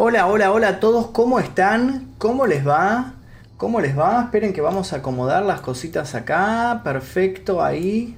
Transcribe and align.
Hola, 0.00 0.28
hola, 0.28 0.52
hola 0.52 0.68
a 0.68 0.78
todos, 0.78 1.08
¿cómo 1.08 1.40
están? 1.40 2.14
¿Cómo 2.18 2.46
les 2.46 2.64
va? 2.64 3.14
¿Cómo 3.56 3.80
les 3.80 3.98
va? 3.98 4.22
Esperen 4.22 4.52
que 4.52 4.60
vamos 4.60 4.92
a 4.92 4.98
acomodar 4.98 5.42
las 5.44 5.60
cositas 5.60 6.14
acá. 6.14 6.82
Perfecto, 6.84 7.64
ahí. 7.64 8.16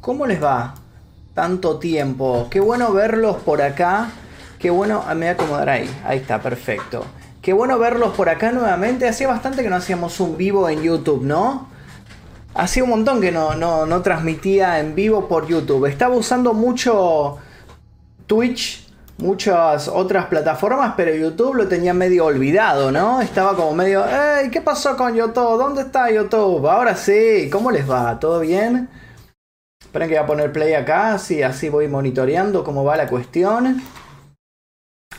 ¿Cómo 0.00 0.26
les 0.26 0.42
va? 0.42 0.74
Tanto 1.32 1.78
tiempo. 1.78 2.48
Qué 2.50 2.58
bueno 2.58 2.92
verlos 2.92 3.36
por 3.36 3.62
acá. 3.62 4.10
Qué 4.58 4.70
bueno, 4.70 5.04
ah, 5.06 5.14
me 5.14 5.26
voy 5.26 5.28
a 5.28 5.32
acomodar 5.34 5.68
ahí. 5.68 5.88
Ahí 6.04 6.18
está, 6.18 6.40
perfecto. 6.42 7.04
Qué 7.40 7.52
bueno 7.52 7.78
verlos 7.78 8.12
por 8.16 8.28
acá 8.28 8.50
nuevamente. 8.50 9.06
Hacía 9.06 9.28
bastante 9.28 9.62
que 9.62 9.70
no 9.70 9.76
hacíamos 9.76 10.18
un 10.18 10.36
vivo 10.36 10.68
en 10.68 10.82
YouTube, 10.82 11.22
¿no? 11.22 11.68
Hacía 12.54 12.82
un 12.82 12.90
montón 12.90 13.20
que 13.20 13.30
no, 13.30 13.54
no, 13.54 13.86
no 13.86 14.02
transmitía 14.02 14.80
en 14.80 14.96
vivo 14.96 15.28
por 15.28 15.46
YouTube. 15.46 15.86
Estaba 15.86 16.16
usando 16.16 16.54
mucho 16.54 17.38
Twitch 18.26 18.83
muchas 19.24 19.88
otras 19.88 20.26
plataformas, 20.26 20.92
pero 20.98 21.14
YouTube 21.14 21.54
lo 21.54 21.66
tenía 21.66 21.94
medio 21.94 22.26
olvidado, 22.26 22.92
¿no? 22.92 23.22
Estaba 23.22 23.56
como 23.56 23.72
medio, 23.72 24.04
¡Ey! 24.06 24.50
¿Qué 24.50 24.60
pasó 24.60 24.98
con 24.98 25.14
YouTube? 25.14 25.56
¿Dónde 25.56 25.80
está 25.80 26.10
YouTube? 26.10 26.66
Ahora 26.68 26.94
sí, 26.94 27.48
¿cómo 27.50 27.70
les 27.70 27.90
va? 27.90 28.20
¿Todo 28.20 28.40
bien? 28.40 28.90
Esperen 29.80 30.08
que 30.08 30.16
voy 30.16 30.24
a 30.24 30.26
poner 30.26 30.52
play 30.52 30.74
acá, 30.74 31.18
sí, 31.18 31.42
así 31.42 31.70
voy 31.70 31.88
monitoreando 31.88 32.62
cómo 32.64 32.84
va 32.84 32.96
la 32.96 33.06
cuestión. 33.06 33.82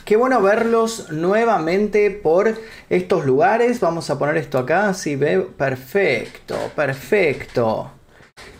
Qué 0.06 0.18
bueno 0.18 0.40
verlos 0.40 1.12
nuevamente 1.12 2.12
por 2.12 2.54
estos 2.92 3.25
lugares. 3.25 3.80
Vamos 3.80 4.12
a 4.12 4.19
poner 4.19 4.38
esto 4.38 4.60
acá, 4.60 4.90
así 4.90 5.16
ve. 5.16 5.40
Perfecto, 5.42 6.56
perfecto. 6.75 7.90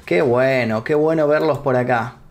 Qué 0.06 0.24
bueno, 0.24 0.84
qué 0.84 0.96
bueno 0.96 1.28
verlos 1.28 1.60
por 1.60 1.76
acá. 1.76 2.25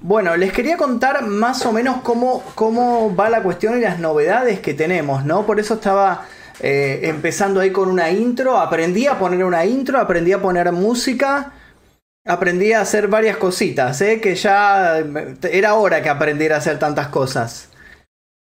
Bueno, 0.00 0.36
les 0.36 0.52
quería 0.52 0.76
contar 0.76 1.26
más 1.26 1.64
o 1.64 1.72
menos 1.72 2.02
cómo, 2.02 2.42
cómo 2.54 3.14
va 3.16 3.30
la 3.30 3.42
cuestión 3.42 3.78
y 3.78 3.80
las 3.80 3.98
novedades 3.98 4.60
que 4.60 4.74
tenemos, 4.74 5.24
¿no? 5.24 5.46
Por 5.46 5.58
eso 5.58 5.74
estaba 5.74 6.26
eh, 6.60 7.00
empezando 7.04 7.60
ahí 7.60 7.70
con 7.70 7.88
una 7.88 8.10
intro, 8.10 8.58
aprendí 8.58 9.06
a 9.06 9.18
poner 9.18 9.42
una 9.44 9.64
intro, 9.64 9.98
aprendí 9.98 10.32
a 10.32 10.42
poner 10.42 10.70
música, 10.72 11.52
aprendí 12.26 12.72
a 12.74 12.82
hacer 12.82 13.08
varias 13.08 13.38
cositas, 13.38 14.00
¿eh? 14.02 14.20
Que 14.20 14.34
ya 14.34 15.02
era 15.50 15.74
hora 15.74 16.02
que 16.02 16.10
aprendiera 16.10 16.56
a 16.56 16.58
hacer 16.58 16.78
tantas 16.78 17.08
cosas. 17.08 17.70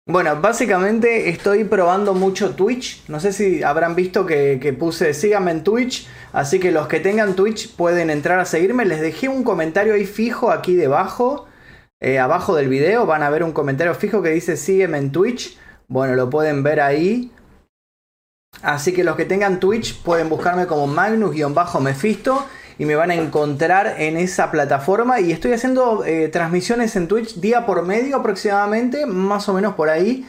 Bueno, 0.06 0.38
básicamente 0.38 1.30
estoy 1.30 1.64
probando 1.64 2.12
mucho 2.12 2.54
Twitch. 2.54 3.08
No 3.08 3.20
sé 3.20 3.32
si 3.32 3.62
habrán 3.62 3.94
visto 3.94 4.26
que, 4.26 4.76
puse 4.78 5.14
síganme 5.14 5.50
en 5.50 5.64
Twitch. 5.64 6.06
Así 6.32 6.60
que 6.60 6.72
los 6.72 6.88
que 6.88 7.00
tengan 7.00 7.34
Twitch 7.34 7.74
pueden 7.74 8.10
entrar 8.10 8.38
a 8.38 8.44
seguirme. 8.44 8.84
Les 8.84 9.00
dejé 9.00 9.28
un 9.28 9.44
comentario 9.44 9.94
ahí 9.94 10.04
fijo 10.04 10.50
aquí 10.50 10.74
debajo. 10.74 11.46
Eh, 12.00 12.18
abajo 12.18 12.54
del 12.54 12.68
video 12.68 13.06
van 13.06 13.22
a 13.22 13.30
ver 13.30 13.42
un 13.44 13.52
comentario 13.52 13.94
fijo 13.94 14.20
que 14.20 14.28
dice 14.28 14.58
sígueme 14.58 14.98
en 14.98 15.10
Twitch. 15.10 15.58
Bueno, 15.88 16.14
lo 16.16 16.28
pueden 16.28 16.62
ver 16.62 16.82
ahí. 16.82 17.32
Así 18.60 18.92
que 18.92 19.04
los 19.04 19.16
que 19.16 19.24
tengan 19.24 19.58
Twitch 19.58 20.02
pueden 20.02 20.28
buscarme 20.28 20.66
como 20.66 20.86
Magnus-Mephisto 20.86 22.44
y 22.78 22.86
me 22.86 22.96
van 22.96 23.10
a 23.10 23.14
encontrar 23.14 23.96
en 23.98 24.16
esa 24.16 24.50
plataforma. 24.50 25.20
Y 25.20 25.32
estoy 25.32 25.52
haciendo 25.52 26.04
eh, 26.04 26.28
transmisiones 26.28 26.96
en 26.96 27.08
Twitch 27.08 27.36
día 27.36 27.66
por 27.66 27.84
medio 27.84 28.16
aproximadamente, 28.16 29.06
más 29.06 29.48
o 29.48 29.54
menos 29.54 29.74
por 29.74 29.88
ahí. 29.88 30.26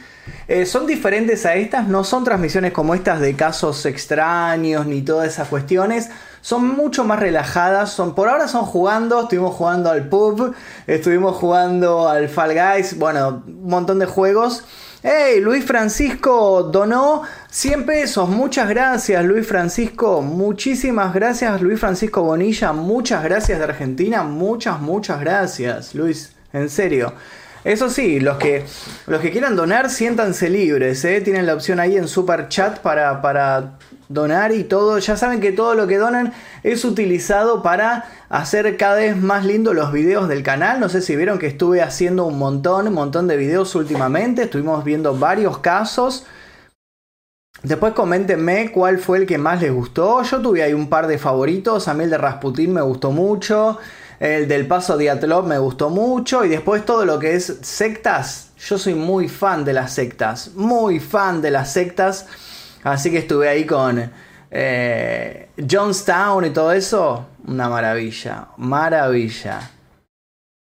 Eh, 0.48 0.66
son 0.66 0.86
diferentes 0.86 1.46
a 1.46 1.54
estas, 1.54 1.86
no 1.86 2.04
son 2.04 2.24
transmisiones 2.24 2.72
como 2.72 2.94
estas 2.94 3.20
de 3.20 3.34
casos 3.34 3.86
extraños 3.86 4.86
ni 4.86 5.02
todas 5.02 5.28
esas 5.28 5.48
cuestiones. 5.48 6.10
Son 6.40 6.66
mucho 6.66 7.04
más 7.04 7.18
relajadas, 7.18 7.90
son, 7.90 8.14
por 8.14 8.28
ahora 8.28 8.46
son 8.46 8.64
jugando, 8.64 9.22
estuvimos 9.22 9.54
jugando 9.54 9.90
al 9.90 10.08
pub, 10.08 10.54
estuvimos 10.86 11.36
jugando 11.36 12.08
al 12.08 12.28
Fall 12.28 12.54
Guys, 12.54 12.98
bueno, 12.98 13.42
un 13.46 13.68
montón 13.68 13.98
de 13.98 14.06
juegos. 14.06 14.64
Hey, 15.08 15.40
Luis 15.40 15.64
Francisco 15.64 16.64
donó 16.64 17.22
100 17.48 17.86
pesos. 17.86 18.28
Muchas 18.28 18.68
gracias, 18.68 19.24
Luis 19.24 19.46
Francisco. 19.46 20.20
Muchísimas 20.20 21.14
gracias, 21.14 21.62
Luis 21.62 21.78
Francisco 21.78 22.24
Bonilla. 22.24 22.72
Muchas 22.72 23.22
gracias 23.22 23.56
de 23.56 23.64
Argentina. 23.66 24.24
Muchas, 24.24 24.80
muchas 24.80 25.20
gracias, 25.20 25.94
Luis. 25.94 26.32
En 26.52 26.68
serio. 26.68 27.12
Eso 27.66 27.90
sí, 27.90 28.20
los 28.20 28.36
que, 28.36 28.64
los 29.08 29.20
que 29.20 29.32
quieran 29.32 29.56
donar, 29.56 29.90
siéntanse 29.90 30.48
libres. 30.48 31.04
¿eh? 31.04 31.20
Tienen 31.20 31.46
la 31.46 31.54
opción 31.54 31.80
ahí 31.80 31.96
en 31.96 32.06
Super 32.06 32.46
Chat 32.46 32.78
para, 32.78 33.20
para 33.20 33.72
donar 34.08 34.52
y 34.52 34.62
todo. 34.62 35.00
Ya 35.00 35.16
saben 35.16 35.40
que 35.40 35.50
todo 35.50 35.74
lo 35.74 35.88
que 35.88 35.98
donan 35.98 36.32
es 36.62 36.84
utilizado 36.84 37.64
para 37.64 38.04
hacer 38.28 38.76
cada 38.76 38.98
vez 38.98 39.16
más 39.16 39.44
lindo 39.44 39.74
los 39.74 39.90
videos 39.90 40.28
del 40.28 40.44
canal. 40.44 40.78
No 40.78 40.88
sé 40.88 41.02
si 41.02 41.16
vieron 41.16 41.40
que 41.40 41.48
estuve 41.48 41.82
haciendo 41.82 42.24
un 42.26 42.38
montón, 42.38 42.86
un 42.86 42.94
montón 42.94 43.26
de 43.26 43.36
videos 43.36 43.74
últimamente. 43.74 44.42
Estuvimos 44.42 44.84
viendo 44.84 45.18
varios 45.18 45.58
casos. 45.58 46.24
Después 47.64 47.94
coméntenme 47.94 48.70
cuál 48.70 48.98
fue 48.98 49.18
el 49.18 49.26
que 49.26 49.38
más 49.38 49.60
les 49.60 49.72
gustó. 49.72 50.22
Yo 50.22 50.40
tuve 50.40 50.62
ahí 50.62 50.72
un 50.72 50.88
par 50.88 51.08
de 51.08 51.18
favoritos. 51.18 51.88
A 51.88 51.94
mí 51.94 52.04
el 52.04 52.10
de 52.10 52.18
Rasputin 52.18 52.74
me 52.74 52.82
gustó 52.82 53.10
mucho. 53.10 53.80
El 54.18 54.48
del 54.48 54.66
Paso 54.66 54.96
Diatlov 54.96 55.46
me 55.46 55.58
gustó 55.58 55.90
mucho. 55.90 56.44
Y 56.44 56.48
después 56.48 56.84
todo 56.84 57.04
lo 57.04 57.18
que 57.18 57.34
es 57.34 57.58
sectas. 57.62 58.50
Yo 58.58 58.78
soy 58.78 58.94
muy 58.94 59.28
fan 59.28 59.64
de 59.64 59.72
las 59.72 59.92
sectas. 59.92 60.52
Muy 60.54 61.00
fan 61.00 61.42
de 61.42 61.50
las 61.50 61.72
sectas. 61.72 62.26
Así 62.82 63.10
que 63.10 63.18
estuve 63.18 63.48
ahí 63.48 63.64
con 63.66 64.10
eh, 64.50 65.48
Johnstown 65.70 66.46
y 66.46 66.50
todo 66.50 66.72
eso. 66.72 67.26
Una 67.46 67.68
maravilla. 67.68 68.48
Maravilla. 68.56 69.70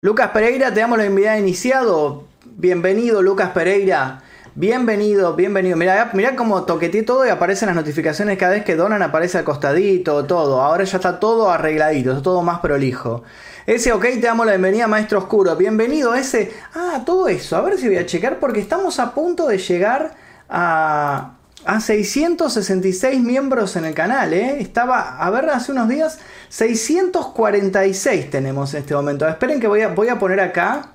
Lucas 0.03 0.31
Pereira, 0.31 0.73
te 0.73 0.79
damos 0.79 0.97
la 0.97 1.03
bienvenida 1.03 1.37
iniciado. 1.37 2.23
Bienvenido, 2.43 3.21
Lucas 3.21 3.51
Pereira. 3.51 4.23
Bienvenido, 4.53 5.33
bienvenido. 5.33 5.77
Mira, 5.77 6.11
mira 6.11 6.35
cómo 6.35 6.65
toqueteé 6.65 7.03
todo 7.03 7.25
y 7.25 7.29
aparecen 7.29 7.67
las 7.67 7.75
notificaciones 7.75 8.37
cada 8.37 8.51
vez 8.51 8.65
que 8.65 8.75
donan, 8.75 9.01
aparece 9.01 9.37
al 9.37 9.45
costadito, 9.45 10.25
todo. 10.25 10.61
Ahora 10.61 10.83
ya 10.83 10.97
está 10.97 11.21
todo 11.21 11.49
arregladito, 11.49 12.11
está 12.11 12.21
todo 12.21 12.41
más 12.41 12.59
prolijo. 12.59 13.23
Ese, 13.65 13.93
ok, 13.93 14.01
te 14.01 14.19
damos 14.19 14.45
la 14.45 14.51
bienvenida, 14.51 14.87
Maestro 14.87 15.19
Oscuro. 15.19 15.55
Bienvenido, 15.55 16.15
ese. 16.15 16.51
Ah, 16.73 17.03
todo 17.05 17.29
eso. 17.29 17.55
A 17.55 17.61
ver 17.61 17.77
si 17.77 17.87
voy 17.87 17.95
a 17.95 18.05
checar 18.05 18.39
porque 18.39 18.59
estamos 18.59 18.99
a 18.99 19.13
punto 19.13 19.47
de 19.47 19.57
llegar 19.57 20.15
a, 20.49 21.35
a 21.63 21.79
666 21.79 23.21
miembros 23.21 23.77
en 23.77 23.85
el 23.85 23.93
canal. 23.93 24.33
¿eh? 24.33 24.57
Estaba, 24.59 25.17
a 25.17 25.29
ver, 25.29 25.49
hace 25.49 25.71
unos 25.71 25.87
días, 25.87 26.19
646 26.49 28.29
tenemos 28.29 28.73
en 28.73 28.81
este 28.81 28.93
momento. 28.95 29.25
Esperen 29.29 29.61
que 29.61 29.67
voy 29.67 29.79
a, 29.79 29.87
voy 29.87 30.09
a 30.09 30.19
poner 30.19 30.41
acá 30.41 30.89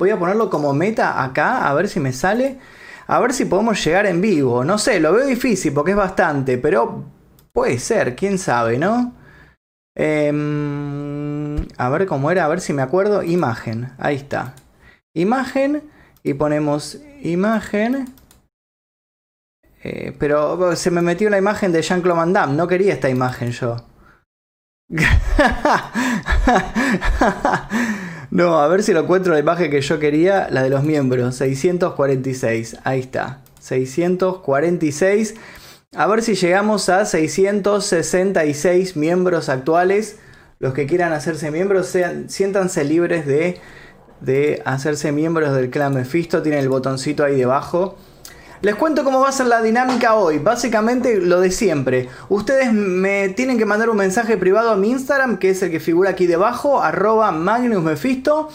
Voy 0.00 0.08
a 0.08 0.18
ponerlo 0.18 0.48
como 0.48 0.72
meta 0.72 1.22
acá, 1.22 1.68
a 1.68 1.74
ver 1.74 1.86
si 1.86 2.00
me 2.00 2.14
sale. 2.14 2.58
A 3.06 3.20
ver 3.20 3.34
si 3.34 3.44
podemos 3.44 3.84
llegar 3.84 4.06
en 4.06 4.22
vivo. 4.22 4.64
No 4.64 4.78
sé, 4.78 4.98
lo 4.98 5.12
veo 5.12 5.26
difícil 5.26 5.74
porque 5.74 5.90
es 5.90 5.96
bastante, 5.96 6.56
pero 6.56 7.04
puede 7.52 7.78
ser, 7.78 8.16
quién 8.16 8.38
sabe, 8.38 8.78
¿no? 8.78 9.12
Em, 9.94 11.68
a 11.76 11.90
ver 11.90 12.06
cómo 12.06 12.30
era, 12.30 12.46
a 12.46 12.48
ver 12.48 12.62
si 12.62 12.72
me 12.72 12.80
acuerdo. 12.80 13.22
Imagen, 13.22 13.92
ahí 13.98 14.16
está. 14.16 14.54
Imagen 15.12 15.82
y 16.22 16.32
ponemos 16.32 16.98
imagen. 17.20 18.14
Eh, 19.82 20.16
pero 20.18 20.74
se 20.76 20.90
me 20.90 21.02
metió 21.02 21.28
la 21.28 21.36
imagen 21.36 21.72
de 21.72 21.82
Jean-Claude 21.82 22.20
Van 22.20 22.32
Damme. 22.32 22.56
No 22.56 22.66
quería 22.66 22.94
esta 22.94 23.10
imagen 23.10 23.50
yo. 23.50 23.76
No, 28.30 28.60
a 28.60 28.68
ver 28.68 28.84
si 28.84 28.92
lo 28.92 29.00
encuentro 29.00 29.32
la 29.32 29.40
imagen 29.40 29.70
que 29.70 29.80
yo 29.80 29.98
quería, 29.98 30.48
la 30.50 30.62
de 30.62 30.70
los 30.70 30.84
miembros, 30.84 31.34
646. 31.34 32.76
Ahí 32.84 33.00
está, 33.00 33.40
646. 33.60 35.34
A 35.96 36.06
ver 36.06 36.22
si 36.22 36.36
llegamos 36.36 36.88
a 36.88 37.04
666 37.04 38.96
miembros 38.96 39.48
actuales. 39.48 40.18
Los 40.60 40.74
que 40.74 40.86
quieran 40.86 41.12
hacerse 41.12 41.50
miembros, 41.50 41.86
sean, 41.88 42.30
siéntanse 42.30 42.84
libres 42.84 43.26
de, 43.26 43.58
de 44.20 44.62
hacerse 44.64 45.10
miembros 45.10 45.52
del 45.56 45.70
clan 45.70 45.94
Mephisto. 45.94 46.42
Tienen 46.42 46.60
el 46.60 46.68
botoncito 46.68 47.24
ahí 47.24 47.34
debajo. 47.34 47.96
Les 48.62 48.74
cuento 48.74 49.04
cómo 49.04 49.20
va 49.20 49.30
a 49.30 49.32
ser 49.32 49.46
la 49.46 49.62
dinámica 49.62 50.14
hoy. 50.16 50.38
Básicamente 50.38 51.18
lo 51.18 51.40
de 51.40 51.50
siempre. 51.50 52.10
Ustedes 52.28 52.74
me 52.74 53.30
tienen 53.30 53.56
que 53.56 53.64
mandar 53.64 53.88
un 53.88 53.96
mensaje 53.96 54.36
privado 54.36 54.70
a 54.70 54.76
mi 54.76 54.90
Instagram, 54.90 55.38
que 55.38 55.48
es 55.48 55.62
el 55.62 55.70
que 55.70 55.80
figura 55.80 56.10
aquí 56.10 56.26
debajo, 56.26 56.82
arroba 56.82 57.32
magnusmefisto. 57.32 58.50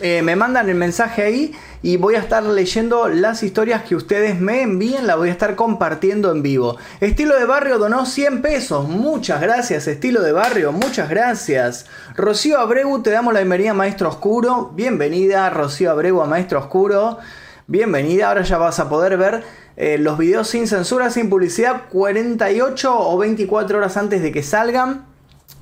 Eh, 0.00 0.20
me 0.22 0.34
mandan 0.34 0.68
el 0.68 0.74
mensaje 0.74 1.22
ahí 1.22 1.52
y 1.80 1.96
voy 1.96 2.16
a 2.16 2.18
estar 2.18 2.42
leyendo 2.42 3.08
las 3.08 3.44
historias 3.44 3.84
que 3.84 3.94
ustedes 3.94 4.40
me 4.40 4.62
envíen, 4.62 5.06
las 5.06 5.16
voy 5.16 5.28
a 5.28 5.32
estar 5.32 5.54
compartiendo 5.54 6.32
en 6.32 6.42
vivo. 6.42 6.76
Estilo 7.00 7.38
de 7.38 7.44
Barrio 7.46 7.78
donó 7.78 8.04
100 8.04 8.42
pesos, 8.42 8.88
muchas 8.88 9.40
gracias 9.40 9.86
Estilo 9.86 10.22
de 10.22 10.32
Barrio, 10.32 10.72
muchas 10.72 11.08
gracias. 11.08 11.86
Rocío 12.14 12.58
Abreu, 12.58 13.00
te 13.00 13.10
damos 13.10 13.32
la 13.32 13.40
bienvenida 13.40 13.72
Maestro 13.72 14.08
Oscuro, 14.08 14.72
bienvenida 14.74 15.48
Rocío 15.48 15.92
Abreu 15.92 16.20
a 16.20 16.26
Maestro 16.26 16.58
Oscuro 16.58 17.18
bienvenida. 17.66 18.28
Ahora 18.28 18.42
ya 18.42 18.58
vas 18.58 18.78
a 18.78 18.88
poder 18.88 19.16
ver 19.16 19.42
eh, 19.76 19.98
los 19.98 20.18
videos 20.18 20.48
sin 20.48 20.66
censura, 20.66 21.10
sin 21.10 21.28
publicidad, 21.28 21.84
48 21.90 22.98
o 22.98 23.18
24 23.18 23.78
horas 23.78 23.96
antes 23.96 24.22
de 24.22 24.32
que 24.32 24.42
salgan. 24.42 25.04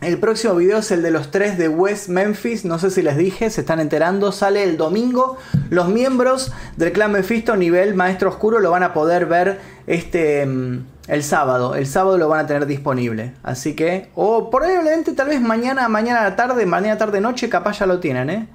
El 0.01 0.19
próximo 0.19 0.55
video 0.57 0.79
es 0.79 0.91
el 0.91 1.03
de 1.03 1.11
los 1.11 1.31
tres 1.31 1.57
de 1.57 1.69
West 1.69 2.09
Memphis. 2.09 2.65
No 2.65 2.79
sé 2.79 2.91
si 2.91 3.01
les 3.01 3.17
dije, 3.17 3.49
se 3.49 3.63
están 3.63 3.81
enterando. 3.81 4.33
Sale 4.33 4.63
el 4.63 4.77
domingo. 4.77 5.39
Los 5.71 5.89
miembros 5.89 6.53
del 6.77 6.93
clan 6.93 7.13
Mephisto 7.13 7.57
nivel 7.57 7.95
Maestro 7.95 8.29
Oscuro 8.29 8.61
lo 8.61 8.71
van 8.71 8.83
a 8.83 8.93
poder 8.93 9.27
ver 9.27 9.61
este 9.87 10.45
mm, 10.45 10.87
el 11.09 11.23
sábado. 11.23 11.75
El 11.75 11.87
sábado 11.87 12.19
lo 12.19 12.29
van 12.29 12.41
a 12.41 12.47
tener 12.47 12.67
disponible. 12.67 13.35
Así 13.43 13.75
que, 13.75 14.11
o 14.15 14.51
probablemente 14.51 15.13
tal 15.13 15.29
vez 15.29 15.41
mañana, 15.41 15.89
mañana 15.89 16.37
tarde, 16.37 16.67
mañana 16.67 16.99
tarde 16.99 17.21
noche, 17.21 17.49
capaz 17.49 17.79
ya 17.79 17.87
lo 17.87 18.01
tienen, 18.01 18.31
¿eh? 18.31 18.49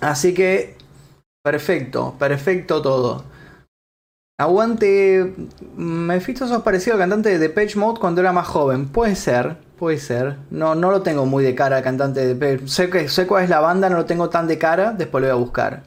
Así 0.00 0.34
que 0.34 0.76
Perfecto, 1.44 2.16
perfecto 2.18 2.80
todo. 2.80 3.22
Aguante. 4.38 5.34
Mephisto 5.76 6.48
sos 6.48 6.62
parecido 6.62 6.94
al 6.94 7.00
cantante 7.00 7.28
de 7.28 7.38
Depeche 7.38 7.78
Mode 7.78 8.00
cuando 8.00 8.22
era 8.22 8.32
más 8.32 8.46
joven. 8.48 8.88
Puede 8.88 9.14
ser, 9.14 9.58
puede 9.78 9.98
ser. 9.98 10.38
No, 10.50 10.74
no 10.74 10.90
lo 10.90 11.02
tengo 11.02 11.26
muy 11.26 11.44
de 11.44 11.54
cara 11.54 11.76
al 11.76 11.82
cantante 11.82 12.20
de 12.20 12.34
Depeche. 12.34 12.66
Sé, 12.66 12.88
que, 12.88 13.08
sé 13.08 13.26
cuál 13.26 13.44
es 13.44 13.50
la 13.50 13.60
banda, 13.60 13.90
no 13.90 13.96
lo 13.96 14.06
tengo 14.06 14.30
tan 14.30 14.48
de 14.48 14.58
cara. 14.58 14.92
Después 14.92 15.20
lo 15.20 15.28
voy 15.28 15.36
a 15.36 15.44
buscar. 15.44 15.82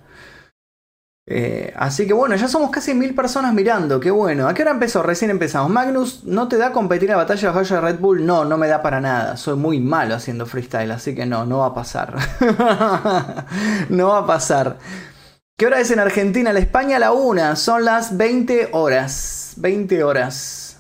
Eh, 1.29 1.73
así 1.75 2.07
que 2.07 2.13
bueno, 2.13 2.37
ya 2.37 2.47
somos 2.47 2.71
casi 2.71 2.93
mil 2.93 3.13
personas 3.13 3.53
mirando, 3.53 3.99
qué 3.99 4.11
bueno. 4.11 4.47
¿A 4.47 4.53
qué 4.53 4.61
hora 4.61 4.71
empezó? 4.71 5.03
Recién 5.03 5.29
empezamos. 5.29 5.69
Magnus, 5.69 6.23
¿no 6.23 6.47
te 6.47 6.57
da 6.57 6.71
competir 6.71 7.09
la 7.09 7.17
batalla 7.17 7.51
de 7.51 7.63
de 7.65 7.81
Red 7.81 7.99
Bull? 7.99 8.25
No, 8.25 8.45
no 8.45 8.57
me 8.57 8.67
da 8.69 8.81
para 8.81 9.01
nada. 9.01 9.35
Soy 9.35 9.57
muy 9.57 9.81
malo 9.81 10.15
haciendo 10.15 10.45
freestyle, 10.45 10.91
así 10.91 11.13
que 11.13 11.25
no, 11.25 11.45
no 11.45 11.59
va 11.59 11.67
a 11.67 11.73
pasar. 11.73 12.15
no 13.89 14.07
va 14.09 14.19
a 14.19 14.25
pasar. 14.25 14.77
¿Qué 15.59 15.65
hora 15.65 15.79
es 15.79 15.89
en 15.89 15.97
Argentina? 15.97 16.53
La 16.53 16.59
España 16.59 16.99
la 16.99 17.13
una. 17.13 17.55
Son 17.55 17.83
las 17.83 18.15
20 18.15 18.69
horas. 18.73 19.53
20 19.57 20.03
horas. 20.03 20.77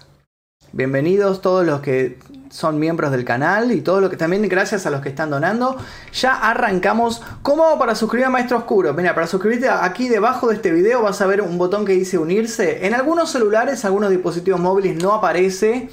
Bienvenidos 0.71 1.41
todos 1.41 1.65
los 1.65 1.81
que 1.81 2.19
son 2.51 2.77
miembros 2.77 3.09
del 3.09 3.25
canal 3.25 3.71
y 3.71 3.81
todo 3.81 4.01
lo 4.01 4.11
que 4.11 4.17
también 4.17 4.47
gracias 4.47 4.85
a 4.85 4.91
los 4.91 5.01
que 5.01 5.09
están 5.09 5.31
donando. 5.31 5.77
Ya 6.13 6.35
arrancamos. 6.35 7.23
¿Cómo 7.41 7.79
para 7.79 7.95
suscribir 7.95 8.27
a 8.27 8.29
Maestro 8.29 8.59
Oscuro? 8.59 8.93
Mira, 8.93 9.15
para 9.15 9.25
suscribirte 9.25 9.67
aquí 9.67 10.09
debajo 10.09 10.49
de 10.49 10.53
este 10.57 10.69
video 10.69 11.01
vas 11.01 11.21
a 11.21 11.25
ver 11.25 11.41
un 11.41 11.57
botón 11.57 11.83
que 11.83 11.93
dice 11.93 12.19
unirse. 12.19 12.85
En 12.85 12.93
algunos 12.93 13.31
celulares, 13.31 13.83
algunos 13.83 14.11
dispositivos 14.11 14.59
móviles 14.59 15.01
no 15.01 15.11
aparece 15.13 15.89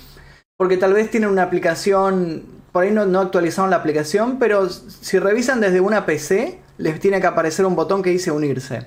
porque 0.59 0.77
tal 0.77 0.93
vez 0.93 1.11
tienen 1.11 1.31
una 1.31 1.45
aplicación, 1.45 2.43
por 2.71 2.83
ahí 2.85 2.91
no, 2.91 3.07
no 3.07 3.21
actualizaron 3.21 3.71
la 3.71 3.77
aplicación, 3.77 4.39
pero 4.39 4.69
si 4.69 5.19
revisan 5.19 5.63
desde 5.63 5.81
una 5.81 6.05
PC 6.05 6.63
les 6.79 7.01
tiene 7.01 7.21
que 7.21 7.27
aparecer 7.27 7.67
un 7.67 7.77
botón 7.77 8.03
que 8.03 8.11
dice 8.11 8.31
unirse. 8.31 8.87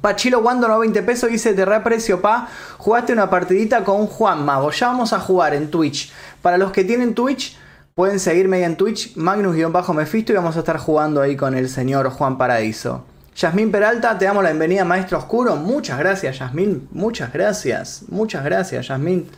Pachilo 0.00 0.40
Wando 0.40 0.68
no 0.68 0.78
20 0.78 1.02
pesos 1.02 1.30
dice 1.30 1.52
te 1.52 1.64
reaprecio 1.64 2.20
pa, 2.20 2.48
jugaste 2.78 3.12
una 3.12 3.28
partidita 3.28 3.84
con 3.84 4.06
Juan 4.06 4.44
Mago, 4.44 4.70
ya 4.70 4.88
vamos 4.88 5.12
a 5.12 5.20
jugar 5.20 5.54
en 5.54 5.70
Twitch. 5.70 6.12
Para 6.40 6.56
los 6.56 6.72
que 6.72 6.84
tienen 6.84 7.14
Twitch, 7.14 7.56
pueden 7.94 8.18
seguirme 8.18 8.64
en 8.64 8.76
Twitch, 8.76 9.16
Magnus-Mefisto 9.16 10.32
y 10.32 10.36
vamos 10.36 10.56
a 10.56 10.60
estar 10.60 10.78
jugando 10.78 11.20
ahí 11.20 11.36
con 11.36 11.54
el 11.54 11.68
señor 11.68 12.08
Juan 12.10 12.38
Paradiso. 12.38 13.04
Yasmín 13.34 13.70
Peralta, 13.70 14.18
te 14.18 14.24
damos 14.26 14.42
la 14.42 14.50
bienvenida 14.50 14.84
Maestro 14.84 15.18
Oscuro, 15.18 15.56
muchas 15.56 15.98
gracias 15.98 16.38
Yasmín, 16.38 16.88
muchas 16.90 17.32
gracias, 17.32 18.04
muchas 18.08 18.44
gracias 18.44 18.88
Yasmín, 18.88 19.28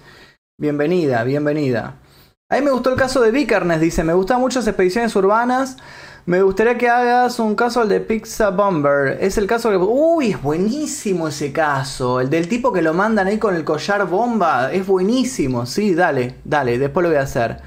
bienvenida, 0.58 1.22
bienvenida. 1.24 1.94
A 2.48 2.56
mí 2.56 2.62
me 2.62 2.70
gustó 2.70 2.90
el 2.90 2.96
caso 2.96 3.20
de 3.20 3.30
Vikernes, 3.30 3.80
dice, 3.80 4.04
me 4.04 4.12
gustan 4.12 4.40
muchas 4.40 4.66
expediciones 4.66 5.14
urbanas, 5.16 5.76
me 6.26 6.40
gustaría 6.40 6.78
que 6.78 6.88
hagas 6.88 7.38
un 7.38 7.54
caso 7.54 7.82
al 7.82 7.88
de 7.90 8.00
Pizza 8.00 8.48
Bomber. 8.48 9.18
Es 9.20 9.36
el 9.36 9.46
caso 9.46 9.68
que. 9.70 9.76
Uy, 9.76 10.30
es 10.30 10.42
buenísimo 10.42 11.28
ese 11.28 11.52
caso. 11.52 12.18
El 12.20 12.30
del 12.30 12.48
tipo 12.48 12.72
que 12.72 12.80
lo 12.80 12.94
mandan 12.94 13.26
ahí 13.26 13.38
con 13.38 13.54
el 13.54 13.64
collar 13.64 14.08
bomba. 14.08 14.72
Es 14.72 14.86
buenísimo. 14.86 15.66
Sí, 15.66 15.94
dale, 15.94 16.36
dale, 16.44 16.78
después 16.78 17.02
lo 17.02 17.10
voy 17.10 17.18
a 17.18 17.22
hacer. 17.22 17.58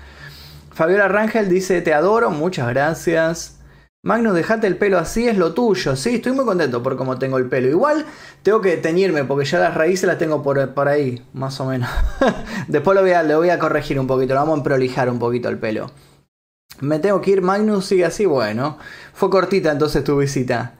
Fabiola 0.71 1.07
Rangel 1.07 1.49
dice: 1.49 1.81
Te 1.81 1.93
adoro, 1.93 2.31
muchas 2.31 2.67
gracias. 2.69 3.59
Magnus, 4.01 4.33
dejate 4.33 4.65
el 4.67 4.77
pelo 4.77 4.97
así, 4.97 5.27
es 5.27 5.37
lo 5.37 5.53
tuyo. 5.53 5.95
Sí, 5.95 6.15
estoy 6.15 6.31
muy 6.31 6.45
contento 6.45 6.81
por 6.81 6.97
cómo 6.97 7.19
tengo 7.19 7.37
el 7.37 7.49
pelo. 7.49 7.67
Igual 7.67 8.05
tengo 8.41 8.61
que 8.61 8.77
teñirme 8.77 9.23
porque 9.25 9.45
ya 9.45 9.59
las 9.59 9.75
raíces 9.75 10.07
las 10.07 10.17
tengo 10.17 10.41
por, 10.41 10.73
por 10.73 10.87
ahí, 10.87 11.23
más 11.33 11.59
o 11.59 11.65
menos. 11.65 11.89
después 12.67 12.95
lo 12.95 13.01
voy, 13.01 13.11
a, 13.11 13.21
lo 13.21 13.37
voy 13.37 13.49
a 13.49 13.59
corregir 13.59 13.99
un 13.99 14.07
poquito, 14.07 14.33
lo 14.33 14.39
vamos 14.39 14.61
a 14.61 14.63
prolijar 14.63 15.09
un 15.09 15.19
poquito 15.19 15.49
el 15.49 15.59
pelo. 15.59 15.91
Me 16.79 16.99
tengo 16.99 17.21
que 17.21 17.31
ir, 17.31 17.41
Magnus 17.41 17.85
sigue 17.85 18.05
así, 18.05 18.25
bueno. 18.25 18.77
Fue 19.13 19.29
cortita 19.29 19.71
entonces 19.71 20.03
tu 20.03 20.17
visita. 20.17 20.75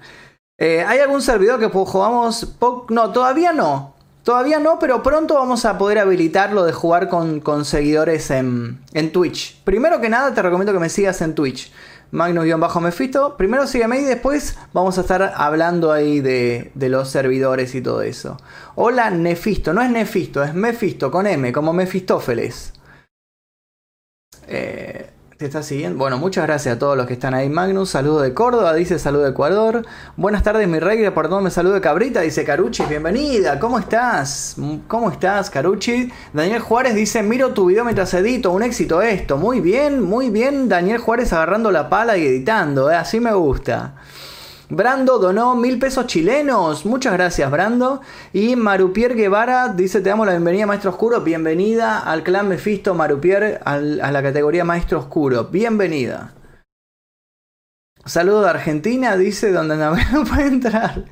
Eh, 0.58 0.84
¿Hay 0.88 1.00
algún 1.00 1.22
servidor 1.22 1.60
que 1.60 1.68
jugamos? 1.68 2.56
No, 2.90 3.12
todavía 3.12 3.54
no. 3.54 3.96
Todavía 4.24 4.60
no, 4.60 4.78
pero 4.78 5.04
pronto 5.04 5.36
vamos 5.36 5.64
a 5.66 5.78
poder 5.78 6.00
habilitarlo 6.00 6.66
de 6.66 6.74
jugar 6.74 7.08
con, 7.08 7.64
seguidores 7.64 8.30
en, 8.30 8.82
en, 8.94 9.12
Twitch. 9.14 9.64
Primero 9.64 10.02
que 10.02 10.10
nada, 10.10 10.34
te 10.34 10.42
recomiendo 10.42 10.74
que 10.74 10.80
me 10.80 10.90
sigas 10.90 11.22
en 11.22 11.34
Twitch. 11.34 11.72
Magnus-Mephisto. 12.12 13.38
Primero 13.38 13.68
sígueme 13.68 14.02
y 14.02 14.04
después 14.04 14.58
vamos 14.74 14.98
a 14.98 15.02
estar 15.02 15.34
hablando 15.36 15.92
ahí 15.92 16.20
de, 16.20 16.72
de, 16.74 16.90
los 16.90 17.10
servidores 17.10 17.76
y 17.76 17.82
todo 17.82 18.02
eso. 18.02 18.38
Hola 18.76 19.10
Nefisto, 19.12 19.74
no 19.74 19.82
es 19.82 19.90
Nefisto, 19.90 20.44
es 20.44 20.54
Mephisto 20.54 21.12
con 21.12 21.28
M, 21.28 21.52
como 21.52 21.74
Mefistófeles. 21.74 22.74
Eh, 24.48 24.97
¿Te 25.38 25.46
está 25.46 25.62
siguiendo? 25.62 26.00
Bueno, 26.00 26.18
muchas 26.18 26.48
gracias 26.48 26.76
a 26.76 26.80
todos 26.80 26.98
los 26.98 27.06
que 27.06 27.14
están 27.14 27.36
ahí. 27.36 27.48
Magnus, 27.48 27.92
saludo 27.92 28.22
de 28.22 28.34
Córdoba, 28.34 28.74
dice 28.74 28.98
saludo 28.98 29.26
de 29.26 29.30
Ecuador. 29.30 29.86
Buenas 30.16 30.42
tardes, 30.42 30.68
mi 30.68 30.80
rey, 30.80 31.08
todo 31.14 31.42
me 31.42 31.52
saludo 31.52 31.76
de 31.76 31.82
Cabrita, 31.82 32.22
dice 32.22 32.44
Caruchi, 32.44 32.82
bienvenida. 32.86 33.60
¿Cómo 33.60 33.78
estás? 33.78 34.56
¿Cómo 34.88 35.12
estás, 35.12 35.52
Caruchi? 35.52 36.12
Daniel 36.34 36.62
Juárez 36.62 36.96
dice, 36.96 37.22
miro 37.22 37.54
tu 37.54 37.68
video 37.68 37.84
mientras 37.84 38.16
edito, 38.16 38.52
un 38.52 38.64
éxito 38.64 39.04
esto. 39.04 39.38
Muy 39.38 39.60
bien, 39.60 40.02
muy 40.02 40.32
bien, 40.32 40.70
Daniel 40.70 40.98
Juárez 40.98 41.32
agarrando 41.34 41.70
la 41.70 41.88
pala 41.88 42.18
y 42.18 42.26
editando, 42.26 42.90
¿eh? 42.90 42.96
así 42.96 43.20
me 43.20 43.34
gusta. 43.34 43.94
Brando 44.70 45.18
donó 45.18 45.56
mil 45.56 45.80
pesos 45.80 46.08
chilenos. 46.08 46.86
Muchas 46.86 47.14
gracias, 47.14 47.50
Brando. 47.50 48.02
Y 48.34 48.58
Marupier 48.58 49.16
Guevara 49.16 49.70
dice: 49.70 50.02
Te 50.02 50.10
damos 50.10 50.26
la 50.26 50.34
bienvenida, 50.34 50.66
Maestro 50.66 50.92
Oscuro. 50.92 51.22
Bienvenida 51.22 52.00
al 52.00 52.24
clan 52.24 52.50
Mephisto 52.50 52.94
Marupier, 52.94 53.62
a 53.64 53.78
la 53.80 54.22
categoría 54.22 54.66
Maestro 54.66 55.00
Oscuro. 55.00 55.46
Bienvenida. 55.46 56.34
Saludo 58.04 58.42
de 58.42 58.50
Argentina, 58.50 59.16
dice: 59.16 59.54
Donde 59.54 59.78
no 59.78 59.96
puede 60.30 60.48
entrar. 60.48 61.06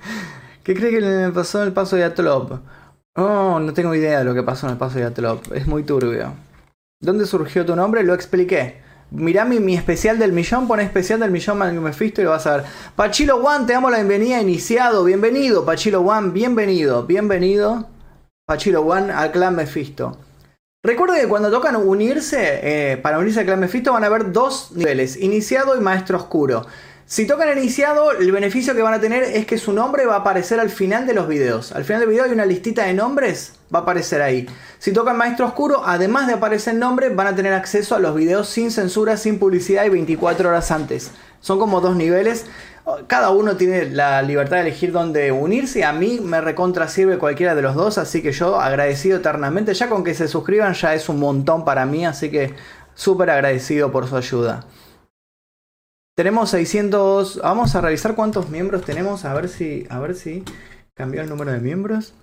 ¿Qué 0.61 0.75
cree 0.75 0.91
que 0.91 0.99
le 0.99 1.29
pasó 1.29 1.61
en 1.61 1.67
el 1.69 1.73
paso 1.73 1.95
de 1.95 2.03
Atlop? 2.03 2.59
Oh, 3.15 3.59
no 3.59 3.73
tengo 3.73 3.95
idea 3.95 4.19
de 4.19 4.25
lo 4.25 4.33
que 4.33 4.43
pasó 4.43 4.67
en 4.67 4.73
el 4.73 4.77
paso 4.77 4.99
de 4.99 5.05
Atlop. 5.05 5.53
Es 5.53 5.65
muy 5.65 5.83
turbio. 5.83 6.33
¿Dónde 6.99 7.25
surgió 7.25 7.65
tu 7.65 7.73
nombre? 7.73 8.03
Lo 8.03 8.13
expliqué. 8.13 8.83
Mirá 9.11 9.45
mi, 9.45 9.75
especial 9.75 10.19
del 10.19 10.33
millón, 10.33 10.67
pon 10.67 10.79
especial 10.79 11.19
del 11.19 11.31
millón 11.31 11.59
Mephisto 11.81 12.21
y 12.21 12.23
lo 12.23 12.31
vas 12.31 12.47
a 12.47 12.57
ver. 12.57 12.65
Pachilo 12.95 13.37
One, 13.37 13.65
te 13.65 13.73
damos 13.73 13.91
la 13.91 13.97
bienvenida 13.97 14.41
iniciado. 14.41 15.03
Bienvenido, 15.03 15.63
Pachilo 15.63 16.01
One, 16.01 16.31
bienvenido, 16.31 17.05
bienvenido. 17.05 17.87
Pachilo 18.45 18.81
One 18.81 19.11
al 19.11 19.31
clan 19.31 19.55
Mephisto. 19.55 20.17
Recuerde 20.83 21.21
que 21.21 21.27
cuando 21.27 21.49
tocan 21.49 21.75
unirse, 21.75 22.59
eh, 22.61 22.97
para 22.97 23.17
unirse 23.17 23.39
al 23.39 23.45
clan 23.45 23.59
Mephisto 23.59 23.93
van 23.93 24.03
a 24.03 24.07
haber 24.07 24.31
dos 24.31 24.71
niveles, 24.73 25.17
iniciado 25.17 25.75
y 25.75 25.81
maestro 25.81 26.17
oscuro. 26.17 26.65
Si 27.07 27.27
tocan 27.27 27.57
iniciado, 27.57 28.11
el 28.11 28.31
beneficio 28.31 28.75
que 28.75 28.81
van 28.81 28.93
a 28.93 28.99
tener 28.99 29.23
es 29.23 29.45
que 29.45 29.57
su 29.57 29.73
nombre 29.73 30.05
va 30.05 30.15
a 30.15 30.19
aparecer 30.19 30.59
al 30.59 30.69
final 30.69 31.07
de 31.07 31.13
los 31.13 31.27
videos. 31.27 31.71
Al 31.71 31.85
final 31.85 32.01
del 32.01 32.09
video 32.09 32.25
hay 32.25 32.31
una 32.31 32.45
listita 32.45 32.85
de 32.85 32.93
nombres, 32.93 33.53
va 33.73 33.79
a 33.79 33.81
aparecer 33.83 34.21
ahí. 34.21 34.47
Si 34.79 34.91
tocan 34.91 35.17
Maestro 35.17 35.47
Oscuro, 35.47 35.83
además 35.85 36.27
de 36.27 36.33
aparecer 36.33 36.73
el 36.73 36.79
nombre, 36.79 37.09
van 37.09 37.27
a 37.27 37.35
tener 37.35 37.53
acceso 37.53 37.95
a 37.95 37.99
los 37.99 38.15
videos 38.15 38.47
sin 38.47 38.71
censura, 38.71 39.17
sin 39.17 39.39
publicidad 39.39 39.85
y 39.85 39.89
24 39.89 40.49
horas 40.49 40.71
antes. 40.71 41.11
Son 41.41 41.59
como 41.59 41.81
dos 41.81 41.95
niveles. 41.95 42.45
Cada 43.07 43.31
uno 43.31 43.57
tiene 43.57 43.89
la 43.89 44.21
libertad 44.21 44.57
de 44.57 44.63
elegir 44.63 44.91
dónde 44.91 45.31
unirse. 45.31 45.83
A 45.83 45.93
mí 45.93 46.19
me 46.21 46.41
recontra 46.41 46.87
sirve 46.87 47.17
cualquiera 47.17 47.55
de 47.55 47.61
los 47.61 47.75
dos, 47.75 47.97
así 47.97 48.21
que 48.21 48.31
yo 48.31 48.59
agradecido 48.59 49.17
eternamente. 49.17 49.73
Ya 49.73 49.89
con 49.89 50.03
que 50.03 50.13
se 50.13 50.27
suscriban 50.27 50.73
ya 50.73 50.93
es 50.93 51.09
un 51.09 51.19
montón 51.19 51.65
para 51.65 51.85
mí, 51.85 52.05
así 52.05 52.29
que 52.29 52.53
súper 52.93 53.29
agradecido 53.29 53.91
por 53.91 54.07
su 54.07 54.15
ayuda. 54.15 54.65
Tenemos 56.15 56.51
600. 56.51 57.41
Vamos 57.43 57.75
a 57.75 57.81
revisar 57.81 58.15
cuántos 58.15 58.49
miembros 58.49 58.83
tenemos. 58.83 59.25
A 59.25 59.33
ver 59.33 59.49
si. 59.49 59.85
A 59.89 59.99
ver 59.99 60.15
si 60.15 60.43
cambió 60.93 61.21
el 61.21 61.29
número 61.29 61.51
de 61.51 61.59
miembros. 61.59 62.13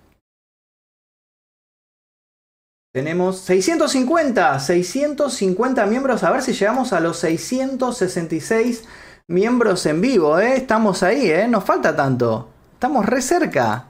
Tenemos 2.92 3.38
650. 3.38 4.61
650 4.61 5.87
miembros. 5.87 6.22
A 6.25 6.30
ver 6.30 6.42
si 6.42 6.52
llegamos 6.52 6.92
a 6.92 7.00
los 7.00 7.16
666 7.20 8.84
miembros 9.28 9.87
en 9.87 10.02
vivo. 10.02 10.38
¿eh? 10.38 10.56
Estamos 10.56 11.02
ahí, 11.02 11.30
¿eh? 11.30 11.49
Nos 11.49 11.64
falta 11.64 11.96
tanto. 11.96 12.50
Estamos 12.75 13.06
re 13.06 13.22
cerca. 13.22 13.87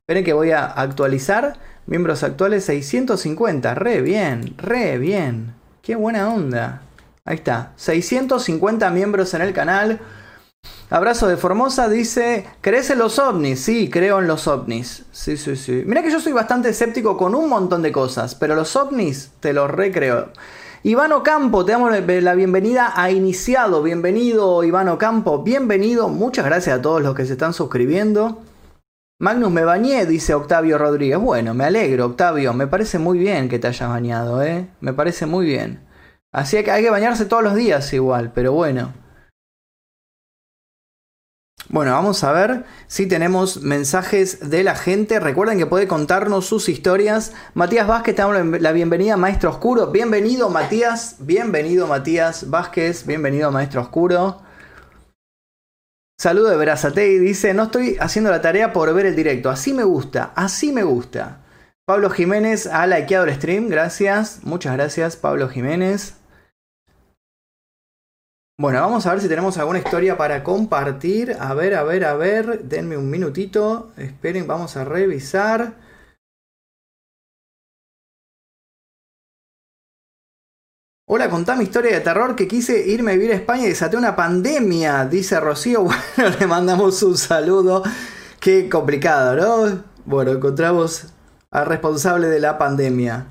Esperen 0.00 0.22
que 0.22 0.34
voy 0.34 0.50
a 0.50 0.66
actualizar. 0.66 1.54
Miembros 1.86 2.22
actuales 2.22 2.66
650. 2.66 3.74
Re 3.74 4.02
bien. 4.02 4.54
Re 4.58 4.98
bien. 4.98 5.54
Qué 5.80 5.96
buena 5.96 6.28
onda. 6.28 6.82
Ahí 7.24 7.36
está. 7.36 7.72
650 7.76 8.90
miembros 8.90 9.32
en 9.32 9.40
el 9.40 9.54
canal. 9.54 9.98
Abrazo 10.92 11.26
de 11.26 11.38
Formosa 11.38 11.88
dice, 11.88 12.44
¿crees 12.60 12.90
en 12.90 12.98
los 12.98 13.18
ovnis? 13.18 13.60
Sí, 13.60 13.88
creo 13.88 14.18
en 14.18 14.26
los 14.26 14.46
ovnis. 14.46 15.06
Sí, 15.10 15.38
sí, 15.38 15.56
sí. 15.56 15.84
Mira 15.86 16.02
que 16.02 16.10
yo 16.10 16.20
soy 16.20 16.34
bastante 16.34 16.68
escéptico 16.68 17.16
con 17.16 17.34
un 17.34 17.48
montón 17.48 17.80
de 17.80 17.90
cosas, 17.90 18.34
pero 18.34 18.54
los 18.54 18.76
ovnis 18.76 19.30
te 19.40 19.54
los 19.54 19.70
recreo. 19.70 20.28
Iván 20.82 21.12
Ocampo, 21.12 21.64
te 21.64 21.72
damos 21.72 21.92
la 21.98 22.34
bienvenida 22.34 22.92
a 22.94 23.10
Iniciado. 23.10 23.82
Bienvenido, 23.82 24.62
Iván 24.64 24.90
Ocampo. 24.90 25.42
Bienvenido. 25.42 26.10
Muchas 26.10 26.44
gracias 26.44 26.78
a 26.78 26.82
todos 26.82 27.00
los 27.00 27.14
que 27.14 27.24
se 27.24 27.32
están 27.32 27.54
suscribiendo. 27.54 28.42
Magnus, 29.18 29.50
me 29.50 29.64
bañé, 29.64 30.04
dice 30.04 30.34
Octavio 30.34 30.76
Rodríguez. 30.76 31.18
Bueno, 31.18 31.54
me 31.54 31.64
alegro, 31.64 32.04
Octavio. 32.04 32.52
Me 32.52 32.66
parece 32.66 32.98
muy 32.98 33.18
bien 33.18 33.48
que 33.48 33.58
te 33.58 33.68
hayas 33.68 33.88
bañado, 33.88 34.42
¿eh? 34.42 34.68
Me 34.82 34.92
parece 34.92 35.24
muy 35.24 35.46
bien. 35.46 35.80
Así 36.32 36.62
que 36.62 36.70
hay 36.70 36.82
que 36.82 36.90
bañarse 36.90 37.24
todos 37.24 37.42
los 37.42 37.54
días 37.54 37.90
igual, 37.94 38.32
pero 38.34 38.52
bueno. 38.52 39.01
Bueno, 41.72 41.92
vamos 41.92 42.22
a 42.22 42.32
ver 42.32 42.66
si 42.86 43.06
tenemos 43.06 43.62
mensajes 43.62 44.50
de 44.50 44.62
la 44.62 44.74
gente. 44.74 45.18
Recuerden 45.18 45.56
que 45.56 45.64
puede 45.64 45.88
contarnos 45.88 46.44
sus 46.44 46.68
historias. 46.68 47.32
Matías 47.54 47.86
Vázquez, 47.86 48.14
te 48.14 48.20
damos 48.20 48.60
la 48.60 48.72
bienvenida, 48.72 49.16
Maestro 49.16 49.48
Oscuro. 49.48 49.86
Bienvenido, 49.86 50.50
Matías. 50.50 51.16
Bienvenido, 51.20 51.86
Matías 51.86 52.50
Vázquez. 52.50 53.06
Bienvenido, 53.06 53.50
Maestro 53.50 53.80
Oscuro. 53.80 54.42
Saludo 56.20 56.50
de 56.50 56.58
Verazatei. 56.58 57.18
Dice, 57.18 57.54
no 57.54 57.62
estoy 57.62 57.96
haciendo 57.98 58.30
la 58.30 58.42
tarea 58.42 58.74
por 58.74 58.92
ver 58.92 59.06
el 59.06 59.16
directo. 59.16 59.48
Así 59.48 59.72
me 59.72 59.84
gusta, 59.84 60.32
así 60.34 60.72
me 60.72 60.82
gusta. 60.82 61.40
Pablo 61.86 62.10
Jiménez 62.10 62.66
ha 62.66 62.86
likeado 62.86 63.32
stream. 63.32 63.70
Gracias. 63.70 64.40
Muchas 64.42 64.74
gracias, 64.74 65.16
Pablo 65.16 65.48
Jiménez. 65.48 66.21
Bueno, 68.62 68.80
vamos 68.80 69.04
a 69.06 69.10
ver 69.10 69.20
si 69.20 69.28
tenemos 69.28 69.58
alguna 69.58 69.80
historia 69.80 70.16
para 70.16 70.44
compartir. 70.44 71.36
A 71.40 71.52
ver, 71.52 71.74
a 71.74 71.82
ver, 71.82 72.04
a 72.04 72.14
ver. 72.14 72.62
Denme 72.62 72.96
un 72.96 73.10
minutito. 73.10 73.90
Esperen, 73.96 74.46
vamos 74.46 74.76
a 74.76 74.84
revisar. 74.84 75.74
Hola, 81.08 81.28
contame 81.28 81.64
historia 81.64 81.92
de 81.92 82.00
terror 82.02 82.36
que 82.36 82.46
quise 82.46 82.86
irme 82.86 83.10
a 83.10 83.14
vivir 83.14 83.32
a 83.32 83.34
España 83.34 83.64
y 83.64 83.70
desaté 83.70 83.96
una 83.96 84.14
pandemia, 84.14 85.06
dice 85.06 85.40
Rocío. 85.40 85.82
Bueno, 86.16 86.36
le 86.38 86.46
mandamos 86.46 87.02
un 87.02 87.16
saludo. 87.16 87.82
Qué 88.38 88.68
complicado, 88.68 89.34
¿no? 89.34 89.82
Bueno, 90.04 90.30
encontramos 90.30 91.06
al 91.50 91.66
responsable 91.66 92.28
de 92.28 92.38
la 92.38 92.58
pandemia. 92.58 93.26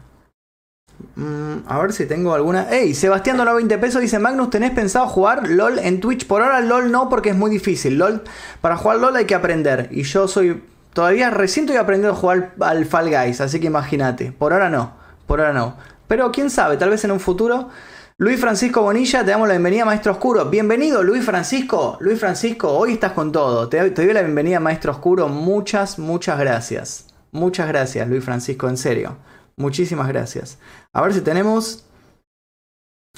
Mm, 1.15 1.67
a 1.67 1.79
ver 1.79 1.93
si 1.93 2.05
tengo 2.05 2.33
alguna. 2.33 2.69
¡Ey! 2.69 2.93
Sebastián 2.93 3.37
donó 3.37 3.55
20 3.55 3.77
pesos. 3.77 4.01
Dice: 4.01 4.19
Magnus, 4.19 4.49
¿tenés 4.49 4.71
pensado 4.71 5.07
jugar 5.07 5.47
LOL 5.47 5.79
en 5.79 5.99
Twitch? 5.99 6.27
Por 6.27 6.41
ahora 6.41 6.61
LOL 6.61 6.91
no, 6.91 7.09
porque 7.09 7.29
es 7.29 7.35
muy 7.35 7.51
difícil. 7.51 7.97
LOL, 7.97 8.21
para 8.61 8.77
jugar 8.77 8.97
LOL 8.97 9.15
hay 9.15 9.25
que 9.25 9.35
aprender. 9.35 9.89
Y 9.91 10.03
yo 10.03 10.27
soy. 10.27 10.63
Todavía 10.93 11.29
recién 11.29 11.65
estoy 11.65 11.77
aprendiendo 11.77 12.15
a 12.17 12.19
jugar 12.19 12.53
al 12.59 12.85
Fall 12.85 13.09
Guys, 13.09 13.41
así 13.41 13.59
que 13.59 13.67
imagínate. 13.67 14.31
Por 14.31 14.53
ahora 14.53 14.69
no. 14.69 14.93
Por 15.25 15.39
ahora 15.39 15.53
no. 15.53 15.77
Pero 16.07 16.31
quién 16.31 16.49
sabe, 16.49 16.77
tal 16.77 16.89
vez 16.89 17.03
en 17.05 17.11
un 17.11 17.19
futuro. 17.19 17.69
Luis 18.17 18.39
Francisco 18.39 18.83
Bonilla, 18.83 19.23
te 19.23 19.31
damos 19.31 19.47
la 19.47 19.53
bienvenida, 19.53 19.85
Maestro 19.85 20.11
Oscuro. 20.11 20.45
Bienvenido, 20.45 21.01
Luis 21.01 21.23
Francisco. 21.23 21.97
Luis 22.01 22.19
Francisco, 22.19 22.69
hoy 22.69 22.93
estás 22.93 23.13
con 23.13 23.31
todo. 23.31 23.67
Te, 23.67 23.89
te 23.91 24.05
doy 24.05 24.13
la 24.13 24.21
bienvenida, 24.21 24.59
Maestro 24.59 24.91
Oscuro. 24.91 25.27
Muchas, 25.27 25.97
muchas 25.97 26.37
gracias. 26.37 27.07
Muchas 27.31 27.67
gracias, 27.67 28.07
Luis 28.07 28.23
Francisco, 28.23 28.67
en 28.67 28.77
serio. 28.77 29.17
Muchísimas 29.61 30.07
gracias. 30.07 30.57
A 30.91 31.01
ver 31.01 31.13
si 31.13 31.21
tenemos. 31.21 31.85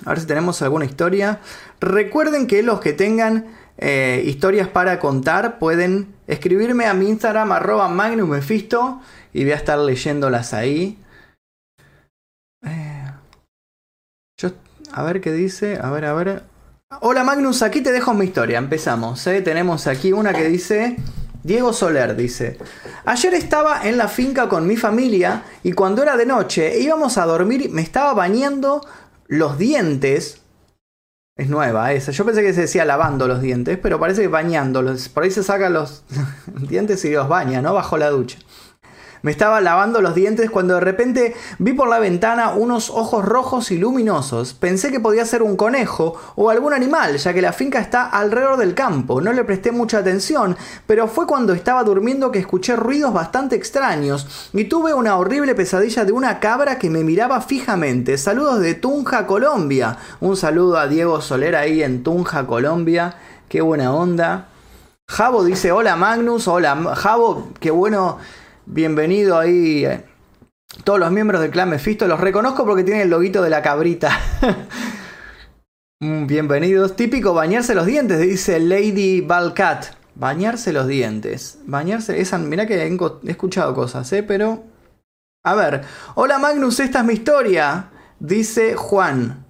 A 0.05 0.09
ver 0.09 0.19
si 0.19 0.27
tenemos 0.27 0.61
alguna 0.61 0.85
historia. 0.85 1.39
Recuerden 1.79 2.47
que 2.47 2.61
los 2.61 2.79
que 2.79 2.93
tengan 2.93 3.47
eh, 3.77 4.23
historias 4.25 4.67
para 4.67 4.99
contar 4.99 5.57
pueden 5.57 6.13
escribirme 6.27 6.85
a 6.85 6.93
mi 6.93 7.09
Instagram 7.09 7.51
arroba 7.51 7.89
y 9.33 9.43
voy 9.43 9.51
a 9.51 9.55
estar 9.55 9.79
leyéndolas 9.79 10.53
ahí. 10.53 10.99
Eh, 12.65 13.11
yo, 14.39 14.51
a 14.91 15.03
ver 15.03 15.21
qué 15.21 15.31
dice. 15.31 15.79
A 15.81 15.89
ver, 15.89 16.05
a 16.05 16.13
ver. 16.13 16.43
Hola 17.01 17.23
Magnus, 17.23 17.63
aquí 17.63 17.81
te 17.81 17.91
dejo 17.91 18.13
mi 18.13 18.25
historia. 18.25 18.59
Empezamos. 18.59 19.25
¿eh? 19.27 19.41
Tenemos 19.41 19.87
aquí 19.87 20.11
una 20.11 20.33
que 20.33 20.47
dice... 20.47 20.97
Diego 21.43 21.73
Soler 21.73 22.15
dice, 22.15 22.57
ayer 23.05 23.33
estaba 23.33 23.87
en 23.87 23.97
la 23.97 24.07
finca 24.07 24.47
con 24.47 24.65
mi 24.65 24.77
familia 24.77 25.43
y 25.61 25.73
cuando 25.73 26.01
era 26.01 26.15
de 26.15 26.25
noche 26.25 26.79
íbamos 26.79 27.17
a 27.17 27.25
dormir 27.25 27.69
me 27.69 27.81
estaba 27.81 28.13
bañando 28.13 28.81
los 29.27 29.57
dientes 29.57 30.39
Es 31.35 31.49
nueva 31.49 31.91
esa. 31.93 32.11
Yo 32.11 32.25
pensé 32.25 32.43
que 32.43 32.53
se 32.53 32.61
decía 32.61 32.85
lavando 32.85 33.27
los 33.27 33.41
dientes, 33.41 33.79
pero 33.81 33.99
parece 33.99 34.21
que 34.21 34.27
bañándolos. 34.27 35.09
Por 35.09 35.23
ahí 35.23 35.31
se 35.31 35.43
sacan 35.43 35.73
los 35.73 36.03
dientes 36.69 37.03
y 37.05 37.11
los 37.11 37.27
baña, 37.27 37.61
¿no? 37.61 37.73
Bajo 37.73 37.97
la 37.97 38.09
ducha. 38.09 38.37
Me 39.23 39.31
estaba 39.31 39.61
lavando 39.61 40.01
los 40.01 40.15
dientes 40.15 40.49
cuando 40.49 40.73
de 40.73 40.81
repente 40.81 41.33
vi 41.57 41.71
por 41.71 41.87
la 41.87 41.97
ventana 41.97 42.49
unos 42.49 42.89
ojos 42.89 43.23
rojos 43.23 43.71
y 43.71 43.77
luminosos. 43.77 44.53
Pensé 44.53 44.91
que 44.91 44.99
podía 44.99 45.25
ser 45.25 45.43
un 45.43 45.55
conejo 45.55 46.19
o 46.35 46.49
algún 46.49 46.73
animal, 46.73 47.15
ya 47.15 47.33
que 47.33 47.41
la 47.41 47.53
finca 47.53 47.79
está 47.79 48.09
alrededor 48.09 48.57
del 48.57 48.75
campo. 48.75 49.21
No 49.21 49.31
le 49.31 49.45
presté 49.45 49.71
mucha 49.71 49.99
atención, 49.99 50.57
pero 50.87 51.07
fue 51.07 51.25
cuando 51.25 51.53
estaba 51.53 51.85
durmiendo 51.85 52.33
que 52.33 52.39
escuché 52.39 52.75
ruidos 52.75 53.13
bastante 53.13 53.55
extraños 53.55 54.49
y 54.51 54.65
tuve 54.65 54.93
una 54.93 55.15
horrible 55.15 55.55
pesadilla 55.55 56.03
de 56.03 56.11
una 56.11 56.41
cabra 56.41 56.77
que 56.77 56.89
me 56.89 57.05
miraba 57.05 57.39
fijamente. 57.39 58.17
Saludos 58.17 58.59
de 58.59 58.73
Tunja, 58.73 59.25
Colombia. 59.25 59.99
Un 60.19 60.35
saludo 60.35 60.77
a 60.77 60.87
Diego 60.87 61.21
Soler 61.21 61.55
ahí 61.55 61.81
en 61.81 62.03
Tunja, 62.03 62.45
Colombia. 62.45 63.15
Qué 63.47 63.61
buena 63.61 63.93
onda. 63.93 64.49
Javo 65.07 65.45
dice, 65.45 65.71
hola 65.71 65.95
Magnus, 65.95 66.47
hola 66.47 66.95
Javo, 66.95 67.49
qué 67.59 67.71
bueno 67.71 68.19
Bienvenido 68.65 69.37
ahí. 69.37 69.85
Eh, 69.85 70.05
todos 70.83 70.99
los 70.99 71.11
miembros 71.11 71.41
del 71.41 71.51
clan 71.51 71.69
Mephisto 71.69 72.07
los 72.07 72.19
reconozco 72.19 72.65
porque 72.65 72.83
tienen 72.83 73.03
el 73.03 73.09
loguito 73.09 73.41
de 73.41 73.49
la 73.49 73.61
cabrita. 73.61 74.19
Mm, 75.99 76.27
bienvenidos. 76.27 76.97
Típico 76.97 77.33
bañarse 77.33 77.73
los 77.73 77.85
dientes, 77.85 78.19
dice 78.19 78.59
Lady 78.59 79.21
Balcat. 79.21 79.85
Bañarse 80.15 80.73
los 80.73 80.85
dientes. 80.85 81.59
Bañarse. 81.65 82.19
Esa, 82.19 82.37
mirá 82.39 82.67
que 82.67 82.83
he 82.83 82.97
escuchado 83.31 83.73
cosas, 83.73 84.11
¿eh? 84.11 84.21
Pero. 84.21 84.63
A 85.45 85.55
ver. 85.55 85.83
Hola 86.15 86.39
Magnus, 86.39 86.81
esta 86.81 86.99
es 86.99 87.05
mi 87.05 87.13
historia. 87.13 87.89
Dice 88.19 88.75
Juan. 88.75 89.42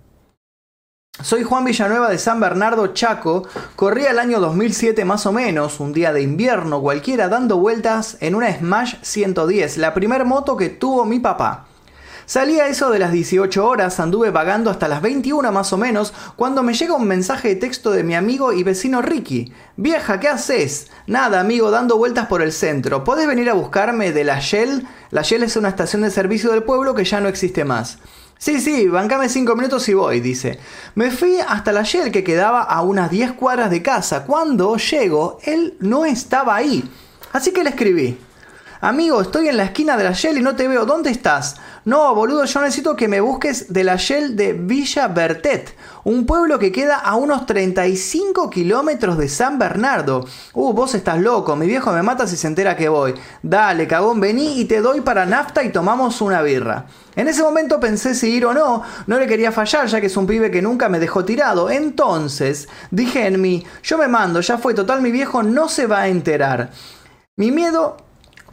Soy 1.21 1.43
Juan 1.43 1.63
Villanueva 1.63 2.09
de 2.09 2.17
San 2.17 2.39
Bernardo 2.39 2.87
Chaco. 2.87 3.47
Corría 3.75 4.09
el 4.09 4.19
año 4.19 4.39
2007 4.39 5.05
más 5.05 5.27
o 5.27 5.31
menos, 5.31 5.79
un 5.79 5.93
día 5.93 6.11
de 6.11 6.23
invierno 6.23 6.81
cualquiera, 6.81 7.29
dando 7.29 7.57
vueltas 7.57 8.17
en 8.19 8.33
una 8.33 8.51
Smash 8.51 8.95
110, 9.03 9.77
la 9.77 9.93
primer 9.93 10.25
moto 10.25 10.57
que 10.57 10.69
tuvo 10.69 11.05
mi 11.05 11.19
papá. 11.19 11.67
Salía 12.25 12.67
eso 12.67 12.89
de 12.89 12.99
las 12.99 13.11
18 13.11 13.65
horas, 13.65 13.99
anduve 13.99 14.31
vagando 14.31 14.71
hasta 14.71 14.87
las 14.87 15.01
21 15.03 15.51
más 15.51 15.71
o 15.71 15.77
menos, 15.77 16.13
cuando 16.35 16.63
me 16.63 16.73
llega 16.73 16.95
un 16.95 17.07
mensaje 17.07 17.49
de 17.49 17.55
texto 17.57 17.91
de 17.91 18.03
mi 18.03 18.15
amigo 18.15 18.51
y 18.51 18.63
vecino 18.63 19.01
Ricky. 19.01 19.53
Vieja, 19.77 20.19
¿qué 20.19 20.29
haces? 20.29 20.87
Nada, 21.05 21.39
amigo, 21.39 21.69
dando 21.69 21.97
vueltas 21.97 22.25
por 22.25 22.41
el 22.41 22.51
centro. 22.51 23.03
¿Podés 23.03 23.27
venir 23.27 23.49
a 23.51 23.53
buscarme 23.53 24.13
de 24.13 24.23
la 24.23 24.39
Shell? 24.39 24.87
La 25.11 25.21
Shell 25.21 25.43
es 25.43 25.57
una 25.57 25.69
estación 25.69 26.01
de 26.01 26.11
servicio 26.11 26.51
del 26.51 26.63
pueblo 26.63 26.95
que 26.95 27.05
ya 27.05 27.19
no 27.21 27.29
existe 27.29 27.65
más. 27.65 27.99
Sí, 28.43 28.59
sí, 28.59 28.89
bancame 28.89 29.29
cinco 29.29 29.55
minutos 29.55 29.87
y 29.87 29.93
voy, 29.93 30.19
dice. 30.19 30.59
Me 30.95 31.11
fui 31.11 31.37
hasta 31.39 31.71
la 31.71 31.83
Shell 31.83 32.11
que 32.11 32.25
quedaba 32.25 32.61
a 32.61 32.81
unas 32.81 33.09
10 33.09 33.31
cuadras 33.31 33.71
de 33.71 33.81
casa. 33.81 34.25
Cuando 34.25 34.75
llego, 34.75 35.39
él 35.43 35.75
no 35.79 36.03
estaba 36.03 36.53
ahí. 36.53 36.83
Así 37.31 37.53
que 37.53 37.63
le 37.63 37.69
escribí. 37.69 38.17
Amigo, 38.83 39.21
estoy 39.21 39.47
en 39.47 39.55
la 39.55 39.63
esquina 39.63 39.95
de 39.95 40.03
la 40.03 40.11
Shell 40.11 40.39
y 40.39 40.41
no 40.41 40.57
te 40.57 40.67
veo. 40.67 40.85
¿Dónde 40.85 41.09
estás? 41.09 41.55
No, 41.85 42.13
boludo, 42.13 42.43
yo 42.43 42.59
necesito 42.59 42.97
que 42.97 43.07
me 43.07 43.21
busques 43.21 43.71
de 43.71 43.85
la 43.85 43.95
Shell 43.95 44.35
de 44.35 44.51
Villa 44.51 45.07
Bertet, 45.07 45.73
un 46.03 46.25
pueblo 46.25 46.59
que 46.59 46.73
queda 46.73 46.97
a 46.97 47.15
unos 47.15 47.45
35 47.45 48.49
kilómetros 48.49 49.17
de 49.17 49.29
San 49.29 49.57
Bernardo. 49.57 50.25
Uh, 50.53 50.73
vos 50.73 50.95
estás 50.95 51.17
loco, 51.17 51.55
mi 51.55 51.65
viejo 51.65 51.93
me 51.93 52.03
mata 52.03 52.27
si 52.27 52.35
se 52.35 52.45
entera 52.45 52.75
que 52.75 52.89
voy. 52.89 53.13
Dale, 53.41 53.87
cagón, 53.87 54.19
vení 54.19 54.59
y 54.59 54.65
te 54.65 54.81
doy 54.81 54.99
para 54.99 55.25
nafta 55.25 55.63
y 55.63 55.71
tomamos 55.71 56.19
una 56.19 56.41
birra. 56.41 56.87
En 57.15 57.29
ese 57.29 57.41
momento 57.41 57.79
pensé 57.79 58.13
si 58.13 58.31
ir 58.31 58.45
o 58.45 58.53
no, 58.53 58.83
no 59.07 59.17
le 59.17 59.27
quería 59.27 59.53
fallar 59.53 59.87
ya 59.87 60.01
que 60.01 60.07
es 60.07 60.17
un 60.17 60.27
pibe 60.27 60.51
que 60.51 60.61
nunca 60.61 60.89
me 60.89 60.99
dejó 60.99 61.23
tirado. 61.23 61.69
Entonces 61.69 62.67
dije 62.91 63.27
en 63.27 63.39
mí, 63.39 63.65
yo 63.81 63.97
me 63.97 64.09
mando, 64.09 64.41
ya 64.41 64.57
fue 64.57 64.73
total, 64.73 65.01
mi 65.01 65.11
viejo 65.11 65.41
no 65.41 65.69
se 65.69 65.87
va 65.87 66.01
a 66.01 66.07
enterar. 66.09 66.71
Mi 67.37 67.49
miedo 67.49 67.95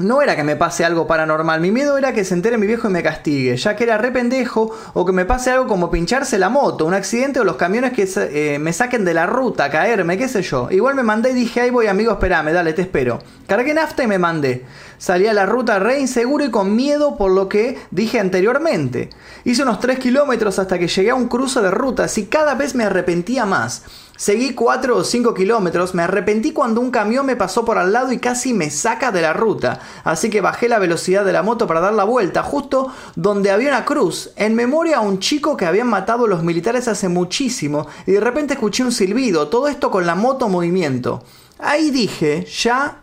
no 0.01 0.23
era 0.23 0.35
que 0.37 0.45
me 0.45 0.57
pase 0.57 0.85
algo 0.85 1.07
paranormal, 1.07 1.61
mi 1.61 1.71
miedo 1.71 1.97
era 1.97 2.13
que 2.13 2.25
se 2.25 2.35
entere 2.35 2.59
mi 2.59 2.67
viejo 2.67 2.89
y 2.89 2.93
me 2.93 3.03
castigue, 3.03 3.57
ya 3.57 3.77
que 3.77 3.85
era 3.85 3.99
re 3.99 4.11
pendejo 4.11 4.71
o 4.95 5.05
que 5.05 5.13
me 5.13 5.25
pase 5.25 5.51
algo 5.51 5.67
como 5.67 5.91
pincharse 5.91 6.39
la 6.39 6.49
moto, 6.49 6.87
un 6.87 6.95
accidente 6.95 7.41
o 7.41 7.45
los 7.45 7.57
camiones 7.57 7.93
que 7.93 8.09
eh, 8.17 8.59
me 8.59 8.73
saquen 8.73 9.05
de 9.05 9.15
la 9.15 9.27
ruta, 9.27 9.71
caerme, 9.71 10.19
qué 10.19 10.29
sé 10.29 10.43
yo. 10.43 10.69
Igual 10.71 10.95
me 10.95 11.03
mandé 11.03 11.31
y 11.31 11.35
dije, 11.35 11.61
ahí 11.61 11.71
voy 11.71 11.87
amigo, 11.87 12.13
espérame, 12.13 12.53
dale, 12.53 12.73
te 12.73 12.83
espero. 12.83 13.21
Cargué 13.47 13.75
nafta 13.75 14.03
y 14.03 14.07
me 14.07 14.19
mandé. 14.19 14.65
Salí 14.99 15.27
a 15.27 15.33
la 15.33 15.47
ruta 15.47 15.79
re 15.79 16.01
inseguro 16.01 16.45
y 16.45 16.51
con 16.51 16.77
miedo 16.77 17.17
por 17.17 17.31
lo 17.31 17.49
que 17.49 17.79
dije 17.91 18.21
anteriormente. 18.21 19.11
Hice 19.45 19.63
unos 19.63 19.81
3 19.81 19.99
kilómetros 19.99 20.59
hasta 20.59 20.79
que 20.79 20.89
llegué 20.89 21.11
a 21.11 21.15
un 21.15 21.29
cruce 21.29 21.61
de 21.61 21.71
rutas 21.71 22.17
y 22.19 22.27
cada 22.27 22.55
vez 22.55 22.75
me 22.75 22.85
arrepentía 22.85 23.47
más. 23.47 23.85
Seguí 24.21 24.53
4 24.53 24.99
o 24.99 25.03
5 25.03 25.33
kilómetros, 25.33 25.95
me 25.95 26.03
arrepentí 26.03 26.53
cuando 26.53 26.83
un 26.83 26.91
camión 26.91 27.25
me 27.25 27.37
pasó 27.37 27.65
por 27.65 27.79
al 27.79 27.91
lado 27.91 28.13
y 28.13 28.19
casi 28.19 28.53
me 28.53 28.69
saca 28.69 29.13
de 29.13 29.23
la 29.23 29.33
ruta, 29.33 29.81
así 30.05 30.29
que 30.29 30.43
bajé 30.43 30.69
la 30.69 30.79
velocidad 30.79 31.25
de 31.25 31.33
la 31.33 31.43
moto 31.43 31.67
para 31.67 31.81
dar 31.81 31.95
la 31.95 32.05
vuelta, 32.05 32.43
justo 32.43 32.93
donde 33.17 33.51
había 33.51 33.71
una 33.71 33.87
cruz, 33.87 34.33
en 34.37 34.55
memoria 34.55 34.99
a 34.99 35.01
un 35.01 35.21
chico 35.21 35.57
que 35.57 35.65
habían 35.65 35.87
matado 35.87 36.27
los 36.27 36.43
militares 36.43 36.87
hace 36.87 37.09
muchísimo, 37.09 37.87
y 38.07 38.13
de 38.13 38.21
repente 38.21 38.53
escuché 38.53 38.85
un 38.85 38.93
silbido, 38.93 39.49
todo 39.49 39.69
esto 39.69 39.91
con 39.91 40.05
la 40.05 40.15
moto 40.15 40.45
en 40.45 40.53
movimiento. 40.53 41.25
Ahí 41.59 41.91
dije, 41.91 42.45
ya... 42.45 43.01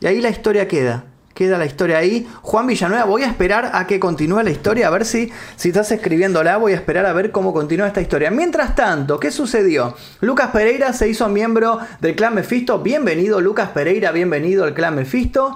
Y 0.00 0.06
ahí 0.06 0.22
la 0.22 0.30
historia 0.30 0.66
queda 0.66 1.04
queda 1.38 1.56
la 1.56 1.66
historia 1.66 1.98
ahí. 1.98 2.26
Juan 2.42 2.66
Villanueva, 2.66 3.04
voy 3.04 3.22
a 3.22 3.28
esperar 3.28 3.70
a 3.72 3.86
que 3.86 4.00
continúe 4.00 4.42
la 4.42 4.50
historia, 4.50 4.88
a 4.88 4.90
ver 4.90 5.04
si, 5.04 5.30
si 5.54 5.68
estás 5.68 5.92
escribiéndola, 5.92 6.56
voy 6.56 6.72
a 6.72 6.74
esperar 6.74 7.06
a 7.06 7.12
ver 7.12 7.30
cómo 7.30 7.52
continúa 7.52 7.86
esta 7.86 8.00
historia. 8.00 8.32
Mientras 8.32 8.74
tanto, 8.74 9.20
¿qué 9.20 9.30
sucedió? 9.30 9.94
Lucas 10.20 10.50
Pereira 10.50 10.92
se 10.92 11.08
hizo 11.08 11.28
miembro 11.28 11.78
del 12.00 12.16
clan 12.16 12.34
Mefisto. 12.34 12.80
Bienvenido, 12.80 13.40
Lucas 13.40 13.68
Pereira, 13.68 14.10
bienvenido 14.10 14.64
al 14.64 14.74
clan 14.74 14.96
Mefisto. 14.96 15.54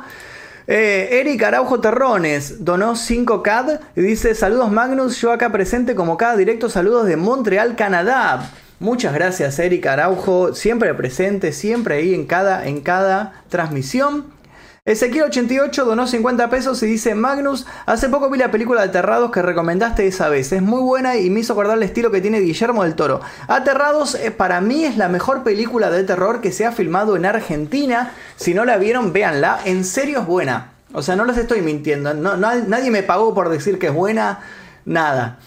Eh, 0.69 1.21
Eric 1.21 1.43
Araujo 1.43 1.81
Terrones 1.81 2.65
donó 2.65 2.95
5 2.95 3.43
CAD 3.43 3.81
y 3.97 4.03
dice: 4.03 4.37
Saludos 4.37 4.71
Magnus, 4.71 5.21
yo 5.21 5.33
acá 5.33 5.51
presente 5.51 5.97
como 5.97 6.17
cada 6.17 6.37
directo, 6.37 6.71
saludos 6.71 7.07
de 7.07 7.17
Montreal, 7.17 7.75
Canadá. 7.75 8.53
Muchas 8.79 9.15
gracias, 9.15 9.59
Eric 9.59 9.85
Araujo, 9.87 10.55
siempre 10.55 10.95
presente, 10.95 11.51
siempre 11.51 11.97
ahí 11.97 12.15
en 12.15 12.27
cada, 12.27 12.69
en 12.69 12.81
cada 12.83 13.33
transmisión. 13.49 14.42
Ezequiel88 14.85 15.85
donó 15.85 16.09
50 16.09 16.51
pesos 16.51 16.83
y 16.83 16.87
dice, 16.87 17.15
Magnus, 17.15 17.67
hace 17.87 18.09
poco 18.09 18.29
vi 18.29 18.37
la 18.37 18.51
película 18.51 18.83
Aterrados 18.83 19.31
que 19.31 19.41
recomendaste 19.41 20.09
esa 20.09 20.29
vez. 20.29 20.51
Es 20.51 20.61
muy 20.61 20.83
buena 20.83 21.17
y 21.17 21.31
me 21.31 21.39
hizo 21.39 21.53
acordar 21.53 21.77
el 21.77 21.85
estilo 21.85 22.11
que 22.11 22.21
tiene 22.21 22.41
Guillermo 22.41 22.83
del 22.83 22.97
Toro. 22.97 23.21
Aterrados 23.47 24.17
eh, 24.17 24.33
para 24.33 24.61
mí 24.61 24.85
es 24.85 24.97
la 24.97 25.09
mejor 25.09 25.45
película 25.45 25.89
de 25.89 26.03
terror 26.03 26.41
que 26.41 26.51
se 26.51 26.67
ha 26.67 26.73
filmado 26.73 27.15
en 27.15 27.27
Argentina. 27.27 28.11
Si 28.35 28.55
no 28.55 28.65
la 28.65 28.77
vieron, 28.77 29.13
véanla. 29.13 29.61
En 29.65 29.85
serio 29.85 30.23
es 30.23 30.27
buena. 30.27 30.73
O 30.93 31.01
sea, 31.01 31.15
no 31.15 31.27
les 31.27 31.39
estoy 31.39 31.63
mintiendo. 31.63 32.13
nadie 32.13 32.91
me 32.91 33.05
pagó 33.05 33.33
por 33.35 33.51
decir 33.51 33.79
que 33.79 33.87
es 33.87 33.95
buena. 33.95 34.41
Nada. 34.85 35.39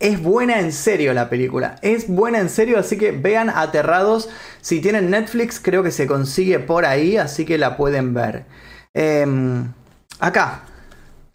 Es 0.00 0.22
buena 0.22 0.60
en 0.60 0.72
serio 0.72 1.12
la 1.12 1.28
película. 1.28 1.76
Es 1.82 2.08
buena 2.08 2.38
en 2.38 2.48
serio, 2.48 2.78
así 2.78 2.96
que 2.96 3.12
vean 3.12 3.50
Aterrados. 3.50 4.30
Si 4.62 4.80
tienen 4.80 5.10
Netflix, 5.10 5.60
creo 5.60 5.82
que 5.82 5.90
se 5.90 6.06
consigue 6.06 6.58
por 6.58 6.86
ahí, 6.86 7.18
así 7.18 7.44
que 7.44 7.58
la 7.58 7.76
pueden 7.76 8.14
ver. 8.14 8.46
Em, 8.94 9.70
acá. 10.18 10.62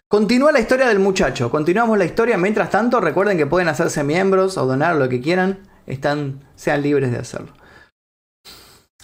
Continúa 0.08 0.50
la 0.50 0.60
historia 0.60 0.88
del 0.88 0.98
muchacho. 0.98 1.48
Continuamos 1.48 1.96
la 1.96 2.04
historia. 2.04 2.36
Mientras 2.38 2.70
tanto, 2.70 3.00
recuerden 3.00 3.38
que 3.38 3.46
pueden 3.46 3.68
hacerse 3.68 4.02
miembros 4.02 4.56
o 4.58 4.66
donar 4.66 4.96
lo 4.96 5.08
que 5.08 5.20
quieran. 5.20 5.60
Están, 5.86 6.44
sean 6.56 6.82
libres 6.82 7.12
de 7.12 7.18
hacerlo. 7.18 7.52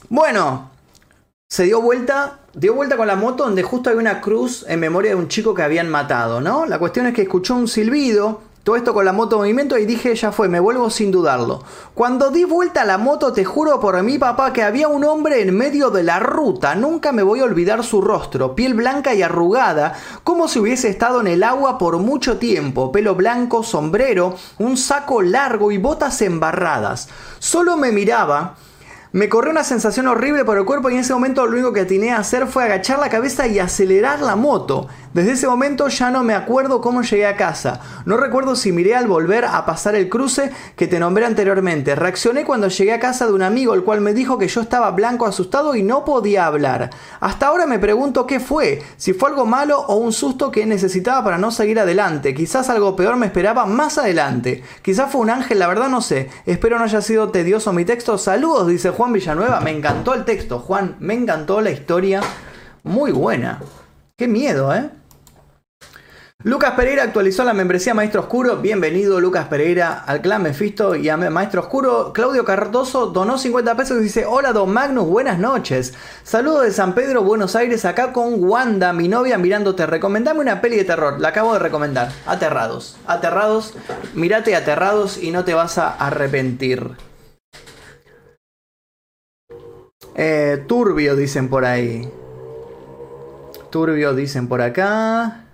Bueno, 0.08 0.72
se 1.48 1.64
dio 1.64 1.80
vuelta, 1.80 2.40
dio 2.54 2.74
vuelta 2.74 2.96
con 2.96 3.06
la 3.06 3.14
moto 3.14 3.44
donde 3.44 3.62
justo 3.62 3.90
hay 3.90 3.96
una 3.96 4.20
cruz 4.20 4.64
en 4.68 4.80
memoria 4.80 5.12
de 5.12 5.16
un 5.16 5.28
chico 5.28 5.54
que 5.54 5.62
habían 5.62 5.88
matado, 5.88 6.40
¿no? 6.40 6.66
La 6.66 6.80
cuestión 6.80 7.06
es 7.06 7.14
que 7.14 7.22
escuchó 7.22 7.54
un 7.54 7.68
silbido 7.68 8.51
todo 8.62 8.76
esto 8.76 8.94
con 8.94 9.04
la 9.04 9.12
moto 9.12 9.38
movimiento 9.38 9.76
y 9.76 9.86
dije, 9.86 10.14
ya 10.14 10.30
fue, 10.30 10.48
me 10.48 10.60
vuelvo 10.60 10.88
sin 10.88 11.10
dudarlo. 11.10 11.64
Cuando 11.94 12.30
di 12.30 12.44
vuelta 12.44 12.82
a 12.82 12.84
la 12.84 12.96
moto, 12.96 13.32
te 13.32 13.44
juro 13.44 13.80
por 13.80 14.00
mi 14.04 14.18
papá 14.18 14.52
que 14.52 14.62
había 14.62 14.86
un 14.86 15.02
hombre 15.04 15.42
en 15.42 15.56
medio 15.56 15.90
de 15.90 16.04
la 16.04 16.20
ruta. 16.20 16.76
Nunca 16.76 17.10
me 17.10 17.24
voy 17.24 17.40
a 17.40 17.44
olvidar 17.44 17.82
su 17.82 18.00
rostro, 18.00 18.54
piel 18.54 18.74
blanca 18.74 19.14
y 19.14 19.22
arrugada, 19.22 19.94
como 20.22 20.46
si 20.46 20.60
hubiese 20.60 20.88
estado 20.88 21.20
en 21.20 21.26
el 21.26 21.42
agua 21.42 21.76
por 21.76 21.98
mucho 21.98 22.38
tiempo. 22.38 22.92
Pelo 22.92 23.16
blanco, 23.16 23.64
sombrero, 23.64 24.36
un 24.58 24.76
saco 24.76 25.22
largo 25.22 25.72
y 25.72 25.78
botas 25.78 26.22
embarradas. 26.22 27.08
Solo 27.40 27.76
me 27.76 27.90
miraba 27.90 28.54
Me 29.14 29.28
corrió 29.28 29.50
una 29.50 29.62
sensación 29.62 30.08
horrible 30.08 30.42
por 30.46 30.56
el 30.56 30.64
cuerpo 30.64 30.88
y 30.88 30.94
en 30.94 31.00
ese 31.00 31.12
momento 31.12 31.44
lo 31.44 31.52
único 31.52 31.74
que 31.74 31.80
atiné 31.80 32.12
a 32.12 32.16
hacer 32.16 32.46
fue 32.46 32.64
agachar 32.64 32.98
la 32.98 33.10
cabeza 33.10 33.46
y 33.46 33.58
acelerar 33.58 34.22
la 34.22 34.36
moto. 34.36 34.88
Desde 35.12 35.32
ese 35.32 35.46
momento 35.46 35.88
ya 35.88 36.10
no 36.10 36.24
me 36.24 36.32
acuerdo 36.32 36.80
cómo 36.80 37.02
llegué 37.02 37.26
a 37.26 37.36
casa. 37.36 37.80
No 38.06 38.16
recuerdo 38.16 38.56
si 38.56 38.72
miré 38.72 38.94
al 38.96 39.06
volver 39.06 39.44
a 39.44 39.66
pasar 39.66 39.94
el 39.96 40.08
cruce 40.08 40.50
que 40.76 40.86
te 40.86 40.98
nombré 40.98 41.26
anteriormente. 41.26 41.94
Reaccioné 41.94 42.46
cuando 42.46 42.68
llegué 42.68 42.94
a 42.94 43.00
casa 43.00 43.26
de 43.26 43.34
un 43.34 43.42
amigo 43.42 43.74
el 43.74 43.84
cual 43.84 44.00
me 44.00 44.14
dijo 44.14 44.38
que 44.38 44.48
yo 44.48 44.62
estaba 44.62 44.90
blanco 44.92 45.26
asustado 45.26 45.76
y 45.76 45.82
no 45.82 46.06
podía 46.06 46.46
hablar. 46.46 46.88
Hasta 47.20 47.48
ahora 47.48 47.66
me 47.66 47.78
pregunto 47.78 48.26
qué 48.26 48.40
fue, 48.40 48.82
si 48.96 49.12
fue 49.12 49.28
algo 49.28 49.44
malo 49.44 49.78
o 49.80 49.96
un 49.96 50.14
susto 50.14 50.50
que 50.50 50.64
necesitaba 50.64 51.22
para 51.22 51.36
no 51.36 51.50
seguir 51.50 51.78
adelante. 51.78 52.32
Quizás 52.32 52.70
algo 52.70 52.96
peor 52.96 53.16
me 53.16 53.26
esperaba 53.26 53.66
más 53.66 53.98
adelante. 53.98 54.62
Quizás 54.80 55.12
fue 55.12 55.20
un 55.20 55.28
ángel, 55.28 55.58
la 55.58 55.68
verdad 55.68 55.90
no 55.90 56.00
sé. 56.00 56.30
Espero 56.46 56.78
no 56.78 56.84
haya 56.84 57.02
sido 57.02 57.28
tedioso 57.28 57.74
mi 57.74 57.84
texto. 57.84 58.16
Saludos, 58.16 58.66
dice 58.68 58.88
Juan 58.88 59.01
Villanueva. 59.10 59.60
Me 59.60 59.70
encantó 59.70 60.12
el 60.12 60.26
texto, 60.26 60.58
Juan. 60.58 60.96
Me 61.00 61.14
encantó 61.14 61.62
la 61.62 61.70
historia. 61.70 62.20
Muy 62.82 63.10
buena. 63.10 63.58
Qué 64.18 64.28
miedo, 64.28 64.74
¿eh? 64.74 64.90
Lucas 66.44 66.72
Pereira 66.72 67.04
actualizó 67.04 67.44
la 67.44 67.54
membresía 67.54 67.94
Maestro 67.94 68.22
Oscuro. 68.22 68.56
Bienvenido, 68.56 69.20
Lucas 69.20 69.46
Pereira, 69.46 70.02
al 70.04 70.20
clan 70.22 70.42
Mefisto 70.42 70.96
y 70.96 71.08
a 71.08 71.16
Maestro 71.16 71.60
Oscuro. 71.60 72.12
Claudio 72.12 72.44
Cardoso 72.44 73.06
donó 73.06 73.38
50 73.38 73.76
pesos 73.76 74.00
y 74.00 74.02
dice: 74.02 74.26
Hola, 74.26 74.52
don 74.52 74.72
Magnus, 74.72 75.06
buenas 75.06 75.38
noches. 75.38 75.94
Saludo 76.24 76.62
de 76.62 76.72
San 76.72 76.96
Pedro, 76.96 77.22
Buenos 77.22 77.54
Aires, 77.54 77.84
acá 77.84 78.12
con 78.12 78.42
Wanda, 78.42 78.92
mi 78.92 79.06
novia, 79.06 79.38
mirándote. 79.38 79.86
Recomendame 79.86 80.40
una 80.40 80.60
peli 80.60 80.76
de 80.78 80.84
terror. 80.84 81.20
La 81.20 81.28
acabo 81.28 81.52
de 81.52 81.60
recomendar. 81.60 82.10
Aterrados. 82.26 82.96
Aterrados. 83.06 83.74
Mírate 84.14 84.56
aterrados 84.56 85.22
y 85.22 85.30
no 85.30 85.44
te 85.44 85.54
vas 85.54 85.78
a 85.78 85.90
arrepentir. 85.94 87.11
Eh, 90.14 90.64
turbio, 90.66 91.16
dicen 91.16 91.48
por 91.48 91.64
ahí. 91.64 92.10
Turbio, 93.70 94.14
dicen 94.14 94.48
por 94.48 94.60
acá. 94.60 95.46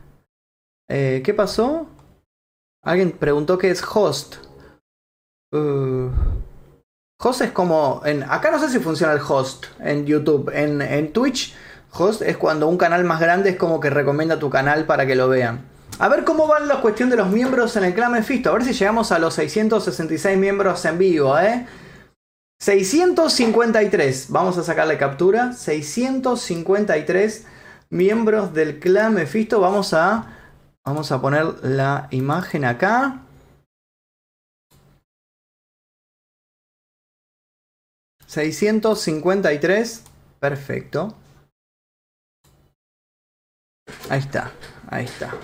Eh, 0.89 1.23
¿Qué 1.25 1.35
pasó? 1.35 1.87
Alguien 2.83 3.13
preguntó 3.13 3.59
qué 3.59 3.71
es 3.71 3.83
host. 3.83 4.37
Uh, 5.53 6.11
host 7.21 7.43
es 7.43 7.53
como. 7.53 8.03
En, 8.05 8.23
acá 8.25 8.51
no 8.51 8.59
sé 8.59 8.69
si 8.69 8.79
funciona 8.81 9.13
el 9.13 9.21
host 9.21 9.67
en 9.81 10.07
YouTube. 10.07 10.51
En, 10.53 10.83
en 10.83 11.13
Twitch, 11.13 11.55
host 11.93 12.23
es 12.23 12.37
cuando 12.37 12.67
un 12.67 12.79
canal 12.79 13.05
más 13.05 13.21
grande 13.21 13.51
es 13.51 13.57
como 13.57 13.79
que 13.79 13.91
recomienda 13.91 14.39
tu 14.39 14.51
canal 14.51 14.87
para 14.87 15.07
que 15.07 15.15
lo 15.15 15.29
vean. 15.29 15.65
A 16.01 16.09
ver 16.09 16.25
cómo 16.25 16.47
va 16.47 16.61
la 16.61 16.81
cuestión 16.81 17.11
de 17.11 17.17
los 17.17 17.29
miembros 17.29 17.77
en 17.77 17.85
el 17.85 17.95
clan 17.95 18.13
Mephisto. 18.13 18.51
A 18.51 18.55
ver 18.55 18.65
si 18.65 18.73
llegamos 18.73 19.13
a 19.13 19.19
los 19.19 19.35
666 19.35 20.39
miembros 20.39 20.85
en 20.85 20.99
vivo, 20.99 21.39
¿eh? 21.39 21.67
653. 22.59 24.27
Vamos 24.31 24.59
a 24.59 24.63
sacarle 24.63 24.99
captura. 24.99 25.53
653 25.53 27.47
miembros 27.91 28.53
del 28.55 28.79
clan 28.81 29.15
Mephisto. 29.15 29.61
Vamos 29.61 29.95
a 29.95 30.35
Vamos 30.89 31.13
a 31.13 31.21
poner 31.21 31.45
la 31.65 32.09
imagen 32.13 32.65
acá. 32.65 33.21
¿653? 38.27 40.03
Perfecto. 40.41 41.15
Ahí 44.09 44.21
está, 44.21 44.51
ahí 44.89 45.05
está. 45.05 45.35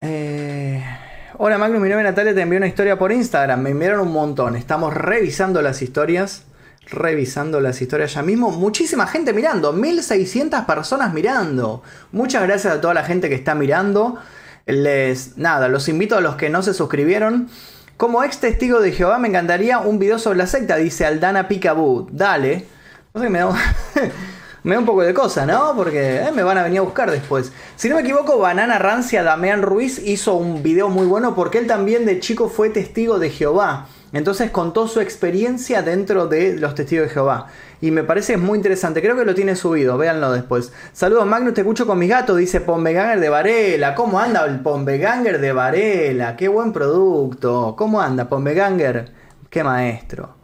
Eh... 0.00 0.97
Hola 1.40 1.56
Magnus, 1.56 1.80
mi 1.80 1.88
nombre 1.88 2.08
es 2.08 2.10
Natalia, 2.12 2.34
te 2.34 2.40
envié 2.40 2.56
una 2.56 2.66
historia 2.66 2.98
por 2.98 3.12
Instagram. 3.12 3.60
Me 3.60 3.70
enviaron 3.70 4.00
un 4.00 4.12
montón. 4.12 4.56
Estamos 4.56 4.92
revisando 4.92 5.62
las 5.62 5.82
historias 5.82 6.42
revisando 6.90 7.60
las 7.60 7.80
historias 7.80 8.14
ya 8.14 8.22
mismo. 8.22 8.50
Muchísima 8.50 9.06
gente 9.06 9.32
mirando, 9.32 9.72
1600 9.72 10.62
personas 10.62 11.14
mirando. 11.14 11.84
Muchas 12.10 12.42
gracias 12.42 12.74
a 12.74 12.80
toda 12.80 12.92
la 12.92 13.04
gente 13.04 13.28
que 13.28 13.36
está 13.36 13.54
mirando. 13.54 14.18
Les, 14.66 15.38
nada, 15.38 15.68
los 15.68 15.88
invito 15.88 16.16
a 16.16 16.20
los 16.20 16.34
que 16.34 16.50
no 16.50 16.60
se 16.62 16.74
suscribieron. 16.74 17.48
Como 17.96 18.24
ex 18.24 18.38
testigo 18.38 18.80
de 18.80 18.90
Jehová 18.90 19.20
me 19.20 19.28
encantaría 19.28 19.78
un 19.78 20.00
video 20.00 20.18
sobre 20.18 20.38
la 20.38 20.48
secta, 20.48 20.74
dice 20.74 21.06
Aldana 21.06 21.46
Picaboo. 21.46 22.08
Dale. 22.10 22.66
No 23.14 23.20
sé, 23.20 23.30
me 23.30 23.38
da, 23.38 23.54
me 24.68 24.74
da 24.74 24.80
un 24.80 24.86
poco 24.86 25.02
de 25.02 25.14
cosa, 25.14 25.46
¿no? 25.46 25.72
Porque 25.74 26.16
eh, 26.16 26.30
me 26.30 26.42
van 26.42 26.58
a 26.58 26.62
venir 26.62 26.80
a 26.80 26.82
buscar 26.82 27.10
después. 27.10 27.52
Si 27.76 27.88
no 27.88 27.94
me 27.94 28.02
equivoco, 28.02 28.38
Banana 28.38 28.78
Rancia 28.78 29.22
Damián 29.22 29.62
Ruiz 29.62 29.98
hizo 29.98 30.34
un 30.34 30.62
video 30.62 30.90
muy 30.90 31.06
bueno 31.06 31.34
porque 31.34 31.56
él 31.56 31.66
también 31.66 32.04
de 32.04 32.20
chico 32.20 32.50
fue 32.50 32.68
testigo 32.68 33.18
de 33.18 33.30
Jehová. 33.30 33.86
Entonces 34.12 34.50
contó 34.50 34.86
su 34.86 35.00
experiencia 35.00 35.80
dentro 35.80 36.26
de 36.26 36.58
los 36.58 36.74
testigos 36.74 37.08
de 37.08 37.14
Jehová. 37.14 37.46
Y 37.80 37.92
me 37.92 38.04
parece 38.04 38.36
muy 38.36 38.58
interesante. 38.58 39.00
Creo 39.00 39.16
que 39.16 39.24
lo 39.24 39.34
tiene 39.34 39.56
subido. 39.56 39.96
Véanlo 39.96 40.32
después. 40.32 40.70
Saludos 40.92 41.24
Magnus, 41.24 41.54
te 41.54 41.62
escucho 41.62 41.86
con 41.86 41.98
mis 41.98 42.10
gatos. 42.10 42.36
Dice 42.36 42.60
Pombeganger 42.60 43.20
de 43.20 43.28
Varela. 43.30 43.94
¿Cómo 43.94 44.20
anda 44.20 44.44
el 44.44 44.60
Pombeganger 44.60 45.40
de 45.40 45.52
Varela? 45.52 46.36
Qué 46.36 46.48
buen 46.48 46.74
producto. 46.74 47.74
¿Cómo 47.74 48.02
anda 48.02 48.28
Pombeganger? 48.28 49.12
Qué 49.48 49.64
maestro. 49.64 50.36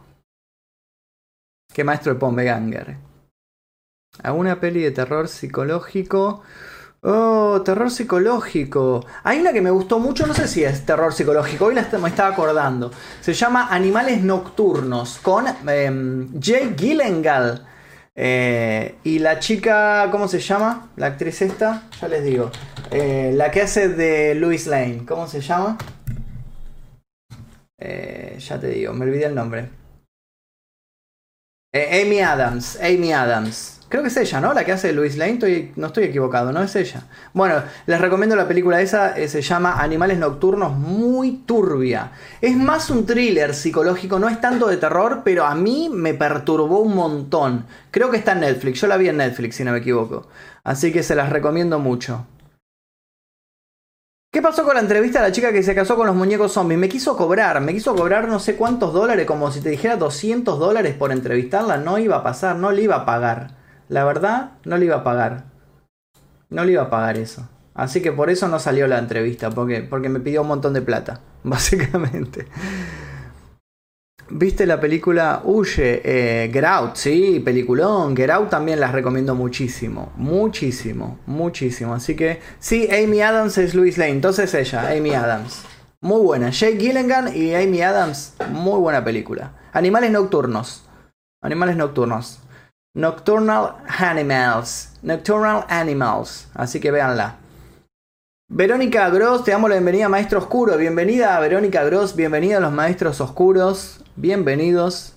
Qué 1.71 1.83
maestro 1.83 2.11
el 2.11 2.17
Pombeganger. 2.17 3.14
¿Alguna 4.23 4.59
peli 4.59 4.81
de 4.81 4.91
terror 4.91 5.27
psicológico? 5.27 6.43
Oh, 7.07 7.61
terror 7.63 7.91
psicológico. 7.91 9.05
Hay 9.23 9.39
una 9.39 9.53
que 9.53 9.61
me 9.61 9.69
gustó 9.69 9.99
mucho, 9.99 10.25
no 10.25 10.33
sé 10.33 10.47
si 10.47 10.63
es 10.63 10.87
terror 10.87 11.13
psicológico, 11.13 11.65
hoy 11.65 11.75
la 11.75 11.87
me 11.99 12.09
estaba 12.09 12.29
acordando. 12.29 12.91
Se 13.21 13.33
llama 13.33 13.67
Animales 13.69 14.23
Nocturnos 14.23 15.19
con 15.21 15.45
em, 15.67 16.29
Jay 16.41 16.73
Gillengal. 16.75 17.67
Eh, 18.15 18.95
y 19.03 19.19
la 19.19 19.39
chica, 19.39 20.09
¿cómo 20.09 20.27
se 20.27 20.39
llama? 20.39 20.89
La 20.95 21.05
actriz 21.07 21.43
esta, 21.43 21.83
ya 22.01 22.07
les 22.07 22.23
digo. 22.23 22.49
Eh, 22.89 23.33
la 23.35 23.51
que 23.51 23.61
hace 23.61 23.89
de 23.89 24.33
Louis 24.33 24.65
Lane, 24.65 25.05
¿cómo 25.07 25.27
se 25.27 25.41
llama? 25.41 25.77
Eh, 27.77 28.37
ya 28.39 28.59
te 28.59 28.69
digo, 28.69 28.93
me 28.93 29.05
olvidé 29.05 29.25
el 29.25 29.35
nombre. 29.35 29.69
Amy 31.71 32.19
Adams, 32.21 32.79
Amy 32.81 33.13
Adams. 33.13 33.74
Creo 33.87 34.01
que 34.01 34.09
es 34.09 34.17
ella, 34.17 34.41
¿no? 34.41 34.53
La 34.53 34.65
que 34.65 34.71
hace 34.71 34.91
Luis 34.93 35.15
Lane, 35.15 35.71
no 35.75 35.87
estoy 35.87 36.05
equivocado, 36.05 36.51
¿no? 36.51 36.61
Es 36.63 36.75
ella. 36.75 37.03
Bueno, 37.33 37.61
les 37.85 38.01
recomiendo 38.01 38.35
la 38.35 38.47
película 38.47 38.81
esa, 38.81 39.15
eh, 39.15 39.27
se 39.27 39.43
llama 39.43 39.79
Animales 39.79 40.17
Nocturnos, 40.17 40.75
muy 40.75 41.43
turbia. 41.45 42.11
Es 42.41 42.57
más 42.57 42.89
un 42.89 43.05
thriller 43.05 43.53
psicológico, 43.53 44.17
no 44.17 44.27
es 44.27 44.41
tanto 44.41 44.67
de 44.67 44.77
terror, 44.77 45.21
pero 45.23 45.45
a 45.45 45.53
mí 45.53 45.89
me 45.93 46.15
perturbó 46.15 46.79
un 46.79 46.95
montón. 46.95 47.65
Creo 47.91 48.09
que 48.09 48.17
está 48.17 48.31
en 48.31 48.39
Netflix, 48.41 48.81
yo 48.81 48.87
la 48.87 48.97
vi 48.97 49.09
en 49.09 49.17
Netflix, 49.17 49.55
si 49.55 49.63
no 49.63 49.71
me 49.71 49.77
equivoco. 49.77 50.27
Así 50.63 50.91
que 50.91 51.03
se 51.03 51.13
las 51.13 51.29
recomiendo 51.29 51.77
mucho. 51.77 52.25
¿Qué 54.31 54.41
pasó 54.41 54.65
con 54.65 54.73
la 54.73 54.81
entrevista 54.81 55.21
de 55.21 55.29
la 55.29 55.31
chica 55.31 55.53
que 55.53 55.63
se 55.63 55.75
casó 55.75 55.95
con 55.95 56.07
los 56.07 56.15
muñecos 56.15 56.51
zombies? 56.51 56.79
Me 56.79 56.89
quiso 56.89 57.15
cobrar, 57.15 57.61
me 57.61 57.71
quiso 57.71 57.95
cobrar 57.95 58.27
no 58.27 58.39
sé 58.39 58.57
cuántos 58.57 58.93
dólares, 58.93 59.25
como 59.25 59.49
si 59.51 59.61
te 59.61 59.69
dijera 59.69 59.95
200 59.95 60.59
dólares 60.59 60.95
por 60.95 61.11
entrevistarla. 61.11 61.77
No 61.77 61.99
iba 61.99 62.17
a 62.17 62.23
pasar, 62.23 62.57
no 62.57 62.71
le 62.71 62.81
iba 62.81 62.95
a 62.95 63.05
pagar. 63.05 63.64
La 63.87 64.03
verdad, 64.03 64.51
no 64.63 64.77
le 64.77 64.85
iba 64.85 64.97
a 64.97 65.03
pagar. 65.03 65.45
No 66.49 66.63
le 66.63 66.73
iba 66.73 66.83
a 66.83 66.89
pagar 66.89 67.17
eso. 67.17 67.47
Así 67.73 68.01
que 68.01 68.11
por 68.11 68.29
eso 68.29 68.47
no 68.47 68.57
salió 68.59 68.87
la 68.87 68.99
entrevista, 68.99 69.49
porque, 69.49 69.81
porque 69.81 70.09
me 70.09 70.19
pidió 70.19 70.41
un 70.41 70.47
montón 70.47 70.73
de 70.73 70.81
plata, 70.81 71.19
básicamente. 71.43 72.47
¿Viste 74.29 74.65
la 74.65 74.79
película 74.79 75.41
Huye? 75.43 76.01
Eh, 76.03 76.49
Get 76.51 76.63
Out, 76.63 76.95
sí, 76.95 77.41
peliculón. 77.45 78.15
Get 78.15 78.31
también 78.49 78.79
las 78.79 78.91
recomiendo 78.91 79.35
muchísimo. 79.35 80.11
Muchísimo, 80.15 81.19
muchísimo. 81.27 81.93
Así 81.93 82.15
que 82.15 82.39
sí, 82.57 82.89
Amy 82.91 83.21
Adams 83.21 83.59
es 83.59 83.75
Louis 83.75 83.99
Lane. 83.99 84.11
Entonces 84.11 84.51
ella, 84.55 84.89
Amy 84.89 85.13
Adams. 85.13 85.63
Muy 86.01 86.21
buena. 86.21 86.49
Jake 86.49 86.79
Gillengan 86.79 87.35
y 87.35 87.53
Amy 87.53 87.81
Adams, 87.81 88.35
muy 88.51 88.79
buena 88.79 89.03
película. 89.03 89.51
Animales 89.73 90.11
nocturnos. 90.11 90.85
Animales 91.41 91.77
nocturnos. 91.77 92.39
Nocturnal 92.95 93.75
Animals. 93.99 94.93
Nocturnal 95.01 95.65
Animals. 95.67 96.47
Así 96.53 96.79
que 96.79 96.91
véanla. 96.91 97.35
Verónica 98.47 99.09
Gross, 99.09 99.43
te 99.43 99.51
damos 99.51 99.69
la 99.69 99.75
bienvenida 99.75 100.07
Maestro 100.07 100.39
Oscuro. 100.39 100.77
Bienvenida 100.77 101.37
Verónica 101.41 101.83
Gross, 101.83 102.15
bienvenida 102.15 102.57
a 102.57 102.59
los 102.61 102.71
Maestros 102.71 103.19
Oscuros. 103.19 104.01
Bienvenidos. 104.15 105.13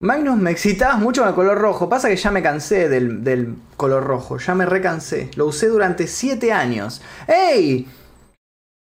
Magnus, 0.00 0.36
me 0.36 0.52
excitabas 0.52 1.00
mucho 1.00 1.22
con 1.22 1.30
el 1.30 1.34
color 1.34 1.58
rojo. 1.58 1.88
Pasa 1.88 2.08
que 2.08 2.14
ya 2.14 2.30
me 2.30 2.42
cansé 2.44 2.88
del, 2.88 3.24
del 3.24 3.56
color 3.76 4.04
rojo. 4.04 4.38
Ya 4.38 4.54
me 4.54 4.64
recansé. 4.64 5.32
Lo 5.34 5.46
usé 5.46 5.66
durante 5.66 6.06
7 6.06 6.52
años. 6.52 7.02
¡Ey! 7.26 7.88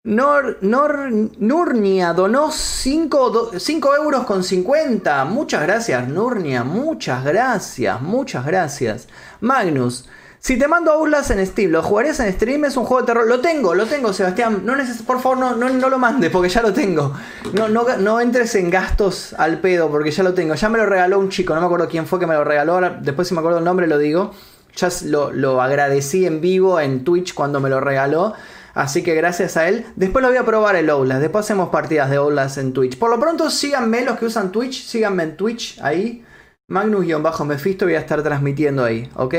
Nor, 0.07 0.57
Nurnia 0.61 2.13
donó 2.13 2.49
5 2.49 3.95
euros 3.97 4.23
con 4.23 4.41
50. 4.41 5.25
Muchas 5.25 5.61
gracias, 5.61 6.07
Nurnia. 6.07 6.63
Muchas 6.63 7.25
gracias, 7.25 8.01
muchas 8.01 8.45
gracias. 8.45 9.09
Magnus, 9.41 10.07
Si 10.39 10.57
te 10.57 10.69
mando 10.69 10.93
Outlast 10.93 11.31
en 11.31 11.45
Steam, 11.45 11.71
¿lo 11.71 11.83
jugarías 11.83 12.21
en 12.21 12.31
stream? 12.31 12.63
Es 12.63 12.77
un 12.77 12.85
juego 12.85 13.01
de 13.01 13.07
terror. 13.07 13.27
Lo 13.27 13.41
tengo, 13.41 13.75
lo 13.75 13.85
tengo, 13.85 14.13
Sebastián. 14.13 14.61
No 14.63 14.75
por 15.05 15.19
favor, 15.19 15.39
no, 15.39 15.57
no, 15.57 15.67
no, 15.67 15.89
lo 15.89 15.99
mandes 15.99 16.31
porque 16.31 16.47
ya 16.47 16.61
lo 16.61 16.71
tengo. 16.71 17.13
No, 17.51 17.67
no, 17.67 17.83
no 17.97 18.21
entres 18.21 18.55
en 18.55 18.69
gastos 18.69 19.33
al 19.33 19.59
pedo 19.59 19.89
porque 19.89 20.11
ya 20.11 20.23
lo 20.23 20.33
tengo. 20.33 20.55
Ya 20.55 20.69
me 20.69 20.77
lo 20.77 20.85
regaló 20.85 21.19
un 21.19 21.27
chico, 21.27 21.53
no 21.53 21.59
me 21.59 21.65
acuerdo 21.65 21.89
quién 21.89 22.07
fue 22.07 22.17
que 22.17 22.27
me 22.27 22.35
lo 22.35 22.45
regaló. 22.45 22.79
después 23.01 23.27
si 23.27 23.33
me 23.33 23.41
acuerdo 23.41 23.59
el 23.59 23.65
nombre 23.65 23.87
lo 23.87 23.97
digo. 23.97 24.31
Ya 24.77 24.87
lo, 25.03 25.33
lo 25.33 25.61
agradecí 25.61 26.25
en 26.25 26.39
vivo 26.39 26.79
en 26.79 27.03
Twitch 27.03 27.33
cuando 27.33 27.59
me 27.59 27.69
lo 27.69 27.81
regaló. 27.81 28.35
Así 28.77 29.01
que 29.01 29.15
gracias 29.15 29.57
a 29.57 29.67
él. 29.67 29.87
Después 29.95 30.21
lo 30.21 30.29
voy 30.29 30.37
a 30.37 30.45
probar 30.45 30.75
el 30.75 30.87
Outlast. 30.91 31.19
Después 31.19 31.45
hacemos 31.45 31.69
partidas 31.69 32.11
de 32.11 32.17
Outlast 32.17 32.59
en 32.59 32.73
Twitch. 32.73 32.99
Por 32.99 33.09
lo 33.09 33.19
pronto 33.19 33.49
síganme 33.49 34.05
los 34.05 34.19
que 34.19 34.25
usan 34.25 34.51
Twitch. 34.51 34.85
Síganme 34.85 35.23
en 35.23 35.35
Twitch 35.35 35.79
ahí. 35.81 36.23
Magnus-Mephisto 36.67 37.85
voy 37.85 37.95
a 37.95 37.99
estar 37.99 38.21
transmitiendo 38.21 38.83
ahí. 38.83 39.09
¿Ok? 39.15 39.33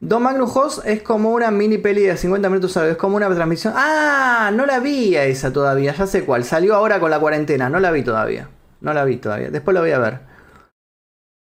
Don 0.00 0.22
Magnus 0.22 0.56
Host 0.56 0.86
es 0.86 1.02
como 1.02 1.30
una 1.32 1.50
mini 1.50 1.76
peli 1.76 2.04
de 2.04 2.16
50 2.16 2.48
minutos 2.48 2.74
a 2.78 2.88
Es 2.88 2.96
como 2.96 3.16
una 3.16 3.28
transmisión. 3.28 3.74
Ah, 3.76 4.50
no 4.54 4.64
la 4.64 4.80
vi 4.80 5.14
esa 5.14 5.52
todavía. 5.52 5.94
Ya 5.94 6.06
sé 6.06 6.24
cuál. 6.24 6.42
Salió 6.42 6.74
ahora 6.74 6.98
con 7.00 7.10
la 7.10 7.20
cuarentena. 7.20 7.68
No 7.68 7.80
la 7.80 7.90
vi 7.90 8.02
todavía. 8.02 8.48
No 8.80 8.94
la 8.94 9.04
vi 9.04 9.18
todavía. 9.18 9.50
Después 9.50 9.74
la 9.74 9.82
voy 9.82 9.90
a 9.90 9.98
ver. 9.98 10.20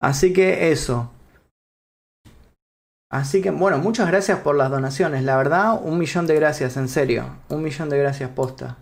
Así 0.01 0.33
que 0.33 0.69
eso. 0.69 1.13
Así 3.09 3.41
que 3.41 3.51
bueno, 3.51 3.77
muchas 3.77 4.07
gracias 4.07 4.39
por 4.39 4.55
las 4.55 4.69
donaciones. 4.69 5.23
La 5.23 5.37
verdad, 5.37 5.79
un 5.81 5.97
millón 5.97 6.27
de 6.27 6.35
gracias, 6.35 6.77
en 6.77 6.89
serio. 6.89 7.37
Un 7.49 7.63
millón 7.63 7.89
de 7.89 7.97
gracias 7.97 8.29
posta. 8.31 8.77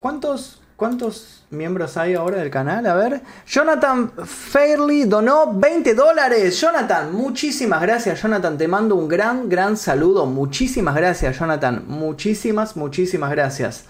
¿Cuántos 0.00 0.60
¿Cuántos 0.80 1.44
miembros 1.50 1.98
hay 1.98 2.14
ahora 2.14 2.38
del 2.38 2.48
canal? 2.48 2.86
A 2.86 2.94
ver. 2.94 3.20
Jonathan 3.46 4.10
Fairley 4.24 5.04
donó 5.04 5.52
20 5.52 5.92
dólares. 5.92 6.58
Jonathan, 6.58 7.12
muchísimas 7.12 7.82
gracias. 7.82 8.22
Jonathan, 8.22 8.56
te 8.56 8.66
mando 8.66 8.94
un 8.94 9.06
gran, 9.06 9.46
gran 9.50 9.76
saludo. 9.76 10.24
Muchísimas 10.24 10.96
gracias, 10.96 11.38
Jonathan. 11.38 11.84
Muchísimas, 11.86 12.78
muchísimas 12.78 13.30
gracias. 13.30 13.84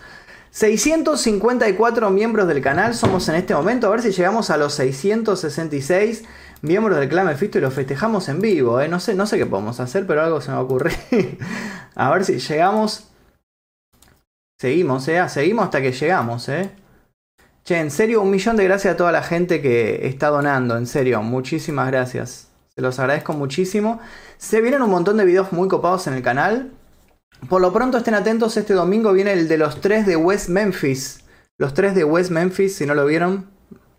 654 0.50 2.10
miembros 2.10 2.48
del 2.48 2.60
canal 2.60 2.92
somos 2.92 3.28
en 3.28 3.36
este 3.36 3.54
momento. 3.54 3.86
A 3.86 3.90
ver 3.90 4.02
si 4.02 4.10
llegamos 4.10 4.50
a 4.50 4.56
los 4.56 4.74
666 4.74 6.24
miembros 6.62 6.98
del 6.98 7.08
clan 7.08 7.26
Mephisto 7.26 7.58
y 7.58 7.60
lo 7.60 7.70
festejamos 7.70 8.28
en 8.28 8.40
vivo. 8.40 8.80
¿eh? 8.80 8.88
No, 8.88 9.00
sé, 9.00 9.14
no 9.14 9.26
sé 9.26 9.38
qué 9.38 9.46
podemos 9.46 9.80
hacer, 9.80 10.06
pero 10.06 10.22
algo 10.22 10.40
se 10.40 10.50
me 10.50 10.58
ocurre. 10.58 10.92
a 11.94 12.10
ver 12.10 12.24
si 12.24 12.38
llegamos. 12.38 13.08
Seguimos, 14.58 15.08
¿eh? 15.08 15.26
Seguimos 15.28 15.64
hasta 15.64 15.80
que 15.80 15.92
llegamos, 15.92 16.48
¿eh? 16.48 16.70
Che, 17.64 17.78
en 17.78 17.90
serio, 17.90 18.22
un 18.22 18.30
millón 18.30 18.56
de 18.56 18.64
gracias 18.64 18.94
a 18.94 18.96
toda 18.96 19.12
la 19.12 19.22
gente 19.22 19.60
que 19.62 20.06
está 20.06 20.28
donando, 20.28 20.76
en 20.76 20.86
serio, 20.86 21.22
muchísimas 21.22 21.86
gracias. 21.88 22.48
Se 22.74 22.80
los 22.80 22.98
agradezco 22.98 23.32
muchísimo. 23.32 24.00
Se 24.38 24.60
vienen 24.60 24.82
un 24.82 24.90
montón 24.90 25.16
de 25.16 25.24
videos 25.24 25.52
muy 25.52 25.68
copados 25.68 26.06
en 26.06 26.14
el 26.14 26.22
canal. 26.22 26.70
Por 27.48 27.60
lo 27.60 27.72
pronto 27.72 27.98
estén 27.98 28.14
atentos, 28.14 28.56
este 28.56 28.74
domingo 28.74 29.12
viene 29.12 29.32
el 29.32 29.48
de 29.48 29.58
los 29.58 29.80
tres 29.80 30.06
de 30.06 30.16
West 30.16 30.48
Memphis. 30.48 31.24
Los 31.58 31.74
tres 31.74 31.94
de 31.94 32.04
West 32.04 32.30
Memphis, 32.30 32.76
si 32.76 32.86
no 32.86 32.94
lo 32.94 33.06
vieron. 33.06 33.50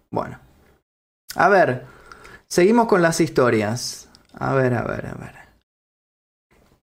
Bueno. 0.09 0.39
A 1.35 1.49
ver, 1.49 1.85
seguimos 2.51 2.87
con 2.87 3.01
las 3.01 3.21
historias. 3.21 4.09
A 4.37 4.53
ver, 4.53 4.73
a 4.73 4.83
ver, 4.83 5.05
a 5.05 5.13
ver. 5.13 5.35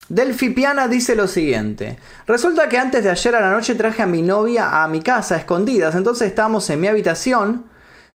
Delphi 0.08 0.50
Piana 0.50 0.88
dice 0.88 1.14
lo 1.14 1.28
siguiente. 1.28 1.98
Resulta 2.26 2.68
que 2.68 2.78
antes 2.78 3.04
de 3.04 3.10
ayer 3.10 3.34
a 3.36 3.40
la 3.40 3.50
noche 3.50 3.74
traje 3.74 4.02
a 4.02 4.06
mi 4.06 4.22
novia 4.22 4.82
a 4.82 4.88
mi 4.88 5.02
casa, 5.02 5.34
a 5.34 5.38
escondidas. 5.38 5.94
Entonces 5.94 6.28
estábamos 6.28 6.68
en 6.70 6.80
mi 6.80 6.88
habitación. 6.88 7.66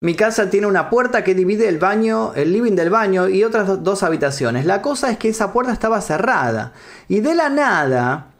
Mi 0.01 0.15
casa 0.15 0.51
tiene 0.51 0.67
una 0.67 0.89
puerta 0.89 1.23
que 1.23 1.33
divide 1.33 1.67
el 1.67 1.79
baño, 1.79 2.33
el 2.35 2.53
living 2.53 2.75
del 2.75 2.91
baño 2.91 3.27
y 3.27 3.43
otras 3.43 3.83
dos 3.83 4.03
habitaciones. 4.03 4.65
La 4.65 4.83
cosa 4.83 5.09
es 5.09 5.17
que 5.17 5.29
esa 5.29 5.51
puerta 5.51 5.73
estaba 5.73 5.99
cerrada. 5.99 6.73
Y 7.07 7.21
de 7.21 7.33
la 7.33 7.49
nada, 7.49 8.30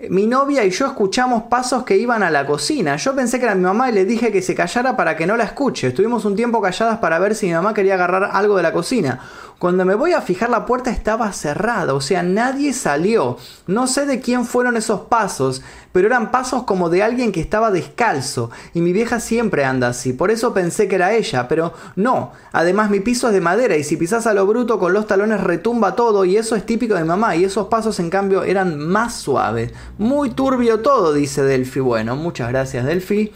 mi 0.00 0.26
novia 0.26 0.64
y 0.64 0.70
yo 0.70 0.86
escuchamos 0.86 1.44
pasos 1.44 1.84
que 1.84 1.96
iban 1.96 2.22
a 2.24 2.30
la 2.30 2.46
cocina. 2.46 2.96
Yo 2.96 3.14
pensé 3.14 3.38
que 3.38 3.44
era 3.44 3.54
mi 3.54 3.62
mamá 3.62 3.90
y 3.90 3.92
le 3.92 4.04
dije 4.04 4.32
que 4.32 4.42
se 4.42 4.54
callara 4.54 4.96
para 4.96 5.16
que 5.16 5.26
no 5.26 5.36
la 5.36 5.44
escuche. 5.44 5.88
Estuvimos 5.88 6.24
un 6.24 6.34
tiempo 6.34 6.60
calladas 6.60 6.98
para 6.98 7.18
ver 7.20 7.34
si 7.36 7.46
mi 7.46 7.52
mamá 7.52 7.74
quería 7.74 7.94
agarrar 7.94 8.30
algo 8.32 8.56
de 8.56 8.64
la 8.64 8.72
cocina. 8.72 9.20
Cuando 9.58 9.84
me 9.84 9.94
voy 9.94 10.12
a 10.12 10.20
fijar 10.20 10.50
la 10.50 10.66
puerta 10.66 10.90
estaba 10.90 11.32
cerrada, 11.32 11.94
o 11.94 12.00
sea, 12.00 12.22
nadie 12.22 12.72
salió. 12.72 13.38
No 13.66 13.86
sé 13.86 14.04
de 14.04 14.20
quién 14.20 14.44
fueron 14.44 14.76
esos 14.76 15.02
pasos, 15.02 15.62
pero 15.92 16.08
eran 16.08 16.32
pasos 16.32 16.64
como 16.64 16.90
de 16.90 17.04
alguien 17.04 17.30
que 17.30 17.40
estaba 17.40 17.70
descalzo. 17.70 18.50
Y 18.74 18.80
mi 18.80 18.92
vieja 18.92 19.20
siempre 19.20 19.64
anda 19.64 19.88
así, 19.88 20.12
por 20.12 20.32
eso 20.32 20.52
pensé 20.52 20.88
que 20.88 20.96
era 20.96 21.14
ella, 21.14 21.46
pero 21.46 21.72
no. 21.94 22.32
Además 22.52 22.90
mi 22.90 22.98
piso 23.00 23.28
es 23.28 23.32
de 23.32 23.40
madera 23.40 23.76
y 23.76 23.84
si 23.84 23.96
pisas 23.96 24.26
a 24.26 24.34
lo 24.34 24.44
bruto 24.44 24.78
con 24.78 24.92
los 24.92 25.06
talones 25.06 25.40
retumba 25.40 25.94
todo 25.94 26.24
y 26.24 26.36
eso 26.36 26.56
es 26.56 26.66
típico 26.66 26.96
de 26.96 27.04
mamá 27.04 27.36
y 27.36 27.44
esos 27.44 27.68
pasos 27.68 28.00
en 28.00 28.10
cambio 28.10 28.42
eran 28.42 28.76
más 28.76 29.14
suaves. 29.14 29.72
Muy 29.98 30.30
turbio 30.30 30.80
todo, 30.80 31.12
dice 31.12 31.42
Delphi. 31.42 31.80
Bueno, 31.80 32.16
muchas 32.16 32.48
gracias 32.48 32.84
Delphi. 32.84 33.32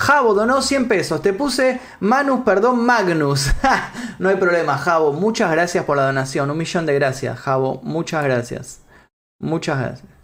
Javo 0.00 0.34
donó 0.34 0.62
100 0.62 0.86
pesos. 0.88 1.22
Te 1.22 1.32
puse 1.32 1.80
Manus, 2.00 2.40
perdón, 2.44 2.84
Magnus. 2.84 3.50
no 4.18 4.28
hay 4.28 4.36
problema, 4.36 4.78
Javo. 4.78 5.12
Muchas 5.12 5.50
gracias 5.50 5.84
por 5.84 5.96
la 5.96 6.06
donación. 6.06 6.50
Un 6.50 6.58
millón 6.58 6.86
de 6.86 6.94
gracias, 6.94 7.38
Javo. 7.38 7.80
Muchas 7.82 8.22
gracias. 8.24 8.80
Muchas 9.40 9.78
gracias. 9.78 10.17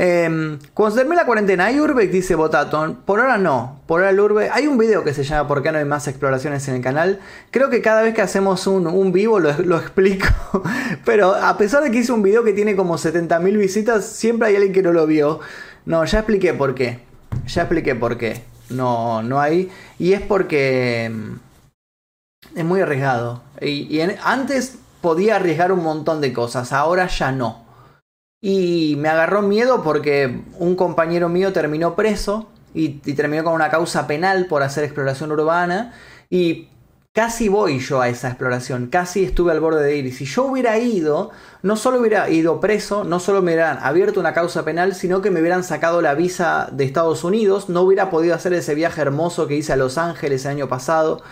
Eh, 0.00 0.58
cuando 0.74 0.94
se 0.94 1.00
termine 1.00 1.16
la 1.16 1.26
cuarentena, 1.26 1.66
¿hay 1.66 1.80
Urbex? 1.80 2.12
Dice 2.12 2.36
Botaton. 2.36 3.00
Por 3.04 3.18
ahora 3.18 3.36
no. 3.36 3.80
Por 3.86 4.00
ahora 4.00 4.10
el 4.10 4.20
Urbex. 4.20 4.52
Hay 4.54 4.68
un 4.68 4.78
video 4.78 5.02
que 5.02 5.12
se 5.12 5.24
llama 5.24 5.48
¿Por 5.48 5.60
qué 5.60 5.72
no 5.72 5.78
hay 5.78 5.84
más 5.84 6.06
exploraciones 6.06 6.68
en 6.68 6.76
el 6.76 6.82
canal? 6.82 7.18
Creo 7.50 7.68
que 7.68 7.82
cada 7.82 8.02
vez 8.02 8.14
que 8.14 8.22
hacemos 8.22 8.68
un, 8.68 9.12
vivo 9.12 9.40
lo, 9.40 9.76
explico. 9.76 10.28
Pero 11.04 11.34
a 11.34 11.58
pesar 11.58 11.82
de 11.82 11.90
que 11.90 11.98
hice 11.98 12.12
un 12.12 12.22
video 12.22 12.44
que 12.44 12.52
tiene 12.52 12.76
como 12.76 12.96
70.000 12.96 13.58
visitas, 13.58 14.06
siempre 14.06 14.48
hay 14.48 14.54
alguien 14.54 14.72
que 14.72 14.82
no 14.82 14.92
lo 14.92 15.04
vio. 15.04 15.40
No, 15.84 16.04
ya 16.04 16.20
expliqué 16.20 16.54
por 16.54 16.76
qué. 16.76 17.00
Ya 17.48 17.62
expliqué 17.62 17.96
por 17.96 18.16
qué. 18.18 18.44
No, 18.70 19.24
no 19.24 19.40
hay. 19.40 19.68
Y 19.98 20.12
es 20.12 20.20
porque 20.20 21.10
mm, 21.12 22.58
es 22.58 22.64
muy 22.64 22.80
arriesgado. 22.80 23.42
Y, 23.60 23.98
antes 24.22 24.78
podía 25.00 25.36
arriesgar 25.36 25.72
un 25.72 25.82
montón 25.82 26.20
de 26.20 26.32
cosas, 26.32 26.72
ahora 26.72 27.08
ya 27.08 27.32
no. 27.32 27.67
Y 28.40 28.94
me 28.98 29.08
agarró 29.08 29.42
miedo 29.42 29.82
porque 29.82 30.42
un 30.58 30.76
compañero 30.76 31.28
mío 31.28 31.52
terminó 31.52 31.96
preso 31.96 32.48
y, 32.72 32.90
terminó 33.14 33.42
con 33.44 33.54
una 33.54 33.70
causa 33.70 34.06
penal 34.06 34.46
por 34.46 34.62
hacer 34.62 34.84
exploración 34.84 35.32
urbana. 35.32 35.94
Y 36.30 36.68
casi 37.12 37.48
voy 37.48 37.80
yo 37.80 38.00
a 38.00 38.08
esa 38.08 38.28
exploración, 38.28 38.86
casi 38.86 39.24
estuve 39.24 39.50
al 39.50 39.60
borde 39.60 39.82
de 39.82 39.96
ir. 39.96 40.06
Y 40.06 40.12
si 40.12 40.24
yo 40.24 40.44
hubiera 40.44 40.78
ido, 40.78 41.30
no 41.62 41.74
solo 41.74 41.98
hubiera 41.98 42.30
ido 42.30 42.60
preso, 42.60 43.02
no 43.02 43.18
solo 43.18 43.42
me 43.42 43.52
hubieran 43.52 43.78
abierto 43.82 44.20
una 44.20 44.34
causa 44.34 44.64
penal, 44.64 44.94
sino 44.94 45.20
que 45.20 45.32
me 45.32 45.40
hubieran 45.40 45.64
sacado 45.64 46.00
la 46.00 46.14
visa 46.14 46.68
de 46.70 46.84
Estados 46.84 47.24
Unidos, 47.24 47.68
no 47.68 47.82
hubiera 47.82 48.08
podido 48.10 48.36
hacer 48.36 48.52
ese 48.52 48.76
viaje 48.76 49.00
hermoso 49.00 49.48
que 49.48 49.56
hice 49.56 49.72
a 49.72 49.76
Los 49.76 49.98
Ángeles 49.98 50.44
el 50.44 50.52
año 50.52 50.68
pasado. 50.68 51.22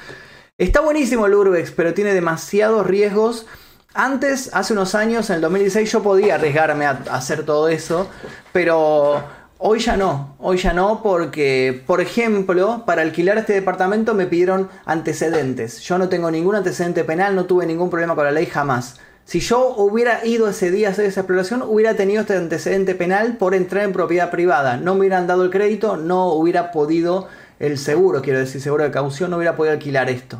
Está 0.58 0.80
buenísimo 0.80 1.26
el 1.26 1.34
Urbex, 1.34 1.70
pero 1.70 1.94
tiene 1.94 2.14
demasiados 2.14 2.86
riesgos. 2.86 3.46
Antes, 3.96 4.50
hace 4.52 4.74
unos 4.74 4.94
años, 4.94 5.30
en 5.30 5.36
el 5.36 5.42
2016, 5.42 5.90
yo 5.90 6.02
podía 6.02 6.34
arriesgarme 6.34 6.84
a 6.86 7.02
hacer 7.10 7.44
todo 7.44 7.68
eso, 7.68 8.08
pero 8.52 9.24
Hoy 9.58 9.78
ya 9.78 9.96
no, 9.96 10.36
hoy 10.38 10.58
ya 10.58 10.74
no 10.74 11.02
porque, 11.02 11.82
por 11.86 12.02
ejemplo, 12.02 12.82
para 12.84 13.00
alquilar 13.00 13.38
este 13.38 13.54
departamento 13.54 14.12
me 14.12 14.26
pidieron 14.26 14.68
antecedentes. 14.84 15.80
Yo 15.80 15.96
no 15.96 16.10
tengo 16.10 16.30
ningún 16.30 16.56
antecedente 16.56 17.04
penal, 17.04 17.34
no 17.34 17.46
tuve 17.46 17.64
ningún 17.64 17.88
problema 17.88 18.14
con 18.14 18.26
la 18.26 18.32
ley 18.32 18.44
jamás. 18.44 19.00
Si 19.24 19.40
yo 19.40 19.74
hubiera 19.76 20.26
ido 20.26 20.46
ese 20.50 20.70
día 20.70 20.88
a 20.88 20.90
hacer 20.90 21.06
esa 21.06 21.20
exploración, 21.20 21.62
hubiera 21.62 21.94
tenido 21.94 22.20
este 22.20 22.36
antecedente 22.36 22.94
penal 22.94 23.38
por 23.38 23.54
entrar 23.54 23.84
en 23.84 23.94
propiedad 23.94 24.30
privada. 24.30 24.76
No 24.76 24.92
me 24.92 25.00
hubieran 25.00 25.26
dado 25.26 25.42
el 25.42 25.50
crédito, 25.50 25.96
no 25.96 26.34
hubiera 26.34 26.70
podido 26.70 27.26
el 27.58 27.78
seguro, 27.78 28.20
quiero 28.20 28.40
decir, 28.40 28.60
seguro 28.60 28.84
de 28.84 28.90
caución, 28.90 29.30
no 29.30 29.38
hubiera 29.38 29.56
podido 29.56 29.72
alquilar 29.72 30.10
esto. 30.10 30.38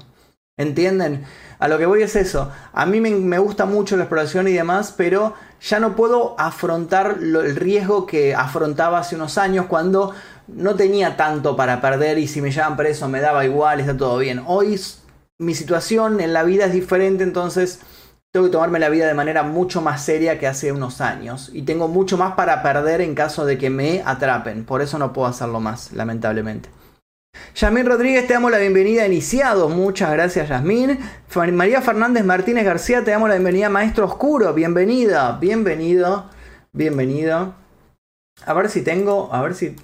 ¿Entienden? 0.58 1.24
A 1.58 1.68
lo 1.68 1.78
que 1.78 1.86
voy 1.86 2.02
es 2.02 2.16
eso. 2.16 2.50
A 2.72 2.86
mí 2.86 3.00
me, 3.00 3.38
gusta 3.38 3.64
mucho 3.64 3.96
la 3.96 4.04
exploración 4.04 4.48
y 4.48 4.52
demás, 4.52 4.92
pero 4.96 5.34
ya 5.60 5.80
no 5.80 5.96
puedo 5.96 6.38
afrontar 6.38 7.18
el 7.20 7.56
riesgo 7.56 8.06
que 8.06 8.34
afrontaba 8.34 8.98
hace 8.98 9.16
unos 9.16 9.38
años 9.38 9.66
cuando 9.66 10.12
no 10.48 10.74
tenía 10.74 11.16
tanto 11.16 11.56
para 11.56 11.80
perder 11.80 12.18
y 12.18 12.28
si 12.28 12.40
me 12.40 12.50
llevan 12.50 12.76
preso 12.76 13.08
me 13.08 13.20
daba 13.20 13.44
igual, 13.44 13.80
está 13.80 13.96
todo 13.96 14.18
bien. 14.18 14.42
Hoy 14.46 14.80
mi 15.38 15.54
situación 15.54 16.20
en 16.20 16.32
la 16.32 16.44
vida 16.44 16.66
es 16.66 16.72
diferente, 16.72 17.24
entonces 17.24 17.80
tengo 18.32 18.46
que 18.46 18.52
tomarme 18.52 18.78
la 18.78 18.90
vida 18.90 19.06
de 19.06 19.14
manera 19.14 19.42
mucho 19.42 19.80
más 19.80 20.04
seria 20.04 20.38
que 20.38 20.46
hace 20.46 20.70
unos 20.70 21.00
años. 21.00 21.50
Y 21.54 21.62
tengo 21.62 21.88
mucho 21.88 22.18
más 22.18 22.34
para 22.34 22.62
perder 22.62 23.00
en 23.00 23.14
caso 23.14 23.46
de 23.46 23.56
que 23.56 23.70
me 23.70 24.02
atrapen. 24.04 24.64
Por 24.64 24.82
eso 24.82 24.98
no 24.98 25.14
puedo 25.14 25.26
hacerlo 25.28 25.58
más, 25.58 25.92
lamentablemente. 25.92 26.68
Yasmín 27.54 27.86
Rodríguez, 27.86 28.26
te 28.26 28.34
damos 28.34 28.50
la 28.50 28.58
bienvenida 28.58 29.02
a 29.02 29.06
Iniciados. 29.06 29.74
Muchas 29.74 30.12
gracias, 30.12 30.48
Yasmín. 30.48 30.98
María 31.52 31.80
Fernández 31.82 32.24
Martínez 32.24 32.64
García, 32.64 33.04
te 33.04 33.10
damos 33.10 33.28
la 33.28 33.36
bienvenida 33.36 33.68
Maestro 33.68 34.06
Oscuro. 34.06 34.52
Bienvenida, 34.54 35.38
bienvenido, 35.40 36.30
bienvenido. 36.72 37.54
A 38.44 38.52
ver 38.54 38.68
si 38.68 38.82
tengo, 38.82 39.32
a 39.32 39.42
ver 39.42 39.54
si 39.54 39.76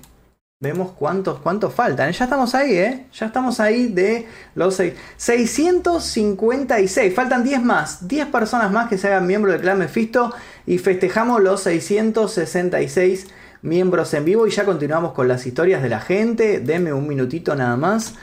Vemos 0.63 0.93
cuántos, 0.93 1.41
cuántos 1.41 1.75
faltan. 1.75 2.13
Ya 2.13 2.25
estamos 2.25 2.55
ahí, 2.55 2.79
¿eh? 2.79 3.07
Ya 3.13 3.27
estamos 3.27 3.59
ahí 3.59 3.89
de 3.89 4.29
los 4.55 4.81
656. 5.17 7.13
Faltan 7.13 7.43
10 7.43 7.65
más. 7.65 8.07
10 8.07 8.29
personas 8.29 8.71
más 8.71 8.89
que 8.89 8.97
se 8.97 9.09
hagan 9.09 9.27
miembros 9.27 9.55
del 9.55 9.63
clan 9.63 9.81
Mephisto. 9.81 10.33
Y 10.65 10.79
festejamos 10.79 11.43
los 11.43 11.65
666 11.65 13.27
miembros 13.63 14.13
en 14.15 14.25
vivo. 14.25 14.47
Y 14.47 14.51
ya 14.51 14.65
continuamos 14.65 15.13
con 15.13 15.29
las 15.29 15.47
historias 15.47 15.83
de 15.83 15.89
la 15.89 16.01
gente. 16.01 16.61
Denme 16.61 16.93
un 16.93 17.09
minutito 17.09 17.55
nada 17.55 17.77
más. 17.77 18.17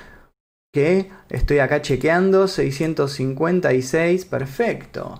Que 0.71 1.09
estoy 1.29 1.59
acá 1.59 1.81
chequeando. 1.81 2.47
656. 2.47 4.25
Perfecto. 4.25 5.19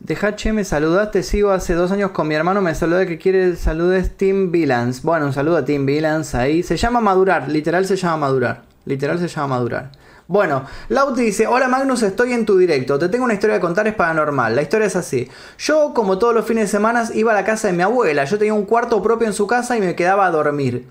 Deja, 0.00 0.36
che, 0.36 0.52
me 0.52 0.62
saludaste, 0.62 1.22
sigo 1.22 1.50
hace 1.50 1.74
dos 1.74 1.90
años 1.90 2.12
con 2.12 2.28
mi 2.28 2.34
hermano, 2.34 2.60
me 2.60 2.74
saluda 2.74 3.06
que 3.06 3.18
quiere 3.18 3.56
saludes 3.56 4.16
Team 4.16 4.52
Vilans. 4.52 5.02
Bueno, 5.02 5.26
un 5.26 5.32
saludo 5.32 5.56
a 5.56 5.64
Team 5.64 5.84
Vilans 5.84 6.34
ahí. 6.34 6.62
Se 6.62 6.76
llama 6.76 7.00
madurar, 7.00 7.48
literal 7.48 7.86
se 7.86 7.96
llama 7.96 8.18
madurar. 8.18 8.62
Literal 8.84 9.18
se 9.18 9.26
llama 9.26 9.56
madurar. 9.56 9.90
Bueno, 10.28 10.64
Lauti 10.88 11.22
dice, 11.22 11.46
hola 11.46 11.68
Magnus, 11.68 12.02
estoy 12.02 12.32
en 12.32 12.44
tu 12.44 12.58
directo, 12.58 12.98
te 12.98 13.08
tengo 13.08 13.24
una 13.24 13.34
historia 13.34 13.54
de 13.54 13.60
contar, 13.60 13.86
es 13.86 13.94
paranormal. 13.94 14.56
La 14.56 14.62
historia 14.62 14.88
es 14.88 14.96
así. 14.96 15.28
Yo, 15.58 15.92
como 15.94 16.18
todos 16.18 16.34
los 16.34 16.44
fines 16.44 16.64
de 16.64 16.68
semana, 16.68 17.08
iba 17.14 17.30
a 17.30 17.34
la 17.34 17.44
casa 17.44 17.68
de 17.68 17.74
mi 17.74 17.82
abuela. 17.82 18.24
Yo 18.24 18.36
tenía 18.36 18.54
un 18.54 18.66
cuarto 18.66 19.00
propio 19.00 19.28
en 19.28 19.32
su 19.32 19.46
casa 19.46 19.76
y 19.76 19.80
me 19.80 19.94
quedaba 19.94 20.26
a 20.26 20.30
dormir. 20.30 20.88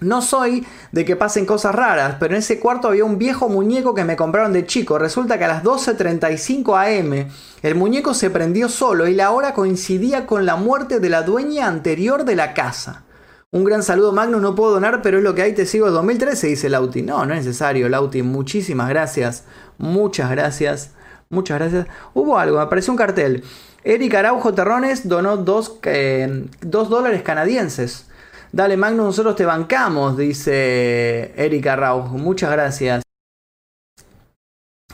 No 0.00 0.22
soy 0.22 0.66
de 0.90 1.04
que 1.04 1.16
pasen 1.16 1.44
cosas 1.44 1.74
raras, 1.74 2.16
pero 2.18 2.34
en 2.34 2.38
ese 2.38 2.58
cuarto 2.58 2.88
había 2.88 3.04
un 3.04 3.18
viejo 3.18 3.48
muñeco 3.48 3.94
que 3.94 4.04
me 4.04 4.16
compraron 4.16 4.52
de 4.52 4.66
chico. 4.66 4.98
Resulta 4.98 5.38
que 5.38 5.44
a 5.44 5.48
las 5.48 5.64
12.35 5.64 6.76
am 6.76 7.30
el 7.62 7.74
muñeco 7.74 8.14
se 8.14 8.30
prendió 8.30 8.68
solo 8.68 9.06
y 9.06 9.14
la 9.14 9.32
hora 9.32 9.54
coincidía 9.54 10.26
con 10.26 10.46
la 10.46 10.56
muerte 10.56 10.98
de 10.98 11.08
la 11.08 11.22
dueña 11.22 11.66
anterior 11.66 12.24
de 12.24 12.36
la 12.36 12.54
casa. 12.54 13.04
Un 13.54 13.64
gran 13.64 13.82
saludo 13.82 14.12
Magnus, 14.12 14.40
no 14.40 14.54
puedo 14.54 14.72
donar, 14.72 15.02
pero 15.02 15.18
es 15.18 15.24
lo 15.24 15.34
que 15.34 15.42
hay, 15.42 15.52
te 15.52 15.66
sigo 15.66 15.90
2013, 15.90 16.46
dice 16.46 16.70
Lauti. 16.70 17.02
No, 17.02 17.26
no 17.26 17.34
es 17.34 17.44
necesario, 17.44 17.86
Lauti, 17.90 18.22
muchísimas 18.22 18.88
gracias. 18.88 19.44
Muchas 19.76 20.30
gracias. 20.30 20.92
Muchas 21.28 21.58
gracias. 21.58 21.86
Hubo 22.14 22.38
algo, 22.38 22.60
apareció 22.60 22.94
un 22.94 22.96
cartel. 22.96 23.44
Eric 23.84 24.14
Araujo 24.14 24.54
Terrones 24.54 25.06
donó 25.06 25.36
2 25.36 25.80
eh, 25.82 26.46
dólares 26.62 27.22
canadienses. 27.22 28.06
Dale, 28.52 28.78
Magnus, 28.78 29.04
nosotros 29.04 29.36
te 29.36 29.44
bancamos, 29.44 30.16
dice 30.16 31.32
Eric 31.36 31.66
Araujo. 31.66 32.16
Muchas 32.16 32.52
gracias. 32.52 33.02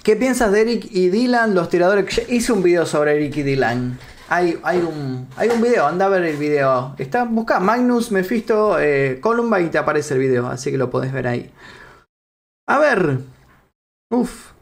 ¿Qué 0.02 0.16
piensas 0.16 0.50
de 0.50 0.62
Eric 0.62 0.88
y 0.90 1.10
Dylan, 1.10 1.54
los 1.54 1.68
tiradores? 1.68 2.28
Hice 2.28 2.52
un 2.52 2.64
video 2.64 2.86
sobre 2.86 3.14
Eric 3.14 3.36
y 3.36 3.42
Dylan. 3.44 3.98
Hay, 4.30 4.60
hay, 4.62 4.78
un, 4.78 5.26
hay 5.36 5.48
un 5.48 5.62
video, 5.62 5.86
anda 5.86 6.06
a 6.06 6.08
ver 6.08 6.22
el 6.24 6.36
video. 6.36 6.94
Está, 6.98 7.24
busca 7.24 7.60
Magnus 7.60 8.12
Mephisto 8.12 8.78
eh, 8.78 9.18
Columba 9.22 9.60
y 9.60 9.68
te 9.70 9.78
aparece 9.78 10.14
el 10.14 10.20
video, 10.20 10.48
así 10.48 10.70
que 10.70 10.76
lo 10.76 10.90
podés 10.90 11.12
ver 11.12 11.26
ahí. 11.26 11.50
A 12.66 12.78
ver. 12.78 13.20
Uf. 14.10 14.52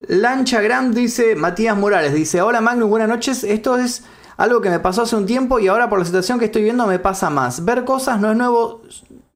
Lancha 0.00 0.60
Gram 0.60 0.92
dice, 0.92 1.34
Matías 1.34 1.76
Morales 1.76 2.14
dice, 2.14 2.40
hola 2.40 2.60
Magnus, 2.60 2.88
buenas 2.88 3.08
noches. 3.08 3.42
Esto 3.42 3.76
es 3.76 4.04
algo 4.36 4.60
que 4.60 4.70
me 4.70 4.78
pasó 4.78 5.02
hace 5.02 5.16
un 5.16 5.26
tiempo 5.26 5.58
y 5.58 5.66
ahora 5.66 5.88
por 5.88 5.98
la 5.98 6.04
situación 6.04 6.38
que 6.38 6.44
estoy 6.44 6.62
viendo 6.62 6.86
me 6.86 6.98
pasa 6.98 7.28
más. 7.30 7.64
Ver 7.64 7.84
cosas 7.84 8.20
no 8.20 8.30
es 8.30 8.36
nuevo, 8.36 8.82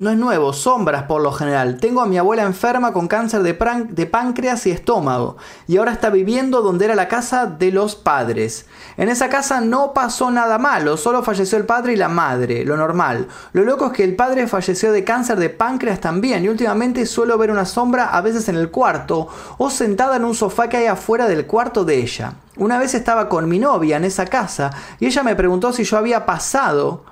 no 0.00 0.08
es 0.08 0.16
nuevo, 0.16 0.54
sombras 0.54 1.02
por 1.02 1.20
lo 1.20 1.30
general. 1.30 1.76
Tengo 1.78 2.00
a 2.00 2.06
mi 2.06 2.16
abuela 2.16 2.44
enferma 2.44 2.94
con 2.94 3.06
cáncer 3.06 3.42
de, 3.42 3.52
de, 3.90 4.06
páncreas 4.06 4.66
y 4.66 4.70
estómago 4.70 5.36
y 5.68 5.76
ahora 5.76 5.92
está 5.92 6.08
viviendo 6.08 6.62
donde 6.62 6.86
era 6.86 6.94
la 6.94 7.06
casa 7.06 7.44
de 7.44 7.70
los 7.70 7.96
padres. 7.96 8.64
En 8.96 9.10
esa 9.10 9.28
casa 9.28 9.60
no 9.60 9.92
pasó 9.92 10.30
nada 10.30 10.56
malo, 10.56 10.96
solo 10.96 11.22
falleció 11.22 11.58
el 11.58 11.66
padre 11.66 11.92
y 11.92 11.96
la 11.96 12.08
madre, 12.08 12.64
lo 12.64 12.78
normal. 12.78 13.28
Lo 13.52 13.62
loco 13.62 13.88
es 13.88 13.92
que 13.92 14.04
el 14.04 14.16
padre 14.16 14.46
falleció 14.46 14.90
de 14.90 15.04
cáncer 15.04 15.38
de 15.38 15.50
páncreas 15.50 16.00
también 16.00 16.46
y 16.46 16.48
últimamente 16.48 17.04
suelo 17.04 17.36
ver 17.36 17.50
una 17.50 17.66
sombra 17.66 18.06
a 18.06 18.22
veces 18.22 18.48
en 18.48 18.56
el 18.56 18.70
cuarto 18.70 19.28
o 19.58 19.68
sentada 19.68 20.16
en 20.16 20.24
un 20.24 20.34
sofá 20.34 20.70
que 20.70 20.78
hay 20.78 20.86
afuera 20.86 21.28
del 21.28 21.46
cuarto 21.46 21.84
de 21.84 21.98
ella. 21.98 22.32
Una 22.56 22.78
vez 22.78 22.94
estaba 22.94 23.28
con 23.28 23.50
mi 23.50 23.58
novia 23.58 23.98
en 23.98 24.04
esa 24.04 24.24
casa 24.24 24.70
y 24.98 25.04
ella 25.04 25.22
me 25.22 25.36
preguntó 25.36 25.74
si 25.74 25.84
yo 25.84 25.98
había 25.98 26.24
pasado 26.24 27.04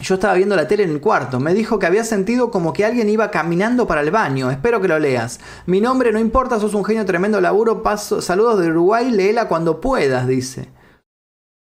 yo 0.00 0.14
estaba 0.14 0.34
viendo 0.34 0.56
la 0.56 0.68
tele 0.68 0.84
en 0.84 0.90
el 0.90 1.00
cuarto. 1.00 1.40
Me 1.40 1.54
dijo 1.54 1.78
que 1.78 1.86
había 1.86 2.04
sentido 2.04 2.50
como 2.50 2.72
que 2.72 2.84
alguien 2.84 3.08
iba 3.08 3.30
caminando 3.30 3.86
para 3.86 4.00
el 4.00 4.10
baño. 4.10 4.50
Espero 4.50 4.80
que 4.80 4.88
lo 4.88 4.98
leas. 4.98 5.40
Mi 5.66 5.80
nombre 5.80 6.12
no 6.12 6.18
importa, 6.18 6.60
sos 6.60 6.74
un 6.74 6.84
genio 6.84 7.04
tremendo 7.04 7.40
laburo. 7.40 7.82
Paso, 7.82 8.20
saludos 8.22 8.60
de 8.60 8.68
Uruguay, 8.70 9.10
léela 9.10 9.48
cuando 9.48 9.80
puedas, 9.80 10.26
dice. 10.26 10.68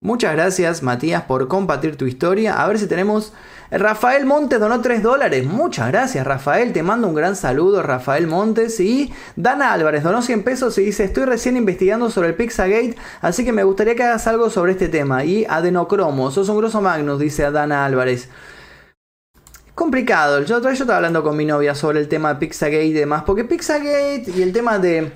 Muchas 0.01 0.33
gracias, 0.33 0.85
Matías, 0.85 1.25
por 1.25 1.49
compartir 1.49 1.97
tu 1.97 2.07
historia. 2.07 2.63
A 2.63 2.69
ver 2.69 2.79
si 2.79 2.87
tenemos 2.87 3.33
Rafael 3.71 4.27
Montes 4.27 4.61
donó 4.61 4.81
3 4.81 5.03
dólares. 5.03 5.45
Muchas 5.45 5.89
gracias, 5.89 6.25
Rafael. 6.25 6.73
Te 6.73 6.85
mando 6.85 7.09
un 7.09 7.17
gran 7.17 7.35
saludo, 7.35 7.83
Rafael 7.83 8.29
Montes. 8.29 8.79
Y 8.79 9.13
Dana 9.35 9.73
Álvarez 9.73 10.05
donó 10.05 10.23
100 10.23 10.45
pesos 10.45 10.79
y 10.79 10.85
dice: 10.85 11.03
Estoy 11.03 11.25
recién 11.25 11.57
investigando 11.57 12.11
sobre 12.11 12.29
el 12.29 12.35
Pixagate, 12.37 12.97
así 13.21 13.45
que 13.45 13.53
me 13.53 13.65
gustaría 13.65 13.97
que 13.97 14.05
hagas 14.05 14.27
algo 14.29 14.51
sobre 14.51 14.73
este 14.73 14.89
tema. 14.89 15.25
Y 15.25 15.45
adenocromo, 15.47 16.31
sos 16.31 16.49
un 16.49 16.59
grosso 16.59 16.81
magnus, 16.81 17.19
dice 17.19 17.51
Dana 17.51 17.85
Álvarez. 17.85 18.29
Complicado. 19.75 20.43
Yo, 20.45 20.63
yo 20.63 20.71
estaba 20.71 20.97
hablando 20.97 21.25
con 21.25 21.37
mi 21.37 21.45
novia 21.45 21.75
sobre 21.75 21.99
el 21.99 22.07
tema 22.07 22.35
de 22.35 22.41
Pixagate 22.41 22.85
y 22.85 22.93
demás, 22.93 23.25
porque 23.27 23.45
Pixagate 23.45 24.25
y 24.35 24.43
el 24.43 24.53
tema 24.53 24.79
de 24.79 25.13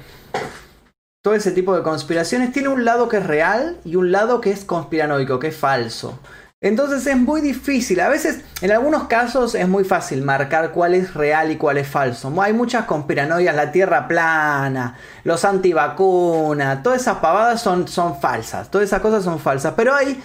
todo 1.22 1.34
ese 1.34 1.52
tipo 1.52 1.74
de 1.76 1.82
conspiraciones 1.82 2.52
tiene 2.52 2.68
un 2.68 2.84
lado 2.84 3.08
que 3.08 3.18
es 3.18 3.26
real 3.26 3.78
y 3.84 3.94
un 3.94 4.10
lado 4.10 4.40
que 4.40 4.50
es 4.50 4.64
conspiranoico, 4.64 5.38
que 5.38 5.48
es 5.48 5.56
falso. 5.56 6.18
Entonces 6.60 7.04
es 7.06 7.16
muy 7.16 7.40
difícil, 7.40 7.98
a 8.00 8.08
veces 8.08 8.40
en 8.60 8.70
algunos 8.70 9.08
casos 9.08 9.56
es 9.56 9.66
muy 9.66 9.82
fácil 9.82 10.22
marcar 10.22 10.70
cuál 10.70 10.94
es 10.94 11.14
real 11.14 11.50
y 11.50 11.56
cuál 11.56 11.78
es 11.78 11.88
falso. 11.88 12.32
Hay 12.40 12.52
muchas 12.52 12.84
conspiranoias, 12.84 13.54
la 13.54 13.72
tierra 13.72 14.06
plana, 14.06 14.96
los 15.24 15.44
antivacunas, 15.44 16.82
todas 16.84 17.02
esas 17.02 17.18
pavadas 17.18 17.60
son, 17.60 17.88
son 17.88 18.20
falsas, 18.20 18.70
todas 18.70 18.86
esas 18.86 19.00
cosas 19.00 19.24
son 19.24 19.40
falsas, 19.40 19.74
pero 19.76 19.92
hay 19.92 20.22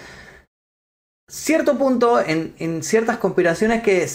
cierto 1.28 1.78
punto 1.78 2.20
en, 2.20 2.54
en 2.60 2.84
ciertas 2.84 3.18
conspiraciones 3.18 3.82
que 3.82 4.08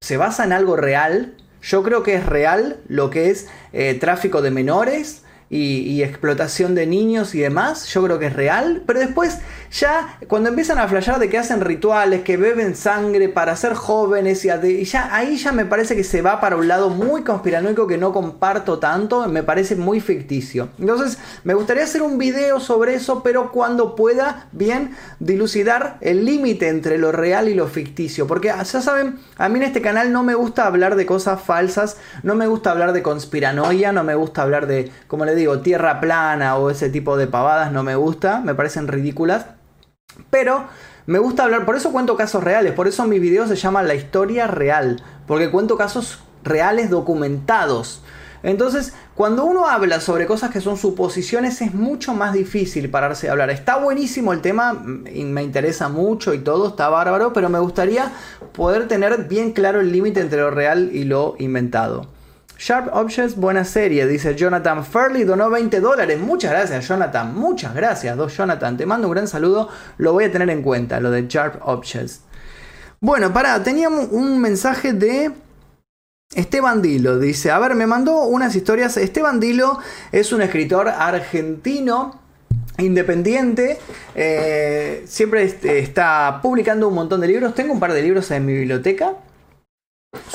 se 0.00 0.16
basa 0.18 0.44
en 0.44 0.52
algo 0.52 0.76
real. 0.76 1.34
Yo 1.62 1.82
creo 1.82 2.02
que 2.02 2.16
es 2.16 2.26
real 2.26 2.80
lo 2.88 3.08
que 3.08 3.30
es 3.30 3.48
eh, 3.72 3.94
tráfico 3.94 4.42
de 4.42 4.50
menores, 4.50 5.21
y, 5.54 6.02
explotación 6.02 6.74
de 6.74 6.86
niños 6.86 7.34
y 7.34 7.40
demás, 7.40 7.86
yo 7.88 8.02
creo 8.02 8.18
que 8.18 8.26
es 8.26 8.32
real, 8.32 8.82
pero 8.86 9.00
después 9.00 9.38
ya 9.70 10.18
cuando 10.26 10.48
empiezan 10.48 10.78
a 10.78 10.88
flashear 10.88 11.18
de 11.18 11.28
que 11.28 11.36
hacen 11.36 11.60
rituales, 11.60 12.22
que 12.22 12.38
beben 12.38 12.74
sangre 12.74 13.28
para 13.28 13.54
ser 13.54 13.74
jóvenes 13.74 14.46
y, 14.46 14.84
ya 14.84 15.14
ahí 15.14 15.36
ya 15.36 15.52
me 15.52 15.66
parece 15.66 15.94
que 15.94 16.04
se 16.04 16.22
va 16.22 16.40
para 16.40 16.56
un 16.56 16.68
lado 16.68 16.88
muy 16.88 17.22
conspiranoico 17.22 17.86
que 17.86 17.98
no 17.98 18.14
comparto 18.14 18.78
tanto, 18.78 19.28
me 19.28 19.42
parece 19.42 19.76
muy 19.76 20.00
ficticio. 20.00 20.70
Entonces 20.78 21.18
me 21.44 21.52
gustaría 21.52 21.84
hacer 21.84 22.00
un 22.00 22.16
video 22.16 22.58
sobre 22.58 22.94
eso, 22.94 23.22
pero 23.22 23.52
cuando 23.52 23.94
pueda 23.94 24.48
bien 24.52 24.96
dilucidar 25.20 25.98
el 26.00 26.24
límite 26.24 26.68
entre 26.68 26.96
lo 26.96 27.12
real 27.12 27.48
y 27.48 27.54
lo 27.54 27.66
ficticio, 27.66 28.26
porque 28.26 28.48
ya 28.48 28.64
saben, 28.64 29.18
a 29.36 29.50
mí 29.50 29.58
en 29.58 29.64
este 29.64 29.82
canal 29.82 30.12
no 30.12 30.22
me 30.22 30.34
gusta 30.34 30.66
hablar 30.66 30.96
de 30.96 31.04
cosas 31.04 31.42
falsas, 31.42 31.98
no 32.22 32.34
me 32.34 32.46
gusta 32.46 32.70
hablar 32.70 32.94
de 32.94 33.02
conspiranoia, 33.02 33.92
no 33.92 34.02
me 34.02 34.14
gusta 34.14 34.40
hablar 34.40 34.66
de, 34.66 34.90
como 35.08 35.26
le 35.26 35.34
digo, 35.34 35.41
digo, 35.42 35.60
tierra 35.60 36.00
plana 36.00 36.56
o 36.56 36.70
ese 36.70 36.88
tipo 36.88 37.16
de 37.16 37.26
pavadas 37.26 37.72
no 37.72 37.82
me 37.82 37.94
gusta, 37.94 38.40
me 38.40 38.54
parecen 38.54 38.88
ridículas. 38.88 39.46
Pero 40.30 40.66
me 41.06 41.18
gusta 41.18 41.44
hablar, 41.44 41.64
por 41.64 41.76
eso 41.76 41.92
cuento 41.92 42.16
casos 42.16 42.44
reales, 42.44 42.72
por 42.72 42.88
eso 42.88 43.04
mi 43.06 43.18
video 43.18 43.46
se 43.46 43.56
llama 43.56 43.82
La 43.82 43.94
historia 43.94 44.46
real, 44.46 45.02
porque 45.26 45.50
cuento 45.50 45.76
casos 45.76 46.20
reales 46.44 46.90
documentados. 46.90 48.02
Entonces, 48.42 48.92
cuando 49.14 49.44
uno 49.44 49.68
habla 49.68 50.00
sobre 50.00 50.26
cosas 50.26 50.50
que 50.50 50.60
son 50.60 50.76
suposiciones, 50.76 51.60
es 51.60 51.74
mucho 51.74 52.12
más 52.14 52.32
difícil 52.32 52.90
pararse 52.90 53.28
a 53.28 53.32
hablar. 53.32 53.50
Está 53.50 53.76
buenísimo 53.78 54.32
el 54.32 54.40
tema, 54.40 54.74
me 54.74 55.42
interesa 55.42 55.88
mucho 55.88 56.34
y 56.34 56.38
todo, 56.38 56.68
está 56.68 56.88
bárbaro, 56.88 57.32
pero 57.32 57.48
me 57.48 57.60
gustaría 57.60 58.12
poder 58.52 58.88
tener 58.88 59.28
bien 59.28 59.52
claro 59.52 59.80
el 59.80 59.92
límite 59.92 60.20
entre 60.20 60.40
lo 60.40 60.50
real 60.50 60.90
y 60.92 61.04
lo 61.04 61.36
inventado. 61.38 62.06
Sharp 62.64 62.94
Objects, 62.94 63.34
buena 63.34 63.64
serie, 63.64 64.06
dice 64.06 64.36
Jonathan 64.36 64.84
Furley, 64.84 65.24
donó 65.24 65.50
20 65.50 65.80
dólares. 65.80 66.20
Muchas 66.20 66.52
gracias, 66.52 66.86
Jonathan. 66.86 67.34
Muchas 67.34 67.74
gracias, 67.74 68.16
dos 68.16 68.36
Jonathan. 68.36 68.76
Te 68.76 68.86
mando 68.86 69.08
un 69.08 69.14
gran 69.14 69.26
saludo. 69.26 69.68
Lo 69.98 70.12
voy 70.12 70.26
a 70.26 70.30
tener 70.30 70.48
en 70.48 70.62
cuenta, 70.62 71.00
lo 71.00 71.10
de 71.10 71.26
Sharp 71.26 71.60
Objects. 71.66 72.20
Bueno, 73.00 73.32
pará, 73.32 73.60
teníamos 73.64 74.10
un 74.12 74.40
mensaje 74.40 74.92
de 74.92 75.32
Esteban 76.36 76.82
Dilo. 76.82 77.18
Dice, 77.18 77.50
a 77.50 77.58
ver, 77.58 77.74
me 77.74 77.88
mandó 77.88 78.26
unas 78.26 78.54
historias. 78.54 78.96
Esteban 78.96 79.40
Dilo 79.40 79.80
es 80.12 80.32
un 80.32 80.40
escritor 80.40 80.86
argentino 80.86 82.20
independiente, 82.78 83.78
eh, 84.14 85.02
siempre 85.08 85.42
este, 85.42 85.80
está 85.80 86.38
publicando 86.40 86.86
un 86.86 86.94
montón 86.94 87.20
de 87.22 87.26
libros. 87.26 87.56
Tengo 87.56 87.72
un 87.72 87.80
par 87.80 87.92
de 87.92 88.02
libros 88.02 88.30
en 88.30 88.46
mi 88.46 88.52
biblioteca. 88.52 89.16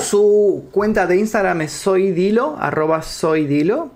Su 0.08 0.68
cuenta 0.72 1.06
de 1.06 1.16
Instagram 1.18 1.60
es 1.60 1.72
soydilo, 1.72 2.56
arroba 2.58 3.02
soydilo. 3.02 3.90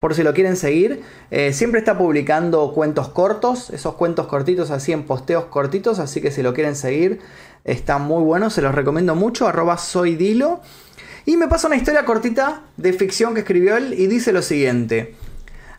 por 0.00 0.14
si 0.14 0.22
lo 0.22 0.34
quieren 0.34 0.56
seguir. 0.56 1.02
Eh, 1.30 1.52
siempre 1.52 1.78
está 1.80 1.96
publicando 1.96 2.72
cuentos 2.72 3.08
cortos, 3.08 3.70
esos 3.70 3.94
cuentos 3.94 4.26
cortitos 4.26 4.70
así 4.70 4.92
en 4.92 5.04
posteos 5.04 5.46
cortitos, 5.46 5.98
así 5.98 6.20
que 6.20 6.30
si 6.30 6.42
lo 6.42 6.52
quieren 6.52 6.76
seguir, 6.76 7.20
está 7.64 7.98
muy 7.98 8.22
bueno, 8.22 8.50
se 8.50 8.60
los 8.60 8.74
recomiendo 8.74 9.14
mucho, 9.14 9.48
arroba 9.48 9.78
soy 9.78 10.14
Dilo. 10.14 10.60
Y 11.24 11.36
me 11.36 11.48
pasa 11.48 11.66
una 11.66 11.76
historia 11.76 12.04
cortita 12.04 12.62
de 12.76 12.92
ficción 12.92 13.34
que 13.34 13.40
escribió 13.40 13.76
él 13.76 13.94
y 13.94 14.06
dice 14.06 14.32
lo 14.32 14.42
siguiente. 14.42 15.14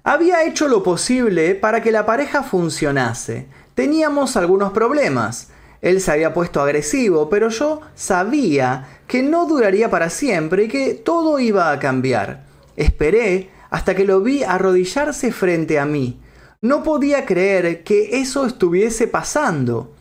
Había 0.03 0.43
hecho 0.43 0.67
lo 0.67 0.81
posible 0.83 1.55
para 1.55 1.81
que 1.81 1.91
la 1.91 2.05
pareja 2.05 2.43
funcionase. 2.43 3.47
Teníamos 3.75 4.35
algunos 4.35 4.71
problemas. 4.71 5.49
Él 5.81 6.01
se 6.01 6.11
había 6.11 6.33
puesto 6.33 6.61
agresivo, 6.61 7.29
pero 7.29 7.49
yo 7.49 7.81
sabía 7.95 8.99
que 9.07 9.23
no 9.23 9.45
duraría 9.45 9.89
para 9.89 10.09
siempre 10.09 10.65
y 10.65 10.67
que 10.67 10.93
todo 10.93 11.39
iba 11.39 11.71
a 11.71 11.79
cambiar. 11.79 12.45
Esperé 12.75 13.49
hasta 13.69 13.95
que 13.95 14.05
lo 14.05 14.21
vi 14.21 14.43
arrodillarse 14.43 15.31
frente 15.31 15.79
a 15.79 15.85
mí. 15.85 16.19
No 16.61 16.83
podía 16.83 17.25
creer 17.25 17.83
que 17.83 18.19
eso 18.19 18.45
estuviese 18.45 19.07
pasando. 19.07 19.93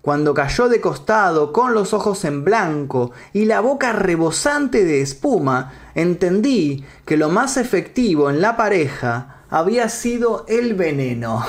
Cuando 0.00 0.34
cayó 0.34 0.68
de 0.68 0.80
costado, 0.80 1.52
con 1.52 1.74
los 1.74 1.92
ojos 1.92 2.24
en 2.24 2.44
blanco 2.44 3.10
y 3.32 3.44
la 3.46 3.58
boca 3.58 3.92
rebosante 3.92 4.84
de 4.84 5.00
espuma, 5.00 5.72
entendí 5.96 6.84
que 7.04 7.16
lo 7.16 7.28
más 7.28 7.56
efectivo 7.56 8.30
en 8.30 8.40
la 8.40 8.56
pareja 8.56 9.42
había 9.50 9.88
sido 9.88 10.44
el 10.48 10.74
veneno. 10.74 11.44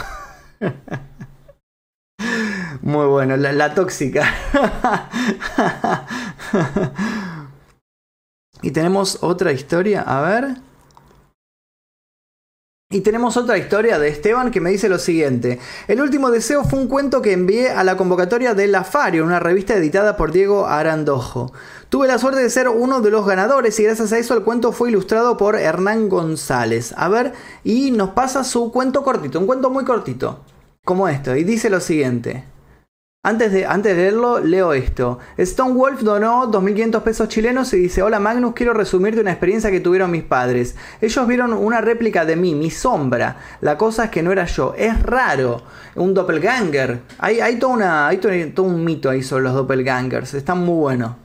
Muy 2.82 3.06
bueno, 3.08 3.38
la, 3.38 3.74
tóxica. 3.74 4.34
y 8.62 8.72
tenemos 8.72 9.20
otra 9.22 9.52
historia, 9.52 10.02
a 10.02 10.22
ver. 10.22 10.58
Y 12.90 13.02
tenemos 13.02 13.36
otra 13.36 13.58
historia 13.58 14.00
de 14.00 14.08
Esteban 14.08 14.50
que 14.50 14.62
me 14.62 14.70
dice 14.70 14.88
lo 14.88 14.98
siguiente. 14.98 15.60
El 15.90 16.00
último 16.00 16.32
deseo 16.32 16.64
fue 16.64 16.80
un 16.80 16.88
cuento 16.88 17.22
que 17.22 17.34
envié 17.34 17.72
a 17.72 17.84
la 17.84 17.98
convocatoria 17.98 18.54
de 18.54 18.68
La 18.68 18.86
Fario, 18.86 19.26
una 19.26 19.42
revista 19.42 19.76
editada 19.76 20.16
por 20.16 20.32
Diego 20.32 20.68
Arandojo. 20.68 21.52
Tuve 21.90 22.08
la 22.08 22.18
suerte 22.18 22.42
de 22.42 22.50
ser 22.50 22.70
uno 22.70 23.02
de 23.02 23.12
los 23.12 23.26
ganadores 23.26 23.78
y 23.82 23.84
gracias 23.84 24.14
a 24.14 24.18
eso 24.18 24.36
el 24.36 24.44
cuento 24.44 24.72
fue 24.72 24.88
ilustrado 24.88 25.36
por 25.36 25.58
Hernán 25.58 26.08
González. 26.08 26.94
A 26.96 27.10
ver, 27.10 27.34
y 27.66 27.92
nos 27.92 28.12
pasa 28.12 28.46
su 28.46 28.72
cuento 28.72 29.04
cortito, 29.04 29.38
un 29.38 29.48
cuento 29.48 29.70
muy 29.70 29.84
cortito, 29.84 30.46
como 30.86 31.10
esto, 31.10 31.36
y 31.36 31.44
dice 31.44 31.70
lo 31.70 31.82
siguiente. 31.82 32.46
Antes 33.28 33.52
de, 33.52 33.66
antes 33.66 33.94
de 33.94 34.04
leerlo, 34.04 34.40
leo 34.40 34.72
esto. 34.72 35.20
Stone 35.36 35.74
Wolf 35.74 36.00
donó 36.00 36.50
2.500 36.50 37.02
pesos 37.02 37.28
chilenos 37.28 37.74
y 37.74 37.78
dice, 37.78 38.02
hola 38.02 38.22
Magnus, 38.22 38.54
quiero 38.54 38.74
resumirte 38.74 39.20
una 39.20 39.32
experiencia 39.32 39.70
que 39.70 39.82
tuvieron 39.82 40.12
mis 40.12 40.24
padres. 40.24 40.78
Ellos 41.02 41.28
vieron 41.28 41.52
una 41.52 41.82
réplica 41.82 42.24
de 42.24 42.38
mí, 42.38 42.56
mi 42.56 42.72
sombra. 42.72 43.36
La 43.60 43.78
cosa 43.78 44.06
es 44.06 44.12
que 44.12 44.24
no 44.24 44.32
era 44.32 44.46
yo. 44.46 44.74
Es 44.78 45.04
raro. 45.04 45.62
Un 45.96 46.14
doppelganger. 46.14 47.02
Hay, 47.18 47.42
hay, 47.42 47.60
todo, 47.60 47.72
una, 47.72 48.08
hay 48.08 48.20
todo 48.20 48.66
un 48.66 48.86
mito 48.86 49.10
ahí 49.10 49.22
sobre 49.22 49.44
los 49.44 49.56
doppelgangers. 49.56 50.34
Están 50.34 50.60
muy 50.60 50.78
buenos. 50.78 51.18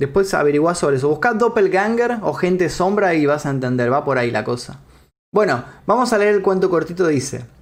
Después 0.00 0.34
averiguá 0.34 0.74
sobre 0.74 0.96
eso. 0.96 1.08
Buscad 1.08 1.36
doppelganger 1.36 2.18
o 2.22 2.32
gente 2.32 2.68
sombra 2.68 3.14
y 3.14 3.26
vas 3.26 3.46
a 3.46 3.50
entender. 3.50 3.92
Va 3.92 4.04
por 4.04 4.18
ahí 4.18 4.32
la 4.32 4.42
cosa. 4.42 4.80
Bueno, 5.32 5.62
vamos 5.86 6.12
a 6.12 6.18
leer 6.18 6.34
el 6.34 6.42
cuento 6.42 6.68
cortito. 6.68 7.06
Dice... 7.06 7.61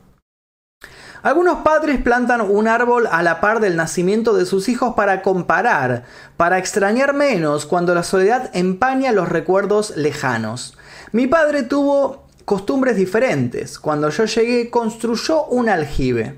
Algunos 1.22 1.58
padres 1.58 2.00
plantan 2.00 2.40
un 2.40 2.66
árbol 2.66 3.06
a 3.10 3.22
la 3.22 3.40
par 3.40 3.60
del 3.60 3.76
nacimiento 3.76 4.32
de 4.32 4.46
sus 4.46 4.68
hijos 4.70 4.94
para 4.94 5.20
comparar, 5.20 6.04
para 6.38 6.56
extrañar 6.58 7.12
menos 7.12 7.66
cuando 7.66 7.94
la 7.94 8.02
soledad 8.02 8.50
empaña 8.54 9.12
los 9.12 9.28
recuerdos 9.28 9.96
lejanos. 9.96 10.78
Mi 11.12 11.26
padre 11.26 11.62
tuvo 11.62 12.24
costumbres 12.46 12.96
diferentes. 12.96 13.78
Cuando 13.78 14.08
yo 14.08 14.24
llegué 14.24 14.70
construyó 14.70 15.44
un 15.44 15.68
aljibe. 15.68 16.36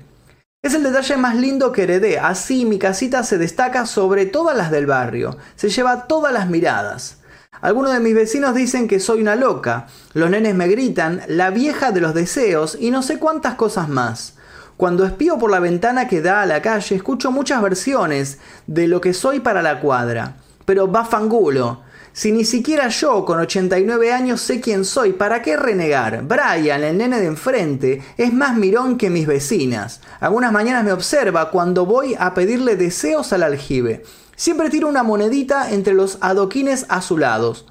Es 0.61 0.73
el 0.73 0.83
detalle 0.83 1.17
más 1.17 1.35
lindo 1.35 1.71
que 1.71 1.83
heredé, 1.83 2.19
así 2.19 2.65
mi 2.65 2.77
casita 2.77 3.23
se 3.23 3.37
destaca 3.37 3.85
sobre 3.85 4.25
todas 4.25 4.55
las 4.55 4.71
del 4.71 4.85
barrio, 4.85 5.37
se 5.55 5.69
lleva 5.69 6.07
todas 6.07 6.31
las 6.31 6.49
miradas. 6.49 7.17
Algunos 7.61 7.93
de 7.93 7.99
mis 7.99 8.15
vecinos 8.15 8.55
dicen 8.55 8.87
que 8.87 8.99
soy 8.99 9.21
una 9.21 9.35
loca, 9.35 9.87
los 10.13 10.29
nenes 10.29 10.55
me 10.55 10.67
gritan, 10.67 11.21
la 11.27 11.49
vieja 11.49 11.91
de 11.91 12.01
los 12.01 12.13
deseos 12.13 12.77
y 12.79 12.91
no 12.91 13.01
sé 13.01 13.19
cuántas 13.19 13.55
cosas 13.55 13.89
más. 13.89 14.35
Cuando 14.77 15.05
espío 15.05 15.37
por 15.37 15.51
la 15.51 15.59
ventana 15.59 16.07
que 16.07 16.21
da 16.21 16.41
a 16.41 16.45
la 16.45 16.61
calle, 16.61 16.95
escucho 16.95 17.31
muchas 17.31 17.61
versiones 17.61 18.39
de 18.65 18.87
lo 18.87 19.01
que 19.01 19.13
soy 19.13 19.39
para 19.39 19.61
la 19.61 19.79
cuadra. 19.79 20.37
Pero 20.65 20.91
va 20.91 21.05
fangulo. 21.05 21.81
Si 22.11 22.31
ni 22.31 22.45
siquiera 22.45 22.89
yo, 22.89 23.25
con 23.25 23.39
89 23.39 24.13
años, 24.13 24.39
sé 24.41 24.61
quién 24.61 24.85
soy, 24.85 25.13
¿para 25.13 25.41
qué 25.41 25.57
renegar? 25.57 26.23
Brian, 26.23 26.83
el 26.83 26.97
nene 26.97 27.19
de 27.19 27.25
enfrente, 27.25 28.03
es 28.17 28.31
más 28.31 28.55
mirón 28.55 28.97
que 28.97 29.09
mis 29.09 29.25
vecinas. 29.25 29.99
Algunas 30.19 30.51
mañanas 30.51 30.83
me 30.83 30.91
observa 30.91 31.49
cuando 31.49 31.87
voy 31.87 32.15
a 32.17 32.35
pedirle 32.35 32.75
deseos 32.75 33.33
al 33.33 33.41
aljibe. 33.41 34.03
Siempre 34.35 34.69
tiro 34.69 34.87
una 34.87 35.01
monedita 35.01 35.71
entre 35.71 35.93
los 35.93 36.17
adoquines 36.21 36.85
azulados. 36.89 37.65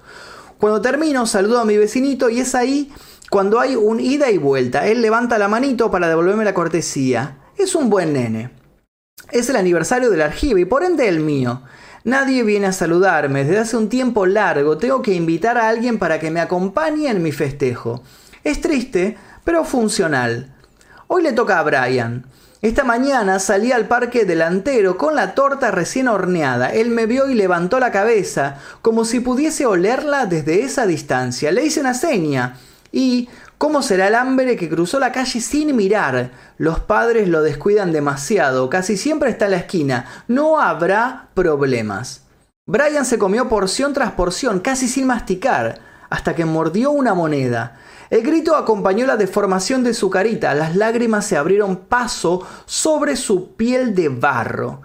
Cuando 0.59 0.81
termino, 0.81 1.27
saludo 1.27 1.61
a 1.61 1.65
mi 1.65 1.77
vecinito 1.77 2.29
y 2.29 2.41
es 2.41 2.55
ahí 2.55 2.93
cuando 3.33 3.61
hay 3.61 3.77
un 3.77 3.99
ida 3.99 4.31
y 4.31 4.37
vuelta, 4.37 4.87
él 4.87 5.01
levanta 5.01 5.39
la 5.39 5.49
manito 5.49 5.91
para 5.91 6.07
devolverme 6.07 6.45
la 6.45 6.53
cortesía. 6.53 7.39
Es 7.57 7.75
un 7.75 7.89
buen 7.89 8.13
nene. 8.13 8.51
Es 9.31 9.49
el 9.49 9.57
aniversario 9.57 10.11
del 10.11 10.21
aljibe 10.21 10.61
y 10.61 10.65
por 10.67 10.85
ende 10.85 11.09
el 11.09 11.21
mío. 11.21 11.63
Nadie 12.05 12.43
viene 12.43 12.67
a 12.67 12.73
saludarme. 12.73 13.45
Desde 13.45 13.61
hace 13.61 13.79
un 13.79 13.89
tiempo 13.89 14.27
largo 14.27 14.77
tengo 14.77 15.01
que 15.01 15.15
invitar 15.15 15.57
a 15.57 15.71
alguien 15.71 15.99
para 15.99 16.21
que 16.21 16.31
me 16.31 16.41
acompañe 16.41 17.09
en 17.09 17.23
mi 17.23 17.33
festejo. 17.33 18.03
Es 18.45 18.61
triste, 18.61 19.17
pero 19.45 19.65
funcional. 19.65 20.55
Hoy 21.07 21.23
le 21.23 21.33
toca 21.33 21.59
a 21.59 21.63
Brian. 21.63 22.27
Esta 22.61 22.85
mañana 22.85 23.39
salí 23.39 23.73
al 23.73 23.89
parque 23.89 24.27
delantero 24.27 24.99
con 24.99 25.17
la 25.17 25.35
torta 25.35 25.71
recién 25.71 26.09
horneada. 26.09 26.69
Él 26.69 26.91
me 26.91 27.07
vio 27.07 27.31
y 27.31 27.35
levantó 27.35 27.81
la 27.81 27.93
cabeza, 27.93 28.59
como 28.83 29.07
si 29.07 29.21
pudiese 29.21 29.65
olerla 29.65 30.27
desde 30.27 30.65
esa 30.65 30.85
distancia. 30.85 31.51
Le 31.51 31.65
hice 31.65 31.81
una 31.81 31.95
seña. 31.95 32.59
¿Y 32.93 33.31
cómo 33.57 33.83
será 33.83 34.09
el 34.09 34.15
hambre 34.15 34.57
que 34.57 34.69
cruzó 34.69 35.01
la 35.01 35.13
calle 35.13 35.41
sin 35.41 35.75
mirar? 35.75 36.31
Los 36.59 36.81
padres 36.81 37.27
lo 37.27 37.43
descuidan 37.43 37.91
demasiado, 37.91 38.69
casi 38.69 38.99
siempre 38.99 39.31
está 39.31 39.47
en 39.47 39.51
la 39.53 39.57
esquina. 39.57 40.07
No 40.29 40.61
habrá 40.61 41.31
problemas. 41.35 42.23
Brian 42.67 43.07
se 43.07 43.19
comió 43.19 43.49
porción 43.49 43.95
tras 43.95 44.13
porción, 44.13 44.61
casi 44.61 44.87
sin 44.87 45.07
masticar, 45.07 45.81
hasta 46.11 46.35
que 46.35 46.45
mordió 46.45 46.91
una 46.91 47.15
moneda. 47.15 47.79
El 48.11 48.23
grito 48.23 48.57
acompañó 48.57 49.07
la 49.07 49.17
deformación 49.17 49.83
de 49.83 49.95
su 49.95 50.11
carita, 50.11 50.55
las 50.55 50.77
lágrimas 50.77 51.27
se 51.27 51.39
abrieron 51.39 51.77
paso 51.77 52.47
sobre 52.67 53.17
su 53.17 53.57
piel 53.57 53.95
de 53.95 54.11
barro. 54.11 54.83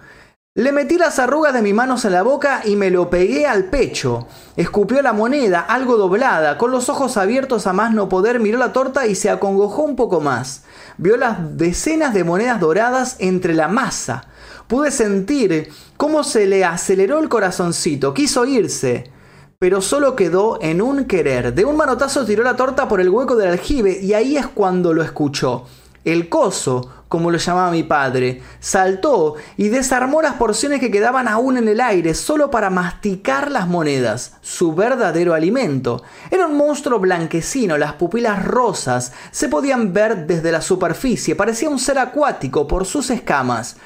Le 0.57 0.71
metí 0.71 0.97
las 0.97 1.19
arrugas 1.19 1.53
de 1.53 1.61
mis 1.61 1.75
manos 1.75 2.03
en 2.03 2.13
la 2.13 2.23
boca 2.23 2.63
y 2.65 2.75
me 2.75 2.89
lo 2.89 3.11
pegué 3.11 3.45
al 3.45 3.65
pecho. 3.65 4.27
Escupió 4.55 5.03
la 5.03 5.13
moneda, 5.13 5.59
algo 5.59 5.97
doblada, 5.97 6.57
con 6.57 6.71
los 6.71 6.89
ojos 6.89 7.15
abiertos 7.15 7.67
a 7.67 7.73
más 7.73 7.93
no 7.93 8.09
poder, 8.09 8.39
miró 8.39 8.57
la 8.57 8.73
torta 8.73 9.05
y 9.05 9.13
se 9.13 9.29
acongojó 9.29 9.83
un 9.83 9.95
poco 9.95 10.19
más. 10.19 10.63
Vio 10.97 11.15
las 11.15 11.57
decenas 11.57 12.15
de 12.15 12.23
monedas 12.23 12.59
doradas 12.59 13.17
entre 13.19 13.53
la 13.53 13.67
masa. 13.67 14.29
Pude 14.65 14.89
sentir 14.89 15.69
cómo 15.95 16.23
se 16.23 16.47
le 16.47 16.65
aceleró 16.65 17.19
el 17.19 17.29
corazoncito. 17.29 18.15
Quiso 18.15 18.43
irse, 18.47 19.11
pero 19.59 19.79
solo 19.79 20.15
quedó 20.15 20.57
en 20.59 20.81
un 20.81 21.05
querer. 21.05 21.53
De 21.53 21.65
un 21.65 21.77
manotazo 21.77 22.25
tiró 22.25 22.43
la 22.43 22.55
torta 22.55 22.87
por 22.87 22.99
el 22.99 23.09
hueco 23.09 23.35
del 23.35 23.49
aljibe 23.49 23.99
y 24.01 24.13
ahí 24.13 24.37
es 24.37 24.47
cuando 24.47 24.91
lo 24.91 25.03
escuchó. 25.03 25.65
El 26.03 26.29
coso 26.29 26.89
como 27.07 27.31
lo 27.31 27.37
llamaba 27.37 27.71
mi 27.71 27.83
padre, 27.83 28.41
saltó 28.59 29.35
y 29.55 29.69
desarmó 29.69 30.21
las 30.21 30.33
porciones 30.33 30.79
que 30.79 30.91
quedaban 30.91 31.27
aún 31.27 31.57
en 31.57 31.67
el 31.67 31.79
aire 31.79 32.13
solo 32.13 32.51
para 32.51 32.69
masticar 32.69 33.51
las 33.51 33.67
monedas, 33.67 34.33
su 34.41 34.75
verdadero 34.75 35.33
alimento. 35.33 36.03
Era 36.31 36.47
un 36.47 36.57
monstruo 36.57 36.99
blanquecino, 36.99 37.77
las 37.77 37.93
pupilas 37.93 38.43
rosas 38.45 39.13
se 39.31 39.47
podían 39.47 39.93
ver 39.93 40.27
desde 40.27 40.51
la 40.51 40.61
superficie, 40.61 41.35
parecía 41.35 41.69
un 41.69 41.79
ser 41.79 41.99
acuático 41.99 42.67
por 42.67 42.85
sus 42.85 43.09
escamas. 43.09 43.77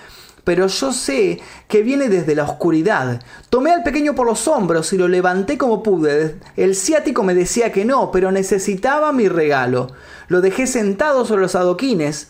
Pero 0.43 0.65
yo 0.65 0.91
sé 0.91 1.39
que 1.67 1.83
viene 1.83 2.09
desde 2.09 2.33
la 2.33 2.45
oscuridad. 2.45 3.21
Tomé 3.51 3.71
al 3.71 3.83
pequeño 3.83 4.15
por 4.15 4.25
los 4.25 4.47
hombros 4.47 4.91
y 4.91 4.97
lo 4.97 5.07
levanté 5.07 5.57
como 5.57 5.83
pude. 5.83 6.39
El 6.57 6.75
ciático 6.75 7.21
me 7.21 7.35
decía 7.35 7.71
que 7.71 7.85
no, 7.85 8.09
pero 8.11 8.31
necesitaba 8.31 9.11
mi 9.11 9.27
regalo. 9.27 9.91
Lo 10.29 10.41
dejé 10.41 10.65
sentado 10.65 11.25
sobre 11.25 11.43
los 11.43 11.53
adoquines, 11.53 12.29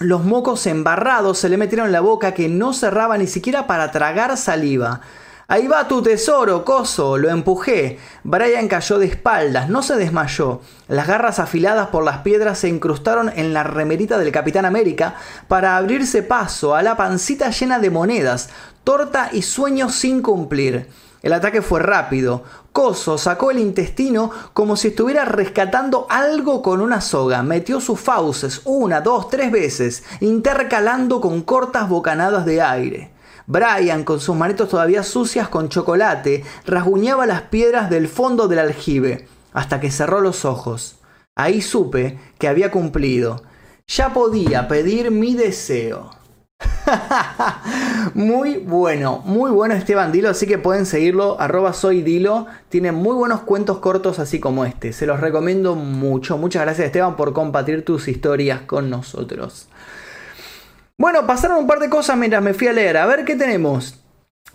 los 0.00 0.24
mocos 0.24 0.66
embarrados 0.66 1.38
se 1.38 1.48
le 1.48 1.56
metieron 1.56 1.86
en 1.86 1.92
la 1.92 2.00
boca 2.00 2.32
que 2.32 2.48
no 2.48 2.72
cerraba 2.72 3.18
ni 3.18 3.26
siquiera 3.26 3.66
para 3.66 3.90
tragar 3.90 4.36
saliva. 4.36 5.00
Ahí 5.48 5.66
va 5.66 5.88
tu 5.88 6.02
tesoro, 6.02 6.64
coso. 6.64 7.16
Lo 7.16 7.30
empujé. 7.30 7.98
Brian 8.22 8.68
cayó 8.68 8.98
de 8.98 9.06
espaldas, 9.06 9.68
no 9.68 9.82
se 9.82 9.96
desmayó. 9.96 10.60
Las 10.88 11.08
garras 11.08 11.38
afiladas 11.38 11.88
por 11.88 12.04
las 12.04 12.18
piedras 12.18 12.58
se 12.58 12.68
incrustaron 12.68 13.32
en 13.34 13.52
la 13.54 13.64
remerita 13.64 14.18
del 14.18 14.30
Capitán 14.30 14.66
América 14.66 15.16
para 15.48 15.76
abrirse 15.76 16.22
paso 16.22 16.76
a 16.76 16.82
la 16.82 16.96
pancita 16.96 17.50
llena 17.50 17.78
de 17.78 17.90
monedas, 17.90 18.50
torta 18.84 19.30
y 19.32 19.42
sueños 19.42 19.94
sin 19.94 20.22
cumplir. 20.22 20.88
El 21.22 21.32
ataque 21.32 21.62
fue 21.62 21.80
rápido. 21.80 22.44
Coso 22.72 23.18
sacó 23.18 23.50
el 23.50 23.58
intestino 23.58 24.30
como 24.52 24.76
si 24.76 24.88
estuviera 24.88 25.24
rescatando 25.24 26.06
algo 26.08 26.62
con 26.62 26.80
una 26.80 27.00
soga. 27.00 27.42
Metió 27.42 27.80
sus 27.80 27.98
fauces 27.98 28.62
una, 28.64 29.00
dos, 29.00 29.28
tres 29.28 29.50
veces, 29.50 30.04
intercalando 30.20 31.20
con 31.20 31.42
cortas 31.42 31.88
bocanadas 31.88 32.46
de 32.46 32.62
aire. 32.62 33.10
Brian, 33.46 34.04
con 34.04 34.20
sus 34.20 34.36
manitos 34.36 34.68
todavía 34.68 35.02
sucias 35.02 35.48
con 35.48 35.70
chocolate, 35.70 36.44
rasguñaba 36.66 37.26
las 37.26 37.42
piedras 37.42 37.88
del 37.88 38.06
fondo 38.06 38.46
del 38.46 38.58
aljibe, 38.58 39.26
hasta 39.52 39.80
que 39.80 39.90
cerró 39.90 40.20
los 40.20 40.44
ojos. 40.44 41.00
Ahí 41.34 41.62
supe 41.62 42.18
que 42.38 42.46
había 42.46 42.70
cumplido. 42.70 43.42
Ya 43.86 44.12
podía 44.12 44.68
pedir 44.68 45.10
mi 45.10 45.34
deseo. 45.34 46.10
muy 48.14 48.56
bueno, 48.58 49.22
muy 49.24 49.50
bueno 49.50 49.74
Esteban 49.74 50.12
Dilo, 50.12 50.30
así 50.30 50.46
que 50.46 50.58
pueden 50.58 50.86
seguirlo, 50.86 51.40
arroba 51.40 51.72
soy 51.72 52.02
Dilo, 52.02 52.46
tiene 52.68 52.92
muy 52.92 53.14
buenos 53.14 53.40
cuentos 53.40 53.78
cortos 53.78 54.18
así 54.18 54.40
como 54.40 54.64
este, 54.64 54.92
se 54.92 55.06
los 55.06 55.20
recomiendo 55.20 55.74
mucho, 55.74 56.38
muchas 56.38 56.62
gracias 56.62 56.86
Esteban 56.86 57.16
por 57.16 57.32
compartir 57.32 57.84
tus 57.84 58.08
historias 58.08 58.62
con 58.62 58.90
nosotros. 58.90 59.68
Bueno, 61.00 61.28
pasaron 61.28 61.58
un 61.58 61.66
par 61.68 61.78
de 61.78 61.88
cosas 61.88 62.16
mientras 62.16 62.42
me 62.42 62.54
fui 62.54 62.66
a 62.66 62.72
leer. 62.72 62.96
A 62.96 63.06
ver 63.06 63.24
qué 63.24 63.36
tenemos. 63.36 64.00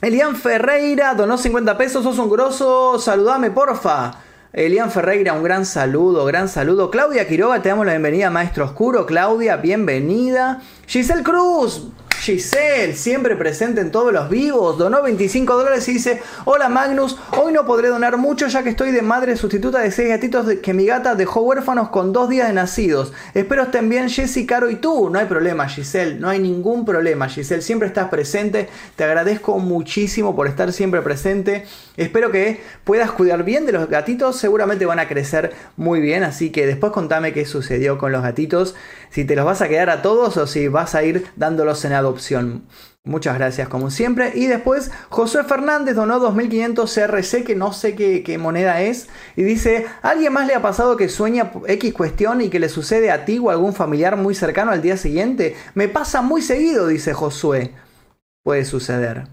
Elian 0.02 0.36
Ferreira 0.36 1.14
donó 1.16 1.38
50 1.38 1.78
pesos, 1.78 2.04
sos 2.04 2.20
un 2.20 2.30
grosso, 2.30 3.00
saludame 3.00 3.50
porfa. 3.50 4.12
Elian 4.54 4.92
Ferreira, 4.92 5.34
un 5.34 5.42
gran 5.42 5.66
saludo, 5.66 6.26
gran 6.26 6.48
saludo. 6.48 6.92
Claudia 6.92 7.28
Quiroga, 7.28 7.64
te 7.64 7.70
damos 7.70 7.88
la 7.88 7.94
bienvenida, 7.94 8.30
Maestro 8.30 8.66
Oscuro. 8.66 9.08
Claudia, 9.08 9.56
bienvenida. 9.58 10.62
Giselle 10.86 11.24
Cruz, 11.24 11.88
Giselle, 12.24 12.94
siempre 12.94 13.36
presente 13.36 13.82
en 13.82 13.92
todos 13.92 14.14
los 14.14 14.30
vivos, 14.30 14.78
donó 14.78 15.02
25 15.02 15.58
dólares 15.58 15.90
y 15.90 15.94
dice, 15.94 16.22
hola 16.46 16.70
Magnus, 16.70 17.18
hoy 17.36 17.52
no 17.52 17.66
podré 17.66 17.90
donar 17.90 18.18
mucho 18.18 18.48
ya 18.48 18.64
que 18.64 18.70
estoy 18.70 18.92
de 18.92 19.02
madre 19.02 19.36
sustituta 19.38 19.80
de 19.80 19.90
seis 19.90 20.10
gatitos 20.10 20.46
que 20.62 20.74
mi 20.74 20.86
gata 20.86 21.16
dejó 21.16 21.42
huérfanos 21.42 21.90
con 21.90 22.14
dos 22.14 22.30
días 22.30 22.48
de 22.48 22.54
nacidos. 22.54 23.12
Espero 23.34 23.64
estén 23.64 23.90
bien 23.90 24.08
Jessy, 24.08 24.46
Caro 24.46 24.70
y 24.70 24.76
tú. 24.76 25.10
No 25.10 25.18
hay 25.18 25.26
problema 25.26 25.68
Giselle, 25.68 26.20
no 26.20 26.30
hay 26.30 26.38
ningún 26.38 26.86
problema 26.86 27.28
Giselle, 27.28 27.64
siempre 27.64 27.88
estás 27.88 28.10
presente, 28.10 28.70
te 28.96 29.04
agradezco 29.04 29.58
muchísimo 29.58 30.36
por 30.36 30.48
estar 30.48 30.72
siempre 30.72 31.02
presente. 31.02 31.66
Espero 31.98 32.32
que 32.32 32.62
puedas 32.84 33.12
cuidar 33.12 33.44
bien 33.44 33.66
de 33.66 33.74
los 33.74 33.90
gatitos, 33.90 34.38
seguramente 34.38 34.86
van 34.86 35.00
a 35.00 35.08
crecer 35.08 35.54
muy 35.78 36.00
bien, 36.00 36.24
así 36.24 36.52
que 36.52 36.66
después 36.66 36.92
contame 36.92 37.34
qué 37.34 37.46
sucedió 37.46 37.98
con 37.98 38.12
los 38.12 38.24
gatitos, 38.24 38.76
si 39.10 39.26
te 39.26 39.36
los 39.36 39.46
vas 39.46 39.62
a 39.62 39.68
quedar 39.68 39.90
a 39.90 40.02
todos 40.02 40.38
o 40.38 40.48
si 40.48 40.68
vas 40.68 40.96
a 40.96 41.04
ir 41.04 41.28
dándolos 41.36 41.84
en 41.86 41.94
adopción 41.94 42.14
opción. 42.14 42.64
Muchas 43.06 43.36
gracias 43.36 43.68
como 43.68 43.90
siempre. 43.90 44.32
Y 44.34 44.48
después 44.48 44.90
José 45.10 45.44
Fernández 45.44 45.96
donó 45.96 46.20
2500 46.20 46.94
CRC, 46.94 47.44
que 47.44 47.56
no 47.56 47.74
sé 47.74 47.96
qué, 47.96 48.38
moneda 48.38 48.82
es. 48.82 49.10
Y 49.36 49.44
dice, 49.44 49.86
alguien 50.02 50.32
más 50.32 50.48
le 50.48 50.56
ha 50.56 50.62
pasado 50.62 50.96
que 50.96 51.10
sueña 51.10 51.52
X 51.68 51.94
cuestión 51.94 52.40
y 52.40 52.50
que 52.50 52.60
le 52.60 52.70
sucede 52.70 53.12
a 53.12 53.26
ti 53.26 53.40
o 53.40 53.50
a 53.50 53.54
algún 53.54 53.74
familiar 53.74 54.16
muy 54.16 54.36
cercano 54.36 54.72
al 54.72 54.82
día 54.82 54.96
siguiente? 54.96 55.56
Me 55.74 55.90
pasa 55.90 56.22
muy 56.22 56.42
seguido, 56.42 56.88
dice 56.88 57.14
Josué. 57.14 57.74
Puede 58.42 58.64
suceder. 58.64 59.26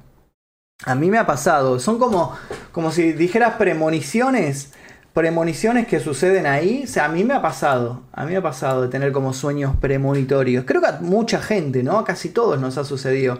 A 0.85 0.95
mí 0.95 1.11
me 1.11 1.19
ha 1.19 1.27
pasado. 1.27 1.79
Son 1.79 1.99
como, 1.99 2.37
como 2.73 2.91
si 2.91 3.13
dijeras 3.13 3.55
premoniciones 3.55 4.73
premoniciones 5.13 5.87
que 5.87 6.01
suceden 6.01 6.47
ahí, 6.47 6.83
o 6.85 6.87
sea, 6.87 7.07
a 7.07 7.09
mí 7.09 7.25
me 7.25 7.35
ha 7.35 7.43
pasado, 7.43 8.03
a 8.13 8.25
mí 8.25 8.33
me 8.33 8.39
ha 8.39 8.43
pasado 8.43 8.83
de 8.83 8.89
tener 8.89 9.13
como 9.13 9.33
sueños 9.33 9.75
premonitorios. 9.81 10.65
Creo 10.65 10.81
que 10.81 10.87
a 10.87 10.99
mucha 11.01 11.43
gente, 11.43 11.83
¿no? 11.83 11.99
A 11.99 12.05
casi 12.05 12.29
todos 12.29 12.61
nos 12.61 12.79
ha 12.79 12.85
sucedido. 12.85 13.39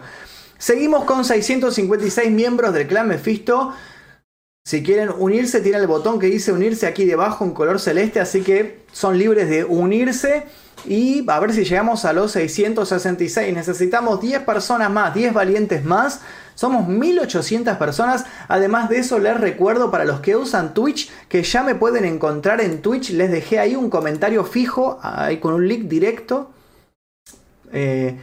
Seguimos 0.57 1.05
con 1.05 1.23
656 1.23 2.29
miembros 2.29 2.73
del 2.73 2.87
clan 2.87 3.07
Mephisto. 3.07 3.73
Si 4.63 4.83
quieren 4.83 5.09
unirse, 5.17 5.61
tiene 5.61 5.79
el 5.79 5.87
botón 5.87 6.19
que 6.19 6.27
dice 6.27 6.51
unirse 6.51 6.85
aquí 6.85 7.05
debajo 7.05 7.45
en 7.45 7.51
color 7.51 7.79
celeste, 7.79 8.19
así 8.19 8.41
que 8.41 8.83
son 8.91 9.17
libres 9.17 9.49
de 9.49 9.63
unirse. 9.63 10.43
Y 10.85 11.25
a 11.27 11.39
ver 11.39 11.53
si 11.53 11.63
llegamos 11.63 12.05
a 12.05 12.13
los 12.13 12.33
666. 12.33 13.55
Necesitamos 13.55 14.21
10 14.21 14.41
personas 14.41 14.91
más, 14.91 15.13
10 15.15 15.33
valientes 15.33 15.83
más 15.83 16.21
somos 16.61 16.87
1800 16.87 17.75
personas. 17.77 18.23
Además 18.47 18.87
de 18.87 18.99
eso, 18.99 19.17
les 19.17 19.35
recuerdo 19.35 19.89
para 19.89 20.05
los 20.05 20.19
que 20.19 20.35
usan 20.35 20.75
Twitch 20.75 21.09
que 21.27 21.41
ya 21.41 21.63
me 21.63 21.73
pueden 21.73 22.05
encontrar 22.05 22.61
en 22.61 22.83
Twitch. 22.83 23.09
Les 23.09 23.31
dejé 23.31 23.57
ahí 23.57 23.75
un 23.75 23.89
comentario 23.89 24.45
fijo, 24.45 24.99
ahí 25.01 25.39
con 25.39 25.55
un 25.55 25.67
link 25.67 25.85
directo. 25.85 26.51
Eh, 27.73 28.15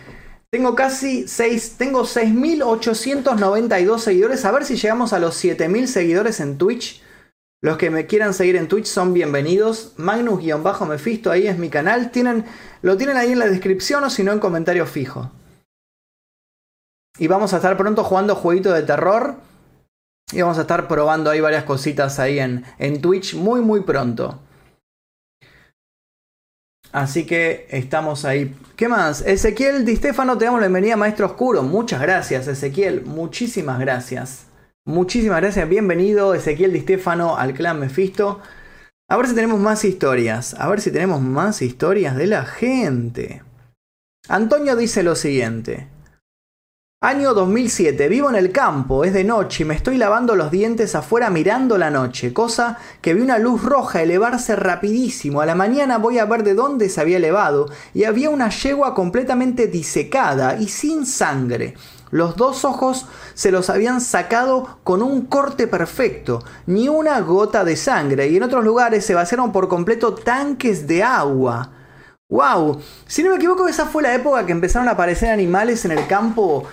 tengo 0.50 0.76
casi 0.76 1.26
6, 1.26 1.74
tengo 1.78 2.04
6.892 2.04 3.98
seguidores. 3.98 4.44
A 4.44 4.52
ver 4.52 4.64
si 4.64 4.76
llegamos 4.76 5.12
a 5.12 5.18
los 5.18 5.44
7.000 5.44 5.86
seguidores 5.86 6.38
en 6.38 6.58
Twitch. 6.58 7.02
Los 7.60 7.76
que 7.76 7.90
me 7.90 8.06
quieran 8.06 8.34
seguir 8.34 8.54
en 8.54 8.68
Twitch 8.68 8.86
son 8.86 9.14
bienvenidos. 9.14 9.94
Magnus-Mefisto, 9.96 11.32
ahí 11.32 11.48
es 11.48 11.58
mi 11.58 11.70
canal. 11.70 12.12
Tienen, 12.12 12.44
lo 12.82 12.96
tienen 12.96 13.16
ahí 13.16 13.32
en 13.32 13.40
la 13.40 13.48
descripción 13.48 14.04
o 14.04 14.10
si 14.10 14.22
no 14.22 14.30
en 14.30 14.38
comentario 14.38 14.86
fijo. 14.86 15.32
Y 17.18 17.26
vamos 17.26 17.52
a 17.52 17.56
estar 17.56 17.76
pronto 17.76 18.04
jugando 18.04 18.34
jueguitos 18.34 18.74
de 18.74 18.82
terror. 18.82 19.36
Y 20.32 20.42
vamos 20.42 20.58
a 20.58 20.62
estar 20.62 20.88
probando 20.88 21.30
ahí 21.30 21.40
varias 21.40 21.64
cositas 21.64 22.18
ahí 22.18 22.38
en, 22.38 22.64
en 22.78 23.00
Twitch 23.00 23.34
muy 23.34 23.60
muy 23.60 23.80
pronto. 23.80 24.40
Así 26.92 27.26
que 27.26 27.66
estamos 27.70 28.24
ahí. 28.24 28.54
¿Qué 28.76 28.88
más? 28.88 29.22
Ezequiel 29.22 29.84
Di 29.84 29.96
Stefano, 29.96 30.38
te 30.38 30.46
damos 30.46 30.60
la 30.60 30.68
bienvenida, 30.68 30.96
Maestro 30.96 31.26
Oscuro. 31.26 31.62
Muchas 31.62 32.00
gracias, 32.00 32.46
Ezequiel. 32.46 33.04
Muchísimas 33.04 33.78
gracias. 33.78 34.46
Muchísimas 34.86 35.40
gracias. 35.40 35.68
Bienvenido, 35.68 36.34
Ezequiel 36.34 36.72
Di 36.72 36.80
Stefano, 36.80 37.36
al 37.36 37.52
clan 37.52 37.80
Mephisto. 37.80 38.40
A 39.10 39.16
ver 39.16 39.26
si 39.26 39.34
tenemos 39.34 39.60
más 39.60 39.84
historias. 39.84 40.54
A 40.54 40.68
ver 40.68 40.80
si 40.80 40.90
tenemos 40.90 41.20
más 41.20 41.60
historias 41.60 42.16
de 42.16 42.26
la 42.26 42.44
gente. 42.44 43.42
Antonio 44.28 44.76
dice 44.76 45.02
lo 45.02 45.14
siguiente. 45.14 45.88
Año 47.00 47.32
2007. 47.32 48.08
Vivo 48.08 48.28
en 48.28 48.34
el 48.34 48.50
campo, 48.50 49.04
es 49.04 49.12
de 49.12 49.22
noche 49.22 49.62
y 49.62 49.66
me 49.66 49.76
estoy 49.76 49.98
lavando 49.98 50.34
los 50.34 50.50
dientes 50.50 50.96
afuera 50.96 51.30
mirando 51.30 51.78
la 51.78 51.92
noche, 51.92 52.32
cosa 52.32 52.76
que 53.00 53.14
vi 53.14 53.20
una 53.20 53.38
luz 53.38 53.62
roja 53.62 54.02
elevarse 54.02 54.56
rapidísimo. 54.56 55.40
A 55.40 55.46
la 55.46 55.54
mañana 55.54 55.98
voy 55.98 56.18
a 56.18 56.24
ver 56.24 56.42
de 56.42 56.54
dónde 56.54 56.88
se 56.88 57.00
había 57.00 57.18
elevado 57.18 57.70
y 57.94 58.02
había 58.02 58.30
una 58.30 58.50
yegua 58.50 58.96
completamente 58.96 59.68
disecada 59.68 60.56
y 60.56 60.66
sin 60.66 61.06
sangre. 61.06 61.74
Los 62.10 62.34
dos 62.34 62.64
ojos 62.64 63.06
se 63.34 63.52
los 63.52 63.70
habían 63.70 64.00
sacado 64.00 64.80
con 64.82 65.00
un 65.00 65.26
corte 65.26 65.68
perfecto, 65.68 66.42
ni 66.66 66.88
una 66.88 67.20
gota 67.20 67.62
de 67.62 67.76
sangre, 67.76 68.26
y 68.26 68.38
en 68.38 68.42
otros 68.42 68.64
lugares 68.64 69.06
se 69.06 69.14
vaciaron 69.14 69.52
por 69.52 69.68
completo 69.68 70.16
tanques 70.16 70.88
de 70.88 71.04
agua. 71.04 71.70
¡Wow! 72.30 72.82
Si 73.06 73.22
no 73.22 73.30
me 73.30 73.36
equivoco, 73.36 73.68
esa 73.68 73.86
fue 73.86 74.02
la 74.02 74.14
época 74.14 74.44
que 74.44 74.52
empezaron 74.52 74.86
a 74.88 74.90
aparecer 74.90 75.30
animales 75.30 75.86
en 75.86 75.92
el 75.92 76.06
campo 76.06 76.66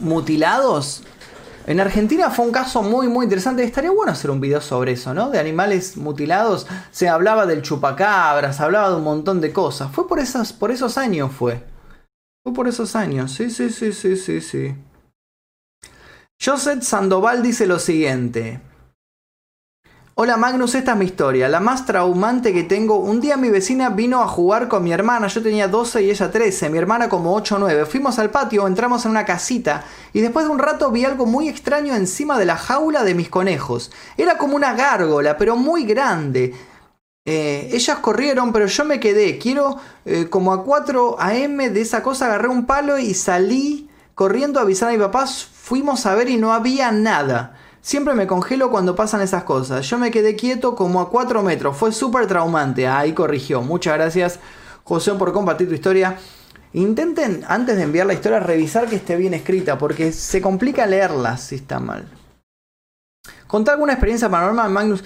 mutilados. 0.00 1.02
En 1.66 1.80
Argentina 1.80 2.30
fue 2.30 2.44
un 2.44 2.52
caso 2.52 2.82
muy 2.82 3.08
muy 3.08 3.24
interesante. 3.24 3.64
Estaría 3.64 3.90
bueno 3.90 4.12
hacer 4.12 4.30
un 4.30 4.40
video 4.40 4.60
sobre 4.60 4.92
eso, 4.92 5.12
¿no? 5.14 5.30
De 5.30 5.38
animales 5.38 5.96
mutilados. 5.96 6.66
Se 6.92 7.08
hablaba 7.08 7.44
del 7.46 7.62
chupacabras, 7.62 8.56
se 8.56 8.62
hablaba 8.62 8.90
de 8.90 8.96
un 8.96 9.04
montón 9.04 9.40
de 9.40 9.52
cosas. 9.52 9.90
Fue 9.90 10.06
por, 10.06 10.20
esas, 10.20 10.52
por 10.52 10.70
esos 10.70 10.96
años, 10.96 11.32
fue. 11.32 11.64
Fue 12.44 12.54
por 12.54 12.68
esos 12.68 12.94
años. 12.94 13.32
Sí, 13.32 13.50
sí, 13.50 13.70
sí, 13.70 13.92
sí, 13.92 14.16
sí, 14.16 14.40
sí. 14.40 14.76
Joseph 16.42 16.82
Sandoval 16.82 17.42
dice 17.42 17.66
lo 17.66 17.78
siguiente. 17.78 18.60
Hola 20.18 20.38
Magnus, 20.38 20.74
esta 20.74 20.92
es 20.92 20.96
mi 20.96 21.04
historia, 21.04 21.46
la 21.46 21.60
más 21.60 21.84
traumante 21.84 22.54
que 22.54 22.62
tengo. 22.62 22.96
Un 22.96 23.20
día 23.20 23.36
mi 23.36 23.50
vecina 23.50 23.90
vino 23.90 24.22
a 24.22 24.26
jugar 24.26 24.66
con 24.66 24.82
mi 24.82 24.90
hermana, 24.90 25.26
yo 25.26 25.42
tenía 25.42 25.68
12 25.68 26.04
y 26.04 26.10
ella 26.10 26.30
13, 26.30 26.70
mi 26.70 26.78
hermana 26.78 27.10
como 27.10 27.34
8 27.34 27.56
o 27.56 27.58
9. 27.58 27.84
Fuimos 27.84 28.18
al 28.18 28.30
patio, 28.30 28.66
entramos 28.66 29.04
en 29.04 29.10
una 29.10 29.26
casita 29.26 29.84
y 30.14 30.22
después 30.22 30.46
de 30.46 30.52
un 30.52 30.58
rato 30.58 30.90
vi 30.90 31.04
algo 31.04 31.26
muy 31.26 31.50
extraño 31.50 31.94
encima 31.94 32.38
de 32.38 32.46
la 32.46 32.56
jaula 32.56 33.04
de 33.04 33.14
mis 33.14 33.28
conejos. 33.28 33.92
Era 34.16 34.38
como 34.38 34.56
una 34.56 34.72
gárgola, 34.72 35.36
pero 35.36 35.54
muy 35.54 35.84
grande. 35.84 36.54
Eh, 37.26 37.68
ellas 37.72 37.98
corrieron, 37.98 38.54
pero 38.54 38.64
yo 38.64 38.86
me 38.86 38.98
quedé. 38.98 39.36
Quiero, 39.36 39.76
eh, 40.06 40.30
como 40.30 40.54
a 40.54 40.64
4 40.64 41.16
a.m. 41.20 41.68
de 41.68 41.80
esa 41.82 42.02
cosa, 42.02 42.24
agarré 42.24 42.48
un 42.48 42.64
palo 42.64 42.98
y 42.98 43.12
salí 43.12 43.90
corriendo 44.14 44.60
a 44.60 44.62
avisar 44.62 44.88
a 44.88 44.92
mi 44.92 44.98
papá. 44.98 45.26
Fuimos 45.26 46.06
a 46.06 46.14
ver 46.14 46.30
y 46.30 46.38
no 46.38 46.54
había 46.54 46.90
nada. 46.90 47.65
Siempre 47.86 48.14
me 48.14 48.26
congelo 48.26 48.68
cuando 48.68 48.96
pasan 48.96 49.20
esas 49.20 49.44
cosas. 49.44 49.88
Yo 49.88 49.96
me 49.96 50.10
quedé 50.10 50.34
quieto 50.34 50.74
como 50.74 51.00
a 51.00 51.08
4 51.08 51.40
metros. 51.44 51.76
Fue 51.76 51.92
súper 51.92 52.26
traumante. 52.26 52.88
Ahí 52.88 53.12
corrigió. 53.12 53.62
Muchas 53.62 53.94
gracias, 53.94 54.40
José, 54.82 55.12
por 55.12 55.32
compartir 55.32 55.68
tu 55.68 55.74
historia. 55.74 56.18
intenten 56.72 57.44
antes 57.46 57.76
de 57.76 57.84
enviar 57.84 58.08
la 58.08 58.14
historia 58.14 58.40
revisar 58.40 58.88
que 58.88 58.96
esté 58.96 59.14
bien 59.14 59.34
escrita, 59.34 59.78
porque 59.78 60.10
se 60.10 60.42
complica 60.42 60.84
leerla 60.84 61.36
si 61.36 61.54
está 61.54 61.78
mal. 61.78 62.08
Contar 63.46 63.74
alguna 63.74 63.92
experiencia 63.92 64.28
paranormal, 64.28 64.68
Magnus. 64.68 65.04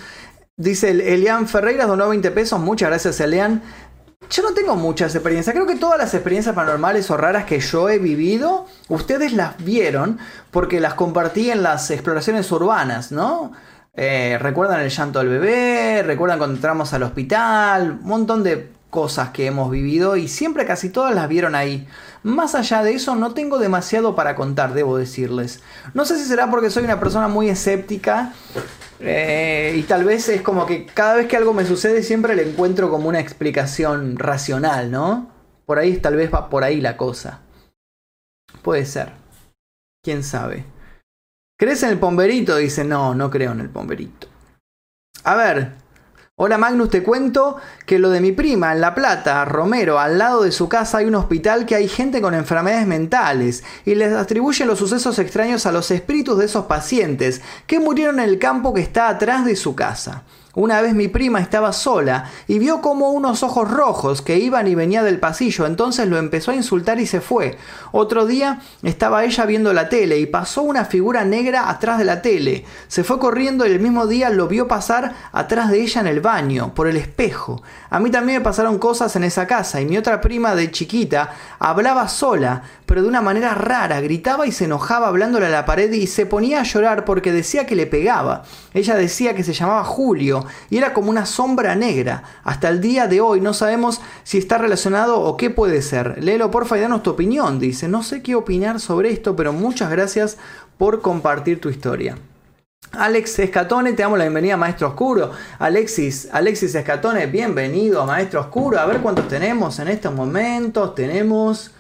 Dice 0.57 0.89
Elian 0.89 1.49
Ferreira, 1.49 1.85
donó 1.85 2.09
20 2.09 2.31
pesos. 2.31 2.59
Muchas 2.61 2.89
gracias, 2.89 3.21
Elian. 3.21 3.63
Yo 4.31 4.45
no 4.45 4.55
tengo 4.55 4.77
muchas 4.77 5.13
experiencias. 5.17 5.53
Creo 5.53 5.67
que 5.67 5.75
todas 5.75 5.99
las 5.99 6.15
experiencias 6.15 6.55
paranormales 6.55 7.11
o 7.11 7.17
raras 7.17 7.47
que 7.47 7.59
yo 7.59 7.89
he 7.89 7.99
vivido, 7.99 8.67
ustedes 8.89 9.33
las 9.33 9.57
vieron 9.63 10.19
porque 10.53 10.79
las 10.79 10.95
compartí 10.95 11.51
en 11.51 11.65
las 11.65 11.91
exploraciones 11.91 12.51
urbanas, 12.53 13.11
¿no? 13.11 13.51
Eh, 13.95 14.39
recuerdan 14.41 14.81
el 14.81 14.91
llanto 14.91 15.19
del 15.19 15.31
bebé, 15.31 16.05
recuerdan 16.05 16.39
cuando 16.39 16.55
entramos 16.55 16.93
al 16.93 17.03
hospital, 17.03 17.99
un 18.03 18.09
montón 18.09 18.45
de 18.45 18.71
cosas 18.89 19.31
que 19.31 19.47
hemos 19.47 19.69
vivido 19.69 20.17
y 20.17 20.29
siempre 20.29 20.65
casi 20.65 20.91
todas 20.91 21.13
las 21.13 21.29
vieron 21.29 21.57
ahí. 21.57 21.89
Más 22.23 22.55
allá 22.55 22.85
de 22.85 22.95
eso 22.95 23.17
no 23.17 23.35
tengo 23.35 23.59
demasiado 23.59 24.15
para 24.15 24.37
contar, 24.37 24.75
debo 24.75 24.97
decirles. 24.97 25.61
No 25.93 26.05
sé 26.05 26.17
si 26.17 26.25
será 26.25 26.49
porque 26.49 26.71
soy 26.71 26.85
una 26.85 27.01
persona 27.01 27.27
muy 27.27 27.49
escéptica 27.49 28.33
eh, 29.01 29.75
y 29.77 29.83
tal 29.85 30.05
vez 30.05 30.29
es 30.29 30.43
como 30.43 30.67
que 30.67 30.85
cada 30.87 31.17
vez 31.17 31.27
que 31.27 31.37
algo 31.37 31.55
me 31.55 31.65
sucede 31.65 32.03
siempre 32.03 32.37
le 32.37 32.49
encuentro 32.49 32.91
como 32.91 33.09
una 33.09 33.21
explicación 33.21 34.19
racional, 34.19 34.91
¿no? 34.91 35.31
Por 35.65 35.79
ahí 35.79 35.97
tal 35.97 36.17
vez 36.17 36.33
va 36.33 36.51
por 36.51 36.65
ahí 36.65 36.81
la 36.81 36.97
cosa. 36.97 37.41
Puede 38.63 38.85
ser. 38.85 39.13
¿Quién 40.03 40.23
sabe? 40.23 40.65
¿Crees 41.59 41.83
en 41.83 41.91
el 41.91 41.99
pomberito? 41.99 42.57
Dice, 42.57 42.85
no, 42.85 43.15
no 43.15 43.31
creo 43.31 43.53
en 43.53 43.61
el 43.61 43.71
pomberito. 43.71 44.29
A 45.25 45.37
ver, 45.37 45.75
Hola 46.43 46.57
Magnus, 46.57 46.89
te 46.89 47.03
cuento 47.03 47.59
que 47.85 47.99
lo 47.99 48.09
de 48.09 48.23
mi 48.23 48.33
prima 48.33 48.73
en 48.73 48.81
La 48.81 48.95
Plata, 48.95 49.45
Romero, 49.45 49.99
al 49.99 50.17
lado 50.17 50.43
de 50.43 50.53
su 50.53 50.71
casa 50.71 50.97
hay 50.97 51.05
un 51.05 51.15
hospital 51.15 51.67
que 51.67 51.75
hay 51.75 51.87
gente 51.87 52.23
con 52.23 52.33
enfermedades 52.33 52.87
mentales 52.87 53.63
y 53.85 53.95
les 53.95 54.15
atribuyen 54.15 54.67
los 54.67 54.79
sucesos 54.79 55.19
extraños 55.19 55.67
a 55.67 55.73
los 55.73 55.91
espíritus 55.91 56.39
de 56.39 56.47
esos 56.47 56.65
pacientes 56.65 57.43
que 57.67 57.79
murieron 57.79 58.21
en 58.21 58.27
el 58.31 58.39
campo 58.39 58.73
que 58.73 58.81
está 58.81 59.11
atrás 59.11 59.45
de 59.45 59.55
su 59.55 59.75
casa. 59.75 60.23
Una 60.55 60.81
vez 60.81 60.95
mi 60.95 61.07
prima 61.07 61.41
estaba 61.41 61.73
sola 61.73 62.29
y 62.49 62.59
vio 62.59 62.81
como 62.81 63.11
unos 63.11 63.45
ojos 63.45 63.71
rojos 63.71 64.21
que 64.21 64.39
iban 64.39 64.67
y 64.67 64.75
venían 64.75 65.05
del 65.05 65.21
pasillo, 65.21 65.65
entonces 65.65 66.09
lo 66.09 66.19
empezó 66.19 66.51
a 66.51 66.57
insultar 66.57 66.99
y 66.99 67.07
se 67.07 67.21
fue. 67.21 67.57
Otro 67.93 68.27
día 68.27 68.61
estaba 68.83 69.23
ella 69.23 69.47
viendo 69.47 69.73
la 69.73 69.89
tele 69.89 70.19
y 70.19 70.27
pasó 70.27 70.63
una 70.63 70.85
figura 70.85 71.25
negra 71.25 71.71
atrás 71.71 71.99
de 71.99 72.05
la 72.05 72.21
tele. 72.21 72.65
Se 72.89 73.05
fue 73.05 73.21
corriendo 73.21 73.65
y 73.65 73.71
el 73.71 73.79
mismo 73.79 74.09
día 74.09 74.29
lo 74.29 74.49
vio 74.49 74.67
pasar 74.67 75.15
atrás 75.31 75.71
de 75.71 75.83
ella 75.83 76.01
en 76.01 76.09
el 76.09 76.21
baño, 76.21 76.75
por 76.75 76.89
el 76.89 76.97
espejo. 76.97 77.63
A 77.89 78.01
mí 78.01 78.11
también 78.11 78.39
me 78.39 78.45
pasaron 78.45 78.81
cosas 78.81 79.15
en 79.15 79.23
esa 79.23 79.47
casa 79.47 79.81
y 79.81 79.87
mi 79.87 79.99
otra 79.99 80.21
prima 80.21 80.57
de 80.57 80.73
chiquita 80.73 81.31
hablaba 81.61 82.09
sola, 82.09 82.63
pero 82.87 83.03
de 83.03 83.09
una 83.09 83.21
manera 83.21 83.55
rara, 83.55 84.01
gritaba 84.01 84.49
y 84.49 84.53
se 84.53 84.65
enojaba 84.65 85.07
hablándole 85.07 85.47
a 85.47 85.51
la 85.51 85.65
pared 85.65 85.93
y 85.93 86.09
se 86.09 86.27
ponía 86.27 86.59
a 86.59 86.65
llorar 86.65 87.05
porque 87.05 87.31
decía 87.31 87.67
que 87.67 87.77
le 87.77 87.87
pegaba. 87.87 88.43
Ella 88.75 88.97
decía 88.97 89.37
que 89.37 89.45
se 89.45 89.53
llamaba 89.53 89.85
Julio 89.85 90.40
y 90.71 90.79
era 90.79 90.93
como 90.93 91.11
una 91.11 91.27
sombra 91.27 91.75
negra. 91.75 92.23
Hasta 92.45 92.69
el 92.69 92.81
día 92.81 93.07
de 93.07 93.21
hoy 93.21 93.41
no 93.41 93.55
sabemos 93.55 94.01
si 94.25 94.39
está 94.39 94.59
relacionado 94.59 95.21
o 95.21 95.37
qué 95.37 95.51
puede 95.51 95.83
ser. 95.83 96.23
Léelo 96.23 96.51
porfa 96.51 96.79
y 96.79 96.81
danos 96.81 97.03
tu 97.03 97.11
opinión, 97.11 97.59
dice. 97.59 97.89
No 97.89 98.03
sé 98.03 98.23
qué 98.23 98.35
opinar 98.35 98.81
sobre 98.81 99.11
esto, 99.11 99.37
pero 99.37 99.53
muchas 99.53 99.91
gracias 99.91 100.39
por 100.79 101.01
compartir 101.01 101.61
tu 101.61 101.69
historia. 101.69 102.17
Alex 102.93 103.39
Escatone, 103.39 103.93
te 103.93 104.03
damos 104.03 104.19
la 104.19 104.25
bienvenida 104.25 104.55
a 104.55 104.57
Maestro 104.57 104.89
Oscuro. 104.89 105.31
Alexis, 105.59 106.29
Alexis 106.33 106.75
Escatone, 106.75 107.27
bienvenido 107.27 108.03
a 108.03 108.07
Maestro 108.07 108.41
Oscuro. 108.41 108.81
A 108.81 108.87
ver 108.87 109.01
cuántos 109.01 109.29
tenemos 109.29 109.79
en 109.79 109.87
estos 109.89 110.13
momentos. 110.13 110.97
Tenemos 110.97 111.71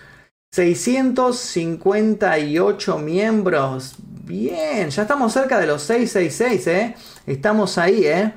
658 0.53 2.99
miembros. 2.99 3.97
Bien, 4.31 4.89
ya 4.91 5.03
estamos 5.03 5.33
cerca 5.33 5.59
de 5.59 5.67
los 5.67 5.83
666, 5.83 6.67
¿eh? 6.69 6.95
Estamos 7.27 7.77
ahí, 7.79 8.07
¿eh? 8.07 8.33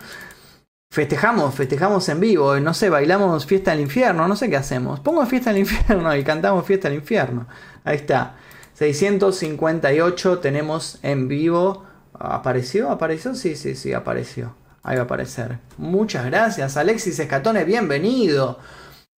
Festejamos, 0.90 1.54
festejamos 1.54 2.10
en 2.10 2.20
vivo, 2.20 2.60
no 2.60 2.74
sé, 2.74 2.90
bailamos 2.90 3.46
fiesta 3.46 3.70
del 3.70 3.82
infierno, 3.82 4.28
no 4.28 4.36
sé 4.36 4.50
qué 4.50 4.58
hacemos. 4.58 5.02
Pongo 5.02 5.24
fiesta 5.28 5.52
del 5.52 5.60
infierno 5.68 6.16
y 6.16 6.24
cantamos 6.24 6.66
fiesta 6.66 6.90
del 6.90 6.98
infierno. 6.98 7.46
Ahí 7.84 7.98
está. 7.98 8.38
658 8.74 10.40
tenemos 10.40 10.98
en 11.04 11.28
vivo. 11.28 11.86
¿Apareció? 12.14 12.90
¿Apareció? 12.90 13.36
Sí, 13.36 13.56
sí, 13.56 13.76
sí, 13.76 13.94
apareció. 13.94 14.56
Ahí 14.82 14.96
va 14.96 15.04
a 15.04 15.06
aparecer. 15.06 15.60
Muchas 15.78 16.26
gracias, 16.26 16.76
Alexis 16.76 17.20
Escatone, 17.20 17.66
bienvenido. 17.66 18.58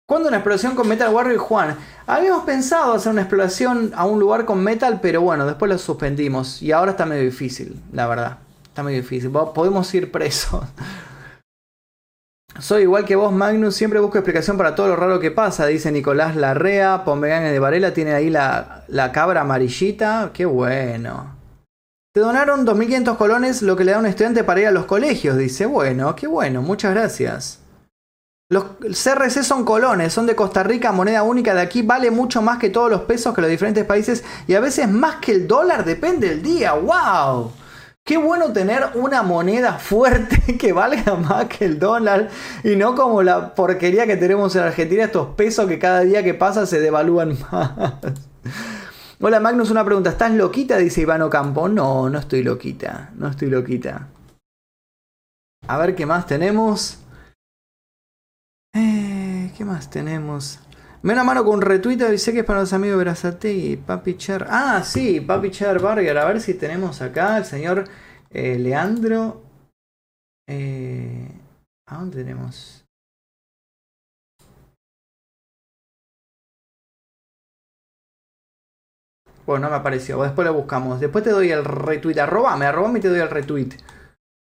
¿Cuándo 0.08 0.28
una 0.28 0.38
exploración 0.38 0.76
con 0.76 0.88
Metal 0.88 1.12
Warrior 1.12 1.34
y 1.34 1.40
Juan? 1.40 1.78
Habíamos 2.06 2.44
pensado 2.44 2.94
hacer 2.94 3.12
una 3.12 3.22
exploración 3.22 3.92
a 3.96 4.06
un 4.06 4.20
lugar 4.20 4.46
con 4.46 4.64
Metal, 4.64 5.00
pero 5.02 5.22
bueno, 5.22 5.48
después 5.48 5.72
lo 5.72 5.80
suspendimos. 5.80 6.62
Y 6.62 6.72
ahora 6.72 6.92
está 6.92 7.08
medio 7.08 7.24
difícil, 7.24 7.82
la 7.92 8.06
verdad. 8.06 8.38
Está 8.68 8.84
medio 8.84 9.02
difícil. 9.02 9.32
Podemos 9.32 9.92
ir 9.96 10.12
presos. 10.12 10.64
Soy 12.60 12.84
igual 12.84 13.04
que 13.04 13.16
vos, 13.16 13.34
Magnus, 13.34 13.76
siempre 13.76 14.00
busco 14.00 14.20
explicación 14.20 14.58
para 14.58 14.76
todo 14.76 14.90
lo 14.90 14.96
raro 14.96 15.20
que 15.20 15.32
pasa, 15.32 15.66
dice 15.66 15.92
Nicolás 15.92 16.36
Larrea. 16.36 17.04
Pombeganes 17.04 17.52
de 17.52 17.60
Varela 17.60 17.96
tiene 17.96 18.14
ahí 18.14 18.30
la, 18.30 18.84
la 18.88 19.12
cabra 19.12 19.42
amarillita. 19.42 20.30
Qué 20.34 20.46
bueno. 20.46 21.36
Te 22.14 22.20
donaron 22.20 22.64
2.500 22.66 23.18
colones, 23.18 23.64
lo 23.64 23.76
que 23.76 23.84
le 23.84 23.92
da 23.92 23.98
a 23.98 24.02
un 24.02 24.06
estudiante 24.06 24.44
para 24.44 24.62
ir 24.62 24.68
a 24.68 24.72
los 24.72 24.86
colegios, 24.86 25.36
dice. 25.36 25.66
Bueno, 25.66 26.16
qué 26.16 26.28
bueno, 26.28 26.62
muchas 26.62 26.94
gracias. 26.94 27.65
Los 28.48 28.64
CRC 28.80 29.44
son 29.44 29.66
colones, 29.66 30.14
son 30.14 30.28
de 30.28 30.36
Costa 30.36 30.62
Rica, 30.62 30.92
moneda 30.92 31.24
única 31.24 31.56
de 31.56 31.62
aquí, 31.62 31.82
vale 31.82 32.12
mucho 32.12 32.44
más 32.44 32.60
que 32.60 32.70
todos 32.70 32.92
los 32.92 33.02
pesos 33.02 33.34
que 33.34 33.42
los 33.42 33.50
diferentes 33.50 33.84
países 33.86 34.24
y 34.48 34.54
a 34.54 34.60
veces 34.60 34.88
más 34.88 35.16
que 35.16 35.32
el 35.32 35.48
dólar, 35.48 35.84
depende 35.84 36.30
del 36.30 36.44
día. 36.44 36.74
¡Wow! 36.74 37.52
Qué 38.04 38.18
bueno 38.18 38.54
tener 38.54 38.92
una 38.94 39.24
moneda 39.24 39.80
fuerte 39.80 40.58
que 40.60 40.74
valga 40.74 41.16
más 41.16 41.46
que 41.46 41.66
el 41.66 41.80
dólar 41.80 42.30
y 42.64 42.76
no 42.76 42.94
como 42.94 43.24
la 43.24 43.56
porquería 43.56 44.06
que 44.06 44.16
tenemos 44.16 44.56
en 44.56 44.62
Argentina, 44.62 45.06
estos 45.06 45.30
pesos 45.36 45.68
que 45.68 45.80
cada 45.80 46.02
día 46.02 46.24
que 46.24 46.36
pasa 46.36 46.68
se 46.68 46.80
devalúan 46.80 47.36
más. 47.52 47.72
Hola 49.20 49.40
Magnus, 49.40 49.72
una 49.72 49.84
pregunta. 49.84 50.12
¿Estás 50.12 50.30
loquita? 50.32 50.78
Dice 50.78 51.02
Ivano 51.02 51.32
Campo. 51.32 51.68
No, 51.68 52.12
no 52.12 52.20
estoy 52.20 52.44
loquita. 52.44 53.10
No 53.16 53.28
estoy 53.28 53.50
loquita. 53.50 54.08
A 55.68 55.78
ver 55.80 55.96
qué 55.96 56.06
más 56.06 56.28
tenemos. 56.28 57.00
Eh, 58.78 59.54
¿Qué 59.58 59.64
más 59.64 59.90
tenemos? 59.90 60.60
Me 61.02 61.14
una 61.14 61.24
mano 61.24 61.46
con 61.46 61.62
retweet, 61.62 62.10
dice 62.10 62.34
que 62.34 62.40
es 62.40 62.46
para 62.46 62.60
los 62.60 62.74
amigos 62.74 63.00
Brazate 63.00 63.54
y 63.54 63.78
Papi 63.78 64.18
Char. 64.18 64.48
Ah, 64.50 64.84
sí, 64.84 65.22
Papi 65.22 65.50
Char 65.50 65.80
Barger. 65.80 66.18
A 66.18 66.26
ver 66.26 66.42
si 66.42 66.56
tenemos 66.56 67.02
acá 67.02 67.38
el 67.38 67.46
señor 67.46 67.86
eh, 68.32 68.60
Leandro. 68.60 69.44
Eh, 70.50 71.32
¿A 71.88 72.00
dónde 72.00 72.18
tenemos? 72.18 72.86
Bueno, 79.46 79.68
no 79.68 79.70
me 79.70 79.78
apareció. 79.78 80.22
Después 80.22 80.46
lo 80.46 80.54
buscamos. 80.54 81.00
Después 81.00 81.24
te 81.24 81.30
doy 81.30 81.50
el 81.50 81.64
retweet. 81.64 82.20
Arrobame, 82.20 82.66
arrobame 82.66 83.00
y 83.00 83.02
te 83.04 83.08
doy 83.08 83.20
el 83.20 83.30
retweet. 83.30 83.70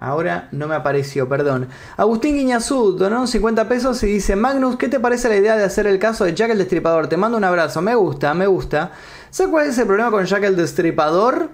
Ahora 0.01 0.49
no 0.51 0.67
me 0.67 0.73
apareció, 0.73 1.29
perdón. 1.29 1.69
Agustín 1.95 2.35
Guiñazú 2.35 2.93
donó 2.93 3.27
50 3.27 3.69
pesos 3.69 4.01
y 4.01 4.07
dice, 4.07 4.35
Magnus, 4.35 4.75
¿qué 4.75 4.89
te 4.89 4.99
parece 4.99 5.29
la 5.29 5.35
idea 5.35 5.55
de 5.55 5.63
hacer 5.63 5.85
el 5.85 5.99
caso 5.99 6.25
de 6.25 6.33
Jack 6.33 6.49
el 6.49 6.57
Destripador? 6.57 7.07
Te 7.07 7.17
mando 7.17 7.37
un 7.37 7.43
abrazo, 7.43 7.83
me 7.83 7.93
gusta, 7.93 8.33
me 8.33 8.47
gusta. 8.47 8.93
¿Sabes 9.29 9.51
cuál 9.51 9.67
es 9.67 9.77
el 9.77 9.85
problema 9.85 10.09
con 10.09 10.25
Jack 10.25 10.43
el 10.43 10.55
Destripador? 10.55 11.51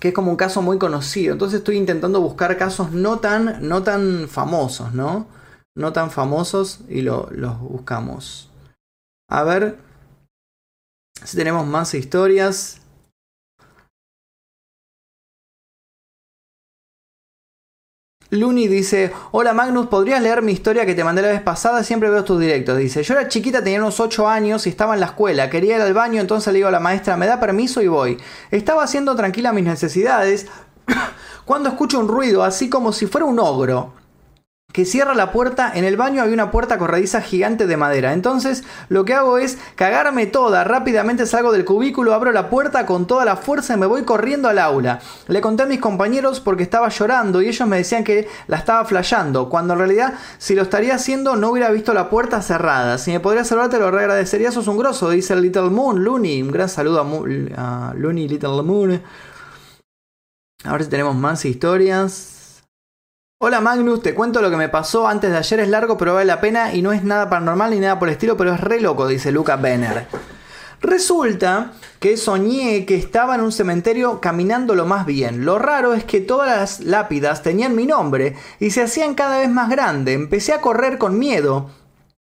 Que 0.00 0.08
es 0.08 0.14
como 0.14 0.32
un 0.32 0.36
caso 0.36 0.60
muy 0.60 0.76
conocido. 0.76 1.34
Entonces 1.34 1.60
estoy 1.60 1.76
intentando 1.76 2.20
buscar 2.20 2.56
casos 2.56 2.90
no 2.90 3.20
tan, 3.20 3.68
no 3.68 3.84
tan 3.84 4.28
famosos, 4.28 4.92
¿no? 4.92 5.28
No 5.76 5.92
tan 5.92 6.10
famosos 6.10 6.80
y 6.88 7.02
los 7.02 7.60
buscamos. 7.60 8.50
A 9.30 9.44
ver 9.44 9.78
si 11.22 11.36
tenemos 11.36 11.64
más 11.64 11.94
historias. 11.94 12.81
Luni 18.32 18.66
dice, 18.66 19.12
hola 19.32 19.52
Magnus, 19.52 19.88
¿podrías 19.88 20.22
leer 20.22 20.40
mi 20.40 20.52
historia 20.52 20.86
que 20.86 20.94
te 20.94 21.04
mandé 21.04 21.20
la 21.20 21.28
vez 21.28 21.42
pasada? 21.42 21.84
Siempre 21.84 22.08
veo 22.08 22.24
tus 22.24 22.40
directos. 22.40 22.78
Dice, 22.78 23.02
yo 23.02 23.12
era 23.12 23.28
chiquita, 23.28 23.62
tenía 23.62 23.78
unos 23.78 24.00
8 24.00 24.26
años 24.26 24.66
y 24.66 24.70
estaba 24.70 24.94
en 24.94 25.00
la 25.00 25.06
escuela. 25.06 25.50
Quería 25.50 25.76
ir 25.76 25.82
al 25.82 25.92
baño, 25.92 26.18
entonces 26.18 26.50
le 26.50 26.60
digo 26.60 26.68
a 26.68 26.70
la 26.70 26.80
maestra, 26.80 27.18
me 27.18 27.26
da 27.26 27.38
permiso 27.38 27.82
y 27.82 27.88
voy. 27.88 28.16
Estaba 28.50 28.84
haciendo 28.84 29.14
tranquila 29.16 29.52
mis 29.52 29.64
necesidades 29.64 30.46
cuando 31.44 31.68
escucho 31.68 32.00
un 32.00 32.08
ruido, 32.08 32.42
así 32.42 32.70
como 32.70 32.94
si 32.94 33.04
fuera 33.06 33.26
un 33.26 33.38
ogro. 33.38 33.92
Que 34.72 34.84
cierra 34.84 35.14
la 35.14 35.32
puerta. 35.32 35.70
En 35.74 35.84
el 35.84 35.96
baño 35.96 36.22
hay 36.22 36.32
una 36.32 36.50
puerta 36.50 36.78
corrediza 36.78 37.20
gigante 37.20 37.66
de 37.66 37.76
madera. 37.76 38.12
Entonces 38.12 38.64
lo 38.88 39.04
que 39.04 39.14
hago 39.14 39.38
es 39.38 39.58
cagarme 39.76 40.26
toda. 40.26 40.64
Rápidamente 40.64 41.26
salgo 41.26 41.52
del 41.52 41.64
cubículo, 41.64 42.14
abro 42.14 42.32
la 42.32 42.50
puerta 42.50 42.86
con 42.86 43.06
toda 43.06 43.24
la 43.24 43.36
fuerza 43.36 43.74
y 43.74 43.78
me 43.78 43.86
voy 43.86 44.02
corriendo 44.04 44.48
al 44.48 44.58
aula. 44.58 45.00
Le 45.28 45.40
conté 45.40 45.64
a 45.64 45.66
mis 45.66 45.80
compañeros 45.80 46.40
porque 46.40 46.62
estaba 46.62 46.88
llorando 46.88 47.42
y 47.42 47.48
ellos 47.48 47.68
me 47.68 47.76
decían 47.76 48.04
que 48.04 48.28
la 48.46 48.56
estaba 48.56 48.84
flayando. 48.84 49.48
Cuando 49.48 49.74
en 49.74 49.78
realidad, 49.78 50.14
si 50.38 50.54
lo 50.54 50.62
estaría 50.62 50.94
haciendo, 50.94 51.36
no 51.36 51.50
hubiera 51.50 51.70
visto 51.70 51.94
la 51.94 52.08
puerta 52.08 52.42
cerrada. 52.42 52.98
Si 52.98 53.10
me 53.12 53.20
podrías 53.20 53.48
salvar, 53.48 53.68
te 53.68 53.78
lo 53.78 53.86
agradecería. 53.86 54.50
Sos 54.50 54.68
un 54.68 54.78
grosso, 54.78 55.10
dice 55.10 55.36
Little 55.36 55.70
Moon. 55.70 56.02
Looney, 56.02 56.42
un 56.42 56.50
gran 56.50 56.68
saludo 56.68 57.00
a, 57.00 57.90
a 57.90 57.94
Looney 57.94 58.28
Little 58.28 58.62
Moon. 58.62 59.02
A 60.64 60.72
ver 60.72 60.84
si 60.84 60.90
tenemos 60.90 61.16
más 61.16 61.44
historias. 61.44 62.41
Hola 63.44 63.60
Magnus, 63.60 64.02
te 64.02 64.14
cuento 64.14 64.40
lo 64.40 64.50
que 64.50 64.56
me 64.56 64.68
pasó 64.68 65.08
antes 65.08 65.32
de 65.32 65.36
ayer, 65.36 65.58
es 65.58 65.68
largo 65.68 65.98
pero 65.98 66.14
vale 66.14 66.26
la 66.26 66.40
pena 66.40 66.72
y 66.72 66.80
no 66.80 66.92
es 66.92 67.02
nada 67.02 67.28
paranormal 67.28 67.72
ni 67.72 67.80
nada 67.80 67.98
por 67.98 68.06
el 68.06 68.12
estilo, 68.12 68.36
pero 68.36 68.54
es 68.54 68.60
re 68.60 68.80
loco, 68.80 69.08
dice 69.08 69.32
Luca 69.32 69.56
Benner. 69.56 70.06
Resulta 70.80 71.72
que 71.98 72.16
soñé 72.16 72.86
que 72.86 72.94
estaba 72.94 73.34
en 73.34 73.40
un 73.40 73.50
cementerio 73.50 74.20
caminando 74.20 74.76
lo 74.76 74.86
más 74.86 75.06
bien. 75.06 75.44
Lo 75.44 75.58
raro 75.58 75.92
es 75.92 76.04
que 76.04 76.20
todas 76.20 76.46
las 76.56 76.80
lápidas 76.86 77.42
tenían 77.42 77.74
mi 77.74 77.84
nombre 77.84 78.36
y 78.60 78.70
se 78.70 78.82
hacían 78.82 79.16
cada 79.16 79.40
vez 79.40 79.50
más 79.50 79.68
grandes. 79.70 80.14
Empecé 80.14 80.52
a 80.52 80.60
correr 80.60 80.96
con 80.96 81.18
miedo 81.18 81.68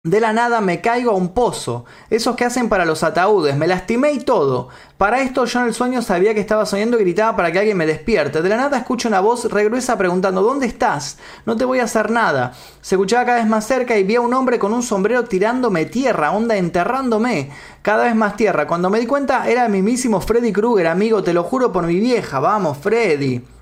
de 0.05 0.21
la 0.21 0.31
nada 0.31 0.61
me 0.61 0.79
caigo 0.79 1.11
a 1.11 1.15
un 1.15 1.33
pozo, 1.33 1.83
esos 2.09 2.37
que 2.37 2.45
hacen 2.45 2.69
para 2.69 2.85
los 2.85 3.03
ataúdes, 3.03 3.57
me 3.57 3.67
lastimé 3.67 4.13
y 4.13 4.19
todo. 4.19 4.69
Para 4.97 5.19
esto 5.19 5.43
yo 5.43 5.59
en 5.59 5.65
el 5.65 5.73
sueño 5.73 6.01
sabía 6.01 6.33
que 6.33 6.39
estaba 6.39 6.65
soñando 6.65 6.97
y 6.97 7.01
gritaba 7.01 7.35
para 7.35 7.51
que 7.51 7.59
alguien 7.59 7.75
me 7.75 7.85
despierte. 7.85 8.41
De 8.41 8.47
la 8.47 8.55
nada 8.55 8.77
escucho 8.77 9.09
una 9.09 9.19
voz 9.19 9.51
regruesa 9.51 9.97
preguntando 9.97 10.41
¿Dónde 10.41 10.67
estás? 10.67 11.17
No 11.45 11.57
te 11.57 11.65
voy 11.65 11.79
a 11.79 11.83
hacer 11.83 12.11
nada. 12.11 12.53
Se 12.79 12.95
escuchaba 12.95 13.25
cada 13.25 13.39
vez 13.39 13.47
más 13.47 13.67
cerca 13.67 13.97
y 13.97 14.05
vi 14.05 14.15
a 14.15 14.21
un 14.21 14.33
hombre 14.33 14.57
con 14.57 14.71
un 14.71 14.83
sombrero 14.83 15.25
tirándome 15.25 15.83
tierra, 15.83 16.31
onda 16.31 16.55
enterrándome. 16.55 17.51
Cada 17.81 18.05
vez 18.05 18.15
más 18.15 18.37
tierra. 18.37 18.67
Cuando 18.67 18.89
me 18.89 19.01
di 19.01 19.05
cuenta 19.05 19.49
era 19.49 19.65
el 19.65 19.71
mismísimo 19.73 20.21
Freddy 20.21 20.53
Krueger, 20.53 20.87
amigo, 20.87 21.23
te 21.23 21.33
lo 21.33 21.43
juro 21.43 21.73
por 21.73 21.85
mi 21.85 21.99
vieja. 21.99 22.39
Vamos, 22.39 22.77
Freddy. 22.77 23.58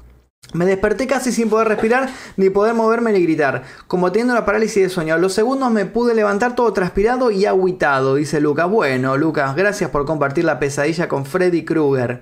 Me 0.53 0.65
desperté 0.65 1.07
casi 1.07 1.31
sin 1.31 1.49
poder 1.49 1.67
respirar, 1.67 2.09
ni 2.37 2.49
poder 2.49 2.73
moverme 2.73 3.11
ni 3.11 3.21
gritar, 3.21 3.63
como 3.87 4.11
teniendo 4.11 4.33
una 4.33 4.45
parálisis 4.45 4.81
de 4.83 4.89
sueño. 4.89 5.13
A 5.13 5.17
los 5.17 5.33
segundos 5.33 5.71
me 5.71 5.85
pude 5.85 6.13
levantar 6.15 6.55
todo 6.55 6.71
transpirado 6.71 7.31
y 7.31 7.45
agüitado, 7.45 8.15
dice 8.15 8.39
Lucas. 8.39 8.69
Bueno, 8.69 9.17
Lucas, 9.17 9.55
gracias 9.55 9.89
por 9.89 10.05
compartir 10.05 10.45
la 10.45 10.57
pesadilla 10.59 11.09
con 11.09 11.25
Freddy 11.25 11.65
Krueger. 11.65 12.21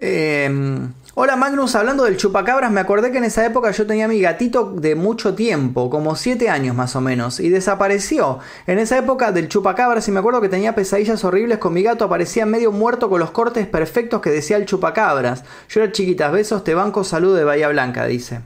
Eh, 0.00 0.88
Hola 1.20 1.34
Magnus, 1.34 1.74
hablando 1.74 2.04
del 2.04 2.16
chupacabras, 2.16 2.70
me 2.70 2.78
acordé 2.78 3.10
que 3.10 3.18
en 3.18 3.24
esa 3.24 3.44
época 3.44 3.72
yo 3.72 3.88
tenía 3.88 4.06
mi 4.06 4.20
gatito 4.20 4.70
de 4.70 4.94
mucho 4.94 5.34
tiempo, 5.34 5.90
como 5.90 6.14
7 6.14 6.48
años 6.48 6.76
más 6.76 6.94
o 6.94 7.00
menos, 7.00 7.40
y 7.40 7.48
desapareció. 7.48 8.38
En 8.68 8.78
esa 8.78 8.98
época 8.98 9.32
del 9.32 9.48
chupacabras, 9.48 10.06
y 10.06 10.12
me 10.12 10.20
acuerdo 10.20 10.40
que 10.40 10.48
tenía 10.48 10.76
pesadillas 10.76 11.24
horribles 11.24 11.58
con 11.58 11.72
mi 11.74 11.82
gato, 11.82 12.04
aparecía 12.04 12.46
medio 12.46 12.70
muerto 12.70 13.10
con 13.10 13.18
los 13.18 13.32
cortes 13.32 13.66
perfectos 13.66 14.20
que 14.20 14.30
decía 14.30 14.58
el 14.58 14.66
chupacabras. 14.66 15.42
Yo 15.68 15.82
era 15.82 15.90
chiquitas, 15.90 16.30
besos, 16.30 16.62
te 16.62 16.74
banco, 16.74 17.02
saludo 17.02 17.34
de 17.34 17.42
Bahía 17.42 17.68
Blanca, 17.68 18.06
dice. 18.06 18.42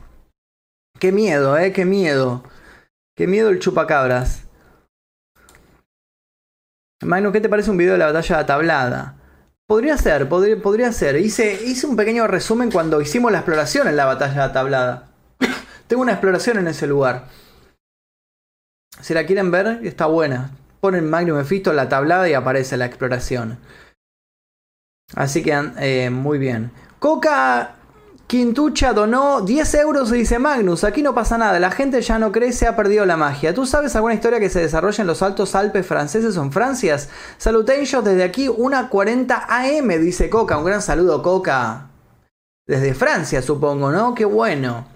Qué 0.98 1.12
miedo, 1.12 1.58
eh, 1.58 1.74
qué 1.74 1.84
miedo. 1.84 2.42
Qué 3.14 3.26
miedo 3.26 3.50
el 3.50 3.58
chupacabras. 3.58 4.44
Magnus, 7.02 7.34
¿qué 7.34 7.42
te 7.42 7.50
parece 7.50 7.70
un 7.70 7.76
video 7.76 7.92
de 7.92 7.98
la 7.98 8.06
batalla 8.06 8.38
de 8.38 8.44
tablada? 8.44 9.21
Podría 9.66 9.96
ser, 9.96 10.28
podría, 10.28 10.60
podría 10.60 10.92
ser. 10.92 11.16
Hice, 11.16 11.64
hice 11.64 11.86
un 11.86 11.96
pequeño 11.96 12.26
resumen 12.26 12.70
cuando 12.70 13.00
hicimos 13.00 13.32
la 13.32 13.38
exploración 13.38 13.88
en 13.88 13.96
la 13.96 14.04
batalla 14.04 14.52
tablada. 14.52 15.08
Tengo 15.86 16.02
una 16.02 16.12
exploración 16.12 16.58
en 16.58 16.68
ese 16.68 16.86
lugar. 16.86 17.28
Si 19.00 19.14
la 19.14 19.26
quieren 19.26 19.50
ver, 19.50 19.80
está 19.84 20.06
buena. 20.06 20.50
Ponen 20.80 21.08
Magnum 21.08 21.38
Mephisto 21.38 21.72
la 21.72 21.88
tablada 21.88 22.28
y 22.28 22.34
aparece 22.34 22.76
la 22.76 22.86
exploración. 22.86 23.58
Así 25.14 25.42
que 25.42 25.52
eh, 25.78 26.10
muy 26.10 26.38
bien. 26.38 26.72
Coca 26.98 27.76
Quintucha 28.32 28.94
donó 28.94 29.42
10 29.42 29.74
euros 29.74 30.10
dice 30.10 30.38
Magnus, 30.38 30.84
aquí 30.84 31.02
no 31.02 31.14
pasa 31.14 31.36
nada, 31.36 31.60
la 31.60 31.70
gente 31.70 32.00
ya 32.00 32.18
no 32.18 32.32
cree, 32.32 32.54
se 32.54 32.66
ha 32.66 32.74
perdido 32.74 33.04
la 33.04 33.18
magia. 33.18 33.52
¿Tú 33.52 33.66
sabes 33.66 33.94
alguna 33.94 34.14
historia 34.14 34.40
que 34.40 34.48
se 34.48 34.60
desarrolla 34.60 35.02
en 35.02 35.06
los 35.06 35.20
altos 35.20 35.54
Alpes 35.54 35.84
franceses 35.86 36.38
o 36.38 36.42
en 36.42 36.50
Francia? 36.50 36.96
Salutations 37.36 38.02
desde 38.02 38.24
aquí, 38.24 38.48
una 38.48 38.88
40 38.88 39.48
AM, 39.50 39.88
dice 40.00 40.30
Coca. 40.30 40.56
Un 40.56 40.64
gran 40.64 40.80
saludo, 40.80 41.22
Coca. 41.22 41.90
Desde 42.66 42.94
Francia, 42.94 43.42
supongo, 43.42 43.90
¿no? 43.90 44.14
Qué 44.14 44.24
bueno. 44.24 44.91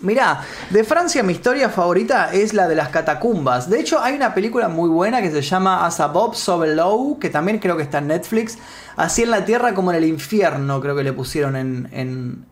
Mirá, 0.00 0.40
de 0.70 0.82
Francia 0.82 1.22
mi 1.22 1.34
historia 1.34 1.68
favorita 1.68 2.32
es 2.32 2.54
la 2.54 2.68
de 2.68 2.74
las 2.74 2.88
catacumbas. 2.88 3.68
De 3.68 3.80
hecho, 3.80 4.00
hay 4.00 4.14
una 4.14 4.32
película 4.32 4.68
muy 4.68 4.88
buena 4.88 5.20
que 5.20 5.30
se 5.30 5.42
llama 5.42 5.84
As 5.84 6.00
So 6.34 6.58
Below, 6.58 7.18
que 7.18 7.28
también 7.28 7.58
creo 7.58 7.76
que 7.76 7.82
está 7.82 7.98
en 7.98 8.06
Netflix. 8.06 8.56
Así 8.96 9.24
en 9.24 9.30
la 9.30 9.44
tierra 9.44 9.74
como 9.74 9.90
en 9.90 9.98
el 9.98 10.04
infierno, 10.04 10.80
creo 10.80 10.96
que 10.96 11.02
le 11.02 11.12
pusieron 11.12 11.54
en, 11.54 11.88
en, 11.92 12.46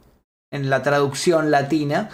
en 0.51 0.69
la 0.69 0.83
traducción 0.83 1.51
latina. 1.51 2.11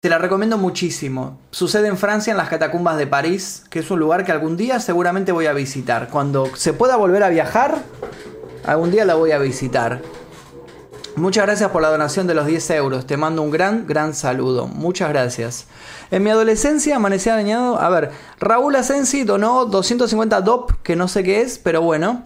Te 0.00 0.10
la 0.10 0.18
recomiendo 0.18 0.58
muchísimo. 0.58 1.38
Sucede 1.50 1.88
en 1.88 1.96
Francia, 1.96 2.32
en 2.32 2.36
las 2.36 2.50
catacumbas 2.50 2.98
de 2.98 3.06
París, 3.06 3.64
que 3.70 3.78
es 3.78 3.90
un 3.90 3.98
lugar 3.98 4.26
que 4.26 4.32
algún 4.32 4.58
día 4.58 4.78
seguramente 4.78 5.32
voy 5.32 5.46
a 5.46 5.54
visitar. 5.54 6.10
Cuando 6.10 6.54
se 6.54 6.74
pueda 6.74 6.96
volver 6.96 7.22
a 7.22 7.30
viajar, 7.30 7.78
algún 8.66 8.90
día 8.90 9.06
la 9.06 9.14
voy 9.14 9.30
a 9.30 9.38
visitar. 9.38 10.02
Muchas 11.16 11.46
gracias 11.46 11.70
por 11.70 11.80
la 11.80 11.90
donación 11.90 12.26
de 12.26 12.34
los 12.34 12.44
10 12.44 12.70
euros. 12.70 13.06
Te 13.06 13.16
mando 13.16 13.40
un 13.42 13.52
gran, 13.52 13.86
gran 13.86 14.14
saludo. 14.14 14.66
Muchas 14.66 15.10
gracias. 15.10 15.66
En 16.10 16.24
mi 16.24 16.30
adolescencia 16.30 16.96
amanecía 16.96 17.36
dañado. 17.36 17.80
A 17.80 17.88
ver, 17.88 18.10
Raúl 18.40 18.74
Asensi 18.74 19.22
donó 19.22 19.64
250 19.64 20.40
DOP, 20.40 20.72
que 20.82 20.96
no 20.96 21.06
sé 21.06 21.22
qué 21.22 21.42
es, 21.42 21.58
pero 21.58 21.82
bueno. 21.82 22.24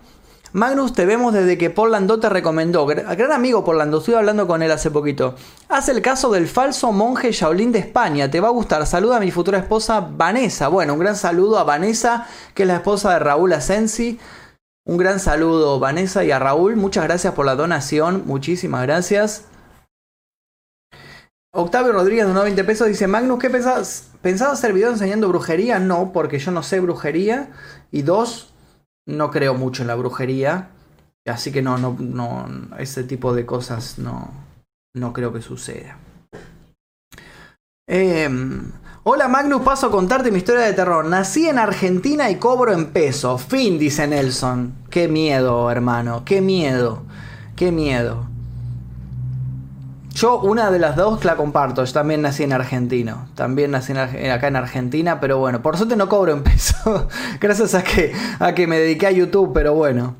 Magnus, 0.52 0.94
te 0.94 1.04
vemos 1.04 1.34
desde 1.34 1.58
que 1.58 1.68
Porlando 1.68 2.18
te 2.18 2.30
recomendó. 2.30 2.86
Gran 2.86 3.30
amigo 3.32 3.62
Porlando, 3.62 3.98
estuve 3.98 4.16
hablando 4.16 4.46
con 4.46 4.62
él 4.62 4.70
hace 4.70 4.90
poquito. 4.90 5.34
Haz 5.68 5.90
el 5.90 6.00
caso 6.00 6.30
del 6.30 6.48
falso 6.48 6.90
monje 6.90 7.30
Shaolin 7.30 7.70
de 7.70 7.80
España. 7.80 8.30
Te 8.30 8.40
va 8.40 8.48
a 8.48 8.52
gustar. 8.52 8.86
Saluda 8.86 9.18
a 9.18 9.20
mi 9.20 9.30
futura 9.30 9.58
esposa 9.58 10.00
Vanessa. 10.00 10.68
Bueno, 10.68 10.94
un 10.94 11.00
gran 11.00 11.16
saludo 11.16 11.58
a 11.58 11.64
Vanessa, 11.64 12.26
que 12.54 12.62
es 12.62 12.66
la 12.66 12.76
esposa 12.76 13.12
de 13.12 13.18
Raúl 13.18 13.52
Asensi. 13.52 14.18
Un 14.88 14.96
gran 14.96 15.20
saludo 15.20 15.78
Vanessa 15.78 16.24
y 16.24 16.30
a 16.30 16.38
Raúl. 16.38 16.74
Muchas 16.74 17.04
gracias 17.04 17.34
por 17.34 17.44
la 17.44 17.54
donación. 17.54 18.22
Muchísimas 18.24 18.84
gracias. 18.84 19.44
Octavio 21.52 21.92
Rodríguez 21.92 22.26
de 22.26 22.32
20 22.32 22.64
pesos 22.64 22.88
dice, 22.88 23.06
Magnus, 23.06 23.38
¿qué 23.38 23.50
pensás? 23.50 24.08
¿Pensás 24.22 24.48
hacer 24.48 24.72
video 24.72 24.88
enseñando 24.88 25.28
brujería? 25.28 25.78
No, 25.78 26.10
porque 26.10 26.38
yo 26.38 26.52
no 26.52 26.62
sé 26.62 26.80
brujería. 26.80 27.50
Y 27.90 28.00
dos, 28.00 28.54
no 29.06 29.30
creo 29.30 29.52
mucho 29.52 29.82
en 29.82 29.88
la 29.88 29.94
brujería. 29.94 30.70
Así 31.26 31.52
que 31.52 31.60
no, 31.60 31.76
no, 31.76 31.94
no, 32.00 32.48
ese 32.78 33.04
tipo 33.04 33.34
de 33.34 33.44
cosas 33.44 33.98
no, 33.98 34.30
no 34.94 35.12
creo 35.12 35.34
que 35.34 35.42
suceda. 35.42 35.98
Eh, 37.86 38.30
Hola 39.10 39.26
Magnus, 39.26 39.62
paso 39.62 39.86
a 39.86 39.90
contarte 39.90 40.30
mi 40.30 40.36
historia 40.36 40.66
de 40.66 40.74
terror. 40.74 41.02
Nací 41.06 41.48
en 41.48 41.58
Argentina 41.58 42.28
y 42.28 42.36
cobro 42.36 42.74
en 42.74 42.88
peso. 42.88 43.38
Fin, 43.38 43.78
dice 43.78 44.06
Nelson. 44.06 44.74
Qué 44.90 45.08
miedo, 45.08 45.70
hermano. 45.70 46.24
Qué 46.26 46.42
miedo. 46.42 47.04
Qué 47.56 47.72
miedo. 47.72 48.26
Yo 50.12 50.40
una 50.40 50.70
de 50.70 50.78
las 50.78 50.94
dos 50.94 51.24
la 51.24 51.36
comparto. 51.36 51.82
Yo 51.86 51.92
también 51.94 52.20
nací 52.20 52.42
en 52.42 52.52
argentino. 52.52 53.30
También 53.34 53.70
nací 53.70 53.94
acá 53.94 54.48
en 54.48 54.56
Argentina, 54.56 55.20
pero 55.20 55.38
bueno, 55.38 55.62
por 55.62 55.78
suerte 55.78 55.96
no 55.96 56.10
cobro 56.10 56.32
en 56.32 56.42
peso. 56.42 57.08
Gracias 57.40 57.74
a 57.74 57.82
que, 57.82 58.12
a 58.38 58.52
que 58.52 58.66
me 58.66 58.78
dediqué 58.78 59.06
a 59.06 59.10
YouTube, 59.10 59.52
pero 59.54 59.72
bueno. 59.72 60.16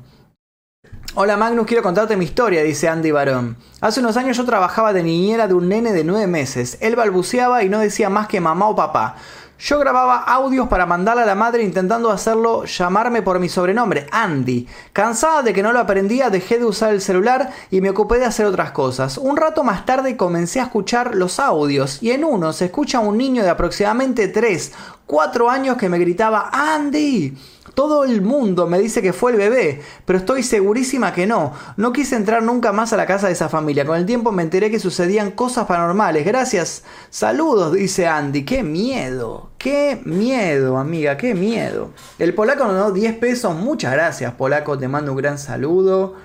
Hola 1.15 1.37
Magnus, 1.37 1.65
quiero 1.65 1.81
contarte 1.81 2.15
mi 2.15 2.25
historia, 2.25 2.61
dice 2.61 2.87
Andy 2.87 3.09
Barón. 3.09 3.57
Hace 3.81 3.99
unos 3.99 4.15
años 4.15 4.37
yo 4.37 4.45
trabajaba 4.45 4.93
de 4.93 5.01
niñera 5.01 5.47
de 5.47 5.55
un 5.55 5.67
nene 5.67 5.91
de 5.91 6.03
9 6.03 6.27
meses. 6.27 6.77
Él 6.81 6.95
balbuceaba 6.95 7.63
y 7.63 7.69
no 7.69 7.79
decía 7.79 8.11
más 8.11 8.27
que 8.27 8.39
mamá 8.39 8.67
o 8.67 8.75
papá. 8.75 9.15
Yo 9.57 9.79
grababa 9.79 10.17
audios 10.17 10.67
para 10.67 10.85
mandarle 10.85 11.23
a 11.23 11.25
la 11.25 11.33
madre 11.33 11.63
intentando 11.63 12.11
hacerlo 12.11 12.63
llamarme 12.63 13.23
por 13.23 13.39
mi 13.39 13.49
sobrenombre, 13.49 14.05
Andy. 14.11 14.67
Cansada 14.93 15.41
de 15.41 15.51
que 15.51 15.63
no 15.63 15.73
lo 15.73 15.79
aprendía, 15.79 16.29
dejé 16.29 16.59
de 16.59 16.65
usar 16.65 16.93
el 16.93 17.01
celular 17.01 17.49
y 17.71 17.81
me 17.81 17.89
ocupé 17.89 18.19
de 18.19 18.25
hacer 18.25 18.45
otras 18.45 18.71
cosas. 18.71 19.17
Un 19.17 19.35
rato 19.35 19.63
más 19.63 19.87
tarde 19.87 20.15
comencé 20.15 20.59
a 20.59 20.65
escuchar 20.65 21.15
los 21.15 21.39
audios 21.39 22.03
y 22.03 22.11
en 22.11 22.23
uno 22.23 22.53
se 22.53 22.65
escucha 22.65 22.99
a 22.99 23.01
un 23.01 23.17
niño 23.17 23.41
de 23.43 23.49
aproximadamente 23.49 24.27
3, 24.27 24.73
4 25.07 25.49
años 25.49 25.75
que 25.75 25.89
me 25.89 25.97
gritaba 25.97 26.51
Andy. 26.53 27.35
Todo 27.73 28.03
el 28.03 28.21
mundo 28.21 28.67
me 28.67 28.79
dice 28.79 29.01
que 29.01 29.13
fue 29.13 29.31
el 29.31 29.37
bebé, 29.37 29.81
pero 30.05 30.19
estoy 30.19 30.43
segurísima 30.43 31.13
que 31.13 31.27
no. 31.27 31.53
No 31.77 31.93
quise 31.93 32.15
entrar 32.15 32.43
nunca 32.43 32.71
más 32.71 32.93
a 32.93 32.97
la 32.97 33.05
casa 33.05 33.27
de 33.27 33.33
esa 33.33 33.49
familia. 33.49 33.85
Con 33.85 33.97
el 33.97 34.05
tiempo 34.05 34.31
me 34.31 34.43
enteré 34.43 34.71
que 34.71 34.79
sucedían 34.79 35.31
cosas 35.31 35.65
paranormales. 35.65 36.25
Gracias. 36.25 36.83
Saludos, 37.09 37.73
dice 37.73 38.07
Andy. 38.07 38.43
Qué 38.43 38.63
miedo. 38.63 39.51
Qué 39.57 40.01
miedo, 40.05 40.77
amiga. 40.77 41.17
Qué 41.17 41.35
miedo. 41.35 41.91
El 42.17 42.33
polaco 42.33 42.65
nos 42.65 42.93
dio 42.93 43.03
10 43.03 43.17
pesos. 43.17 43.55
Muchas 43.55 43.93
gracias, 43.93 44.33
polaco. 44.33 44.77
Te 44.77 44.87
mando 44.87 45.11
un 45.11 45.17
gran 45.17 45.37
saludo. 45.37 46.15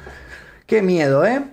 Qué 0.67 0.83
miedo, 0.83 1.27
¿eh? 1.27 1.45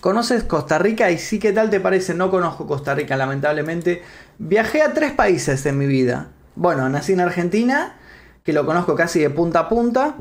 ¿Conoces 0.00 0.44
Costa 0.44 0.78
Rica? 0.78 1.10
Y 1.10 1.18
sí, 1.18 1.40
¿qué 1.40 1.52
tal 1.52 1.70
te 1.70 1.80
parece? 1.80 2.14
No 2.14 2.30
conozco 2.30 2.66
Costa 2.66 2.94
Rica, 2.94 3.16
lamentablemente. 3.16 4.02
Viajé 4.38 4.82
a 4.82 4.94
tres 4.94 5.12
países 5.12 5.66
en 5.66 5.76
mi 5.76 5.86
vida. 5.86 6.28
Bueno, 6.54 6.88
nací 6.88 7.12
en 7.12 7.20
Argentina, 7.20 7.97
que 8.48 8.54
lo 8.54 8.64
conozco 8.64 8.94
casi 8.94 9.20
de 9.20 9.28
punta 9.28 9.58
a 9.58 9.68
punta. 9.68 10.16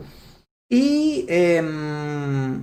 Y 0.70 1.26
em, 1.30 2.62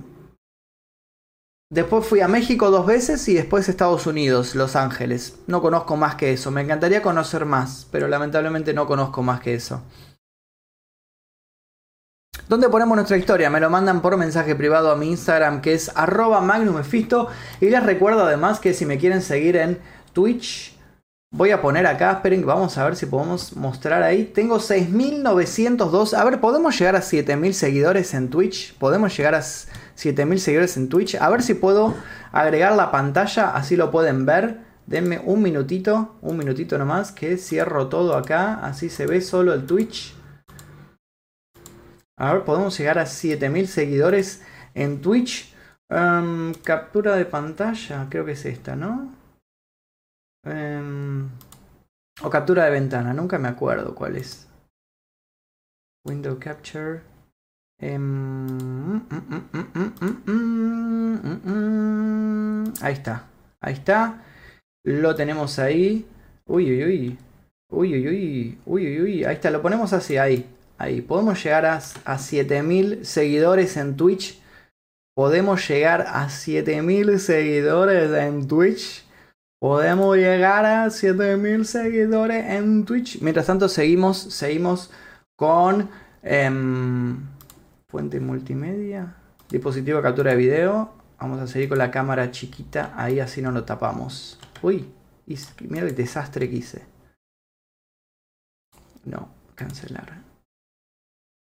después 1.71 2.05
fui 2.05 2.21
a 2.21 2.27
México 2.27 2.69
dos 2.69 2.85
veces 2.85 3.27
y 3.29 3.33
después 3.33 3.67
Estados 3.67 4.05
Unidos, 4.05 4.53
Los 4.53 4.75
Ángeles. 4.75 5.39
No 5.47 5.63
conozco 5.63 5.97
más 5.97 6.13
que 6.13 6.31
eso. 6.33 6.51
Me 6.51 6.61
encantaría 6.61 7.01
conocer 7.01 7.45
más, 7.45 7.87
pero 7.89 8.07
lamentablemente 8.07 8.75
no 8.75 8.85
conozco 8.85 9.23
más 9.23 9.39
que 9.39 9.55
eso. 9.55 9.81
¿Dónde 12.47 12.69
ponemos 12.69 12.95
nuestra 12.95 13.17
historia? 13.17 13.49
Me 13.49 13.59
lo 13.59 13.71
mandan 13.71 14.03
por 14.03 14.17
mensaje 14.17 14.53
privado 14.55 14.91
a 14.91 14.95
mi 14.95 15.09
Instagram 15.09 15.61
que 15.61 15.73
es 15.73 15.91
arroba 15.95 16.41
magnumefisto. 16.41 17.29
Y 17.59 17.71
les 17.71 17.83
recuerdo 17.83 18.23
además 18.25 18.59
que 18.59 18.75
si 18.75 18.85
me 18.85 18.99
quieren 18.99 19.23
seguir 19.23 19.55
en 19.55 19.79
Twitch, 20.13 20.74
voy 21.31 21.51
a 21.51 21.61
poner 21.61 21.85
acá, 21.85 22.13
esperen, 22.13 22.45
vamos 22.45 22.77
a 22.77 22.85
ver 22.85 22.95
si 22.95 23.05
podemos 23.05 23.55
mostrar 23.55 24.03
ahí. 24.03 24.25
Tengo 24.25 24.57
6.902. 24.57 26.13
A 26.13 26.23
ver, 26.23 26.39
¿podemos 26.39 26.77
llegar 26.77 26.95
a 26.95 27.01
7.000 27.01 27.51
seguidores 27.51 28.13
en 28.13 28.29
Twitch? 28.29 28.73
¿Podemos 28.77 29.15
llegar 29.15 29.35
a 29.35 29.41
7.000 29.41 30.37
seguidores 30.37 30.77
en 30.77 30.89
Twitch? 30.89 31.15
A 31.15 31.29
ver 31.29 31.43
si 31.43 31.53
puedo 31.53 31.93
agregar 32.31 32.73
la 32.73 32.91
pantalla, 32.91 33.49
así 33.49 33.75
lo 33.75 33.91
pueden 33.91 34.25
ver. 34.25 34.61
Denme 34.87 35.19
un 35.19 35.41
minutito, 35.41 36.15
un 36.21 36.37
minutito 36.37 36.77
nomás, 36.77 37.11
que 37.11 37.37
cierro 37.37 37.87
todo 37.87 38.15
acá, 38.15 38.59
así 38.63 38.89
se 38.89 39.07
ve 39.07 39.19
solo 39.19 39.53
el 39.53 39.65
Twitch. 39.65 40.15
A 42.17 42.33
ver, 42.33 42.43
podemos 42.43 42.77
llegar 42.77 42.99
a 42.99 43.05
7000 43.05 43.67
seguidores 43.67 44.41
en 44.73 45.01
Twitch. 45.01 45.53
Em, 45.89 46.53
captura 46.63 47.15
de 47.15 47.25
pantalla, 47.25 48.07
creo 48.09 48.25
que 48.25 48.33
es 48.33 48.45
esta, 48.45 48.75
¿no? 48.75 49.24
Em, 50.45 51.27
o 52.21 52.29
captura 52.29 52.65
de 52.65 52.71
ventana, 52.71 53.13
nunca 53.13 53.39
me 53.39 53.47
acuerdo 53.47 53.95
cuál 53.95 54.15
es. 54.15 54.47
Window 56.05 56.37
capture. 56.39 57.01
ahí 62.81 62.93
está, 62.93 63.25
ahí 63.59 63.73
está. 63.73 64.23
Lo 64.85 65.15
tenemos 65.15 65.57
ahí. 65.57 66.05
Uy, 66.45 66.71
uy, 66.71 66.83
uy. 66.85 67.17
Uy, 67.71 67.93
uy, 67.95 68.07
uy. 68.07 68.57
Uy, 68.65 68.87
uy, 68.87 69.01
uy. 69.01 69.25
Ahí 69.25 69.35
está, 69.35 69.49
lo 69.49 69.61
ponemos 69.63 69.93
así, 69.93 70.17
ahí. 70.17 70.47
Ahí, 70.77 71.01
podemos 71.01 71.41
llegar 71.43 71.65
a, 71.65 71.77
a 71.77 72.17
7000 72.19 73.05
seguidores 73.05 73.77
en 73.77 73.97
Twitch. 73.97 74.39
Podemos 75.15 75.67
llegar 75.67 76.05
a 76.07 76.29
7000 76.29 77.19
seguidores 77.19 78.11
en 78.11 78.47
Twitch. 78.47 79.04
Podemos 79.65 80.15
llegar 80.15 80.63
a 80.63 80.91
7000 80.91 81.65
seguidores 81.65 82.45
en 82.51 82.85
Twitch. 82.85 83.19
Mientras 83.21 83.47
tanto, 83.47 83.67
seguimos, 83.67 84.15
seguimos 84.15 84.91
con 85.35 85.89
em, 86.21 87.17
fuente 87.87 88.19
multimedia, 88.19 89.15
dispositivo 89.49 89.97
de 89.97 90.03
captura 90.03 90.29
de 90.29 90.37
video. 90.37 90.93
Vamos 91.19 91.39
a 91.39 91.47
seguir 91.47 91.67
con 91.67 91.79
la 91.79 91.89
cámara 91.89 92.29
chiquita. 92.29 92.93
Ahí 92.95 93.19
así 93.19 93.41
no 93.41 93.49
lo 93.49 93.63
tapamos. 93.63 94.39
Uy, 94.61 94.87
mira 95.67 95.87
el 95.87 95.95
desastre 95.95 96.47
que 96.47 96.57
hice. 96.57 96.83
No, 99.03 99.29
cancelar. 99.55 100.21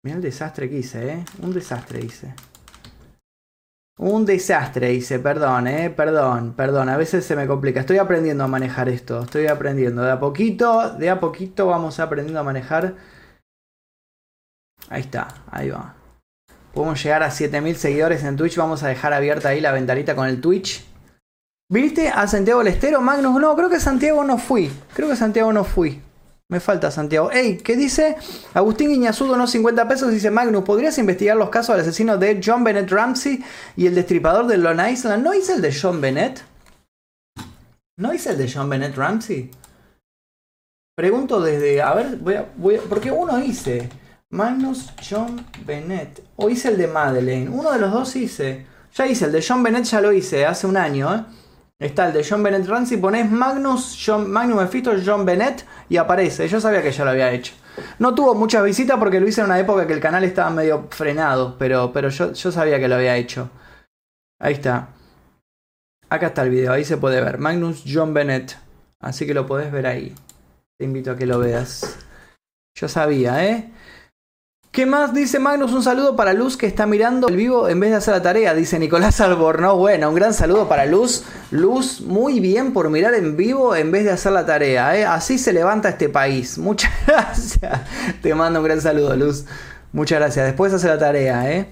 Mira 0.05 0.19
el 0.19 0.23
desastre 0.23 0.71
que 0.71 0.79
hice, 0.79 1.15
¿eh? 1.15 1.25
Un 1.43 1.53
desastre 1.53 1.99
hice. 1.99 2.33
Un 3.97 4.27
desastre 4.27 4.93
hice, 4.93 5.21
perdón, 5.21 5.69
¿eh? 5.69 5.89
Perdón, 5.91 6.55
perdón. 6.55 6.89
A 6.89 6.97
veces 6.97 7.25
se 7.25 7.37
me 7.37 7.47
complica. 7.47 7.81
Estoy 7.81 7.99
aprendiendo 7.99 8.43
a 8.43 8.49
manejar 8.49 8.89
esto. 8.89 9.23
Estoy 9.23 9.47
aprendiendo. 9.47 10.03
De 10.03 10.11
a 10.11 10.19
poquito, 10.19 10.91
de 10.91 11.11
a 11.11 11.21
poquito 11.21 11.67
vamos 11.67 12.01
aprendiendo 12.01 12.41
a 12.41 12.45
manejar. 12.45 12.97
Ahí 14.89 15.03
está, 15.03 15.29
ahí 15.51 15.71
va. 15.71 15.95
Podemos 16.73 17.01
llegar 17.03 17.23
a 17.23 17.31
7000 17.31 17.77
seguidores 17.77 18.25
en 18.25 18.37
Twitch. 18.37 18.57
Vamos 18.57 18.83
a 18.83 18.89
dejar 18.89 19.13
abierta 19.13 19.51
ahí 19.51 19.61
la 19.61 19.71
ventanita 19.71 20.17
con 20.17 20.27
el 20.27 20.41
Twitch. 20.41 20.85
¿Viste 21.71 22.09
a 22.09 22.27
Santiago 22.27 22.59
del 22.59 22.75
Estero? 22.75 23.01
Magnus, 23.01 23.41
no, 23.41 23.55
creo 23.55 23.71
que 23.71 23.79
Santiago 23.79 24.25
no 24.25 24.39
fui. 24.39 24.73
Creo 24.95 25.09
que 25.09 25.17
Santiago 25.17 25.53
no 25.53 25.65
fui. 25.65 26.03
Me 26.51 26.61
falta 26.61 26.91
Santiago. 26.91 27.31
Ey, 27.31 27.57
¿qué 27.57 27.75
dice? 27.75 28.17
Agustín 28.53 28.91
Iñazudo, 28.91 29.35
unos 29.35 29.51
50 29.51 29.89
pesos. 29.89 30.11
Dice 30.13 30.31
Magnus, 30.31 30.65
¿podrías 30.65 30.99
investigar 30.99 31.37
los 31.37 31.49
casos 31.49 31.75
del 31.75 31.85
asesino 31.85 32.19
de 32.19 32.41
John 32.45 32.63
Bennett 32.65 32.91
Ramsey 32.91 33.43
y 33.77 33.87
el 33.87 33.95
destripador 33.95 34.47
de 34.47 34.59
Long 34.59 34.81
Island? 34.91 35.25
¿No 35.25 35.33
hice 35.33 35.55
el 35.55 35.63
de 35.63 35.75
John 35.75 36.01
Bennett? 36.01 36.43
¿No 37.97 38.13
hice 38.13 38.31
el 38.31 38.39
de 38.39 38.53
John 38.53 38.69
Bennett 38.69 38.95
Ramsey? 38.95 39.51
Pregunto 40.95 41.41
desde. 41.41 41.81
A 41.81 41.95
ver, 41.95 42.17
voy 42.17 42.35
a. 42.35 42.47
Voy 42.57 42.79
porque 42.89 43.11
uno 43.11 43.43
hice. 43.43 43.89
Magnus 44.31 44.93
John 45.09 45.47
Bennett. 45.65 46.23
O 46.37 46.51
hice 46.51 46.69
el 46.69 46.77
de 46.77 46.89
Madeleine. 46.89 47.49
Uno 47.49 47.73
de 47.73 47.79
los 47.79 47.91
dos 47.91 48.15
hice. 48.17 48.67
Ya 48.95 49.07
hice 49.07 49.25
el 49.25 49.33
de 49.33 49.45
John 49.47 49.63
Bennett, 49.63 49.85
ya 49.85 50.01
lo 50.01 50.13
hice 50.13 50.47
hace 50.47 50.67
un 50.67 50.77
año, 50.77 51.13
¿eh? 51.15 51.25
Está 51.81 52.07
el 52.07 52.13
de 52.13 52.25
John 52.29 52.43
Bennett 52.43 52.67
Ramsey, 52.67 52.99
pones 52.99 53.31
Magnus, 53.31 54.01
John, 54.05 54.31
Magnus 54.31 54.63
Mephisto, 54.63 54.93
John 55.05 55.25
Bennett 55.25 55.67
y 55.89 55.97
aparece. 55.97 56.47
Yo 56.49 56.61
sabía 56.61 56.83
que 56.83 56.93
ya 56.93 57.05
lo 57.05 57.11
había 57.11 57.33
hecho. 57.33 57.55
No 57.99 58.15
tuvo 58.15 58.35
muchas 58.35 58.65
visitas 58.65 58.99
porque 58.99 59.19
lo 59.19 59.27
hice 59.27 59.41
en 59.41 59.47
una 59.47 59.59
época 59.59 59.87
que 59.87 59.93
el 59.93 60.01
canal 60.01 60.23
estaba 60.23 60.51
medio 60.51 60.87
frenado, 60.91 61.57
pero, 61.59 61.93
pero 61.93 62.09
yo, 62.11 62.33
yo 62.33 62.53
sabía 62.53 62.79
que 62.79 62.89
lo 62.89 62.95
había 62.95 63.17
hecho. 63.17 63.51
Ahí 64.39 64.55
está. 64.55 64.89
Acá 66.09 66.29
está 66.29 66.43
el 66.43 66.51
video, 66.51 66.73
ahí 66.73 66.85
se 66.85 66.97
puede 66.97 67.21
ver. 67.21 67.39
Magnus 67.39 67.83
John 67.87 68.15
Bennett. 68.15 68.57
Así 69.01 69.27
que 69.27 69.35
lo 69.35 69.47
podés 69.47 69.73
ver 69.73 69.87
ahí. 69.87 70.15
Te 70.79 70.85
invito 70.85 71.11
a 71.11 71.17
que 71.17 71.27
lo 71.27 71.39
veas. 71.39 71.99
Yo 72.77 72.89
sabía, 72.89 73.45
¿eh? 73.45 73.73
¿Qué 74.75 74.87
más 74.87 75.15
dice 75.15 75.39
Magnus? 75.39 75.73
Un 75.73 75.85
saludo 75.85 76.17
para 76.17 76.33
Luz 76.33 76.57
que 76.57 76.67
está 76.67 76.85
mirando 76.85 77.29
el 77.29 77.37
vivo 77.37 77.69
en 77.69 77.79
vez 77.79 77.91
de 77.91 77.97
hacer 77.99 78.13
la 78.13 78.23
tarea, 78.23 78.55
dice 78.55 78.77
Nicolás 78.81 79.21
Albornoz. 79.21 79.79
Bueno, 79.79 80.09
un 80.09 80.17
gran 80.17 80.35
saludo 80.35 80.69
para 80.69 80.85
Luz. 80.85 81.23
Luz, 81.53 82.01
muy 82.01 82.41
bien 82.41 82.73
por 82.73 82.91
mirar 82.91 83.15
en 83.15 83.37
vivo 83.37 83.77
en 83.77 83.93
vez 83.93 84.03
de 84.03 84.11
hacer 84.11 84.33
la 84.33 84.45
tarea. 84.45 84.99
¿eh? 84.99 85.05
Así 85.05 85.39
se 85.39 85.53
levanta 85.53 85.91
este 85.91 86.09
país. 86.09 86.59
Muchas 86.59 86.91
gracias. 87.07 87.83
Te 88.21 88.35
mando 88.35 88.59
un 88.59 88.65
gran 88.65 88.81
saludo, 88.81 89.15
Luz. 89.15 89.45
Muchas 89.93 90.19
gracias. 90.19 90.45
Después 90.45 90.73
hace 90.73 90.89
la 90.89 90.99
tarea, 90.99 91.53
¿eh? 91.53 91.71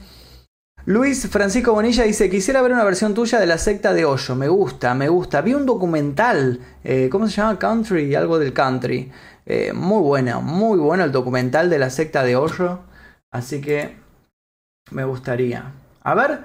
Luis 0.84 1.26
Francisco 1.28 1.72
Bonilla 1.72 2.04
dice, 2.04 2.30
quisiera 2.30 2.62
ver 2.62 2.70
una 2.70 2.84
versión 2.84 3.14
tuya 3.14 3.40
de 3.40 3.46
la 3.46 3.58
secta 3.58 3.92
de 3.92 4.04
Hoyo. 4.04 4.36
Me 4.36 4.46
gusta, 4.46 4.94
me 4.94 5.08
gusta. 5.08 5.40
Vi 5.40 5.54
un 5.54 5.66
documental, 5.66 6.60
eh, 6.84 7.08
¿cómo 7.10 7.26
se 7.26 7.34
llama? 7.34 7.58
Country, 7.58 8.14
algo 8.14 8.38
del 8.38 8.52
country. 8.52 9.10
Eh, 9.44 9.72
muy 9.74 10.02
bueno, 10.02 10.40
muy 10.40 10.78
bueno 10.78 11.02
el 11.02 11.10
documental 11.10 11.68
de 11.68 11.80
la 11.80 11.90
secta 11.90 12.22
de 12.22 12.36
Hoyo. 12.36 12.91
Así 13.32 13.60
que 13.60 13.96
me 14.90 15.04
gustaría. 15.04 15.72
A 16.02 16.14
ver, 16.14 16.44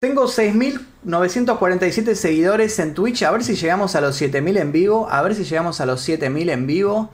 tengo 0.00 0.24
6.947 0.24 2.14
seguidores 2.14 2.78
en 2.78 2.94
Twitch. 2.94 3.22
A 3.22 3.30
ver 3.30 3.44
si 3.44 3.54
llegamos 3.54 3.94
a 3.94 4.00
los 4.00 4.20
7.000 4.20 4.58
en 4.58 4.72
vivo. 4.72 5.08
A 5.10 5.22
ver 5.22 5.34
si 5.34 5.44
llegamos 5.44 5.80
a 5.80 5.86
los 5.86 6.08
7.000 6.08 6.50
en 6.50 6.66
vivo. 6.66 7.10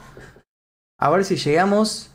A 0.98 1.10
ver 1.10 1.24
si 1.24 1.36
llegamos. 1.36 2.10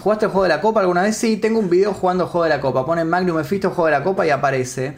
¿Jugaste 0.00 0.26
el 0.26 0.32
juego 0.32 0.42
de 0.42 0.48
la 0.48 0.60
copa 0.60 0.80
alguna 0.80 1.02
vez? 1.02 1.16
Sí, 1.16 1.36
tengo 1.36 1.60
un 1.60 1.70
video 1.70 1.92
jugando 1.92 2.26
juego 2.26 2.44
de 2.44 2.50
la 2.50 2.60
copa. 2.60 2.84
Ponen 2.84 3.08
Magnum 3.08 3.36
Mephisto 3.36 3.70
juego 3.70 3.86
de 3.86 3.92
la 3.92 4.02
copa 4.02 4.26
y 4.26 4.30
aparece. 4.30 4.96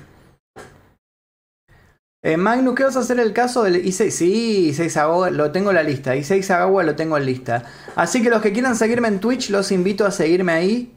Eh, 2.27 2.37
Magnus, 2.37 2.75
¿qué 2.75 2.83
vas 2.83 2.97
a 2.97 3.01
hacer 3.01 3.21
el 3.21 3.33
caso 3.33 3.63
del 3.63 3.85
I6? 3.85 4.11
Sí, 4.11 4.73
I6 4.73 5.31
lo 5.31 5.53
tengo 5.53 5.71
en 5.71 5.77
la 5.77 5.85
lista. 5.85 6.17
I6 6.17 6.51
Agawa 6.51 6.83
lo 6.83 6.97
tengo 6.97 7.17
en 7.17 7.25
lista. 7.25 7.63
Así 7.95 8.21
que 8.21 8.31
los 8.31 8.43
que 8.43 8.53
quieran 8.53 8.75
seguirme 8.75 9.07
en 9.07 9.21
Twitch, 9.21 9.51
los 9.51 9.71
invito 9.71 10.05
a 10.05 10.11
seguirme 10.11 10.51
ahí. 10.51 10.93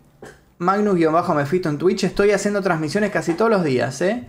Magnus-Mephisto 0.58 1.70
en 1.70 1.78
Twitch. 1.78 2.06
Estoy 2.06 2.32
haciendo 2.32 2.64
transmisiones 2.64 3.12
casi 3.12 3.36
todos 3.36 3.52
los 3.52 3.64
días, 3.64 4.02
¿eh? 4.02 4.28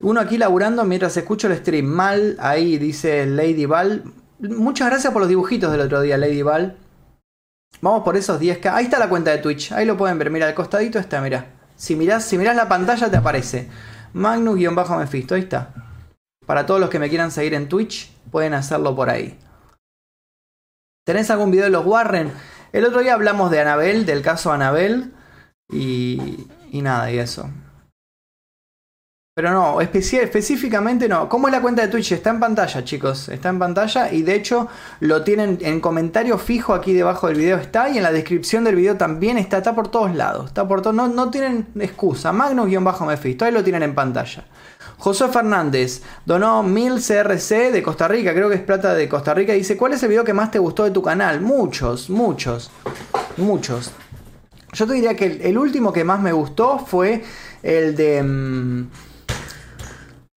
Uno 0.00 0.18
aquí 0.18 0.38
laburando 0.38 0.82
mientras 0.84 1.14
escucho 1.18 1.48
el 1.48 1.58
stream. 1.58 1.84
Mal, 1.84 2.36
ahí 2.38 2.78
dice 2.78 3.26
Lady 3.26 3.66
Val. 3.66 4.02
Muchas 4.38 4.88
gracias 4.88 5.12
por 5.12 5.20
los 5.20 5.28
dibujitos 5.28 5.70
del 5.70 5.82
otro 5.82 6.00
día, 6.00 6.16
Lady 6.16 6.40
Val. 6.40 6.78
Vamos 7.82 8.02
por 8.02 8.16
esos 8.16 8.40
10k. 8.40 8.72
Ahí 8.72 8.84
está 8.84 8.98
la 8.98 9.10
cuenta 9.10 9.30
de 9.30 9.38
Twitch. 9.38 9.72
Ahí 9.72 9.84
lo 9.84 9.98
pueden 9.98 10.18
ver. 10.18 10.30
Mira, 10.30 10.46
al 10.46 10.54
costadito 10.54 10.98
está, 10.98 11.20
mira. 11.20 11.48
Si 11.76 11.96
miras, 11.96 12.24
si 12.24 12.38
miras 12.38 12.56
la 12.56 12.66
pantalla 12.66 13.10
te 13.10 13.18
aparece. 13.18 13.68
Magnus-Mephisto, 14.14 15.34
ahí 15.34 15.42
está. 15.42 15.74
Para 16.46 16.66
todos 16.66 16.80
los 16.80 16.88
que 16.88 16.98
me 16.98 17.08
quieran 17.08 17.30
seguir 17.30 17.54
en 17.54 17.68
Twitch, 17.68 18.10
pueden 18.30 18.54
hacerlo 18.54 18.94
por 18.94 19.10
ahí. 19.10 19.38
¿Tenés 21.04 21.30
algún 21.30 21.50
video 21.50 21.64
de 21.64 21.70
los 21.70 21.84
Warren? 21.84 22.32
El 22.72 22.84
otro 22.84 23.00
día 23.00 23.14
hablamos 23.14 23.50
de 23.50 23.60
Anabel, 23.60 24.06
del 24.06 24.22
caso 24.22 24.52
Anabel. 24.52 25.12
Y, 25.70 26.46
y 26.70 26.82
nada, 26.82 27.10
y 27.10 27.18
eso. 27.18 27.50
Pero 29.36 29.50
no, 29.50 29.80
específicamente 29.80 31.08
no. 31.08 31.28
¿Cómo 31.28 31.48
es 31.48 31.52
la 31.52 31.60
cuenta 31.60 31.82
de 31.82 31.88
Twitch? 31.88 32.12
Está 32.12 32.30
en 32.30 32.38
pantalla, 32.38 32.84
chicos. 32.84 33.28
Está 33.28 33.48
en 33.48 33.58
pantalla 33.58 34.12
y 34.12 34.22
de 34.22 34.36
hecho 34.36 34.68
lo 35.00 35.24
tienen 35.24 35.58
en 35.60 35.80
comentario 35.80 36.38
fijo 36.38 36.72
aquí 36.72 36.92
debajo 36.92 37.26
del 37.26 37.38
video. 37.38 37.56
Está 37.56 37.90
y 37.90 37.96
en 37.96 38.04
la 38.04 38.12
descripción 38.12 38.62
del 38.62 38.76
video 38.76 38.96
también 38.96 39.36
está. 39.36 39.56
Está 39.56 39.74
por 39.74 39.88
todos 39.88 40.14
lados. 40.14 40.46
Está 40.46 40.68
por 40.68 40.82
todo, 40.82 40.92
no, 40.92 41.08
no 41.08 41.32
tienen 41.32 41.66
excusa. 41.80 42.32
Magnus-Mephisto. 42.32 43.44
Ahí 43.44 43.50
lo 43.50 43.64
tienen 43.64 43.82
en 43.82 43.96
pantalla. 43.96 44.44
José 44.98 45.26
Fernández 45.26 46.02
donó 46.24 46.62
1000 46.62 47.02
CRC 47.04 47.72
de 47.72 47.82
Costa 47.82 48.06
Rica. 48.06 48.32
Creo 48.34 48.48
que 48.48 48.54
es 48.54 48.62
plata 48.62 48.94
de 48.94 49.08
Costa 49.08 49.34
Rica. 49.34 49.52
dice: 49.52 49.76
¿Cuál 49.76 49.94
es 49.94 50.02
el 50.04 50.10
video 50.10 50.22
que 50.22 50.32
más 50.32 50.52
te 50.52 50.60
gustó 50.60 50.84
de 50.84 50.92
tu 50.92 51.02
canal? 51.02 51.40
Muchos, 51.40 52.08
muchos, 52.08 52.70
muchos. 53.36 53.90
Yo 54.74 54.86
te 54.86 54.92
diría 54.92 55.16
que 55.16 55.40
el, 55.42 55.58
último 55.58 55.92
que 55.92 56.04
más 56.04 56.20
me 56.20 56.32
gustó 56.32 56.78
fue 56.78 57.24
el 57.64 57.96
de. 57.96 58.22
Mm, 58.22 58.86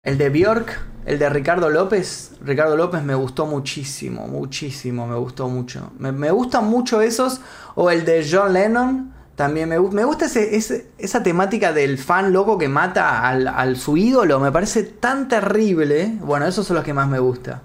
el 0.06 0.18
de 0.18 0.30
Bjork, 0.30 0.78
el 1.04 1.18
de 1.18 1.28
Ricardo 1.28 1.68
López. 1.68 2.30
Ricardo 2.40 2.76
López 2.76 3.02
me 3.02 3.16
gustó 3.16 3.44
muchísimo, 3.44 4.28
muchísimo, 4.28 5.04
me 5.06 5.16
gustó 5.16 5.48
mucho. 5.48 5.90
Me, 5.98 6.30
gustan 6.30 6.66
mucho 6.66 7.00
esos. 7.00 7.40
O 7.74 7.90
el 7.90 8.04
de 8.04 8.26
John 8.30 8.52
Lennon. 8.52 9.12
También 9.34 9.68
me, 9.68 9.78
me 9.80 10.04
gusta 10.04 10.26
esa 10.26 11.22
temática 11.22 11.72
del 11.72 11.98
fan 11.98 12.32
loco 12.32 12.56
que 12.56 12.68
mata 12.68 13.28
al, 13.28 13.76
su 13.76 13.96
ídolo. 13.96 14.38
Me 14.38 14.52
parece 14.52 14.84
tan 14.84 15.26
terrible. 15.26 16.16
Bueno, 16.20 16.46
esos 16.46 16.64
son 16.64 16.76
los 16.76 16.84
que 16.84 16.94
más 16.94 17.08
me 17.08 17.18
gusta. 17.18 17.62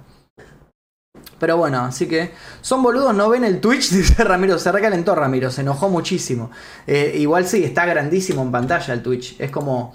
Pero 1.37 1.57
bueno, 1.57 1.81
así 1.81 2.07
que 2.07 2.31
son 2.61 2.81
boludos, 2.83 3.15
no 3.15 3.29
ven 3.29 3.43
el 3.43 3.61
Twitch, 3.61 3.89
dice 3.91 4.23
Ramiro. 4.23 4.57
Se 4.57 4.71
recalentó 4.71 5.13
Ramiro, 5.13 5.51
se 5.51 5.61
enojó 5.61 5.89
muchísimo. 5.89 6.49
Eh, 6.87 7.13
igual 7.19 7.45
sí, 7.45 7.63
está 7.63 7.85
grandísimo 7.85 8.41
en 8.41 8.51
pantalla 8.51 8.95
el 8.95 9.03
Twitch. 9.03 9.39
Es 9.39 9.51
como 9.51 9.93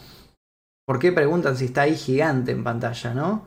¿Por 0.87 1.01
qué 1.01 1.11
preguntan 1.11 1.57
si 1.57 1.67
está 1.67 1.83
ahí 1.83 1.97
gigante 1.97 2.53
en 2.53 2.63
pantalla, 2.63 3.13
no? 3.13 3.45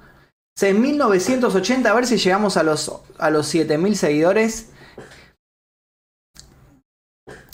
6.980, 0.59 1.85
a 1.85 1.93
ver 1.93 2.05
si 2.05 2.17
llegamos 2.17 2.57
a 2.57 2.63
los, 2.63 2.91
a 3.17 3.29
los 3.29 3.53
7.000 3.55 3.93
seguidores. 3.93 4.71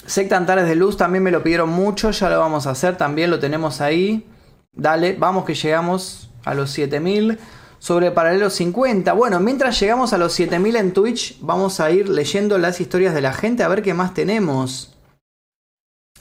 Secta 0.08 0.38
Antares 0.38 0.68
de 0.68 0.76
Luz 0.76 0.98
también 0.98 1.24
me 1.24 1.30
lo 1.32 1.44
pidieron 1.44 1.70
mucho, 1.70 2.10
ya 2.10 2.30
lo 2.30 2.40
vamos 2.40 2.66
a 2.66 2.72
hacer, 2.72 2.98
también 2.98 3.30
lo 3.30 3.40
tenemos 3.40 3.80
ahí. 3.80 4.28
Dale, 4.72 5.16
vamos 5.18 5.46
que 5.46 5.54
llegamos 5.54 6.32
a 6.46 6.56
los 6.56 6.72
7000 6.72 7.40
sobre 7.78 8.10
paralelo 8.10 8.50
50. 8.50 9.14
Bueno, 9.14 9.40
mientras 9.40 9.80
llegamos 9.80 10.14
a 10.14 10.18
los 10.18 10.34
7000 10.34 10.76
en 10.76 10.94
Twitch, 10.94 11.38
vamos 11.42 11.80
a 11.80 11.92
ir 11.92 12.10
leyendo 12.10 12.58
las 12.58 12.82
historias 12.82 13.14
de 13.14 13.22
la 13.22 13.34
gente 13.34 13.62
a 13.62 13.68
ver 13.68 13.84
qué 13.84 13.94
más 13.94 14.16
tenemos. 14.16 14.95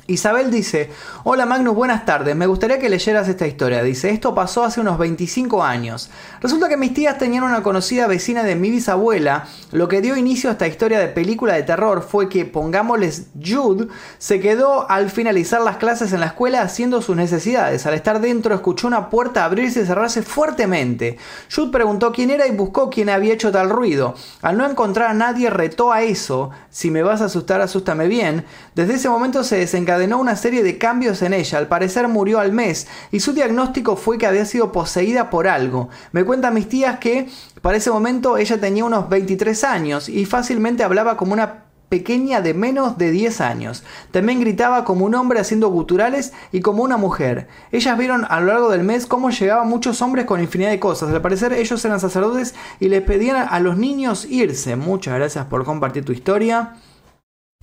Isabel 0.07 0.51
dice, 0.51 0.91
hola 1.23 1.47
Magnus, 1.47 1.75
buenas 1.75 2.05
tardes, 2.05 2.37
me 2.37 2.47
gustaría 2.47 2.79
que 2.79 2.91
leyeras 2.91 3.27
esta 3.27 3.47
historia. 3.47 3.83
Dice, 3.83 4.11
esto 4.11 4.35
pasó 4.35 4.63
hace 4.63 4.79
unos 4.83 4.99
25 4.99 5.65
años. 5.65 6.11
Resulta 6.43 6.69
que 6.69 6.77
mis 6.77 6.93
tías 6.93 7.17
tenían 7.17 7.43
una 7.43 7.63
conocida 7.63 8.07
vecina 8.07 8.43
de 8.43 8.55
mi 8.55 8.71
bisabuela. 8.71 9.47
Lo 9.73 9.89
que 9.89 10.03
dio 10.03 10.15
inicio 10.15 10.51
a 10.51 10.53
esta 10.53 10.67
historia 10.67 10.99
de 10.99 11.09
película 11.09 11.55
de 11.55 11.63
terror 11.63 12.03
fue 12.03 12.29
que, 12.29 12.45
pongámosles, 12.45 13.29
Jude 13.43 13.89
se 14.19 14.41
quedó 14.41 14.91
al 14.91 15.09
finalizar 15.09 15.63
las 15.63 15.79
clases 15.79 16.13
en 16.13 16.21
la 16.21 16.27
escuela 16.27 16.61
haciendo 16.61 17.01
sus 17.01 17.17
necesidades. 17.17 17.87
Al 17.87 17.95
estar 17.95 18.21
dentro 18.21 18.55
escuchó 18.55 18.87
una 18.87 19.09
puerta 19.09 19.47
abrirse 19.47 19.81
y 19.81 19.87
cerrarse 19.87 20.21
fuertemente. 20.21 21.17
Jude 21.55 21.73
preguntó 21.73 22.13
quién 22.13 22.29
era 22.29 22.47
y 22.47 22.51
buscó 22.51 22.91
quién 22.91 23.09
había 23.09 23.33
hecho 23.33 23.51
tal 23.51 23.71
ruido. 23.71 24.15
Al 24.43 24.59
no 24.59 24.69
encontrar 24.69 25.13
a 25.13 25.15
nadie 25.15 25.49
retó 25.49 25.93
a 25.93 26.03
eso, 26.03 26.51
si 26.69 26.91
me 26.91 27.03
vas 27.03 27.23
a 27.23 27.27
asustar, 27.27 27.63
asústame 27.63 28.07
bien. 28.07 28.45
Desde 28.75 28.95
ese 28.95 29.09
momento 29.09 29.45
se 29.45 29.57
desencadenó 29.57 29.94
encadenó 29.95 30.19
una 30.19 30.35
serie 30.35 30.65
de 30.65 30.77
cambios 30.77 31.23
en 31.23 31.33
ella. 31.33 31.57
Al 31.57 31.69
parecer 31.69 32.09
murió 32.09 32.41
al 32.41 32.51
mes 32.51 32.89
y 33.13 33.21
su 33.21 33.33
diagnóstico 33.33 33.95
fue 33.95 34.19
que 34.19 34.27
había 34.27 34.45
sido 34.45 34.73
poseída 34.73 35.31
por 35.31 35.47
algo. 35.47 35.89
Me 36.11 36.25
cuentan 36.25 36.55
mis 36.55 36.69
tías 36.69 36.99
que 36.99 37.29
para 37.63 37.77
ese 37.77 37.93
momento 37.93 38.37
ella 38.37 38.59
tenía 38.59 38.85
unos 38.85 39.09
23 39.09 39.63
años 39.63 40.09
y 40.09 40.25
fácilmente 40.25 40.83
hablaba 40.83 41.17
como 41.17 41.33
una 41.33 41.67
pequeña 41.89 42.41
de 42.41 42.55
menos 42.55 42.99
de 42.99 43.13
10 43.13 43.41
años. 43.41 43.85
También 44.11 44.41
gritaba 44.41 44.85
como 44.85 45.05
un 45.05 45.15
hombre 45.15 45.39
haciendo 45.39 45.69
guturales 45.69 46.33
y 46.51 46.61
como 46.61 46.83
una 46.83 46.97
mujer. 46.97 47.47
Ellas 47.71 47.97
vieron 47.97 48.27
a 48.29 48.41
lo 48.41 48.47
largo 48.47 48.71
del 48.71 48.83
mes 48.83 49.07
cómo 49.07 49.31
llegaban 49.31 49.69
muchos 49.69 50.03
hombres 50.03 50.25
con 50.25 50.41
infinidad 50.41 50.71
de 50.71 50.81
cosas. 50.81 51.15
Al 51.15 51.23
parecer 51.23 51.53
ellos 51.53 51.85
eran 51.85 52.01
sacerdotes 52.01 52.57
y 52.81 52.89
les 52.89 53.03
pedían 53.03 53.47
a 53.49 53.61
los 53.61 53.77
niños 53.77 54.27
irse. 54.29 54.75
Muchas 54.75 55.15
gracias 55.15 55.47
por 55.47 55.65
compartir 55.65 56.05
tu 56.05 56.11
historia. 56.11 56.75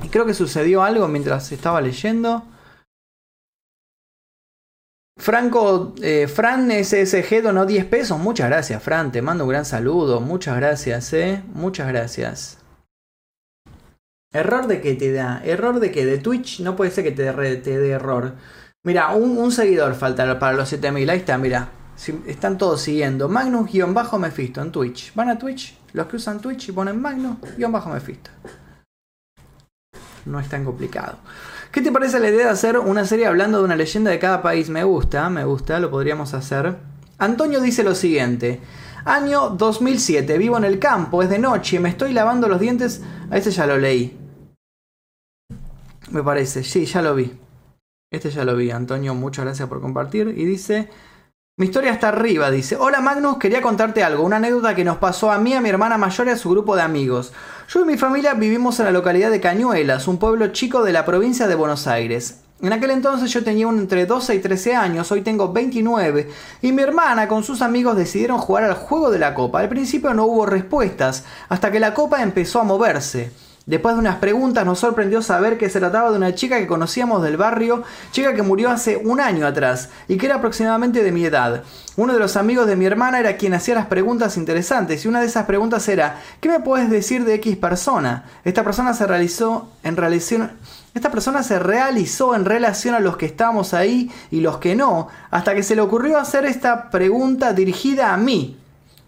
Y 0.04 0.10
creo 0.10 0.26
que 0.26 0.34
sucedió 0.34 0.84
algo 0.84 1.08
mientras 1.08 1.52
estaba 1.52 1.82
leyendo. 1.82 2.44
Franco, 5.18 5.94
eh, 6.02 6.28
Fran 6.28 6.72
SSG 6.72 7.44
donó 7.44 7.66
10 7.66 7.86
pesos. 7.86 8.18
Muchas 8.18 8.50
gracias, 8.50 8.82
Fran. 8.82 9.12
Te 9.12 9.22
mando 9.22 9.44
un 9.44 9.52
gran 9.52 9.66
saludo. 9.66 10.20
Muchas 10.20 10.56
gracias, 10.56 11.14
eh. 11.14 11.44
Muchas 11.54 11.88
gracias. 11.88 12.58
¿Error 14.34 14.66
de 14.66 14.82
qué 14.82 14.96
te 14.96 15.12
da? 15.12 15.42
¿Error 15.44 15.80
de 15.80 15.92
qué? 15.92 16.06
De 16.06 16.18
Twitch 16.18 16.62
no 16.62 16.76
puede 16.76 16.90
ser 16.90 17.04
que 17.04 17.12
te, 17.12 17.24
dé 17.24 17.90
error. 17.90 18.34
Mira, 18.84 19.12
un, 19.12 19.52
seguidor 19.52 19.94
falta 19.94 20.40
para 20.40 20.54
los 20.58 20.70
7000. 20.70 21.10
Ahí 21.10 21.20
está, 21.20 21.38
mira. 21.38 21.70
están 22.26 22.58
todos 22.58 22.82
siguiendo. 22.82 23.30
Magnus-Mephisto 23.30 24.62
en 24.62 24.72
Twitch. 24.72 25.14
Van 25.14 25.30
a 25.30 25.38
Twitch, 25.38 25.78
los 25.94 26.08
que 26.08 26.16
usan 26.16 26.40
Twitch 26.40 26.70
y 26.70 26.72
ponen 26.72 27.00
Magnus-Mephisto 27.00 28.32
no 30.26 30.40
es 30.40 30.50
tan 30.50 30.66
complicado. 30.66 31.18
¿Qué 31.72 31.82
te 31.82 31.92
parece 31.92 32.20
la 32.20 32.30
idea 32.30 32.46
de 32.46 32.52
hacer 32.52 32.78
una 32.78 33.06
serie 33.06 33.28
hablando 33.28 33.60
de 33.60 33.64
una 33.64 33.76
leyenda 33.76 34.12
de 34.12 34.20
cada 34.20 34.42
país? 34.42 34.70
Me 34.70 34.84
gusta, 34.84 35.30
me 35.30 35.46
gusta, 35.46 35.80
lo 35.80 35.90
podríamos 35.90 36.34
hacer. 36.34 36.78
Antonio 37.18 37.62
dice 37.62 37.84
lo 37.84 37.96
siguiente. 37.96 38.60
Año 39.06 39.50
2007, 39.50 40.38
vivo 40.38 40.58
en 40.58 40.66
el 40.66 40.80
campo, 40.80 41.24
es 41.24 41.30
de 41.30 41.40
noche, 41.40 41.80
me 41.80 41.90
estoy 41.90 42.14
lavando 42.14 42.48
los 42.48 42.60
dientes. 42.60 43.02
A 43.30 43.38
este 43.38 43.52
ya 43.52 43.66
lo 43.66 43.78
leí. 43.78 44.18
Me 46.12 46.22
parece, 46.24 46.64
sí, 46.64 46.86
ya 46.86 47.02
lo 47.02 47.16
vi. 47.16 47.32
Este 48.12 48.30
ya 48.30 48.44
lo 48.44 48.56
vi, 48.56 48.70
Antonio, 48.72 49.16
muchas 49.16 49.46
gracias 49.46 49.70
por 49.70 49.80
compartir. 49.80 50.28
Y 50.28 50.46
dice, 50.46 50.90
mi 51.58 51.66
historia 51.66 51.92
está 51.92 52.08
arriba, 52.08 52.50
dice. 52.50 52.78
Hola 52.78 53.02
Magnus, 53.02 53.38
quería 53.38 53.62
contarte 53.62 54.04
algo, 54.04 54.24
una 54.24 54.38
anécdota 54.38 54.74
que 54.74 54.86
nos 54.86 54.98
pasó 54.98 55.32
a 55.32 55.38
mí, 55.38 55.54
a 55.54 55.62
mi 55.62 55.70
hermana 55.70 55.98
mayor 55.98 56.28
y 56.28 56.32
a 56.32 56.38
su 56.38 56.50
grupo 56.50 56.76
de 56.76 56.82
amigos. 56.82 57.34
Yo 57.68 57.82
y 57.82 57.86
mi 57.86 57.98
familia 57.98 58.34
vivimos 58.34 58.80
en 58.80 58.86
la 58.86 58.92
localidad 58.92 59.30
de 59.30 59.42
Cañuelas, 59.42 60.08
un 60.08 60.18
pueblo 60.18 60.48
chico 60.48 60.82
de 60.82 60.94
la 60.94 61.06
provincia 61.06 61.48
de 61.48 61.56
Buenos 61.56 61.88
Aires. 61.88 62.40
En 62.62 62.72
aquel 62.72 62.92
entonces 62.92 63.32
yo 63.32 63.44
tenía 63.44 63.68
entre 63.68 64.06
12 64.06 64.36
y 64.36 64.40
13 64.40 64.76
años, 64.76 65.12
hoy 65.12 65.22
tengo 65.22 65.52
29, 65.52 66.30
y 66.62 66.72
mi 66.72 66.84
hermana 66.84 67.28
con 67.28 67.44
sus 67.44 67.62
amigos 67.62 67.98
decidieron 67.98 68.38
jugar 68.38 68.64
al 68.64 68.74
juego 68.74 69.12
de 69.12 69.20
la 69.20 69.34
copa. 69.34 69.60
Al 69.60 69.70
principio 69.70 70.14
no 70.14 70.26
hubo 70.26 70.46
respuestas, 70.46 71.26
hasta 71.50 71.70
que 71.70 71.80
la 71.80 71.94
copa 71.94 72.24
empezó 72.24 72.62
a 72.62 72.64
moverse. 72.64 73.32
Después 73.68 73.94
de 73.94 74.00
unas 74.00 74.16
preguntas 74.16 74.66
nos 74.66 74.80
sorprendió 74.80 75.22
saber 75.22 75.60
que 75.60 75.70
se 75.70 75.80
trataba 75.80 76.10
de 76.10 76.18
una 76.18 76.34
chica 76.34 76.58
que 76.58 76.66
conocíamos 76.66 77.22
del 77.22 77.38
barrio, 77.38 77.84
chica 78.12 78.34
que 78.34 78.42
murió 78.42 78.72
hace 78.72 78.98
un 78.98 79.22
año 79.22 79.46
atrás 79.46 79.90
y 80.08 80.18
que 80.18 80.26
era 80.26 80.36
aproximadamente 80.36 81.04
de 81.04 81.12
mi 81.12 81.26
edad. 81.26 81.64
Uno 81.96 82.14
de 82.14 82.20
los 82.20 82.38
amigos 82.38 82.66
de 82.66 82.76
mi 82.76 82.86
hermana 82.86 83.20
era 83.20 83.38
quien 83.38 83.54
hacía 83.54 83.76
las 83.76 83.86
preguntas 83.86 84.36
interesantes 84.36 85.06
y 85.06 85.08
una 85.08 85.22
de 85.22 85.28
esas 85.28 85.46
preguntas 85.46 85.88
era 85.88 86.20
¿qué 86.40 86.50
me 86.50 86.60
puedes 86.60 86.90
decir 86.90 87.24
de 87.24 87.36
X 87.36 87.56
persona? 87.58 88.26
Esta 88.44 88.64
persona 88.64 88.96
se 88.96 89.06
realizó 89.06 89.70
en 89.84 89.96
relación 89.96 90.52
esta 90.94 91.10
persona 91.10 91.42
se 91.42 91.58
realizó 91.58 92.36
en 92.36 92.44
relación 92.44 92.96
a 92.96 93.00
los 93.00 93.16
que 93.16 93.26
estábamos 93.26 93.74
ahí 93.74 94.12
y 94.30 94.42
los 94.42 94.58
que 94.58 94.76
no, 94.76 95.08
hasta 95.30 95.56
que 95.56 95.64
se 95.64 95.76
le 95.76 95.82
ocurrió 95.82 96.18
hacer 96.18 96.44
esta 96.46 96.90
pregunta 96.90 97.54
dirigida 97.54 98.14
a 98.14 98.18
mí. 98.18 98.58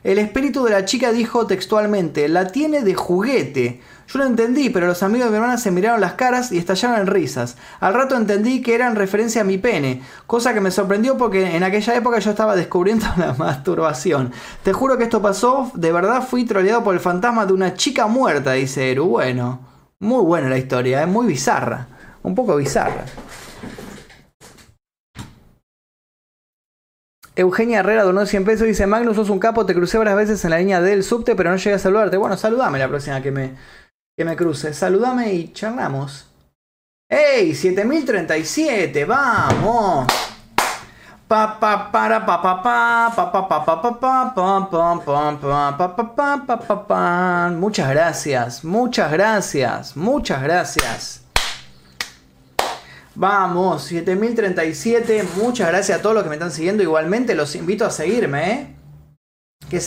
El 0.03 0.17
espíritu 0.19 0.63
de 0.63 0.71
la 0.71 0.85
chica 0.85 1.11
dijo 1.11 1.45
textualmente, 1.47 2.27
la 2.27 2.47
tiene 2.47 2.83
de 2.83 2.93
juguete. 2.93 3.81
Yo 4.07 4.19
lo 4.19 4.25
entendí, 4.25 4.69
pero 4.69 4.87
los 4.87 5.01
amigos 5.01 5.25
de 5.25 5.31
mi 5.31 5.37
hermana 5.37 5.57
se 5.57 5.71
miraron 5.71 6.01
las 6.01 6.13
caras 6.13 6.51
y 6.51 6.57
estallaron 6.57 6.99
en 6.99 7.07
risas. 7.07 7.57
Al 7.79 7.93
rato 7.93 8.15
entendí 8.15 8.61
que 8.61 8.75
era 8.75 8.87
en 8.87 8.95
referencia 8.95 9.41
a 9.41 9.45
mi 9.45 9.57
pene, 9.57 10.01
cosa 10.27 10.53
que 10.53 10.61
me 10.61 10.71
sorprendió 10.71 11.17
porque 11.17 11.55
en 11.55 11.63
aquella 11.63 11.95
época 11.95 12.19
yo 12.19 12.31
estaba 12.31 12.55
descubriendo 12.55 13.05
la 13.17 13.33
masturbación. 13.33 14.31
Te 14.63 14.73
juro 14.73 14.97
que 14.97 15.05
esto 15.05 15.21
pasó, 15.21 15.71
de 15.73 15.91
verdad 15.91 16.27
fui 16.27 16.45
troleado 16.45 16.83
por 16.83 16.93
el 16.93 16.99
fantasma 16.99 17.45
de 17.45 17.53
una 17.53 17.73
chica 17.75 18.07
muerta, 18.07 18.53
dice 18.53 18.91
Eru. 18.91 19.05
Bueno, 19.05 19.59
muy 19.99 20.23
buena 20.23 20.49
la 20.49 20.57
historia, 20.57 21.01
es 21.01 21.07
muy 21.07 21.25
bizarra, 21.25 21.87
un 22.23 22.35
poco 22.35 22.55
bizarra. 22.55 23.05
Eugenia 27.35 27.79
Herrera 27.79 28.03
donó 28.03 28.27
100 28.27 28.45
pesos 28.45 28.65
y 28.65 28.69
dice, 28.69 28.85
Magnus, 28.85 29.15
sos 29.15 29.31
un 29.31 29.39
capo, 29.39 29.65
te 29.65 29.73
crucé 29.73 29.97
varias 29.97 30.15
veces 30.15 30.43
en 30.45 30.51
la 30.51 30.59
línea 30.59 30.81
del 30.81 31.03
subte, 31.03 31.35
pero 31.35 31.49
no 31.49 31.55
llegué 31.55 31.73
a 31.73 31.79
saludarte. 31.79 32.17
Bueno, 32.17 32.37
saludame 32.37 32.77
la 32.77 32.87
próxima 32.87 33.23
que 33.23 33.31
me, 33.31 33.53
que 34.15 34.25
me 34.25 34.35
cruce. 34.35 34.73
Saludame 34.73 35.33
y 35.33 35.53
charlamos. 35.53 36.27
¡Ey! 37.09 37.53
7037, 37.53 39.05
vamos. 39.05 40.07
Pa 41.27 41.59
pa 41.59 41.91
para 41.91 42.25
pa 42.25 42.41
pa 42.41 42.61
pa 42.61 43.15
pa 43.15 43.31
pa 43.31 43.47
pa 43.47 43.65
pa 43.65 43.81
pa 43.81 43.99
pa 43.99 44.69
pa 46.15 46.45
pa 46.45 46.57
pa 46.59 46.87
pa 46.87 47.49
Muchas 47.49 47.89
gracias, 47.89 48.63
muchas 48.63 49.11
gracias, 49.11 49.97
muchas 49.97 50.43
gracias. 50.43 51.23
Vamos, 53.15 53.83
7037. 53.83 55.23
Muchas 55.37 55.67
gracias 55.67 55.99
a 55.99 56.01
todos 56.01 56.15
los 56.15 56.23
que 56.23 56.29
me 56.29 56.35
están 56.35 56.51
siguiendo. 56.51 56.83
Igualmente 56.83 57.35
los 57.35 57.55
invito 57.55 57.85
a 57.85 57.91
seguirme, 57.91 58.51
¿eh? 58.51 58.75
Que, 59.69 59.79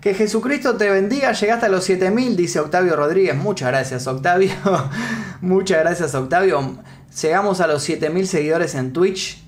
que 0.00 0.14
Jesucristo 0.14 0.76
te 0.76 0.90
bendiga. 0.90 1.32
Llegaste 1.32 1.66
a 1.66 1.68
los 1.68 1.84
7000, 1.84 2.36
dice 2.36 2.60
Octavio 2.60 2.96
Rodríguez. 2.96 3.36
Muchas 3.36 3.68
gracias, 3.68 4.06
Octavio. 4.06 4.52
Muchas 5.40 5.80
gracias, 5.80 6.14
Octavio. 6.14 6.78
Llegamos 7.20 7.60
a 7.60 7.66
los 7.66 7.82
7000 7.82 8.26
seguidores 8.26 8.74
en 8.74 8.92
Twitch. 8.92 9.44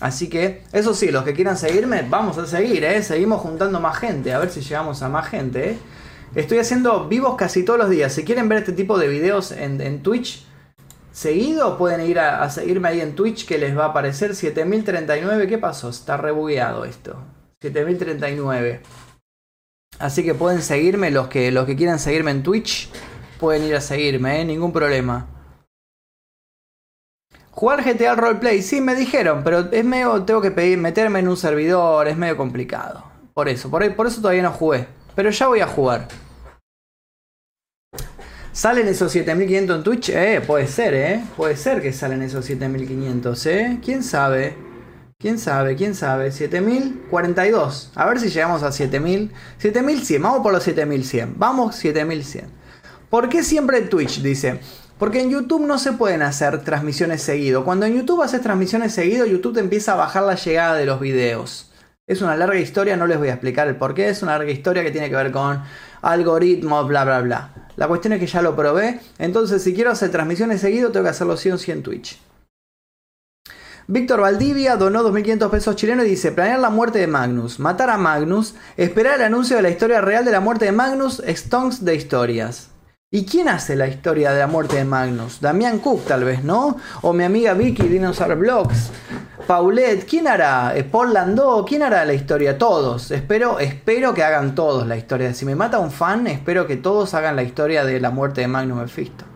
Así 0.00 0.28
que, 0.28 0.64
eso 0.72 0.92
sí, 0.92 1.12
los 1.12 1.22
que 1.22 1.34
quieran 1.34 1.56
seguirme, 1.56 2.04
vamos 2.08 2.36
a 2.38 2.46
seguir, 2.46 2.82
¿eh? 2.84 3.02
Seguimos 3.02 3.40
juntando 3.40 3.78
más 3.78 3.98
gente. 3.98 4.32
A 4.32 4.40
ver 4.40 4.50
si 4.50 4.60
llegamos 4.60 5.02
a 5.02 5.08
más 5.08 5.28
gente, 5.28 5.70
¿eh? 5.70 5.78
Estoy 6.34 6.58
haciendo 6.58 7.06
vivos 7.06 7.36
casi 7.36 7.64
todos 7.64 7.78
los 7.78 7.90
días. 7.90 8.12
Si 8.12 8.24
quieren 8.24 8.48
ver 8.48 8.58
este 8.58 8.72
tipo 8.72 8.98
de 8.98 9.06
videos 9.06 9.52
en, 9.52 10.02
Twitch 10.02 10.44
seguido, 11.12 11.78
pueden 11.78 12.00
ir 12.00 12.18
a, 12.18 12.50
seguirme 12.50 12.88
ahí 12.88 13.00
en 13.00 13.14
Twitch 13.14 13.46
que 13.46 13.56
les 13.56 13.78
va 13.78 13.84
a 13.84 13.88
aparecer 13.90 14.34
7039. 14.34 15.46
¿Qué 15.46 15.58
pasó? 15.58 15.90
Está 15.90 16.16
rebugueado 16.16 16.84
esto. 16.84 17.22
7039. 17.62 18.80
Así 19.98 20.24
que 20.24 20.34
pueden 20.34 20.62
seguirme, 20.62 21.10
los 21.10 21.28
que, 21.28 21.50
los 21.50 21.66
que 21.66 21.76
quieran 21.76 21.98
seguirme 21.98 22.30
en 22.30 22.42
Twitch, 22.42 22.90
pueden 23.38 23.64
ir 23.64 23.76
a 23.76 23.80
seguirme, 23.80 24.40
¿eh? 24.40 24.44
ningún 24.44 24.72
problema. 24.72 25.26
Jugar 27.50 27.84
GTA 27.84 28.16
Roleplay, 28.16 28.62
sí 28.62 28.80
me 28.80 28.96
dijeron, 28.96 29.42
pero 29.44 29.70
es 29.70 29.84
medio, 29.84 30.24
tengo 30.24 30.40
que 30.40 30.50
pedir, 30.50 30.78
meterme 30.78 31.20
en 31.20 31.28
un 31.28 31.36
servidor, 31.36 32.08
es 32.08 32.16
medio 32.16 32.36
complicado. 32.36 33.04
Por 33.32 33.48
eso, 33.48 33.70
por, 33.70 33.94
por 33.94 34.06
eso 34.08 34.20
todavía 34.20 34.42
no 34.42 34.50
jugué. 34.50 34.88
Pero 35.14 35.30
ya 35.30 35.46
voy 35.46 35.60
a 35.60 35.66
jugar. 35.66 36.08
¿Salen 38.52 38.86
esos 38.88 39.10
7500 39.12 39.76
en 39.76 39.82
Twitch? 39.82 40.08
Eh, 40.10 40.40
puede 40.44 40.66
ser, 40.66 40.94
eh. 40.94 41.24
Puede 41.36 41.56
ser 41.56 41.82
que 41.82 41.92
salen 41.92 42.22
esos 42.22 42.44
7500, 42.44 43.46
eh. 43.46 43.78
¿Quién 43.84 44.02
sabe? 44.02 44.56
¿Quién 45.24 45.38
sabe? 45.38 45.74
¿Quién 45.74 45.94
sabe? 45.94 46.30
7042. 46.30 47.92
A 47.94 48.04
ver 48.04 48.20
si 48.20 48.28
llegamos 48.28 48.62
a 48.62 48.70
7000. 48.70 49.32
7100. 49.56 50.22
Vamos 50.22 50.40
por 50.42 50.52
los 50.52 50.62
7100. 50.62 51.36
Vamos 51.38 51.76
7100. 51.76 52.44
¿Por 53.08 53.30
qué 53.30 53.42
siempre 53.42 53.80
Twitch? 53.80 54.20
Dice. 54.20 54.60
Porque 54.98 55.22
en 55.22 55.30
YouTube 55.30 55.66
no 55.66 55.78
se 55.78 55.92
pueden 55.92 56.20
hacer 56.20 56.62
transmisiones 56.62 57.22
seguido. 57.22 57.64
Cuando 57.64 57.86
en 57.86 57.94
YouTube 57.94 58.20
haces 58.20 58.42
transmisiones 58.42 58.92
seguido, 58.92 59.24
YouTube 59.24 59.54
te 59.54 59.60
empieza 59.60 59.94
a 59.94 59.96
bajar 59.96 60.24
la 60.24 60.34
llegada 60.34 60.74
de 60.74 60.84
los 60.84 61.00
videos. 61.00 61.72
Es 62.06 62.20
una 62.20 62.36
larga 62.36 62.58
historia, 62.58 62.98
no 62.98 63.06
les 63.06 63.16
voy 63.16 63.28
a 63.28 63.32
explicar 63.32 63.66
el 63.66 63.76
por 63.76 63.94
qué. 63.94 64.10
Es 64.10 64.22
una 64.22 64.32
larga 64.32 64.52
historia 64.52 64.82
que 64.82 64.90
tiene 64.90 65.08
que 65.08 65.16
ver 65.16 65.32
con 65.32 65.62
algoritmos, 66.02 66.86
bla, 66.86 67.06
bla, 67.06 67.22
bla. 67.22 67.70
La 67.76 67.88
cuestión 67.88 68.12
es 68.12 68.20
que 68.20 68.26
ya 68.26 68.42
lo 68.42 68.54
probé. 68.54 69.00
Entonces, 69.18 69.62
si 69.62 69.72
quiero 69.72 69.90
hacer 69.90 70.10
transmisiones 70.10 70.60
seguido, 70.60 70.92
tengo 70.92 71.04
que 71.04 71.10
hacerlo 71.12 71.38
sí 71.38 71.50
o 71.50 71.56
sí 71.56 71.70
en 71.70 71.82
Twitch. 71.82 72.20
Víctor 73.86 74.20
Valdivia 74.20 74.76
donó 74.76 75.02
2.500 75.02 75.50
pesos 75.50 75.76
chilenos 75.76 76.06
y 76.06 76.10
dice, 76.10 76.32
planear 76.32 76.58
la 76.58 76.70
muerte 76.70 76.98
de 76.98 77.06
Magnus, 77.06 77.60
matar 77.60 77.90
a 77.90 77.98
Magnus, 77.98 78.54
esperar 78.78 79.16
el 79.16 79.26
anuncio 79.26 79.56
de 79.56 79.62
la 79.62 79.68
historia 79.68 80.00
real 80.00 80.24
de 80.24 80.32
la 80.32 80.40
muerte 80.40 80.64
de 80.64 80.72
Magnus, 80.72 81.22
Stonks 81.26 81.84
de 81.84 81.94
historias. 81.94 82.70
¿Y 83.10 83.26
quién 83.26 83.48
hace 83.48 83.76
la 83.76 83.86
historia 83.86 84.32
de 84.32 84.40
la 84.40 84.46
muerte 84.46 84.76
de 84.76 84.84
Magnus? 84.84 85.40
Damián 85.40 85.78
Cook 85.78 86.04
tal 86.06 86.24
vez, 86.24 86.42
¿no? 86.42 86.78
O 87.02 87.12
mi 87.12 87.24
amiga 87.24 87.52
Vicky 87.54 87.86
Dinosaur 87.86 88.34
Blogs. 88.36 88.90
Paulette, 89.46 90.04
¿quién 90.08 90.26
hará? 90.26 90.74
Eh, 90.74 90.82
Paul 90.82 91.12
Landó, 91.12 91.64
¿quién 91.64 91.82
hará 91.82 92.04
la 92.06 92.14
historia? 92.14 92.56
Todos. 92.56 93.10
Espero, 93.10 93.60
espero 93.60 94.14
que 94.14 94.24
hagan 94.24 94.54
todos 94.54 94.86
la 94.86 94.96
historia. 94.96 95.32
Si 95.34 95.44
me 95.44 95.54
mata 95.54 95.78
un 95.78 95.92
fan, 95.92 96.26
espero 96.26 96.66
que 96.66 96.76
todos 96.76 97.14
hagan 97.14 97.36
la 97.36 97.42
historia 97.42 97.84
de 97.84 98.00
la 98.00 98.10
muerte 98.10 98.40
de 98.40 98.48
Magnus 98.48 98.78
Mephisto. 98.78 99.26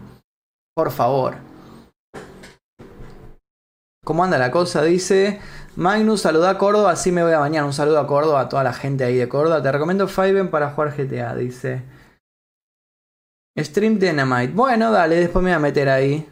Por 0.74 0.90
favor. 0.90 1.47
¿Cómo 4.08 4.24
anda 4.24 4.38
la 4.38 4.50
cosa? 4.50 4.82
Dice 4.82 5.38
Magnus, 5.76 6.22
saluda 6.22 6.48
a 6.48 6.56
Córdoba, 6.56 6.92
así 6.92 7.12
me 7.12 7.22
voy 7.22 7.34
a 7.34 7.40
bañar. 7.40 7.64
Un 7.64 7.74
saludo 7.74 7.98
a 7.98 8.06
Córdoba, 8.06 8.40
a 8.40 8.48
toda 8.48 8.64
la 8.64 8.72
gente 8.72 9.04
ahí 9.04 9.16
de 9.16 9.28
Córdoba. 9.28 9.62
Te 9.62 9.70
recomiendo 9.70 10.08
Fiven 10.08 10.48
para 10.48 10.70
jugar 10.70 10.96
GTA, 10.96 11.34
dice. 11.34 11.82
Stream 13.58 13.98
Dynamite. 13.98 14.54
Bueno, 14.54 14.90
dale, 14.90 15.16
después 15.16 15.42
me 15.42 15.50
voy 15.50 15.56
a 15.56 15.58
meter 15.58 15.90
ahí. 15.90 16.26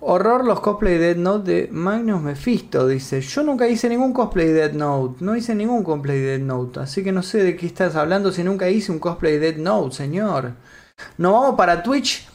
Horror 0.00 0.46
los 0.46 0.60
cosplay 0.60 0.96
Dead 0.96 1.16
Note 1.16 1.50
de 1.50 1.68
Magnus 1.70 2.22
Mephisto, 2.22 2.88
dice. 2.88 3.20
Yo 3.20 3.42
nunca 3.42 3.68
hice 3.68 3.86
ningún 3.90 4.14
cosplay 4.14 4.48
Dead 4.48 4.72
Note. 4.72 5.22
No 5.22 5.36
hice 5.36 5.54
ningún 5.54 5.82
cosplay 5.82 6.18
Dead 6.18 6.40
Note. 6.40 6.80
Así 6.80 7.04
que 7.04 7.12
no 7.12 7.22
sé 7.22 7.42
de 7.42 7.56
qué 7.56 7.66
estás 7.66 7.94
hablando 7.94 8.32
si 8.32 8.42
nunca 8.42 8.70
hice 8.70 8.90
un 8.90 9.00
cosplay 9.00 9.36
Dead 9.36 9.56
Note, 9.56 9.96
señor. 9.96 10.52
Nos 11.18 11.32
vamos 11.34 11.56
para 11.56 11.82
Twitch. 11.82 12.29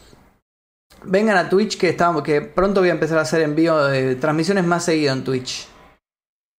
Vengan 1.07 1.37
a 1.37 1.49
Twitch 1.49 1.77
que, 1.77 1.89
estamos, 1.89 2.23
que 2.23 2.41
pronto 2.41 2.81
voy 2.81 2.89
a 2.89 2.93
empezar 2.93 3.19
a 3.19 3.21
hacer 3.21 3.41
envío 3.41 3.85
de 3.85 4.15
transmisiones 4.15 4.65
más 4.65 4.85
seguido 4.85 5.13
en 5.13 5.23
Twitch. 5.23 5.67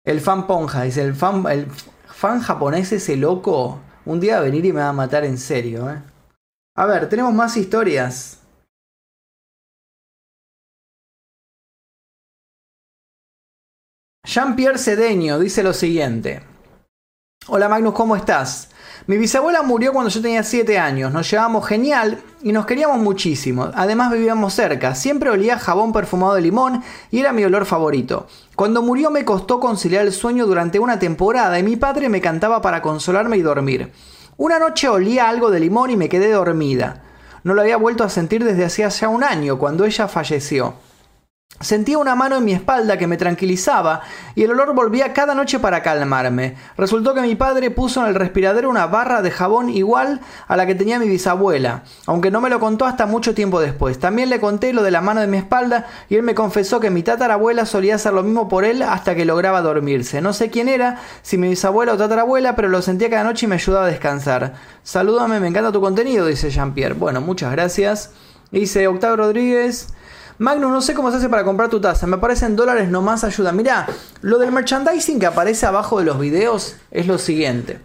El 0.04 0.22
fan 0.22 0.46
Ponja, 0.46 0.84
dice. 0.84 1.02
El 1.02 1.16
fan, 1.16 1.46
el 1.50 1.68
fan 2.06 2.42
japonés 2.42 2.92
ese 2.92 3.18
loco. 3.18 3.82
Un 4.06 4.20
día 4.20 4.36
va 4.36 4.42
a 4.42 4.44
venir 4.44 4.64
y 4.66 4.72
me 4.72 4.82
va 4.82 4.90
a 4.90 4.94
matar 4.94 5.26
en 5.26 5.38
serio, 5.40 5.90
eh. 5.90 6.02
A 6.78 6.86
ver, 6.86 7.10
tenemos 7.10 7.34
más 7.34 7.58
historias. 7.58 8.40
Jean-Pierre 14.26 14.78
Cedeño 14.78 15.40
dice 15.40 15.64
lo 15.64 15.74
siguiente. 15.74 16.44
Hola 17.48 17.70
Magnus, 17.70 17.94
¿cómo 17.94 18.16
estás? 18.16 18.70
Mi 19.08 19.18
bisabuela 19.18 19.62
murió 19.62 19.94
cuando 19.94 20.10
yo 20.10 20.22
tenía 20.22 20.44
7 20.44 20.80
años, 20.80 21.12
nos 21.12 21.30
llevábamos 21.30 21.68
genial 21.68 22.22
y 22.42 22.52
nos 22.52 22.66
queríamos 22.66 23.00
muchísimo. 23.00 23.70
Además 23.76 24.12
vivíamos 24.12 24.54
cerca, 24.54 24.96
siempre 24.96 25.30
olía 25.30 25.60
jabón 25.60 25.94
perfumado 25.94 26.34
de 26.34 26.42
limón 26.42 26.84
y 27.12 27.20
era 27.20 27.32
mi 27.32 27.44
olor 27.44 27.66
favorito. 27.66 28.28
Cuando 28.56 28.82
murió 28.82 29.12
me 29.12 29.26
costó 29.26 29.60
conciliar 29.60 30.06
el 30.06 30.14
sueño 30.14 30.48
durante 30.48 30.80
una 30.80 30.98
temporada 30.98 31.60
y 31.60 31.64
mi 31.64 31.76
padre 31.76 32.10
me 32.10 32.22
cantaba 32.22 32.62
para 32.62 32.82
consolarme 32.82 33.38
y 33.38 33.42
dormir. 33.42 33.92
Una 34.38 34.60
noche 34.60 34.90
olía 34.90 35.30
algo 35.30 35.52
de 35.52 35.60
limón 35.60 35.92
y 35.92 35.98
me 35.98 36.10
quedé 36.10 36.32
dormida. 36.32 37.04
No 37.44 37.54
lo 37.54 37.62
había 37.62 37.78
vuelto 37.78 38.04
a 38.04 38.10
sentir 38.10 38.44
desde 38.44 38.66
hacía 38.66 38.90
ya 38.90 39.08
un 39.08 39.24
año, 39.24 39.60
cuando 39.60 39.86
ella 39.86 40.08
falleció. 40.08 40.74
Sentía 41.62 41.98
una 41.98 42.16
mano 42.16 42.36
en 42.36 42.44
mi 42.44 42.52
espalda 42.52 42.98
que 42.98 43.08
me 43.08 43.16
tranquilizaba 43.16 44.02
y 44.36 44.44
el 44.44 44.52
olor 44.52 44.76
volvía 44.76 45.14
cada 45.14 45.34
noche 45.34 45.58
para 45.58 45.82
calmarme. 45.82 46.58
Resultó 46.78 47.14
que 47.14 47.22
mi 47.22 47.36
padre 47.36 47.72
puso 47.72 48.02
en 48.02 48.08
el 48.08 48.16
respiradero 48.16 48.70
una 48.70 48.88
barra 48.88 49.22
de 49.22 49.32
jabón 49.32 49.70
igual 49.70 50.20
a 50.50 50.58
la 50.58 50.66
que 50.66 50.76
tenía 50.76 51.00
mi 51.00 51.08
bisabuela, 51.08 51.84
aunque 52.08 52.30
no 52.30 52.42
me 52.42 52.50
lo 52.50 52.60
contó 52.60 52.84
hasta 52.84 53.06
mucho 53.06 53.34
tiempo 53.34 53.62
después. 53.62 54.00
También 54.00 54.30
le 54.30 54.42
conté 54.42 54.74
lo 54.74 54.84
de 54.84 54.92
la 54.92 55.00
mano 55.00 55.22
de 55.22 55.28
mi 55.28 55.38
espalda 55.38 55.88
y 56.10 56.16
él 56.16 56.24
me 56.24 56.36
confesó 56.36 56.82
que 56.82 56.90
mi 56.90 57.04
tatarabuela 57.04 57.66
solía 57.66 57.96
hacer 57.96 58.12
lo 58.12 58.24
mismo 58.24 58.50
por 58.50 58.66
él 58.66 58.82
hasta 58.82 59.16
que 59.16 59.24
lograba 59.24 59.62
dormirse. 59.62 60.20
No 60.22 60.34
sé 60.34 60.50
quién 60.50 60.68
era, 60.68 61.00
si 61.22 61.38
mi 61.38 61.48
bisabuela 61.48 61.94
o 61.94 61.98
tatarabuela, 61.98 62.58
pero 62.58 62.68
lo 62.68 62.82
sentía 62.82 63.10
cada 63.10 63.24
noche 63.24 63.46
y 63.46 63.50
me 63.50 63.56
ayudaba 63.56 63.86
a 63.86 63.90
descansar. 63.90 64.56
Salúdame, 64.84 65.40
me 65.40 65.48
encanta 65.48 65.72
tu 65.72 65.80
contenido, 65.80 66.26
dice 66.28 66.50
Jean-Pierre. 66.50 66.96
Bueno, 66.96 67.22
muchas 67.22 67.54
gracias. 67.54 68.12
Dice 68.52 68.88
Octavio 68.88 69.16
Rodríguez. 69.16 69.88
Magnus, 70.38 70.70
no 70.70 70.82
sé 70.82 70.94
cómo 70.94 71.12
se 71.12 71.18
hace 71.18 71.30
para 71.30 71.44
comprar 71.44 71.70
tu 71.70 71.80
taza. 71.80 72.08
Me 72.08 72.18
aparecen 72.18 72.56
dólares 72.56 72.90
nomás 72.90 73.24
ayuda. 73.24 73.52
Mira, 73.52 73.88
lo 74.22 74.38
del 74.38 74.52
merchandising 74.52 75.20
que 75.20 75.26
aparece 75.26 75.66
abajo 75.66 76.00
de 76.00 76.06
los 76.06 76.20
videos 76.20 76.76
es 76.92 77.08
lo 77.08 77.18
siguiente. 77.18 77.80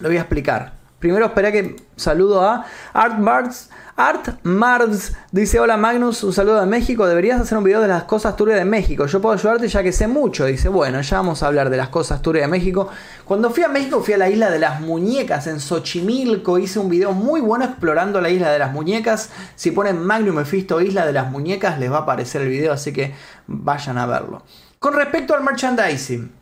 Lo 0.00 0.08
voy 0.08 0.16
a 0.16 0.22
explicar. 0.22 0.83
Primero 1.04 1.26
espera 1.26 1.52
que 1.52 1.76
saludo 1.96 2.40
a 2.40 2.64
Art 2.94 3.16
Bards 3.18 3.68
Art 3.94 4.42
Mars 4.42 5.12
dice: 5.32 5.60
Hola 5.60 5.76
Magnus, 5.76 6.24
un 6.24 6.32
saludo 6.32 6.62
de 6.62 6.66
México. 6.66 7.06
Deberías 7.06 7.38
hacer 7.38 7.58
un 7.58 7.64
video 7.64 7.82
de 7.82 7.88
las 7.88 8.04
cosas 8.04 8.36
turbias 8.36 8.58
de 8.58 8.64
México. 8.64 9.04
Yo 9.04 9.20
puedo 9.20 9.34
ayudarte 9.34 9.68
ya 9.68 9.82
que 9.82 9.92
sé 9.92 10.06
mucho. 10.06 10.46
Dice: 10.46 10.70
Bueno, 10.70 11.02
ya 11.02 11.18
vamos 11.18 11.42
a 11.42 11.48
hablar 11.48 11.68
de 11.68 11.76
las 11.76 11.90
cosas 11.90 12.22
turbias 12.22 12.46
de 12.46 12.50
México. 12.50 12.88
Cuando 13.26 13.50
fui 13.50 13.64
a 13.64 13.68
México, 13.68 14.00
fui 14.00 14.14
a 14.14 14.16
la 14.16 14.30
isla 14.30 14.50
de 14.50 14.58
las 14.58 14.80
muñecas 14.80 15.46
en 15.46 15.60
Xochimilco. 15.60 16.58
Hice 16.58 16.78
un 16.78 16.88
video 16.88 17.12
muy 17.12 17.42
bueno 17.42 17.66
explorando 17.66 18.22
la 18.22 18.30
isla 18.30 18.50
de 18.50 18.58
las 18.58 18.72
muñecas. 18.72 19.28
Si 19.56 19.72
ponen 19.72 20.02
Magnum 20.02 20.36
Mephisto 20.36 20.80
Isla 20.80 21.04
de 21.04 21.12
las 21.12 21.30
Muñecas, 21.30 21.78
les 21.78 21.92
va 21.92 21.98
a 21.98 22.00
aparecer 22.00 22.40
el 22.40 22.48
video, 22.48 22.72
así 22.72 22.94
que 22.94 23.12
vayan 23.46 23.98
a 23.98 24.06
verlo. 24.06 24.42
Con 24.78 24.94
respecto 24.94 25.34
al 25.34 25.44
merchandising. 25.44 26.32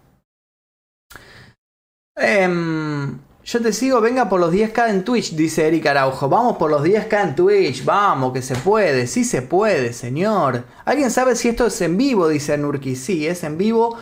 Eh, 2.14 3.18
yo 3.44 3.60
te 3.60 3.72
sigo, 3.72 4.00
venga 4.00 4.28
por 4.28 4.40
los 4.40 4.52
10k 4.52 4.90
en 4.90 5.04
Twitch, 5.04 5.34
dice 5.34 5.66
Eric 5.66 5.86
Araujo. 5.86 6.28
Vamos 6.28 6.56
por 6.56 6.70
los 6.70 6.82
10k 6.82 7.22
en 7.22 7.34
Twitch, 7.34 7.84
vamos, 7.84 8.32
que 8.32 8.40
se 8.40 8.54
puede, 8.54 9.06
sí 9.06 9.24
se 9.24 9.42
puede, 9.42 9.92
señor. 9.92 10.64
¿Alguien 10.84 11.10
sabe 11.10 11.34
si 11.34 11.48
esto 11.48 11.66
es 11.66 11.80
en 11.80 11.96
vivo? 11.96 12.28
Dice 12.28 12.56
Nurki. 12.56 12.94
Sí, 12.94 13.26
es 13.26 13.42
en 13.42 13.58
vivo. 13.58 13.98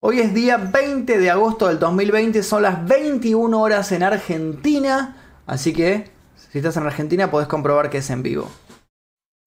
Hoy 0.00 0.20
es 0.20 0.34
día 0.34 0.56
20 0.56 1.18
de 1.18 1.30
agosto 1.30 1.68
del 1.68 1.78
2020, 1.78 2.42
son 2.42 2.62
las 2.62 2.86
21 2.86 3.60
horas 3.60 3.92
en 3.92 4.02
Argentina. 4.02 5.16
Así 5.46 5.72
que, 5.72 6.10
si 6.50 6.58
estás 6.58 6.76
en 6.76 6.84
Argentina, 6.84 7.30
podés 7.30 7.48
comprobar 7.48 7.88
que 7.88 7.98
es 7.98 8.10
en 8.10 8.22
vivo. 8.22 8.50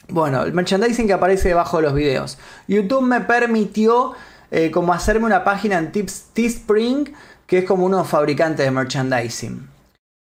Bueno, 0.07 0.43
el 0.43 0.53
merchandising 0.53 1.07
que 1.07 1.13
aparece 1.13 1.49
debajo 1.49 1.77
de 1.77 1.83
los 1.83 1.93
videos. 1.93 2.39
YouTube 2.67 3.03
me 3.03 3.21
permitió 3.21 4.13
eh, 4.51 4.71
como 4.71 4.93
hacerme 4.93 5.27
una 5.27 5.43
página 5.43 5.77
en 5.77 5.91
Teespring 5.91 7.13
que 7.49 7.57
es 7.57 7.65
como 7.65 7.85
unos 7.85 8.07
fabricantes 8.07 8.63
de 8.63 8.71
merchandising. 8.71 9.67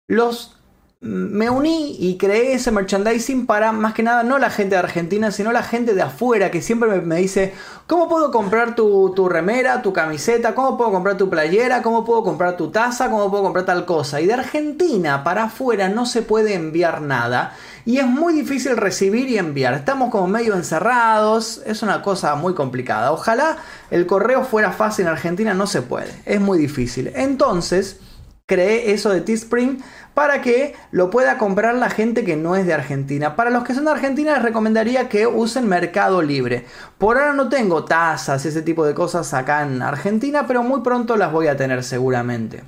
Los 0.10 0.58
me 1.06 1.52
uní 1.52 1.96
y 2.00 2.18
creé 2.18 2.54
ese 2.54 2.72
merchandising 2.72 3.46
para 3.46 3.72
más 3.72 3.94
que 3.94 4.02
nada 4.02 4.24
no 4.24 4.40
la 4.40 4.50
gente 4.50 4.74
de 4.74 4.80
Argentina, 4.80 5.30
sino 5.30 5.52
la 5.52 5.62
gente 5.62 5.94
de 5.94 6.02
afuera 6.02 6.50
que 6.50 6.64
siempre 6.64 7.00
me, 7.00 7.18
dice, 7.18 7.54
¿cómo 7.86 8.10
puedo 8.10 8.32
comprar 8.32 8.74
tu, 8.74 9.14
tu, 9.16 9.30
remera, 9.30 9.84
tu 9.84 9.94
camiseta? 9.94 10.56
¿Cómo 10.56 10.78
puedo 10.78 10.92
comprar 10.92 11.16
tu 11.16 11.30
playera? 11.30 11.84
¿Cómo 11.84 12.04
puedo 12.04 12.24
comprar 12.24 12.58
tu 12.58 12.72
taza? 12.72 13.12
¿Cómo 13.12 13.30
puedo 13.30 13.44
comprar 13.44 13.66
tal 13.66 13.86
cosa? 13.86 14.20
Y 14.20 14.26
de 14.26 14.34
Argentina 14.34 15.24
para 15.24 15.44
afuera 15.44 15.90
no 15.90 16.08
se 16.08 16.24
puede 16.24 16.56
enviar 16.56 17.02
nada. 17.02 17.56
Y 17.86 18.00
es 18.00 18.08
muy 18.08 18.34
difícil 18.34 18.76
recibir 18.76 19.30
y 19.30 19.38
enviar. 19.38 19.76
Estamos 19.76 20.10
como 20.10 20.26
medio 20.28 20.56
encerrados. 20.56 21.62
Es 21.68 21.84
una 21.84 22.02
cosa 22.02 22.34
muy 22.34 22.56
complicada. 22.56 23.12
Ojalá 23.12 23.58
el 23.92 24.08
correo 24.08 24.44
fuera 24.44 24.72
fácil 24.72 25.06
en 25.06 25.12
Argentina. 25.12 25.54
No 25.54 25.68
se 25.68 25.84
puede. 25.84 26.12
Es 26.26 26.42
muy 26.42 26.58
difícil. 26.58 27.12
Entonces 27.14 28.00
creé 28.48 28.92
eso 28.92 29.10
de 29.10 29.22
Teespring 29.22 29.84
para 30.14 30.42
que 30.42 30.76
lo 30.92 31.10
pueda 31.10 31.38
comprar 31.38 31.74
la 31.76 31.90
gente 31.90 32.24
que 32.24 32.36
no 32.36 32.56
es 32.56 32.68
de 32.68 32.74
Argentina. 32.74 33.36
Para 33.36 33.50
los 33.50 33.64
que 33.64 33.74
son 33.74 33.86
de 33.86 33.92
Argentina 33.92 34.34
les 34.34 34.44
recomendaría 34.44 35.10
que 35.10 35.26
usen 35.26 35.68
Mercado 35.68 36.22
Libre. 36.22 36.66
Por 36.98 37.18
ahora 37.18 37.34
no 37.34 37.50
tengo 37.50 37.86
tasas, 37.86 38.46
ese 38.46 38.62
tipo 38.62 38.86
de 38.86 38.94
cosas 38.94 39.34
acá 39.34 39.64
en 39.64 39.82
Argentina, 39.82 40.46
pero 40.48 40.62
muy 40.62 40.82
pronto 40.82 41.18
las 41.18 41.32
voy 41.32 41.48
a 41.48 41.58
tener 41.58 41.84
seguramente. 41.84 42.64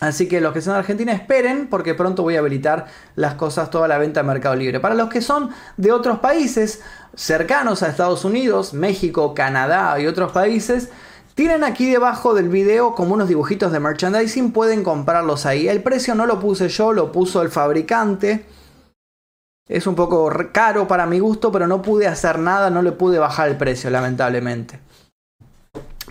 Así 0.00 0.28
que 0.28 0.40
los 0.40 0.52
que 0.52 0.62
son 0.62 0.74
de 0.74 0.80
Argentina 0.80 1.12
esperen 1.12 1.68
porque 1.68 1.94
pronto 1.94 2.22
voy 2.22 2.36
a 2.36 2.40
habilitar 2.40 2.86
las 3.14 3.34
cosas, 3.34 3.70
toda 3.70 3.88
la 3.88 3.98
venta 3.98 4.20
en 4.20 4.26
Mercado 4.26 4.54
Libre. 4.56 4.80
Para 4.80 4.94
los 4.94 5.08
que 5.08 5.20
son 5.20 5.50
de 5.76 5.92
otros 5.92 6.18
países 6.18 6.82
cercanos 7.14 7.82
a 7.82 7.88
Estados 7.88 8.24
Unidos, 8.24 8.74
México, 8.74 9.34
Canadá 9.34 9.98
y 10.00 10.06
otros 10.06 10.32
países, 10.32 10.90
tienen 11.38 11.62
aquí 11.62 11.88
debajo 11.88 12.34
del 12.34 12.48
video 12.48 12.96
como 12.96 13.14
unos 13.14 13.28
dibujitos 13.28 13.70
de 13.70 13.78
merchandising, 13.78 14.50
pueden 14.50 14.82
comprarlos 14.82 15.46
ahí. 15.46 15.68
El 15.68 15.84
precio 15.84 16.16
no 16.16 16.26
lo 16.26 16.40
puse 16.40 16.68
yo, 16.68 16.92
lo 16.92 17.12
puso 17.12 17.42
el 17.42 17.48
fabricante. 17.48 18.44
Es 19.68 19.86
un 19.86 19.94
poco 19.94 20.32
caro 20.50 20.88
para 20.88 21.06
mi 21.06 21.20
gusto, 21.20 21.52
pero 21.52 21.68
no 21.68 21.80
pude 21.80 22.08
hacer 22.08 22.40
nada, 22.40 22.70
no 22.70 22.82
le 22.82 22.90
pude 22.90 23.20
bajar 23.20 23.48
el 23.48 23.56
precio, 23.56 23.88
lamentablemente. 23.88 24.80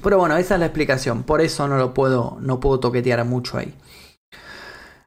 Pero 0.02 0.18
bueno, 0.18 0.38
esa 0.38 0.54
es 0.54 0.62
la 0.62 0.68
explicación, 0.68 1.24
por 1.24 1.42
eso 1.42 1.68
no 1.68 1.76
lo 1.76 1.94
puedo, 1.94 2.38
no 2.40 2.62
puedo 2.62 2.80
toquetear 2.80 3.26
mucho 3.26 3.58
ahí. 3.58 3.76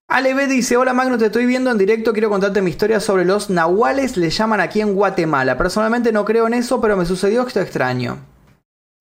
Ale 0.07 0.35
dice, 0.49 0.77
hola 0.77 0.93
Magno, 0.93 1.17
te 1.17 1.27
estoy 1.27 1.47
viendo 1.47 1.71
en 1.71 1.79
directo, 1.79 2.13
quiero 2.13 2.29
contarte 2.29 2.61
mi 2.61 2.69
historia 2.69 3.01
sobre 3.01 3.25
los 3.25 3.49
nahuales, 3.49 4.19
le 4.19 4.29
llaman 4.29 4.61
aquí 4.61 4.83
en 4.83 4.95
Guatemala. 4.95 5.57
Personalmente 5.57 6.13
no 6.13 6.27
creo 6.27 6.47
en 6.47 6.53
eso, 6.53 6.79
pero 6.79 6.99
me 6.99 7.07
sucedió 7.07 7.47
esto 7.47 7.63
extraño. 7.63 8.19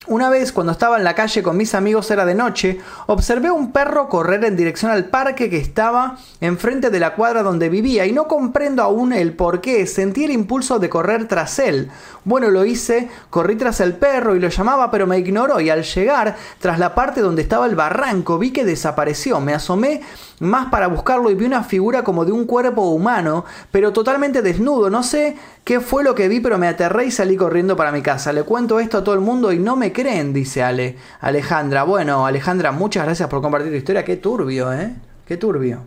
Una 0.06 0.30
vez, 0.30 0.50
cuando 0.50 0.72
estaba 0.72 0.96
en 0.96 1.04
la 1.04 1.14
calle 1.14 1.42
con 1.42 1.58
mis 1.58 1.74
amigos, 1.74 2.10
era 2.10 2.24
de 2.24 2.34
noche, 2.34 2.80
observé 3.06 3.50
un 3.50 3.70
perro 3.70 4.08
correr 4.08 4.42
en 4.46 4.56
dirección 4.56 4.90
al 4.90 5.04
parque 5.04 5.50
que 5.50 5.58
estaba 5.58 6.16
enfrente 6.40 6.88
de 6.88 6.98
la 6.98 7.14
cuadra 7.14 7.42
donde 7.42 7.68
vivía 7.68 8.06
y 8.06 8.12
no 8.12 8.26
comprendo 8.26 8.82
aún 8.82 9.12
el 9.12 9.34
por 9.34 9.60
qué. 9.60 9.86
Sentí 9.86 10.24
el 10.24 10.30
impulso 10.30 10.78
de 10.78 10.88
correr 10.88 11.28
tras 11.28 11.58
él. 11.58 11.90
Bueno, 12.24 12.48
lo 12.48 12.64
hice, 12.64 13.10
corrí 13.28 13.56
tras 13.56 13.80
el 13.80 13.92
perro 13.92 14.34
y 14.34 14.40
lo 14.40 14.48
llamaba, 14.48 14.90
pero 14.90 15.06
me 15.06 15.18
ignoró 15.18 15.60
y 15.60 15.68
al 15.68 15.82
llegar, 15.82 16.34
tras 16.60 16.78
la 16.78 16.94
parte 16.94 17.20
donde 17.20 17.42
estaba 17.42 17.66
el 17.66 17.76
barranco, 17.76 18.38
vi 18.38 18.52
que 18.52 18.64
desapareció. 18.64 19.38
Me 19.40 19.52
asomé 19.52 20.00
más 20.40 20.68
para 20.70 20.88
buscarlo 20.88 21.30
y 21.30 21.34
vi 21.34 21.44
una 21.44 21.62
figura 21.62 22.02
como 22.02 22.24
de 22.24 22.32
un 22.32 22.46
cuerpo 22.46 22.90
humano, 22.90 23.44
pero 23.70 23.92
totalmente 23.92 24.42
desnudo. 24.42 24.90
No 24.90 25.02
sé 25.02 25.36
qué 25.64 25.80
fue 25.80 26.02
lo 26.02 26.14
que 26.14 26.28
vi, 26.28 26.40
pero 26.40 26.58
me 26.58 26.66
aterré 26.66 27.06
y 27.06 27.10
salí 27.10 27.36
corriendo 27.36 27.76
para 27.76 27.92
mi 27.92 28.02
casa. 28.02 28.32
Le 28.32 28.42
cuento 28.42 28.80
esto 28.80 28.98
a 28.98 29.04
todo 29.04 29.14
el 29.14 29.20
mundo 29.20 29.52
y 29.52 29.58
no 29.58 29.76
me 29.76 29.92
creen, 29.92 30.32
dice 30.32 30.62
Ale. 30.62 30.96
Alejandra. 31.20 31.84
Bueno, 31.84 32.26
Alejandra, 32.26 32.72
muchas 32.72 33.04
gracias 33.04 33.28
por 33.28 33.40
compartir 33.42 33.70
tu 33.70 33.76
historia. 33.76 34.04
Qué 34.04 34.16
turbio, 34.16 34.72
¿eh? 34.72 34.94
Qué 35.26 35.36
turbio. 35.36 35.82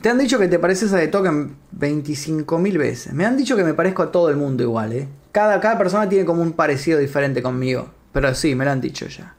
Te 0.00 0.08
han 0.08 0.18
dicho 0.18 0.38
que 0.38 0.48
te 0.48 0.58
pareces 0.58 0.92
a 0.92 0.98
The 0.98 1.08
Token 1.08 1.54
25.000 1.78 2.78
veces. 2.78 3.12
Me 3.12 3.24
han 3.24 3.36
dicho 3.36 3.56
que 3.56 3.62
me 3.62 3.74
parezco 3.74 4.02
a 4.02 4.10
todo 4.10 4.30
el 4.30 4.36
mundo 4.36 4.62
igual, 4.62 4.92
¿eh? 4.92 5.08
Cada, 5.30 5.60
cada 5.60 5.78
persona 5.78 6.08
tiene 6.08 6.24
como 6.24 6.42
un 6.42 6.52
parecido 6.52 6.98
diferente 6.98 7.40
conmigo. 7.40 7.88
Pero 8.12 8.34
sí, 8.34 8.54
me 8.54 8.64
lo 8.64 8.72
han 8.72 8.80
dicho 8.80 9.06
ya. 9.06 9.34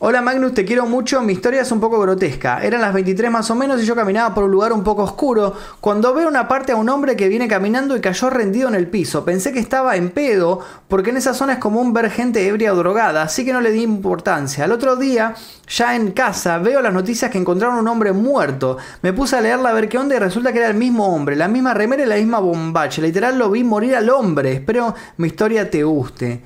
Hola 0.00 0.22
Magnus, 0.22 0.54
te 0.54 0.64
quiero 0.64 0.86
mucho. 0.86 1.22
Mi 1.22 1.32
historia 1.32 1.62
es 1.62 1.70
un 1.70 1.78
poco 1.78 2.00
grotesca. 2.00 2.62
Eran 2.64 2.80
las 2.80 2.92
23 2.92 3.30
más 3.30 3.48
o 3.50 3.54
menos 3.54 3.80
y 3.80 3.86
yo 3.86 3.94
caminaba 3.94 4.34
por 4.34 4.42
un 4.44 4.50
lugar 4.50 4.72
un 4.72 4.82
poco 4.82 5.04
oscuro 5.04 5.54
cuando 5.80 6.12
veo 6.12 6.26
una 6.26 6.48
parte 6.48 6.72
a 6.72 6.76
un 6.76 6.88
hombre 6.88 7.14
que 7.14 7.28
viene 7.28 7.46
caminando 7.46 7.96
y 7.96 8.00
cayó 8.00 8.28
rendido 8.28 8.68
en 8.68 8.74
el 8.74 8.88
piso. 8.88 9.24
Pensé 9.24 9.52
que 9.52 9.60
estaba 9.60 9.94
en 9.94 10.10
pedo 10.10 10.58
porque 10.88 11.10
en 11.10 11.16
esa 11.16 11.32
zona 11.32 11.54
es 11.54 11.58
común 11.60 11.92
ver 11.92 12.10
gente 12.10 12.46
ebria 12.46 12.72
o 12.72 12.76
drogada, 12.76 13.22
así 13.22 13.44
que 13.44 13.52
no 13.52 13.60
le 13.60 13.70
di 13.70 13.82
importancia. 13.82 14.64
Al 14.64 14.72
otro 14.72 14.96
día, 14.96 15.36
ya 15.68 15.94
en 15.94 16.10
casa, 16.10 16.58
veo 16.58 16.82
las 16.82 16.92
noticias 16.92 17.30
que 17.30 17.38
encontraron 17.38 17.78
un 17.78 17.86
hombre 17.86 18.12
muerto. 18.12 18.78
Me 19.00 19.12
puse 19.12 19.36
a 19.36 19.40
leerla 19.40 19.70
a 19.70 19.74
ver 19.74 19.88
qué 19.88 19.96
onda 19.96 20.16
y 20.16 20.18
resulta 20.18 20.52
que 20.52 20.58
era 20.58 20.68
el 20.68 20.76
mismo 20.76 21.14
hombre, 21.14 21.36
la 21.36 21.46
misma 21.46 21.72
remera 21.72 22.02
y 22.02 22.06
la 22.06 22.16
misma 22.16 22.40
bombacha. 22.40 23.00
Literal 23.00 23.38
lo 23.38 23.48
vi 23.48 23.62
morir 23.62 23.94
al 23.94 24.10
hombre. 24.10 24.52
Espero 24.52 24.94
mi 25.18 25.28
historia 25.28 25.70
te 25.70 25.84
guste. 25.84 26.42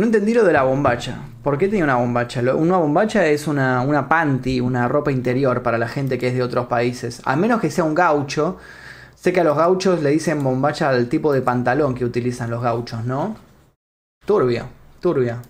No 0.00 0.06
entendí 0.06 0.32
lo 0.32 0.44
de 0.44 0.54
la 0.54 0.62
bombacha. 0.62 1.18
¿Por 1.42 1.58
qué 1.58 1.68
tenía 1.68 1.84
una 1.84 1.96
bombacha? 1.96 2.40
Una 2.54 2.78
bombacha 2.78 3.26
es 3.26 3.46
una, 3.46 3.82
una 3.82 4.08
panty, 4.08 4.58
una 4.58 4.88
ropa 4.88 5.12
interior 5.12 5.62
para 5.62 5.76
la 5.76 5.88
gente 5.88 6.16
que 6.16 6.28
es 6.28 6.34
de 6.34 6.42
otros 6.42 6.68
países. 6.68 7.20
A 7.26 7.36
menos 7.36 7.60
que 7.60 7.70
sea 7.70 7.84
un 7.84 7.94
gaucho. 7.94 8.56
Sé 9.14 9.34
que 9.34 9.40
a 9.40 9.44
los 9.44 9.58
gauchos 9.58 10.02
le 10.02 10.08
dicen 10.08 10.42
bombacha 10.42 10.88
al 10.88 11.10
tipo 11.10 11.34
de 11.34 11.42
pantalón 11.42 11.94
que 11.94 12.06
utilizan 12.06 12.48
los 12.48 12.62
gauchos, 12.62 13.04
¿no? 13.04 13.36
Turbia, 14.24 14.64
turbia. 15.00 15.42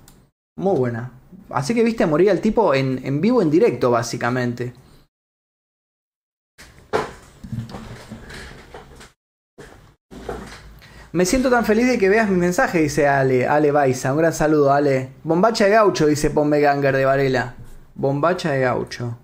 Muy 0.57 0.77
buena. 0.77 1.13
Así 1.51 1.73
que 1.73 1.85
viste 1.85 2.05
morir 2.07 2.33
al 2.33 2.41
tipo 2.41 2.75
en, 2.75 3.01
en 3.05 3.21
vivo, 3.21 3.43
en 3.43 3.53
directo, 3.53 3.93
básicamente. 3.93 4.73
Me 11.13 11.25
siento 11.25 11.51
tan 11.51 11.65
feliz 11.65 11.89
de 11.89 11.99
que 11.99 12.09
veas 12.09 12.29
mi 12.29 12.37
mensaje, 12.37 12.83
dice 12.83 13.09
Ale, 13.09 13.49
Ale 13.49 13.73
Baiza. 13.73 14.13
Un 14.13 14.19
gran 14.19 14.33
saludo, 14.33 14.73
Ale. 14.73 15.11
Bombacha 15.25 15.65
de 15.65 15.73
gaucho, 15.73 16.07
dice 16.07 16.31
Pombe 16.31 16.61
Ganger 16.61 16.97
de 16.97 17.05
Varela. 17.05 17.55
Bombacha 17.97 18.53
de 18.53 18.61
gaucho. 18.61 19.19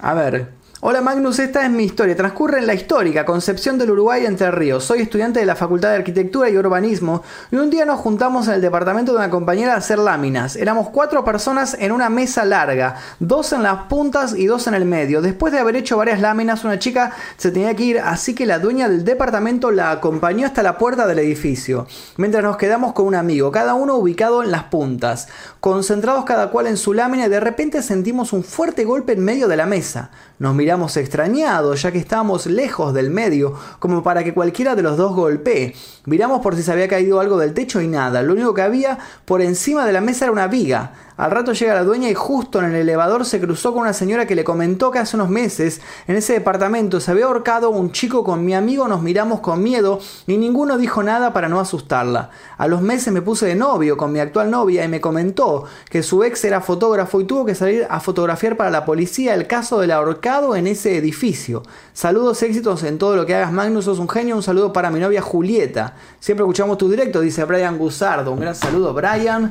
A 0.00 0.14
ver, 0.14 0.48
Hola 0.82 1.00
Magnus, 1.00 1.38
esta 1.38 1.64
es 1.64 1.70
mi 1.70 1.84
historia. 1.84 2.14
Transcurre 2.14 2.58
en 2.58 2.66
la 2.66 2.74
histórica 2.74 3.24
Concepción 3.24 3.78
del 3.78 3.92
Uruguay 3.92 4.26
Entre 4.26 4.50
Ríos. 4.50 4.84
Soy 4.84 5.00
estudiante 5.00 5.40
de 5.40 5.46
la 5.46 5.56
Facultad 5.56 5.88
de 5.88 5.96
Arquitectura 5.96 6.50
y 6.50 6.58
Urbanismo 6.58 7.22
y 7.50 7.56
un 7.56 7.70
día 7.70 7.86
nos 7.86 7.98
juntamos 7.98 8.46
en 8.46 8.54
el 8.54 8.60
departamento 8.60 9.12
de 9.12 9.16
una 9.16 9.30
compañera 9.30 9.72
a 9.72 9.78
hacer 9.78 9.98
láminas. 9.98 10.54
Éramos 10.54 10.90
cuatro 10.90 11.24
personas 11.24 11.78
en 11.80 11.92
una 11.92 12.10
mesa 12.10 12.44
larga, 12.44 12.96
dos 13.20 13.54
en 13.54 13.62
las 13.62 13.84
puntas 13.84 14.34
y 14.36 14.44
dos 14.44 14.66
en 14.66 14.74
el 14.74 14.84
medio. 14.84 15.22
Después 15.22 15.50
de 15.50 15.60
haber 15.60 15.76
hecho 15.76 15.96
varias 15.96 16.20
láminas, 16.20 16.62
una 16.62 16.78
chica 16.78 17.12
se 17.38 17.50
tenía 17.50 17.74
que 17.74 17.82
ir, 17.82 17.98
así 17.98 18.34
que 18.34 18.44
la 18.44 18.58
dueña 18.58 18.86
del 18.86 19.02
departamento 19.02 19.70
la 19.70 19.92
acompañó 19.92 20.46
hasta 20.46 20.62
la 20.62 20.76
puerta 20.76 21.06
del 21.06 21.20
edificio, 21.20 21.86
mientras 22.18 22.44
nos 22.44 22.58
quedamos 22.58 22.92
con 22.92 23.06
un 23.06 23.14
amigo, 23.14 23.50
cada 23.50 23.72
uno 23.72 23.94
ubicado 23.96 24.42
en 24.42 24.50
las 24.50 24.64
puntas, 24.64 25.28
concentrados 25.60 26.26
cada 26.26 26.50
cual 26.50 26.66
en 26.66 26.76
su 26.76 26.92
lámina 26.92 27.30
de 27.30 27.40
repente 27.40 27.80
sentimos 27.82 28.34
un 28.34 28.44
fuerte 28.44 28.84
golpe 28.84 29.14
en 29.14 29.24
medio 29.24 29.48
de 29.48 29.56
la 29.56 29.64
mesa. 29.64 30.10
Nos 30.38 30.54
miramos 30.54 30.96
extrañados, 30.98 31.80
ya 31.80 31.92
que 31.92 31.98
estábamos 31.98 32.44
lejos 32.44 32.92
del 32.92 33.10
medio, 33.10 33.54
como 33.78 34.02
para 34.02 34.22
que 34.22 34.34
cualquiera 34.34 34.74
de 34.74 34.82
los 34.82 34.98
dos 34.98 35.14
golpee. 35.14 35.74
Miramos 36.04 36.42
por 36.42 36.54
si 36.56 36.62
se 36.62 36.72
había 36.72 36.88
caído 36.88 37.20
algo 37.20 37.38
del 37.38 37.54
techo 37.54 37.80
y 37.80 37.88
nada. 37.88 38.22
Lo 38.22 38.34
único 38.34 38.52
que 38.52 38.60
había 38.60 38.98
por 39.24 39.40
encima 39.40 39.86
de 39.86 39.92
la 39.92 40.02
mesa 40.02 40.26
era 40.26 40.32
una 40.32 40.46
viga. 40.46 40.92
Al 41.16 41.30
rato 41.30 41.54
llega 41.54 41.74
la 41.74 41.82
dueña 41.82 42.10
y 42.10 42.14
justo 42.14 42.58
en 42.58 42.66
el 42.66 42.74
elevador 42.74 43.24
se 43.24 43.40
cruzó 43.40 43.72
con 43.72 43.82
una 43.82 43.94
señora 43.94 44.26
que 44.26 44.34
le 44.34 44.44
comentó 44.44 44.90
que 44.90 44.98
hace 44.98 45.16
unos 45.16 45.30
meses 45.30 45.80
en 46.06 46.16
ese 46.16 46.34
departamento 46.34 47.00
se 47.00 47.10
había 47.10 47.24
ahorcado 47.24 47.70
un 47.70 47.90
chico 47.90 48.22
con 48.22 48.44
mi 48.44 48.54
amigo, 48.54 48.86
nos 48.86 49.00
miramos 49.00 49.40
con 49.40 49.62
miedo 49.62 49.98
y 50.26 50.36
ninguno 50.36 50.76
dijo 50.76 51.02
nada 51.02 51.32
para 51.32 51.48
no 51.48 51.58
asustarla. 51.58 52.28
A 52.58 52.68
los 52.68 52.82
meses 52.82 53.14
me 53.14 53.22
puse 53.22 53.46
de 53.46 53.54
novio 53.54 53.96
con 53.96 54.12
mi 54.12 54.20
actual 54.20 54.50
novia 54.50 54.84
y 54.84 54.88
me 54.88 55.00
comentó 55.00 55.64
que 55.88 56.02
su 56.02 56.22
ex 56.22 56.44
era 56.44 56.60
fotógrafo 56.60 57.18
y 57.22 57.24
tuvo 57.24 57.46
que 57.46 57.54
salir 57.54 57.86
a 57.88 57.98
fotografiar 58.00 58.58
para 58.58 58.70
la 58.70 58.84
policía 58.84 59.32
el 59.32 59.46
caso 59.46 59.80
del 59.80 59.92
ahorcado 59.92 60.54
en 60.54 60.66
ese 60.66 60.98
edificio. 60.98 61.62
Saludos, 61.94 62.42
éxitos 62.42 62.82
en 62.82 62.98
todo 62.98 63.16
lo 63.16 63.24
que 63.24 63.34
hagas 63.34 63.52
Magnus, 63.52 63.86
sos 63.86 63.98
un 64.00 64.08
genio, 64.10 64.36
un 64.36 64.42
saludo 64.42 64.70
para 64.70 64.90
mi 64.90 65.00
novia 65.00 65.22
Julieta. 65.22 65.94
Siempre 66.20 66.44
escuchamos 66.44 66.76
tu 66.76 66.90
directo, 66.90 67.22
dice 67.22 67.42
Brian 67.44 67.78
Guzardo. 67.78 68.32
Un 68.32 68.40
gran 68.40 68.54
saludo 68.54 68.92
Brian. 68.92 69.50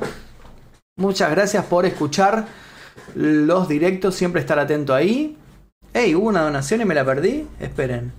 Muchas 0.97 1.29
gracias 1.31 1.65
por 1.65 1.85
escuchar 1.85 2.47
los 3.15 3.67
directos, 3.67 4.15
siempre 4.15 4.39
estar 4.39 4.57
atento 4.59 4.93
ahí. 4.93 5.37
Hey, 5.93 6.15
hubo 6.15 6.29
una 6.29 6.41
donación 6.41 6.81
y 6.81 6.85
me 6.85 6.95
la 6.95 7.03
perdí. 7.03 7.47
Esperen. 7.59 8.13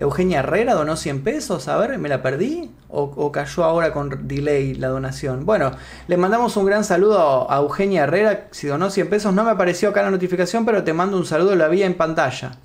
Eugenia 0.00 0.40
Herrera 0.40 0.74
donó 0.74 0.96
100 0.96 1.24
pesos, 1.24 1.66
a 1.66 1.76
ver, 1.76 1.98
¿me 1.98 2.08
la 2.08 2.22
perdí? 2.22 2.70
¿O, 2.88 3.32
cayó 3.32 3.64
ahora 3.64 3.92
con 3.92 4.28
delay 4.28 4.74
la 4.74 4.88
donación? 4.88 5.44
Bueno, 5.44 5.72
le 6.06 6.16
mandamos 6.16 6.56
un 6.56 6.66
gran 6.66 6.84
saludo 6.84 7.50
a 7.50 7.56
Eugenia 7.56 8.04
Herrera, 8.04 8.46
si 8.52 8.68
donó 8.68 8.90
100 8.90 9.10
pesos, 9.10 9.34
no 9.34 9.42
me 9.42 9.50
apareció 9.50 9.88
acá 9.88 10.02
la 10.02 10.12
notificación, 10.12 10.64
pero 10.64 10.84
te 10.84 10.92
mando 10.92 11.16
un 11.16 11.26
saludo, 11.26 11.56
la 11.56 11.66
vi 11.66 11.82
en 11.82 11.96
pantalla. 11.96 12.58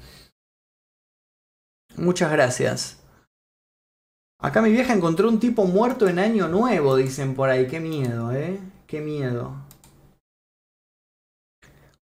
Muchas 1.95 2.31
gracias. 2.31 2.99
Acá 4.39 4.61
mi 4.61 4.71
vieja 4.71 4.93
encontró 4.93 5.27
un 5.27 5.39
tipo 5.39 5.65
muerto 5.65 6.07
en 6.07 6.19
año 6.19 6.47
nuevo, 6.47 6.95
dicen 6.95 7.33
por 7.33 7.49
ahí, 7.49 7.65
qué 7.65 7.79
miedo, 7.79 8.31
¿eh? 8.31 8.59
Qué 8.93 9.01
miedo. 9.01 9.55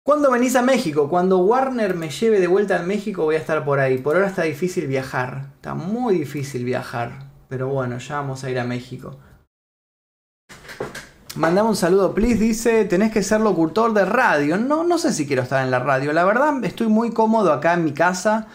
¿Cuándo 0.01 0.31
venís 0.31 0.55
a 0.55 0.63
México? 0.63 1.07
Cuando 1.07 1.37
Warner 1.37 1.93
me 1.93 2.09
lleve 2.09 2.39
de 2.39 2.47
vuelta 2.47 2.79
a 2.79 2.81
México 2.81 3.25
voy 3.25 3.35
a 3.35 3.37
estar 3.37 3.63
por 3.63 3.79
ahí. 3.79 3.99
Por 3.99 4.15
ahora 4.15 4.29
está 4.29 4.41
difícil 4.41 4.87
viajar. 4.87 5.51
Está 5.53 5.75
muy 5.75 6.17
difícil 6.17 6.65
viajar. 6.65 7.29
Pero 7.47 7.67
bueno, 7.67 7.99
ya 7.99 8.15
vamos 8.15 8.43
a 8.43 8.49
ir 8.49 8.57
a 8.57 8.63
México. 8.63 9.19
Mandame 11.35 11.69
un 11.69 11.75
saludo, 11.75 12.15
please. 12.15 12.39
Dice, 12.39 12.85
tenés 12.85 13.11
que 13.11 13.21
ser 13.21 13.41
locutor 13.41 13.93
de 13.93 14.05
radio. 14.05 14.57
No, 14.57 14.83
no 14.83 14.97
sé 14.97 15.13
si 15.13 15.27
quiero 15.27 15.43
estar 15.43 15.63
en 15.63 15.69
la 15.69 15.77
radio. 15.77 16.11
La 16.11 16.25
verdad, 16.25 16.55
estoy 16.65 16.87
muy 16.87 17.11
cómodo 17.11 17.53
acá 17.53 17.75
en 17.75 17.83
mi 17.83 17.93
casa, 17.93 18.47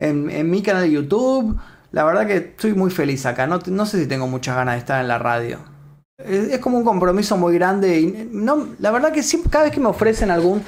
en, 0.00 0.50
mi 0.50 0.60
canal 0.60 0.82
de 0.82 0.90
YouTube. 0.90 1.56
La 1.92 2.02
verdad 2.02 2.26
que 2.26 2.36
estoy 2.38 2.74
muy 2.74 2.90
feliz 2.90 3.24
acá. 3.26 3.46
No, 3.46 3.60
no 3.64 3.86
sé 3.86 4.00
si 4.02 4.08
tengo 4.08 4.26
muchas 4.26 4.56
ganas 4.56 4.74
de 4.74 4.80
estar 4.80 5.00
en 5.00 5.06
la 5.06 5.18
radio. 5.18 5.75
Es, 6.18 6.58
como 6.60 6.78
un 6.78 6.84
compromiso 6.84 7.36
muy 7.36 7.54
grande. 7.54 8.00
Y 8.00 8.28
no, 8.32 8.68
la 8.78 8.90
verdad 8.90 9.12
que 9.12 9.22
siempre, 9.22 9.50
cada 9.50 9.64
vez 9.64 9.74
que 9.74 9.80
me 9.80 9.88
ofrecen 9.88 10.30
algún 10.30 10.62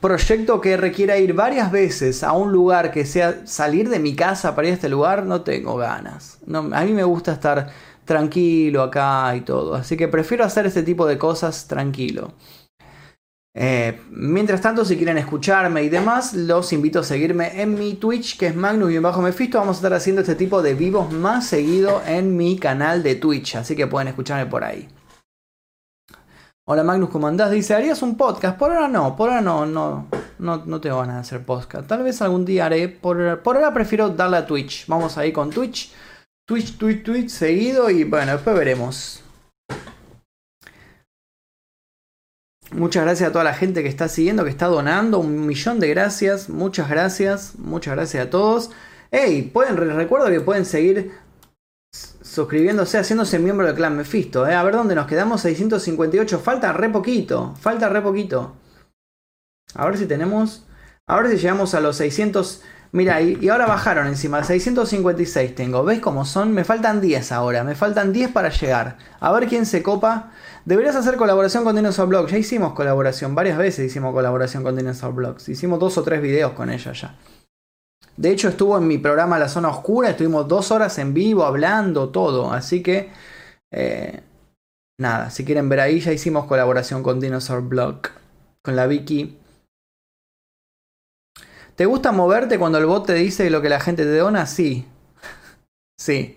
proyecto 0.00 0.58
que 0.60 0.78
requiera 0.78 1.18
ir 1.18 1.34
varias 1.34 1.70
veces 1.70 2.24
a 2.24 2.32
un 2.32 2.50
lugar 2.50 2.90
que 2.90 3.04
sea 3.04 3.46
salir 3.46 3.90
de 3.90 3.98
mi 3.98 4.16
casa 4.16 4.54
para 4.54 4.68
ir 4.68 4.72
a 4.72 4.74
este 4.76 4.88
lugar, 4.88 5.26
no 5.26 5.42
tengo 5.42 5.76
ganas. 5.76 6.38
No, 6.46 6.70
a 6.72 6.84
mí 6.84 6.92
me 6.92 7.04
gusta 7.04 7.32
estar 7.32 7.68
tranquilo 8.06 8.82
acá 8.82 9.36
y 9.36 9.42
todo. 9.42 9.74
Así 9.74 9.98
que 9.98 10.08
prefiero 10.08 10.44
hacer 10.44 10.64
este 10.64 10.82
tipo 10.82 11.06
de 11.06 11.18
cosas 11.18 11.66
tranquilo. 11.68 12.32
Eh, 13.52 14.00
mientras 14.10 14.60
tanto, 14.60 14.84
si 14.84 14.96
quieren 14.96 15.18
escucharme 15.18 15.82
y 15.82 15.88
demás, 15.88 16.34
los 16.34 16.72
invito 16.72 17.00
a 17.00 17.04
seguirme 17.04 17.60
en 17.60 17.74
mi 17.74 17.94
Twitch, 17.94 18.38
que 18.38 18.46
es 18.48 18.54
Magnus 18.54 18.92
y 18.92 18.98
bajo. 18.98 19.22
Vamos 19.22 19.76
a 19.76 19.78
estar 19.78 19.94
haciendo 19.94 20.20
este 20.20 20.36
tipo 20.36 20.62
de 20.62 20.74
vivos 20.74 21.12
más 21.12 21.46
seguido 21.46 22.00
en 22.06 22.36
mi 22.36 22.58
canal 22.58 23.02
de 23.02 23.16
Twitch, 23.16 23.56
así 23.56 23.74
que 23.74 23.86
pueden 23.86 24.08
escucharme 24.08 24.48
por 24.48 24.62
ahí. 24.62 24.88
Hola 26.68 26.84
Magnus, 26.84 27.10
¿cómo 27.10 27.26
andás? 27.26 27.50
Dice, 27.50 27.74
¿harías 27.74 28.00
un 28.02 28.16
podcast? 28.16 28.56
Por 28.56 28.70
ahora 28.70 28.86
no, 28.86 29.16
por 29.16 29.30
ahora 29.30 29.40
no, 29.40 29.66
no, 29.66 30.06
no, 30.38 30.64
no 30.64 30.80
tengo 30.80 31.00
ganas 31.00 31.16
de 31.16 31.20
hacer 31.22 31.44
podcast. 31.44 31.88
Tal 31.88 32.04
vez 32.04 32.22
algún 32.22 32.44
día 32.44 32.66
haré, 32.66 32.88
por, 32.88 33.42
por 33.42 33.56
ahora 33.56 33.74
prefiero 33.74 34.10
darle 34.10 34.36
a 34.36 34.46
Twitch. 34.46 34.86
Vamos 34.86 35.18
ahí 35.18 35.32
con 35.32 35.50
Twitch. 35.50 35.92
Twitch, 36.46 36.78
Twitch, 36.78 37.02
Twitch 37.02 37.28
seguido 37.30 37.90
y 37.90 38.04
bueno, 38.04 38.32
después 38.32 38.56
veremos. 38.56 39.22
Muchas 42.72 43.02
gracias 43.02 43.28
a 43.28 43.32
toda 43.32 43.42
la 43.42 43.54
gente 43.54 43.82
que 43.82 43.88
está 43.88 44.08
siguiendo, 44.08 44.44
que 44.44 44.50
está 44.50 44.66
donando. 44.66 45.18
Un 45.18 45.46
millón 45.46 45.80
de 45.80 45.88
gracias. 45.88 46.48
Muchas 46.48 46.88
gracias. 46.88 47.58
Muchas 47.58 47.94
gracias 47.94 48.26
a 48.26 48.30
todos. 48.30 48.70
Hey, 49.10 49.50
pueden, 49.52 49.76
recuerdo 49.76 50.28
que 50.28 50.40
pueden 50.40 50.64
seguir 50.64 51.12
suscribiéndose, 52.22 52.98
haciéndose 52.98 53.40
miembro 53.40 53.66
del 53.66 53.74
clan 53.74 53.96
Mephisto. 53.96 54.46
¿eh? 54.46 54.54
A 54.54 54.62
ver 54.62 54.74
dónde 54.74 54.94
nos 54.94 55.08
quedamos. 55.08 55.40
658. 55.40 56.38
Falta 56.38 56.72
re 56.72 56.88
poquito. 56.90 57.56
Falta 57.60 57.88
re 57.88 58.02
poquito. 58.02 58.54
A 59.74 59.86
ver 59.86 59.98
si 59.98 60.06
tenemos. 60.06 60.64
A 61.08 61.20
ver 61.20 61.30
si 61.30 61.38
llegamos 61.38 61.74
a 61.74 61.80
los 61.80 61.96
600. 61.96 62.62
Mira, 62.92 63.20
y, 63.20 63.48
ahora 63.48 63.66
bajaron 63.66 64.06
encima. 64.08 64.42
656 64.42 65.54
tengo. 65.54 65.84
¿Ves 65.84 66.00
cómo 66.00 66.24
son? 66.24 66.52
Me 66.52 66.64
faltan 66.64 67.00
10 67.00 67.32
ahora. 67.32 67.62
Me 67.62 67.74
faltan 67.74 68.12
10 68.12 68.32
para 68.32 68.48
llegar. 68.48 68.98
A 69.20 69.30
ver 69.32 69.48
quién 69.48 69.64
se 69.66 69.82
copa. 69.82 70.32
Deberías 70.64 70.96
hacer 70.96 71.16
colaboración 71.16 71.64
con 71.64 71.76
Dinosaur 71.76 72.08
Blogs. 72.08 72.32
Ya 72.32 72.38
hicimos 72.38 72.72
colaboración. 72.74 73.34
Varias 73.34 73.58
veces 73.58 73.86
hicimos 73.86 74.12
colaboración 74.12 74.64
con 74.64 74.76
Dinosaur 74.76 75.14
Blogs. 75.14 75.48
Hicimos 75.48 75.78
dos 75.78 75.98
o 75.98 76.02
tres 76.02 76.20
videos 76.20 76.52
con 76.52 76.70
ella 76.70 76.92
ya. 76.92 77.16
De 78.16 78.30
hecho, 78.30 78.48
estuvo 78.48 78.76
en 78.76 78.86
mi 78.86 78.98
programa 78.98 79.38
La 79.38 79.48
Zona 79.48 79.68
Oscura, 79.70 80.10
estuvimos 80.10 80.46
dos 80.46 80.70
horas 80.72 80.98
en 80.98 81.14
vivo 81.14 81.44
hablando 81.44 82.10
todo. 82.10 82.52
Así 82.52 82.82
que, 82.82 83.08
eh, 83.70 84.20
nada, 84.98 85.30
si 85.30 85.44
quieren 85.46 85.70
ver 85.70 85.80
ahí, 85.80 86.00
ya 86.00 86.12
hicimos 86.12 86.44
colaboración 86.44 87.02
con 87.02 87.18
Dinosaur 87.18 87.62
Blog, 87.62 88.02
con 88.62 88.76
la 88.76 88.86
Vicky. 88.86 89.39
¿Te 91.80 91.86
gusta 91.86 92.12
moverte 92.12 92.58
cuando 92.58 92.76
el 92.76 92.84
bot 92.84 93.06
te 93.06 93.14
dice 93.14 93.48
lo 93.48 93.62
que 93.62 93.70
la 93.70 93.80
gente 93.80 94.04
te 94.04 94.14
dona? 94.18 94.44
Sí. 94.44 94.86
sí. 95.98 96.36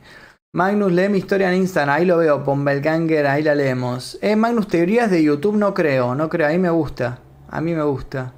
Magnus, 0.53 0.93
lee 0.93 1.09
mi 1.09 1.17
historia 1.17 1.51
en 1.51 1.57
Instagram, 1.57 1.95
ahí 1.97 2.05
lo 2.05 2.15
veo, 2.15 2.45
Pombelganger, 2.45 3.27
ahí 3.27 3.43
la 3.43 3.53
leemos. 3.53 4.17
Eh, 4.21 4.37
Magnus, 4.37 4.69
teorías 4.69 5.11
de 5.11 5.21
YouTube 5.21 5.57
no 5.57 5.73
creo, 5.73 6.15
no 6.15 6.29
creo, 6.29 6.47
ahí 6.47 6.57
me 6.57 6.69
gusta. 6.69 7.19
A 7.49 7.59
mí 7.59 7.73
me 7.73 7.83
gusta. 7.83 8.31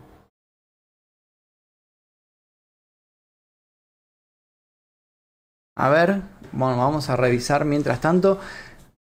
A 5.78 5.90
ver, 5.90 6.24
bueno, 6.54 6.78
vamos 6.78 7.12
a 7.12 7.16
revisar 7.16 7.66
mientras 7.66 8.02
tanto. 8.02 8.40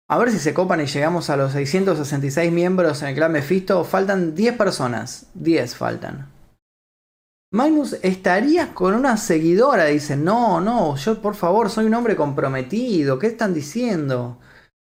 A 0.08 0.16
ver 0.16 0.30
si 0.30 0.38
se 0.38 0.54
copan 0.54 0.80
y 0.80 0.86
llegamos 0.86 1.28
a 1.28 1.36
los 1.36 1.52
666 1.52 2.50
miembros 2.50 3.02
en 3.02 3.08
el 3.08 3.14
clan 3.14 3.32
Mephisto. 3.32 3.84
Faltan 3.84 4.34
10 4.34 4.56
personas. 4.56 5.26
10 5.34 5.76
faltan. 5.76 6.39
Magnus, 7.52 7.94
¿estarías 8.02 8.68
con 8.68 8.94
una 8.94 9.16
seguidora? 9.16 9.86
Dice, 9.86 10.16
no, 10.16 10.60
no, 10.60 10.94
yo 10.96 11.20
por 11.20 11.34
favor 11.34 11.68
soy 11.68 11.86
un 11.86 11.94
hombre 11.94 12.14
comprometido. 12.14 13.18
¿Qué 13.18 13.26
están 13.26 13.54
diciendo? 13.54 14.38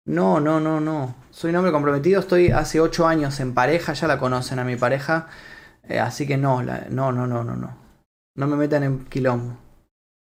No, 0.05 0.39
no, 0.39 0.59
no, 0.59 0.79
no. 0.79 1.15
Soy 1.31 1.51
un 1.51 1.57
hombre 1.57 1.71
comprometido, 1.71 2.19
estoy 2.19 2.49
hace 2.49 2.79
8 2.79 3.07
años 3.07 3.39
en 3.39 3.53
pareja, 3.53 3.93
ya 3.93 4.07
la 4.07 4.19
conocen 4.19 4.59
a 4.59 4.63
mi 4.63 4.75
pareja. 4.75 5.27
Eh, 5.84 5.99
así 5.99 6.25
que 6.27 6.38
no, 6.38 6.63
no, 6.63 7.11
no, 7.11 7.27
no, 7.27 7.43
no, 7.43 7.55
no. 7.55 7.77
No 8.35 8.47
me 8.47 8.55
metan 8.57 8.84
en 8.84 9.05
quilombo. 9.05 9.57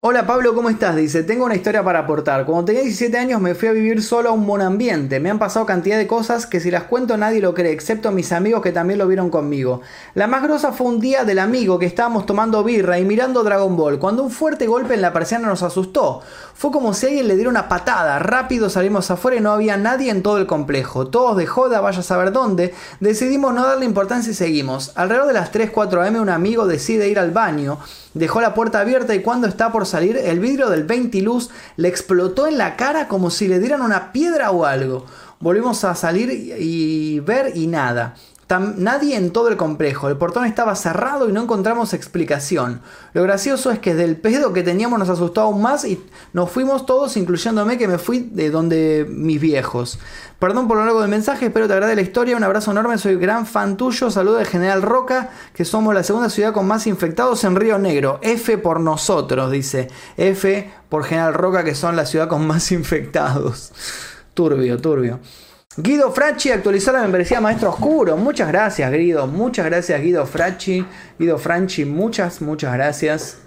Hola 0.09 0.25
Pablo, 0.25 0.55
¿cómo 0.55 0.69
estás? 0.69 0.95
Dice, 0.95 1.23
tengo 1.23 1.43
una 1.43 1.55
historia 1.55 1.83
para 1.83 1.99
aportar. 1.99 2.45
Cuando 2.45 2.63
tenía 2.63 2.81
17 2.81 3.17
años 3.17 3.41
me 3.41 3.55
fui 3.55 3.67
a 3.67 3.73
vivir 3.73 4.01
solo 4.01 4.29
a 4.29 4.31
un 4.31 4.47
buen 4.47 4.61
ambiente. 4.61 5.19
Me 5.19 5.29
han 5.29 5.37
pasado 5.37 5.65
cantidad 5.65 5.97
de 5.97 6.07
cosas 6.07 6.45
que 6.45 6.61
si 6.61 6.71
las 6.71 6.83
cuento 6.83 7.17
nadie 7.17 7.41
lo 7.41 7.53
cree, 7.53 7.73
excepto 7.73 8.13
mis 8.13 8.31
amigos 8.31 8.61
que 8.61 8.71
también 8.71 8.99
lo 8.99 9.07
vieron 9.07 9.29
conmigo. 9.29 9.81
La 10.13 10.27
más 10.27 10.43
grosa 10.43 10.71
fue 10.71 10.87
un 10.87 11.01
día 11.01 11.25
del 11.25 11.39
amigo 11.39 11.77
que 11.77 11.87
estábamos 11.87 12.25
tomando 12.25 12.63
birra 12.63 12.97
y 12.99 13.03
mirando 13.03 13.43
Dragon 13.43 13.75
Ball, 13.75 13.99
cuando 13.99 14.23
un 14.23 14.31
fuerte 14.31 14.65
golpe 14.65 14.93
en 14.93 15.01
la 15.01 15.11
persiana 15.11 15.49
nos 15.49 15.61
asustó. 15.61 16.21
Fue 16.53 16.71
como 16.71 16.93
si 16.93 17.07
alguien 17.07 17.27
le 17.27 17.35
diera 17.35 17.49
una 17.49 17.67
patada. 17.67 18.17
Rápido 18.17 18.69
salimos 18.69 19.11
afuera 19.11 19.35
y 19.35 19.41
no 19.41 19.51
había 19.51 19.75
nadie 19.75 20.09
en 20.09 20.23
todo 20.23 20.37
el 20.37 20.47
complejo. 20.47 21.07
Todos 21.07 21.35
de 21.35 21.47
joda, 21.47 21.81
vaya 21.81 21.99
a 21.99 22.03
saber 22.03 22.31
dónde. 22.31 22.73
Decidimos 23.01 23.53
no 23.53 23.67
darle 23.67 23.83
importancia 23.83 24.31
y 24.31 24.35
seguimos. 24.35 24.93
Alrededor 24.95 25.27
de 25.27 25.33
las 25.33 25.51
3-4 25.51 26.07
am 26.07 26.15
un 26.15 26.29
amigo 26.29 26.65
decide 26.65 27.09
ir 27.09 27.19
al 27.19 27.31
baño. 27.31 27.77
Dejó 28.13 28.41
la 28.41 28.55
puerta 28.55 28.79
abierta 28.79 29.13
y 29.13 29.21
cuando 29.21 29.47
está 29.47 29.71
por 29.71 29.85
salir, 29.85 29.96
el 29.99 30.39
vidrio 30.39 30.69
del 30.69 30.83
ventiluz 30.83 31.49
le 31.75 31.87
explotó 31.87 32.47
en 32.47 32.57
la 32.57 32.75
cara 32.75 33.07
como 33.07 33.29
si 33.29 33.47
le 33.47 33.59
dieran 33.59 33.81
una 33.81 34.11
piedra 34.11 34.51
o 34.51 34.65
algo. 34.65 35.05
Volvimos 35.39 35.83
a 35.83 35.95
salir 35.95 36.31
y 36.31 37.19
ver 37.19 37.55
y 37.55 37.67
nada 37.67 38.15
nadie 38.49 39.17
en 39.17 39.31
todo 39.31 39.49
el 39.49 39.57
complejo. 39.57 40.07
El 40.07 40.17
portón 40.17 40.45
estaba 40.45 40.75
cerrado 40.75 41.27
y 41.27 41.33
no 41.33 41.43
encontramos 41.43 41.93
explicación. 41.93 42.81
Lo 43.13 43.23
gracioso 43.23 43.71
es 43.71 43.79
que 43.79 43.93
del 43.93 44.15
pedo 44.15 44.53
que 44.53 44.63
teníamos 44.63 44.97
nos 44.99 45.09
asustó 45.09 45.41
aún 45.41 45.61
más 45.61 45.83
y 45.83 46.01
nos 46.31 46.49
fuimos 46.49 46.85
todos, 46.85 47.17
incluyéndome 47.17 47.77
que 47.77 47.87
me 47.87 47.97
fui 47.97 48.29
de 48.31 48.49
donde 48.49 49.05
mis 49.09 49.41
viejos. 49.41 49.99
Perdón 50.39 50.67
por 50.67 50.77
lo 50.77 50.85
largo 50.85 51.01
del 51.01 51.09
mensaje, 51.09 51.47
espero 51.47 51.67
te 51.67 51.73
agrade 51.73 51.95
la 51.95 52.01
historia. 52.01 52.37
Un 52.37 52.43
abrazo 52.43 52.71
enorme, 52.71 52.97
soy 52.97 53.15
gran 53.15 53.45
fan 53.45 53.75
tuyo. 53.75 54.09
Saludo 54.09 54.37
de 54.37 54.45
General 54.45 54.81
Roca, 54.81 55.31
que 55.53 55.65
somos 55.65 55.93
la 55.93 56.03
segunda 56.03 56.29
ciudad 56.29 56.53
con 56.53 56.67
más 56.67 56.87
infectados 56.87 57.43
en 57.43 57.55
Río 57.55 57.77
Negro. 57.79 58.19
F 58.21 58.57
por 58.59 58.79
nosotros, 58.79 59.51
dice. 59.51 59.89
F 60.15 60.71
por 60.87 61.03
General 61.03 61.33
Roca, 61.33 61.63
que 61.65 61.75
son 61.75 61.95
la 61.97 62.05
ciudad 62.05 62.29
con 62.29 62.47
más 62.47 62.71
infectados. 62.71 63.73
Turbio, 64.33 64.79
turbio. 64.79 65.19
Guido 65.79 66.11
Fracci 66.11 66.49
actualizó 66.49 66.91
la 66.91 67.03
membresía 67.03 67.39
Maestro 67.39 67.69
Oscuro. 67.69 68.17
Muchas 68.17 68.47
gracias, 68.47 68.91
Guido. 68.91 69.27
Muchas 69.27 69.63
gracias, 69.67 70.01
Guido 70.01 70.25
Fracci. 70.25 70.83
Guido 71.19 71.37
Franchi, 71.37 71.85
muchas, 71.85 72.41
muchas 72.41 72.73
gracias. 72.73 73.37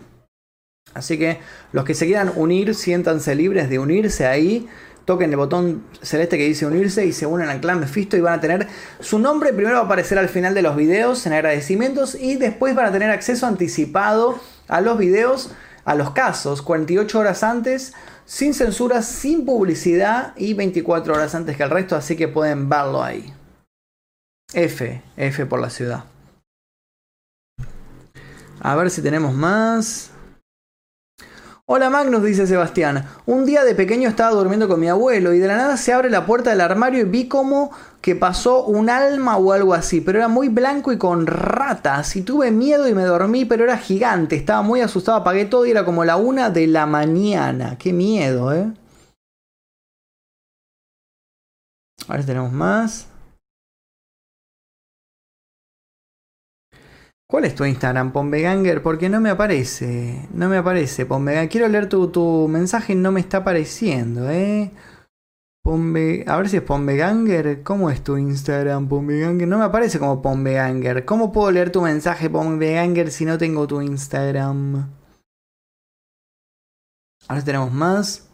Así 0.94 1.18
que 1.18 1.40
los 1.72 1.84
que 1.84 1.92
se 1.92 2.06
quieran 2.06 2.30
unir, 2.36 2.76
siéntanse 2.76 3.34
libres 3.34 3.68
de 3.68 3.80
unirse 3.80 4.28
ahí. 4.28 4.68
Toquen 5.06 5.30
el 5.30 5.38
botón 5.38 5.82
celeste 6.02 6.38
que 6.38 6.44
dice 6.44 6.66
unirse 6.66 7.04
y 7.04 7.12
se 7.12 7.26
unen 7.26 7.48
al 7.48 7.60
clan 7.60 7.80
Mephisto 7.80 8.16
y 8.16 8.20
van 8.20 8.34
a 8.34 8.40
tener 8.40 8.68
su 9.00 9.18
nombre. 9.18 9.52
Primero 9.52 9.74
va 9.74 9.82
a 9.82 9.84
aparecer 9.86 10.16
al 10.16 10.28
final 10.28 10.54
de 10.54 10.62
los 10.62 10.76
videos 10.76 11.26
en 11.26 11.32
agradecimientos 11.32 12.14
y 12.14 12.36
después 12.36 12.76
van 12.76 12.86
a 12.86 12.92
tener 12.92 13.10
acceso 13.10 13.48
anticipado 13.48 14.38
a 14.68 14.80
los 14.80 14.98
videos, 14.98 15.50
a 15.84 15.96
los 15.96 16.12
casos, 16.12 16.62
48 16.62 17.18
horas 17.18 17.42
antes 17.42 17.92
sin 18.30 18.54
censura, 18.54 19.02
sin 19.02 19.44
publicidad 19.44 20.34
y 20.36 20.54
24 20.54 21.14
horas 21.14 21.34
antes 21.34 21.56
que 21.56 21.64
el 21.64 21.70
resto, 21.70 21.96
así 21.96 22.14
que 22.14 22.28
pueden 22.28 22.68
verlo 22.68 23.02
ahí. 23.02 23.34
F, 24.52 25.02
F 25.16 25.46
por 25.46 25.60
la 25.60 25.68
ciudad. 25.68 26.04
A 28.60 28.76
ver 28.76 28.88
si 28.90 29.02
tenemos 29.02 29.34
más. 29.34 30.12
Hola 31.72 31.88
Magnus, 31.88 32.24
dice 32.24 32.48
Sebastián. 32.48 33.06
Un 33.26 33.46
día 33.46 33.62
de 33.62 33.76
pequeño 33.76 34.08
estaba 34.08 34.32
durmiendo 34.32 34.66
con 34.66 34.80
mi 34.80 34.88
abuelo 34.88 35.32
y 35.32 35.38
de 35.38 35.46
la 35.46 35.56
nada 35.56 35.76
se 35.76 35.92
abre 35.92 36.10
la 36.10 36.26
puerta 36.26 36.50
del 36.50 36.62
armario 36.62 37.02
y 37.02 37.04
vi 37.04 37.28
como 37.28 37.70
que 38.00 38.16
pasó 38.16 38.64
un 38.64 38.90
alma 38.90 39.36
o 39.36 39.52
algo 39.52 39.72
así, 39.72 40.00
pero 40.00 40.18
era 40.18 40.26
muy 40.26 40.48
blanco 40.48 40.90
y 40.90 40.98
con 40.98 41.28
ratas. 41.28 42.16
Y 42.16 42.22
tuve 42.22 42.50
miedo 42.50 42.88
y 42.88 42.92
me 42.92 43.04
dormí, 43.04 43.44
pero 43.44 43.62
era 43.62 43.78
gigante. 43.78 44.34
Estaba 44.34 44.62
muy 44.62 44.80
asustado, 44.80 45.18
apagué 45.18 45.44
todo 45.44 45.64
y 45.64 45.70
era 45.70 45.84
como 45.84 46.04
la 46.04 46.16
una 46.16 46.50
de 46.50 46.66
la 46.66 46.86
mañana. 46.86 47.78
Qué 47.78 47.92
miedo, 47.92 48.52
¿eh? 48.52 48.66
A 52.08 52.12
ver 52.14 52.22
si 52.22 52.26
tenemos 52.26 52.50
más. 52.50 53.09
¿Cuál 57.30 57.44
es 57.44 57.54
tu 57.54 57.64
Instagram, 57.64 58.12
Pombeganger? 58.12 58.82
Porque 58.82 59.08
no 59.08 59.20
me 59.20 59.30
aparece. 59.30 60.28
No 60.34 60.48
me 60.48 60.56
aparece, 60.56 61.06
Pombeganger. 61.06 61.48
Quiero 61.48 61.68
leer 61.68 61.88
tu, 61.88 62.08
tu 62.08 62.48
mensaje 62.48 62.96
no 62.96 63.12
me 63.12 63.20
está 63.20 63.38
apareciendo, 63.38 64.28
¿eh? 64.28 64.72
Pombe... 65.62 66.24
A 66.26 66.36
ver 66.38 66.48
si 66.48 66.56
es 66.56 66.62
Pombeganger. 66.62 67.62
¿Cómo 67.62 67.88
es 67.88 68.02
tu 68.02 68.16
Instagram, 68.16 68.88
Pombeganger? 68.88 69.46
No 69.46 69.58
me 69.58 69.64
aparece 69.64 70.00
como 70.00 70.20
Pombeganger. 70.20 71.04
¿Cómo 71.04 71.30
puedo 71.30 71.52
leer 71.52 71.70
tu 71.70 71.82
mensaje, 71.82 72.28
Pombeganger, 72.28 73.12
si 73.12 73.24
no 73.24 73.38
tengo 73.38 73.64
tu 73.68 73.80
Instagram? 73.80 74.90
Ahora 77.28 77.44
tenemos 77.44 77.72
más. 77.72 78.29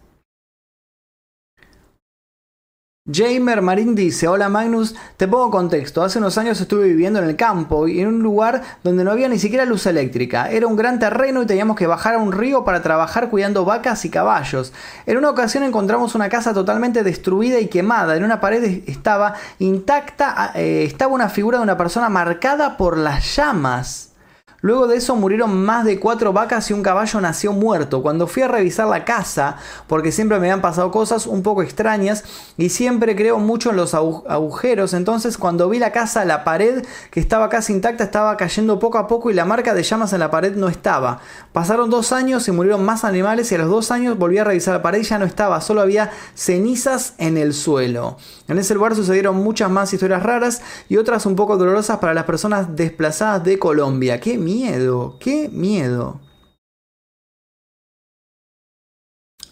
Jamer 3.08 3.62
Marín 3.62 3.94
dice, 3.94 4.26
hola 4.26 4.48
Magnus, 4.48 4.96
te 5.16 5.28
pongo 5.28 5.48
contexto, 5.48 6.02
hace 6.02 6.18
unos 6.18 6.38
años 6.38 6.60
estuve 6.60 6.88
viviendo 6.88 7.20
en 7.20 7.26
el 7.26 7.36
campo 7.36 7.86
y 7.86 8.00
en 8.00 8.08
un 8.08 8.20
lugar 8.20 8.62
donde 8.82 9.04
no 9.04 9.12
había 9.12 9.28
ni 9.28 9.38
siquiera 9.38 9.64
luz 9.64 9.86
eléctrica, 9.86 10.50
era 10.50 10.66
un 10.66 10.74
gran 10.74 10.98
terreno 10.98 11.40
y 11.40 11.46
teníamos 11.46 11.76
que 11.76 11.86
bajar 11.86 12.16
a 12.16 12.18
un 12.18 12.32
río 12.32 12.64
para 12.64 12.82
trabajar 12.82 13.30
cuidando 13.30 13.64
vacas 13.64 14.04
y 14.04 14.10
caballos. 14.10 14.72
En 15.06 15.18
una 15.18 15.30
ocasión 15.30 15.62
encontramos 15.62 16.16
una 16.16 16.28
casa 16.28 16.52
totalmente 16.52 17.04
destruida 17.04 17.60
y 17.60 17.68
quemada, 17.68 18.16
en 18.16 18.24
una 18.24 18.40
pared 18.40 18.82
estaba 18.88 19.34
intacta, 19.60 20.50
eh, 20.56 20.82
estaba 20.84 21.14
una 21.14 21.28
figura 21.28 21.58
de 21.58 21.64
una 21.64 21.76
persona 21.76 22.08
marcada 22.08 22.76
por 22.76 22.98
las 22.98 23.36
llamas. 23.36 24.15
Luego 24.60 24.86
de 24.86 24.96
eso 24.96 25.14
murieron 25.16 25.64
más 25.64 25.84
de 25.84 26.00
cuatro 26.00 26.32
vacas 26.32 26.70
y 26.70 26.72
un 26.72 26.82
caballo 26.82 27.20
nació 27.20 27.52
muerto. 27.52 28.02
Cuando 28.02 28.26
fui 28.26 28.42
a 28.42 28.48
revisar 28.48 28.88
la 28.88 29.04
casa, 29.04 29.56
porque 29.86 30.12
siempre 30.12 30.38
me 30.38 30.46
habían 30.46 30.62
pasado 30.62 30.90
cosas 30.90 31.26
un 31.26 31.42
poco 31.42 31.62
extrañas 31.62 32.24
y 32.56 32.70
siempre 32.70 33.14
creo 33.14 33.38
mucho 33.38 33.70
en 33.70 33.76
los 33.76 33.94
agujeros, 33.94 34.94
entonces 34.94 35.38
cuando 35.38 35.68
vi 35.68 35.78
la 35.78 35.92
casa, 35.92 36.24
la 36.24 36.44
pared 36.44 36.84
que 37.10 37.20
estaba 37.20 37.48
casi 37.48 37.72
intacta 37.72 38.04
estaba 38.04 38.36
cayendo 38.36 38.78
poco 38.78 38.98
a 38.98 39.06
poco 39.06 39.30
y 39.30 39.34
la 39.34 39.44
marca 39.44 39.74
de 39.74 39.82
llamas 39.82 40.12
en 40.12 40.20
la 40.20 40.30
pared 40.30 40.56
no 40.56 40.68
estaba. 40.68 41.20
Pasaron 41.52 41.90
dos 41.90 42.12
años 42.12 42.48
y 42.48 42.52
murieron 42.52 42.84
más 42.84 43.04
animales 43.04 43.52
y 43.52 43.54
a 43.54 43.58
los 43.58 43.68
dos 43.68 43.90
años 43.90 44.18
volví 44.18 44.38
a 44.38 44.44
revisar 44.44 44.74
la 44.74 44.82
pared 44.82 45.00
y 45.00 45.04
ya 45.04 45.18
no 45.18 45.26
estaba, 45.26 45.60
solo 45.60 45.80
había 45.80 46.10
cenizas 46.34 47.14
en 47.18 47.36
el 47.36 47.52
suelo. 47.54 48.16
En 48.48 48.58
ese 48.58 48.74
lugar 48.74 48.94
sucedieron 48.94 49.36
muchas 49.36 49.70
más 49.70 49.92
historias 49.92 50.22
raras 50.22 50.62
y 50.88 50.96
otras 50.96 51.26
un 51.26 51.36
poco 51.36 51.56
dolorosas 51.56 51.98
para 51.98 52.14
las 52.14 52.24
personas 52.24 52.76
desplazadas 52.76 53.44
de 53.44 53.58
Colombia. 53.58 54.20
¡Qué 54.20 54.38
miedo! 54.46 55.16
¡Qué 55.18 55.48
miedo! 55.48 56.20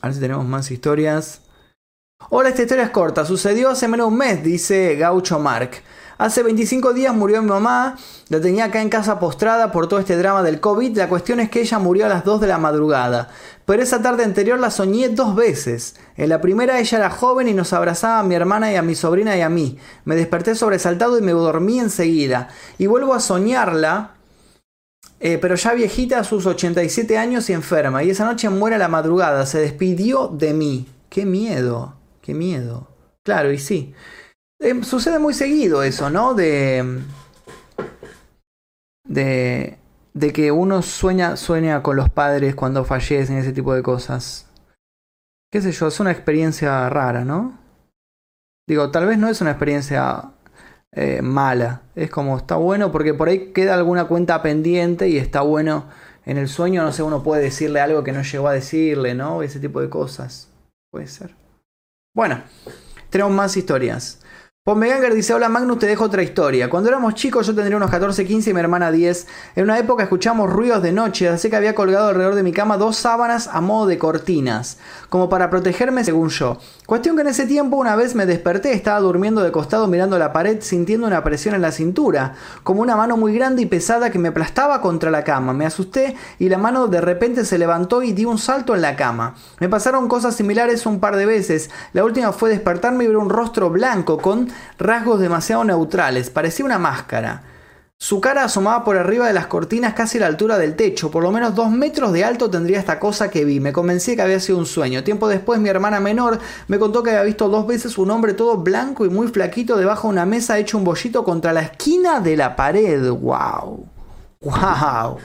A 0.01 0.07
ver 0.07 0.15
si 0.15 0.21
tenemos 0.21 0.47
más 0.47 0.71
historias. 0.71 1.41
Hola, 2.31 2.51
esta 2.51 2.63
historia 2.63 2.85
es 2.85 2.91
corta. 2.91 3.25
Sucedió 3.25 3.71
hace 3.71 3.89
menos 3.89 4.07
de 4.07 4.13
un 4.13 4.19
mes, 4.19 4.45
dice 4.45 4.95
Gaucho 4.95 5.41
Mark. 5.41 5.83
Hace 6.17 6.45
25 6.45 6.93
días 6.93 7.13
murió 7.13 7.43
mi 7.43 7.49
mamá, 7.49 7.97
la 8.29 8.41
tenía 8.41 8.67
acá 8.67 8.81
en 8.81 8.89
casa 8.89 9.19
postrada 9.19 9.73
por 9.73 9.89
todo 9.89 9.99
este 9.99 10.17
drama 10.17 10.45
del 10.45 10.61
COVID. 10.61 10.97
La 10.97 11.09
cuestión 11.09 11.41
es 11.41 11.51
que 11.51 11.61
ella 11.61 11.81
murió 11.81 12.07
a 12.07 12.09
las 12.09 12.25
2 12.25 12.41
de 12.41 12.47
la 12.47 12.59
madrugada. 12.59 13.31
Pero 13.67 13.83
esa 13.83 14.01
tarde 14.01 14.23
anterior 14.23 14.61
la 14.61 14.71
soñé 14.71 15.09
dos 15.09 15.35
veces. 15.35 15.97
En 16.17 16.29
la 16.29 16.41
primera 16.41 16.79
ella 16.79 16.99
era 16.99 17.11
joven 17.11 17.49
y 17.49 17.53
nos 17.53 17.73
abrazaba 17.73 18.21
a 18.21 18.23
mi 18.23 18.37
hermana 18.37 18.71
y 18.71 18.77
a 18.77 18.83
mi 18.83 18.95
sobrina 18.95 19.37
y 19.37 19.41
a 19.41 19.49
mí. 19.49 19.77
Me 20.05 20.15
desperté 20.15 20.55
sobresaltado 20.55 21.19
y 21.19 21.23
me 21.23 21.33
dormí 21.33 21.81
enseguida. 21.81 22.49
Y 22.79 22.87
vuelvo 22.87 23.15
a 23.15 23.21
soñarla 23.21 24.14
eh, 25.27 25.39
pero 25.39 25.55
ya 25.55 25.73
viejita 25.73 26.19
a 26.19 26.25
sus 26.25 26.45
87 26.45 27.17
años 27.17 27.49
y 27.49 27.55
enferma, 27.55 28.05
y 28.05 28.11
esa 28.11 28.27
noche 28.27 28.51
muere 28.51 28.77
a 28.77 28.79
la 28.79 28.89
madrugada, 28.89 29.47
se 29.47 29.59
despidió 29.59 30.29
de 30.29 30.53
mí. 30.53 30.87
Qué 31.09 31.25
miedo, 31.25 31.95
qué 32.21 32.35
miedo. 32.35 32.89
Claro, 33.23 33.51
y 33.51 33.59
sí. 33.59 33.95
Em, 34.61 34.83
sucede 34.85 35.19
muy 35.19 35.33
seguido 35.33 35.83
eso, 35.83 36.11
¿no? 36.11 36.35
De, 36.35 37.01
de, 39.09 39.79
de 40.13 40.33
que 40.35 40.53
uno 40.53 40.83
sueña, 40.83 41.39
sueña 41.39 41.83
con 41.83 41.97
los 41.97 42.11
padres 42.11 42.55
cuando 42.55 42.85
fallecen, 42.85 43.39
ese 43.39 43.55
tipo 43.55 43.73
de 43.73 43.83
cosas. 43.83 44.51
Qué 45.51 45.63
sé 45.63 45.73
yo, 45.73 45.87
es 45.87 46.01
una 46.01 46.11
experiencia 46.11 46.87
rara, 46.91 47.25
¿no? 47.25 47.59
Digo, 48.69 48.91
tal 48.91 49.07
vez 49.07 49.17
no 49.17 49.29
es 49.29 49.41
una 49.41 49.53
experiencia 49.53 50.34
eh, 50.95 51.23
mala. 51.23 51.83
Es 51.95 52.11
como, 52.11 52.37
está 52.37 52.57
bueno 52.57 52.93
porque 52.93 53.15
por 53.15 53.29
ahí 53.29 53.53
queda 53.53 53.75
alguna 53.75 54.07
cuenta 54.07 54.43
pendiente 54.43 55.09
y 55.09 55.19
está 55.19 55.41
bueno 55.43 55.87
en 56.27 56.39
el 56.39 56.49
sueño, 56.49 56.83
no 56.83 56.93
sé, 56.93 57.03
uno 57.03 57.23
puede 57.23 57.43
decirle 57.43 57.81
algo 57.81 58.03
que 58.03 58.13
no 58.13 58.23
llegó 58.23 58.49
a 58.49 58.53
decirle, 58.53 59.15
¿no? 59.15 59.43
Ese 59.43 59.61
tipo 59.61 59.81
de 59.81 59.91
cosas. 59.91 60.49
Puede 60.91 61.07
ser. 61.07 61.35
Bueno, 62.15 62.43
tenemos 63.11 63.33
más 63.33 63.57
historias. 63.57 64.24
Pombeganger 64.67 65.13
dice, 65.13 65.35
hola 65.35 65.51
Magnus, 65.51 65.79
te 65.79 65.85
dejo 65.85 66.05
otra 66.05 66.23
historia. 66.23 66.71
Cuando 66.71 66.89
éramos 66.89 67.13
chicos 67.13 67.47
yo 67.47 67.55
tendría 67.55 67.77
unos 67.77 67.91
14, 67.91 68.25
15 68.25 68.49
y 68.49 68.55
mi 68.55 68.61
hermana 68.61 68.91
10. 68.91 69.27
En 69.57 69.65
una 69.65 69.79
época 69.79 70.05
escuchamos 70.05 70.51
ruidos 70.51 70.83
de 70.83 70.91
noche, 70.91 71.29
así 71.29 71.51
que 71.51 71.57
había 71.57 71.75
colgado 71.75 72.09
alrededor 72.09 72.35
de 72.35 72.43
mi 72.43 72.51
cama 72.51 72.79
dos 72.79 72.97
sábanas 72.97 73.47
a 73.53 73.61
modo 73.61 73.87
de 73.87 73.99
cortinas, 73.99 74.79
como 75.11 75.29
para 75.29 75.51
protegerme 75.51 76.03
según 76.03 76.31
yo. 76.31 76.57
Cuestión 76.87 77.15
que 77.15 77.21
en 77.21 77.29
ese 77.29 77.45
tiempo 77.45 77.77
una 77.77 77.95
vez 77.95 78.15
me 78.15 78.25
desperté, 78.25 78.73
estaba 78.73 79.01
durmiendo 79.01 79.43
de 79.43 79.53
costado 79.53 79.87
mirando 79.87 80.19
la 80.19 80.33
pared 80.33 80.63
sintiendo 80.63 81.07
una 81.07 81.23
presión 81.23 81.55
en 81.55 81.61
la 81.61 81.71
cintura, 81.71 82.33
como 82.63 82.81
una 82.81 82.97
mano 82.97 83.19
muy 83.19 83.35
grande 83.35 83.61
y 83.61 83.67
pesada 83.67 84.09
que 84.09 84.19
me 84.19 84.29
aplastaba 84.29 84.81
contra 84.81 85.11
la 85.11 85.25
cama. 85.25 85.53
Me 85.53 85.67
asusté 85.67 86.17
y 86.39 86.49
la 86.49 86.57
mano 86.57 86.87
de 86.89 87.03
repente 87.03 87.45
se 87.45 87.59
levantó 87.59 88.03
y 88.03 88.15
di 88.15 88.25
un 88.25 88.39
salto 88.39 88.75
en 88.75 88.81
la 88.81 88.97
cama. 88.97 89.35
Me 89.61 89.69
pasaron 89.69 90.09
cosas 90.09 90.35
similares 90.35 90.87
un 90.87 91.01
par 91.01 91.17
de 91.17 91.27
veces. 91.27 91.69
La 91.93 92.03
última 92.03 92.33
fue 92.33 92.49
despertarme 92.49 93.05
y 93.05 93.09
ver 93.09 93.19
un 93.19 93.29
rostro 93.29 93.69
blanco 93.69 94.17
con 94.17 94.54
rasgos 94.79 95.21
demasiado 95.21 95.65
neutrales, 95.65 96.31
parecía 96.31 96.65
una 96.65 96.79
máscara. 96.79 97.43
Su 97.97 98.21
cara 98.21 98.45
asomaba 98.45 98.85
por 98.85 98.99
arriba 98.99 99.27
de 99.27 99.33
las 99.33 99.47
cortinas 99.47 99.95
casi 99.95 100.19
a 100.19 100.23
la 100.23 100.27
altura 100.27 100.59
del 100.59 100.77
techo, 100.77 101.11
por 101.11 101.23
lo 101.23 101.31
menos 101.31 101.55
dos 101.55 101.71
metros 101.71 102.13
de 102.13 102.25
alto 102.25 102.51
tendría 102.51 102.79
esta 102.79 102.99
cosa 103.01 103.31
que 103.31 103.45
vi. 103.45 103.61
Me 103.61 103.73
convencí 103.73 104.15
que 104.15 104.23
había 104.23 104.41
sido 104.41 104.59
un 104.59 104.67
sueño. 104.67 105.05
Tiempo 105.05 105.29
después 105.29 105.61
mi 105.61 105.69
hermana 105.69 106.01
menor 106.01 106.39
me 106.69 106.79
contó 106.79 107.03
que 107.03 107.11
había 107.11 107.23
visto 107.23 107.49
dos 107.49 107.67
veces 107.67 107.97
un 107.97 108.11
hombre 108.11 108.35
todo 108.35 108.59
blanco 108.59 109.07
y 109.07 109.09
muy 109.09 109.29
flaquito 109.29 109.77
debajo 109.77 110.09
de 110.09 110.13
una 110.13 110.27
mesa 110.27 110.59
hecho 110.59 110.77
un 110.77 110.85
bollito 110.85 111.25
contra 111.25 111.53
la 111.53 111.63
esquina 111.63 112.21
de 112.21 112.37
la 112.37 112.57
pared. 112.57 113.09
¡Wow! 113.09 113.87
¡Wow! 114.41 115.19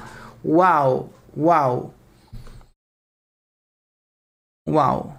¡Wow! 0.43 1.09
¡Wow! 1.35 1.93
¡Wow! 4.67 5.13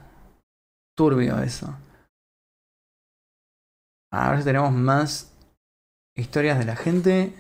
Turbio 0.97 1.43
eso. 1.43 1.75
A 4.13 4.31
ver 4.31 4.41
si 4.41 4.45
tenemos 4.45 4.73
más 4.73 5.33
historias 6.17 6.59
de 6.59 6.65
la 6.65 6.77
gente. 6.77 7.33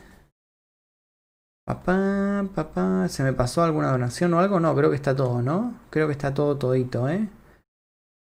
Papá, 1.66 2.46
papá, 2.54 3.08
¿se 3.08 3.22
me 3.22 3.32
pasó 3.32 3.62
alguna 3.62 3.90
donación 3.90 4.34
o 4.34 4.40
algo? 4.40 4.60
No, 4.60 4.74
creo 4.74 4.90
que 4.90 4.96
está 4.96 5.14
todo, 5.14 5.42
¿no? 5.42 5.74
Creo 5.90 6.06
que 6.06 6.12
está 6.12 6.34
todo 6.34 6.56
todito, 6.56 7.08
¿eh? 7.08 7.28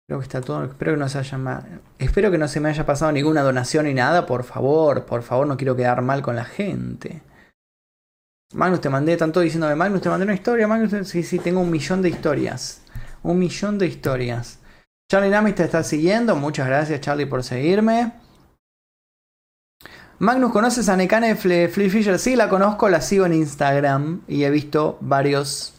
Creo 0.08 0.20
que 0.20 0.24
está 0.24 0.42
todo. 0.42 0.66
Espero 0.66 0.94
que 0.94 1.00
no 1.00 1.10
se 1.10 1.20
haya 1.20 1.64
Espero 1.98 2.30
que 2.32 2.38
no 2.38 2.48
se 2.48 2.60
me 2.60 2.70
haya 2.70 2.86
pasado 2.86 3.12
ninguna 3.12 3.42
donación 3.42 3.86
ni 3.86 3.94
nada, 3.94 4.26
por 4.26 4.44
favor, 4.44 5.06
por 5.06 5.24
favor, 5.24 5.48
no 5.48 5.58
quiero 5.58 5.76
quedar 5.76 6.02
mal 6.02 6.22
con 6.22 6.36
la 6.36 6.46
gente. 6.46 7.22
Magnus, 8.54 8.82
te 8.82 8.90
mandé, 8.90 9.16
tanto 9.16 9.40
diciéndome, 9.40 9.76
Magnus, 9.76 10.02
te 10.02 10.10
mandé 10.10 10.26
una 10.26 10.34
historia, 10.34 10.68
Magnus, 10.68 11.08
sí, 11.08 11.24
sí, 11.24 11.40
tengo 11.40 11.62
un 11.62 11.72
millón 11.72 12.02
de 12.02 12.10
historias. 12.10 12.82
Un 13.24 13.40
millón 13.40 13.78
de 13.78 13.88
historias. 13.88 14.60
Charlie 15.10 15.30
Namis 15.30 15.56
te 15.56 15.64
está 15.64 15.84
siguiendo, 15.84 16.36
muchas 16.36 16.68
gracias 16.68 17.02
Charlie 17.02 17.26
por 17.26 17.44
seguirme. 17.44 18.21
Magnus, 20.22 20.52
¿conoces 20.52 20.88
a 20.88 20.96
Nekane 20.96 21.36
Flea 21.36 21.68
Fisher? 21.68 22.20
Sí, 22.20 22.36
la 22.36 22.48
conozco, 22.48 22.88
la 22.90 23.02
sigo 23.02 23.26
en 23.26 23.34
Instagram 23.34 24.22
y 24.28 24.44
he 24.44 24.52
visto 24.52 25.00
varios, 25.02 25.74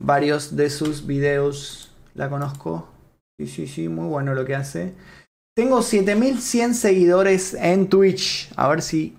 varios 0.00 0.56
de 0.56 0.70
sus 0.70 1.06
videos. 1.06 1.92
La 2.14 2.30
conozco. 2.30 2.88
Sí, 3.38 3.46
sí, 3.46 3.66
sí, 3.66 3.90
muy 3.90 4.06
bueno 4.06 4.32
lo 4.32 4.46
que 4.46 4.54
hace. 4.54 4.94
Tengo 5.54 5.82
7100 5.82 6.74
seguidores 6.74 7.52
en 7.52 7.90
Twitch. 7.90 8.50
A 8.56 8.68
ver 8.68 8.80
si. 8.80 9.18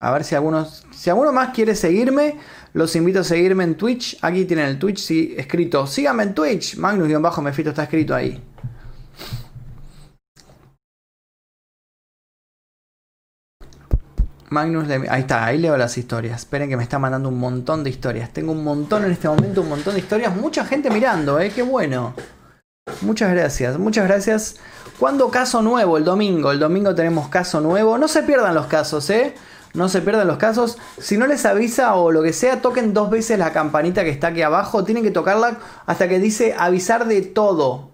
A 0.00 0.12
ver 0.12 0.22
si 0.22 0.36
algunos. 0.36 0.86
Si 0.92 1.10
alguno 1.10 1.32
más 1.32 1.52
quiere 1.52 1.74
seguirme, 1.74 2.38
los 2.74 2.94
invito 2.94 3.18
a 3.18 3.24
seguirme 3.24 3.64
en 3.64 3.74
Twitch. 3.74 4.18
Aquí 4.22 4.44
tienen 4.44 4.66
el 4.66 4.78
Twitch 4.78 4.98
sí, 4.98 5.34
escrito. 5.36 5.88
Síganme 5.88 6.22
en 6.22 6.34
Twitch. 6.34 6.76
Magnus-Mefito 6.76 7.70
está 7.70 7.82
escrito 7.82 8.14
ahí. 8.14 8.40
Magnus 14.54 14.88
Ahí 14.88 15.20
está, 15.20 15.44
ahí 15.44 15.58
leo 15.58 15.76
las 15.76 15.98
historias. 15.98 16.40
Esperen 16.40 16.68
que 16.70 16.76
me 16.76 16.84
está 16.84 16.98
mandando 16.98 17.28
un 17.28 17.38
montón 17.38 17.82
de 17.82 17.90
historias. 17.90 18.32
Tengo 18.32 18.52
un 18.52 18.62
montón 18.62 19.04
en 19.04 19.10
este 19.10 19.28
momento, 19.28 19.62
un 19.62 19.68
montón 19.68 19.94
de 19.94 20.00
historias. 20.00 20.34
Mucha 20.34 20.64
gente 20.64 20.88
mirando, 20.90 21.40
¿eh? 21.40 21.50
Qué 21.54 21.62
bueno. 21.62 22.14
Muchas 23.02 23.32
gracias, 23.32 23.78
muchas 23.78 24.06
gracias. 24.06 24.56
¿Cuándo 24.98 25.28
caso 25.30 25.60
nuevo? 25.60 25.98
El 25.98 26.04
domingo. 26.04 26.52
El 26.52 26.60
domingo 26.60 26.94
tenemos 26.94 27.28
caso 27.28 27.60
nuevo. 27.60 27.98
No 27.98 28.06
se 28.06 28.22
pierdan 28.22 28.54
los 28.54 28.66
casos, 28.66 29.10
¿eh? 29.10 29.34
No 29.74 29.88
se 29.88 30.00
pierdan 30.00 30.28
los 30.28 30.36
casos. 30.36 30.78
Si 30.98 31.18
no 31.18 31.26
les 31.26 31.44
avisa 31.44 31.96
o 31.96 32.12
lo 32.12 32.22
que 32.22 32.32
sea, 32.32 32.62
toquen 32.62 32.94
dos 32.94 33.10
veces 33.10 33.38
la 33.38 33.52
campanita 33.52 34.04
que 34.04 34.10
está 34.10 34.28
aquí 34.28 34.42
abajo. 34.42 34.84
Tienen 34.84 35.02
que 35.02 35.10
tocarla 35.10 35.58
hasta 35.84 36.08
que 36.08 36.20
dice 36.20 36.54
avisar 36.56 37.06
de 37.08 37.22
todo. 37.22 37.90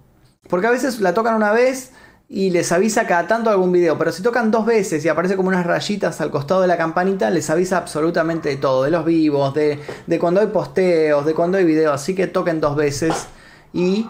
Porque 0.50 0.66
a 0.66 0.70
veces 0.70 1.00
la 1.00 1.14
tocan 1.14 1.36
una 1.36 1.52
vez 1.52 1.92
y 2.32 2.50
les 2.50 2.70
avisa 2.70 3.08
cada 3.08 3.26
tanto 3.26 3.50
algún 3.50 3.72
video. 3.72 3.98
Pero 3.98 4.12
si 4.12 4.22
tocan 4.22 4.52
dos 4.52 4.64
veces 4.64 5.04
y 5.04 5.08
aparece 5.08 5.34
como 5.34 5.48
unas 5.48 5.66
rayitas 5.66 6.20
al 6.20 6.30
costado 6.30 6.60
de 6.60 6.68
la 6.68 6.76
campanita, 6.76 7.28
les 7.28 7.50
avisa 7.50 7.76
absolutamente 7.76 8.50
de 8.50 8.56
todo, 8.56 8.84
de 8.84 8.92
los 8.92 9.04
vivos, 9.04 9.52
de, 9.52 9.80
de 10.06 10.18
cuando 10.20 10.40
hay 10.40 10.46
posteos, 10.46 11.26
de 11.26 11.34
cuando 11.34 11.58
hay 11.58 11.64
videos. 11.64 11.92
Así 11.92 12.14
que 12.14 12.28
toquen 12.28 12.60
dos 12.60 12.76
veces 12.76 13.26
y 13.72 14.08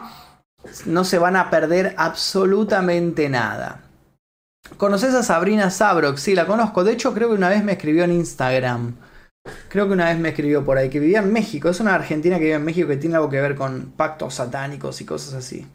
no 0.84 1.04
se 1.04 1.18
van 1.18 1.34
a 1.34 1.48
perder 1.48 1.94
absolutamente 1.96 3.30
nada. 3.30 3.84
¿Conoces 4.76 5.14
a 5.14 5.22
Sabrina 5.22 5.70
Sabrox? 5.70 6.20
Sí, 6.20 6.34
la 6.34 6.46
conozco. 6.46 6.84
De 6.84 6.92
hecho, 6.92 7.14
creo 7.14 7.30
que 7.30 7.36
una 7.36 7.48
vez 7.48 7.64
me 7.64 7.72
escribió 7.72 8.04
en 8.04 8.12
Instagram. 8.12 8.96
Creo 9.70 9.86
que 9.86 9.94
una 9.94 10.10
vez 10.10 10.18
me 10.18 10.28
escribió 10.28 10.62
por 10.62 10.76
ahí, 10.76 10.90
que 10.90 11.00
vivía 11.00 11.20
en 11.20 11.32
México. 11.32 11.70
Es 11.70 11.80
una 11.80 11.94
argentina 11.94 12.36
que 12.36 12.44
vive 12.44 12.56
en 12.56 12.64
México 12.66 12.86
que 12.86 12.98
tiene 12.98 13.16
algo 13.16 13.30
que 13.30 13.40
ver 13.40 13.54
con 13.54 13.94
pactos 13.96 14.34
satánicos 14.34 15.00
y 15.00 15.06
cosas 15.06 15.32
así. 15.32 15.66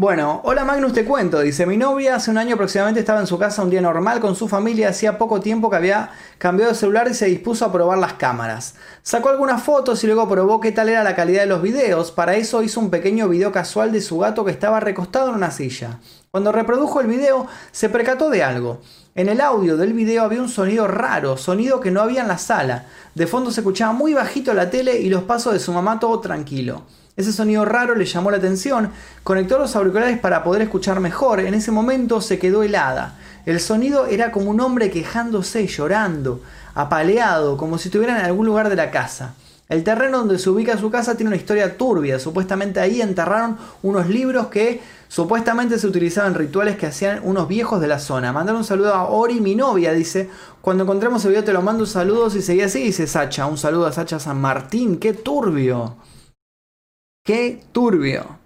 Bueno, 0.00 0.40
hola 0.44 0.64
Magnus, 0.64 0.94
te 0.94 1.04
cuento. 1.04 1.40
Dice, 1.40 1.66
mi 1.66 1.76
novia 1.76 2.14
hace 2.14 2.30
un 2.30 2.38
año 2.38 2.54
aproximadamente 2.54 3.00
estaba 3.00 3.20
en 3.20 3.26
su 3.26 3.38
casa 3.38 3.62
un 3.62 3.68
día 3.68 3.82
normal 3.82 4.18
con 4.18 4.34
su 4.34 4.48
familia. 4.48 4.88
Hacía 4.88 5.18
poco 5.18 5.40
tiempo 5.40 5.68
que 5.68 5.76
había 5.76 6.12
cambiado 6.38 6.72
de 6.72 6.78
celular 6.78 7.06
y 7.10 7.12
se 7.12 7.26
dispuso 7.26 7.66
a 7.66 7.70
probar 7.70 7.98
las 7.98 8.14
cámaras. 8.14 8.76
Sacó 9.02 9.28
algunas 9.28 9.62
fotos 9.62 10.02
y 10.02 10.06
luego 10.06 10.26
probó 10.26 10.58
qué 10.58 10.72
tal 10.72 10.88
era 10.88 11.04
la 11.04 11.14
calidad 11.14 11.42
de 11.42 11.48
los 11.48 11.60
videos. 11.60 12.12
Para 12.12 12.36
eso 12.36 12.62
hizo 12.62 12.80
un 12.80 12.88
pequeño 12.88 13.28
video 13.28 13.52
casual 13.52 13.92
de 13.92 14.00
su 14.00 14.18
gato 14.18 14.42
que 14.42 14.52
estaba 14.52 14.80
recostado 14.80 15.28
en 15.28 15.34
una 15.34 15.50
silla. 15.50 15.98
Cuando 16.30 16.50
reprodujo 16.50 17.02
el 17.02 17.06
video, 17.06 17.46
se 17.70 17.90
percató 17.90 18.30
de 18.30 18.42
algo. 18.42 18.80
En 19.14 19.28
el 19.28 19.42
audio 19.42 19.76
del 19.76 19.92
video 19.92 20.24
había 20.24 20.40
un 20.40 20.48
sonido 20.48 20.88
raro, 20.88 21.36
sonido 21.36 21.78
que 21.80 21.90
no 21.90 22.00
había 22.00 22.22
en 22.22 22.28
la 22.28 22.38
sala. 22.38 22.86
De 23.14 23.26
fondo 23.26 23.50
se 23.50 23.60
escuchaba 23.60 23.92
muy 23.92 24.14
bajito 24.14 24.54
la 24.54 24.70
tele 24.70 24.98
y 24.98 25.10
los 25.10 25.24
pasos 25.24 25.52
de 25.52 25.60
su 25.60 25.74
mamá 25.74 26.00
todo 26.00 26.20
tranquilo. 26.20 26.84
Ese 27.20 27.34
sonido 27.34 27.66
raro 27.66 27.94
le 27.96 28.06
llamó 28.06 28.30
la 28.30 28.38
atención, 28.38 28.92
conectó 29.24 29.58
los 29.58 29.76
auriculares 29.76 30.18
para 30.18 30.42
poder 30.42 30.62
escuchar 30.62 31.00
mejor, 31.00 31.40
en 31.40 31.52
ese 31.52 31.70
momento 31.70 32.22
se 32.22 32.38
quedó 32.38 32.62
helada. 32.62 33.18
El 33.44 33.60
sonido 33.60 34.06
era 34.06 34.32
como 34.32 34.50
un 34.50 34.58
hombre 34.58 34.90
quejándose, 34.90 35.66
llorando, 35.66 36.40
apaleado, 36.74 37.58
como 37.58 37.76
si 37.76 37.88
estuviera 37.88 38.18
en 38.18 38.24
algún 38.24 38.46
lugar 38.46 38.70
de 38.70 38.76
la 38.76 38.90
casa. 38.90 39.34
El 39.68 39.84
terreno 39.84 40.16
donde 40.16 40.38
se 40.38 40.48
ubica 40.48 40.78
su 40.78 40.90
casa 40.90 41.14
tiene 41.14 41.28
una 41.28 41.36
historia 41.36 41.76
turbia, 41.76 42.18
supuestamente 42.18 42.80
ahí 42.80 43.02
enterraron 43.02 43.58
unos 43.82 44.08
libros 44.08 44.46
que 44.46 44.80
supuestamente 45.08 45.78
se 45.78 45.86
utilizaban 45.86 46.34
rituales 46.34 46.78
que 46.78 46.86
hacían 46.86 47.20
unos 47.22 47.48
viejos 47.48 47.82
de 47.82 47.88
la 47.88 47.98
zona. 47.98 48.32
Mandar 48.32 48.54
un 48.54 48.64
saludo 48.64 48.94
a 48.94 49.10
Ori, 49.10 49.42
mi 49.42 49.54
novia, 49.54 49.92
dice, 49.92 50.30
cuando 50.62 50.84
encontremos 50.84 51.22
el 51.26 51.32
video 51.32 51.44
te 51.44 51.52
lo 51.52 51.60
mando 51.60 51.82
un 51.82 51.86
saludo, 51.86 52.30
si 52.30 52.40
seguía 52.40 52.64
así, 52.64 52.82
dice 52.82 53.06
Sacha, 53.06 53.44
un 53.44 53.58
saludo 53.58 53.86
a 53.86 53.92
Sacha 53.92 54.18
San 54.18 54.40
Martín, 54.40 54.98
qué 54.98 55.12
turbio. 55.12 55.96
Qué 57.24 57.62
turbio. 57.72 58.38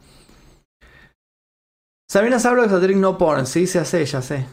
Sabina 2.11 2.39
Sabro 2.41 2.67
de 2.67 2.95
No 2.97 3.19
Porn. 3.19 3.47
Sí, 3.47 3.67
se 3.67 3.79
hace, 3.79 4.05
ya 4.05 4.21
sé. 4.21 4.47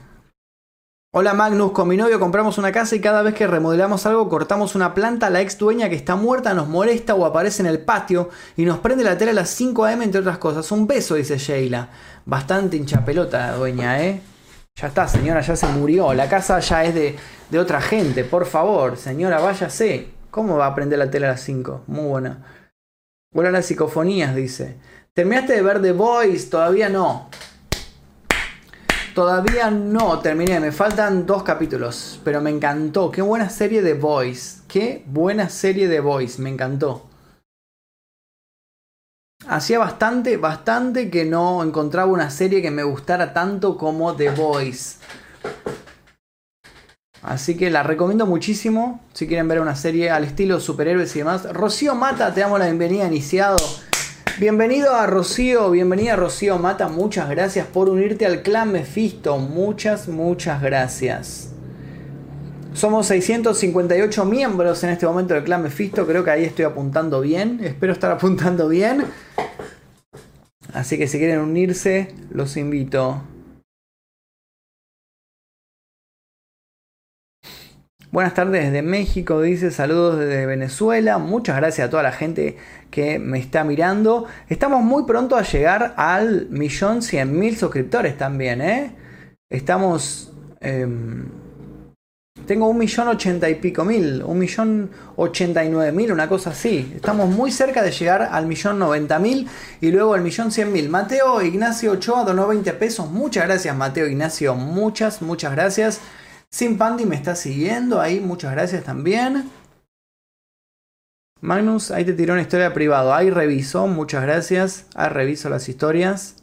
Hola 1.13 1.33
Magnus, 1.33 1.73
con 1.73 1.89
mi 1.89 1.97
novio 1.97 2.19
compramos 2.19 2.57
una 2.57 2.71
casa 2.71 2.95
y 2.95 3.01
cada 3.01 3.21
vez 3.21 3.33
que 3.33 3.45
remodelamos 3.45 4.05
algo 4.05 4.29
cortamos 4.29 4.75
una 4.75 4.93
planta, 4.93 5.29
la 5.29 5.41
ex 5.41 5.57
dueña 5.57 5.89
que 5.89 5.95
está 5.95 6.15
muerta 6.15 6.53
nos 6.53 6.69
molesta 6.69 7.15
o 7.15 7.25
aparece 7.25 7.61
en 7.61 7.65
el 7.65 7.81
patio 7.81 8.29
y 8.55 8.63
nos 8.63 8.79
prende 8.79 9.03
la 9.03 9.17
tele 9.17 9.31
a 9.31 9.33
las 9.33 9.49
5 9.49 9.85
am 9.85 10.03
entre 10.03 10.21
otras 10.21 10.37
cosas. 10.37 10.71
Un 10.71 10.87
beso, 10.87 11.15
dice 11.15 11.37
Sheila. 11.37 11.89
Bastante 12.25 12.77
hinchapelota 12.77 13.55
dueña, 13.55 14.01
¿eh? 14.03 14.21
Ya 14.75 14.87
está, 14.87 15.07
señora, 15.07 15.41
ya 15.41 15.55
se 15.55 15.67
murió. 15.67 16.13
La 16.13 16.29
casa 16.29 16.59
ya 16.59 16.85
es 16.85 16.93
de, 16.93 17.17
de 17.49 17.59
otra 17.59 17.81
gente. 17.81 18.23
Por 18.23 18.45
favor, 18.45 18.95
señora, 18.97 19.39
váyase. 19.39 20.09
¿Cómo 20.29 20.57
va 20.57 20.67
a 20.67 20.75
prender 20.75 20.99
la 20.99 21.11
tele 21.11 21.25
a 21.25 21.31
las 21.31 21.41
5? 21.41 21.83
Muy 21.87 22.05
buena. 22.05 22.60
Bueno, 23.33 23.49
las 23.49 23.65
psicofonías, 23.65 24.35
dice. 24.35 24.75
¿Terminaste 25.13 25.53
de 25.53 25.61
ver 25.61 25.81
The 25.81 25.93
Voice? 25.93 26.49
Todavía 26.49 26.89
no. 26.89 27.29
Todavía 29.15 29.71
no 29.71 30.19
terminé, 30.19 30.59
me 30.59 30.73
faltan 30.73 31.25
dos 31.25 31.41
capítulos, 31.43 32.19
pero 32.25 32.41
me 32.41 32.49
encantó. 32.49 33.09
Qué 33.09 33.21
buena 33.21 33.49
serie 33.49 33.81
de 33.81 33.93
Voice. 33.93 34.63
Qué 34.67 35.03
buena 35.05 35.47
serie 35.47 35.87
de 35.87 36.01
Voice, 36.01 36.41
me 36.41 36.49
encantó. 36.49 37.07
Hacía 39.47 39.79
bastante, 39.79 40.35
bastante 40.35 41.09
que 41.09 41.23
no 41.23 41.63
encontraba 41.63 42.11
una 42.11 42.29
serie 42.29 42.61
que 42.61 42.69
me 42.69 42.83
gustara 42.83 43.31
tanto 43.31 43.77
como 43.77 44.13
The 44.13 44.31
Voice. 44.31 44.97
Así 47.23 47.55
que 47.55 47.69
la 47.69 47.83
recomiendo 47.83 48.25
muchísimo 48.25 48.99
si 49.13 49.27
quieren 49.27 49.47
ver 49.47 49.59
una 49.59 49.75
serie 49.75 50.09
al 50.09 50.23
estilo 50.23 50.59
superhéroes 50.59 51.15
y 51.15 51.19
demás. 51.19 51.51
Rocío 51.53 51.93
Mata, 51.93 52.33
te 52.33 52.41
damos 52.41 52.59
la 52.59 52.65
bienvenida 52.65 53.05
iniciado. 53.05 53.57
Bienvenido 54.39 54.95
a 54.95 55.05
Rocío, 55.05 55.69
bienvenida 55.69 56.13
a 56.13 56.15
Rocío 56.15 56.57
Mata, 56.57 56.87
muchas 56.87 57.29
gracias 57.29 57.67
por 57.67 57.89
unirte 57.89 58.25
al 58.25 58.41
clan 58.41 58.71
Mephisto, 58.71 59.37
muchas, 59.37 60.07
muchas 60.07 60.63
gracias. 60.63 61.49
Somos 62.73 63.05
658 63.07 64.25
miembros 64.25 64.83
en 64.83 64.89
este 64.89 65.05
momento 65.05 65.35
del 65.35 65.43
clan 65.43 65.61
Mephisto, 65.61 66.07
creo 66.07 66.23
que 66.23 66.31
ahí 66.31 66.45
estoy 66.45 66.65
apuntando 66.65 67.21
bien, 67.21 67.59
espero 67.61 67.93
estar 67.93 68.11
apuntando 68.11 68.67
bien. 68.67 69.05
Así 70.73 70.97
que 70.97 71.07
si 71.07 71.19
quieren 71.19 71.39
unirse, 71.39 72.15
los 72.31 72.57
invito. 72.57 73.21
Buenas 78.11 78.33
tardes 78.33 78.65
desde 78.65 78.81
México, 78.81 79.39
dice 79.39 79.71
saludos 79.71 80.19
desde 80.19 80.45
Venezuela. 80.45 81.17
Muchas 81.17 81.55
gracias 81.55 81.87
a 81.87 81.89
toda 81.89 82.03
la 82.03 82.11
gente 82.11 82.57
que 82.89 83.19
me 83.19 83.39
está 83.39 83.63
mirando. 83.63 84.25
Estamos 84.49 84.83
muy 84.83 85.05
pronto 85.05 85.37
a 85.37 85.43
llegar 85.43 85.93
al 85.95 86.49
millón 86.49 87.03
cien 87.03 87.39
mil 87.39 87.55
suscriptores 87.55 88.17
también, 88.17 88.61
¿eh? 88.61 88.91
Estamos... 89.49 90.33
Em, 90.59 91.29
tengo 92.45 92.67
un 92.67 92.77
millón 92.77 93.07
ochenta 93.07 93.49
y 93.49 93.55
pico 93.55 93.85
mil, 93.85 94.23
un 94.23 94.39
millón 94.39 94.89
ochenta 95.15 95.63
y 95.63 95.69
nueve 95.69 95.93
mil, 95.93 96.11
una 96.11 96.27
cosa 96.27 96.49
así. 96.49 96.91
Estamos 96.93 97.29
muy 97.29 97.49
cerca 97.49 97.81
de 97.81 97.91
llegar 97.91 98.23
al 98.29 98.45
millón 98.45 98.77
noventa 98.77 99.19
mil 99.19 99.47
y 99.79 99.89
luego 99.89 100.15
al 100.15 100.21
millón 100.21 100.51
cien 100.51 100.73
mil. 100.73 100.89
Mateo 100.89 101.41
Ignacio 101.41 101.93
Ochoa 101.93 102.25
donó 102.25 102.49
20 102.49 102.73
pesos. 102.73 103.09
Muchas 103.09 103.45
gracias 103.45 103.73
Mateo 103.73 104.05
Ignacio, 104.05 104.53
muchas, 104.55 105.21
muchas 105.21 105.53
gracias. 105.53 106.01
Sin 106.53 106.77
Pandy 106.77 107.05
me 107.05 107.15
está 107.15 107.35
siguiendo 107.35 108.01
ahí, 108.01 108.19
muchas 108.19 108.51
gracias 108.51 108.83
también. 108.83 109.49
Magnus, 111.41 111.89
ahí 111.89 112.05
te 112.05 112.13
tiró 112.13 112.33
una 112.33 112.43
historia 112.43 112.73
privada. 112.73 113.17
Ahí 113.17 113.31
revisó, 113.31 113.87
muchas 113.87 114.21
gracias. 114.21 114.85
Ahí 114.93 115.09
reviso 115.09 115.49
las 115.49 115.67
historias. 115.67 116.35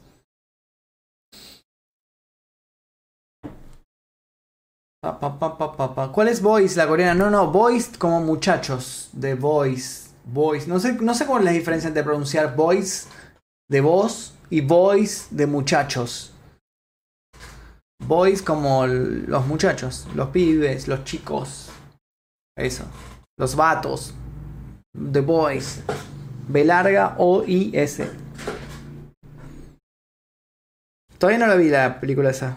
¿Cuál 6.12 6.28
es 6.28 6.43
Voice, 6.43 6.76
la 6.76 6.89
coreana? 6.89 7.14
No, 7.14 7.30
no, 7.30 7.52
Voice 7.52 7.97
como 7.97 8.20
muchachos. 8.20 9.10
De 9.12 9.35
Voice. 9.35 10.10
Voice. 10.24 10.66
No 10.66 10.80
sé, 10.80 10.94
no 10.94 11.14
sé 11.14 11.26
cuál 11.26 11.40
es 11.40 11.44
la 11.44 11.52
diferencia 11.52 11.89
entre 11.89 12.02
pronunciar 12.02 12.56
Voice 12.56 13.09
de 13.68 13.80
voz 13.80 14.35
y 14.51 14.62
Voice 14.62 15.26
de 15.30 15.47
muchachos. 15.47 16.32
Boys 18.09 18.40
como 18.40 18.86
los 18.86 19.47
muchachos, 19.47 20.09
los 20.14 20.30
pibes, 20.30 20.89
los 20.89 21.05
chicos. 21.05 21.68
Eso. 22.56 22.85
Los 23.39 23.55
vatos. 23.55 24.14
The 25.12 25.20
Boys. 25.20 25.82
B 26.48 26.64
larga 26.64 27.16
O 27.18 27.44
I 27.47 27.70
S. 27.74 28.09
Todavía 31.18 31.39
no 31.39 31.48
la 31.48 31.56
vi 31.56 31.68
la 31.68 32.01
película 32.01 32.30
esa. 32.30 32.56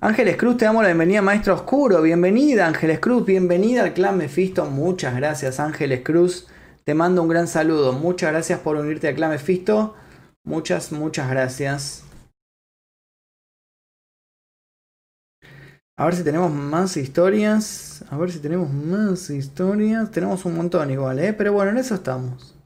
Ángeles 0.00 0.36
Cruz, 0.36 0.56
te 0.56 0.64
damos 0.64 0.82
la 0.82 0.88
bienvenida, 0.88 1.22
Maestro 1.22 1.54
Oscuro. 1.54 2.02
Bienvenida, 2.02 2.66
Ángeles 2.66 2.98
Cruz. 2.98 3.24
Bienvenida 3.24 3.84
al 3.84 3.94
clan 3.94 4.18
Mephisto. 4.18 4.64
Muchas 4.64 5.14
gracias, 5.14 5.60
Ángeles 5.60 6.00
Cruz. 6.02 6.48
Te 6.82 6.94
mando 6.94 7.22
un 7.22 7.28
gran 7.28 7.46
saludo. 7.46 7.92
Muchas 7.92 8.32
gracias 8.32 8.58
por 8.58 8.74
unirte 8.74 9.06
al 9.06 9.14
clan 9.14 9.30
Mephisto. 9.30 9.94
Muchas, 10.42 10.90
muchas 10.90 11.30
gracias. 11.30 12.09
A 16.00 16.06
ver 16.06 16.16
si 16.16 16.24
tenemos 16.24 16.50
más 16.50 16.96
historias. 16.96 18.02
A 18.08 18.16
ver 18.16 18.32
si 18.32 18.38
tenemos 18.38 18.72
más 18.72 19.28
historias. 19.28 20.10
Tenemos 20.10 20.46
un 20.46 20.56
montón 20.56 20.90
igual, 20.90 21.18
¿eh? 21.18 21.34
Pero 21.34 21.52
bueno, 21.52 21.72
en 21.72 21.76
eso 21.76 21.94
estamos. 21.94 22.56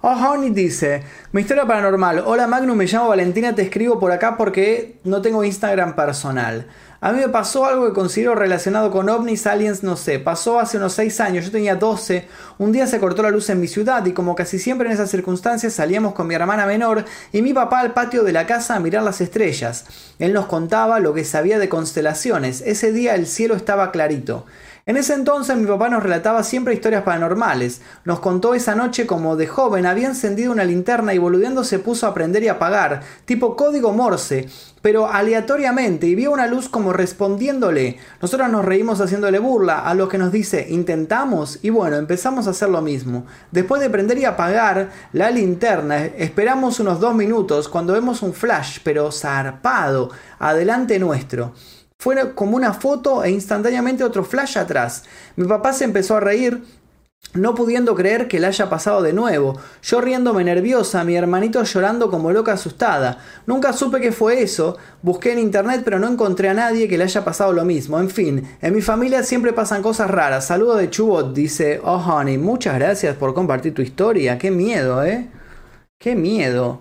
Oh, 0.00 0.12
Honey 0.12 0.48
dice, 0.48 1.02
mi 1.32 1.42
historia 1.42 1.66
paranormal. 1.66 2.22
Hola 2.24 2.46
Magnum, 2.46 2.76
me 2.76 2.86
llamo 2.86 3.08
Valentina, 3.08 3.54
te 3.54 3.62
escribo 3.62 4.00
por 4.00 4.12
acá 4.12 4.38
porque 4.38 4.98
no 5.04 5.20
tengo 5.20 5.44
Instagram 5.44 5.94
personal. 5.94 6.68
A 7.00 7.12
mí 7.12 7.20
me 7.20 7.28
pasó 7.28 7.64
algo 7.64 7.86
que 7.86 7.92
considero 7.92 8.34
relacionado 8.34 8.90
con 8.90 9.08
ovnis, 9.08 9.46
aliens, 9.46 9.84
no 9.84 9.96
sé. 9.96 10.18
Pasó 10.18 10.58
hace 10.58 10.78
unos 10.78 10.94
6 10.94 11.20
años, 11.20 11.44
yo 11.44 11.52
tenía 11.52 11.76
12. 11.76 12.26
Un 12.58 12.72
día 12.72 12.88
se 12.88 12.98
cortó 12.98 13.22
la 13.22 13.30
luz 13.30 13.48
en 13.50 13.60
mi 13.60 13.68
ciudad 13.68 14.04
y 14.04 14.12
como 14.12 14.34
casi 14.34 14.58
siempre 14.58 14.88
en 14.88 14.94
esas 14.94 15.08
circunstancias 15.08 15.74
salíamos 15.74 16.12
con 16.14 16.26
mi 16.26 16.34
hermana 16.34 16.66
menor 16.66 17.04
y 17.32 17.40
mi 17.42 17.54
papá 17.54 17.78
al 17.78 17.94
patio 17.94 18.24
de 18.24 18.32
la 18.32 18.48
casa 18.48 18.74
a 18.74 18.80
mirar 18.80 19.04
las 19.04 19.20
estrellas. 19.20 19.84
Él 20.18 20.32
nos 20.32 20.46
contaba 20.46 20.98
lo 20.98 21.14
que 21.14 21.24
sabía 21.24 21.60
de 21.60 21.68
constelaciones. 21.68 22.62
Ese 22.62 22.90
día 22.90 23.14
el 23.14 23.28
cielo 23.28 23.54
estaba 23.54 23.92
clarito. 23.92 24.44
En 24.88 24.96
ese 24.96 25.12
entonces 25.12 25.54
mi 25.58 25.66
papá 25.66 25.90
nos 25.90 26.02
relataba 26.02 26.42
siempre 26.42 26.72
historias 26.72 27.02
paranormales. 27.02 27.82
Nos 28.06 28.20
contó 28.20 28.54
esa 28.54 28.74
noche 28.74 29.06
como 29.06 29.36
de 29.36 29.46
joven 29.46 29.84
había 29.84 30.08
encendido 30.08 30.50
una 30.50 30.64
linterna 30.64 31.12
y 31.12 31.18
boludeando 31.18 31.62
se 31.62 31.78
puso 31.78 32.06
a 32.06 32.08
aprender 32.08 32.42
y 32.42 32.48
apagar, 32.48 33.02
tipo 33.26 33.54
código 33.54 33.92
Morse, 33.92 34.48
pero 34.80 35.06
aleatoriamente 35.12 36.06
y 36.06 36.14
vio 36.14 36.30
una 36.30 36.46
luz 36.46 36.70
como 36.70 36.94
respondiéndole. 36.94 37.98
Nosotros 38.22 38.48
nos 38.48 38.64
reímos 38.64 39.02
haciéndole 39.02 39.38
burla, 39.40 39.80
a 39.80 39.92
lo 39.92 40.08
que 40.08 40.16
nos 40.16 40.32
dice, 40.32 40.66
intentamos 40.70 41.58
y 41.60 41.68
bueno, 41.68 41.96
empezamos 41.96 42.46
a 42.46 42.52
hacer 42.52 42.70
lo 42.70 42.80
mismo. 42.80 43.26
Después 43.52 43.82
de 43.82 43.90
prender 43.90 44.16
y 44.16 44.24
apagar 44.24 44.88
la 45.12 45.30
linterna, 45.30 46.06
esperamos 46.06 46.80
unos 46.80 46.98
dos 46.98 47.14
minutos 47.14 47.68
cuando 47.68 47.92
vemos 47.92 48.22
un 48.22 48.32
flash, 48.32 48.78
pero 48.82 49.12
zarpado, 49.12 50.12
adelante 50.38 50.98
nuestro. 50.98 51.52
Fue 52.00 52.32
como 52.32 52.54
una 52.54 52.74
foto 52.74 53.24
e 53.24 53.30
instantáneamente 53.30 54.04
otro 54.04 54.22
flash 54.22 54.56
atrás. 54.56 55.02
Mi 55.34 55.48
papá 55.48 55.72
se 55.72 55.82
empezó 55.82 56.14
a 56.16 56.20
reír, 56.20 56.62
no 57.34 57.56
pudiendo 57.56 57.96
creer 57.96 58.28
que 58.28 58.38
le 58.38 58.46
haya 58.46 58.70
pasado 58.70 59.02
de 59.02 59.12
nuevo, 59.12 59.58
yo 59.82 60.00
riéndome 60.00 60.44
nerviosa, 60.44 61.02
mi 61.02 61.16
hermanito 61.16 61.60
llorando 61.64 62.08
como 62.08 62.30
loca 62.30 62.52
asustada. 62.52 63.18
Nunca 63.46 63.72
supe 63.72 64.00
qué 64.00 64.12
fue 64.12 64.42
eso, 64.42 64.78
busqué 65.02 65.32
en 65.32 65.40
internet 65.40 65.82
pero 65.84 65.98
no 65.98 66.06
encontré 66.06 66.48
a 66.48 66.54
nadie 66.54 66.86
que 66.86 66.96
le 66.96 67.02
haya 67.02 67.24
pasado 67.24 67.52
lo 67.52 67.64
mismo. 67.64 67.98
En 67.98 68.10
fin, 68.10 68.48
en 68.62 68.74
mi 68.76 68.80
familia 68.80 69.24
siempre 69.24 69.52
pasan 69.52 69.82
cosas 69.82 70.08
raras. 70.08 70.46
Saludo 70.46 70.76
de 70.76 70.90
Chubot, 70.90 71.34
dice, 71.34 71.80
oh 71.82 71.96
honey, 71.96 72.38
muchas 72.38 72.76
gracias 72.76 73.16
por 73.16 73.34
compartir 73.34 73.74
tu 73.74 73.82
historia. 73.82 74.38
Qué 74.38 74.52
miedo, 74.52 75.04
¿eh? 75.04 75.28
Qué 75.98 76.14
miedo. 76.14 76.78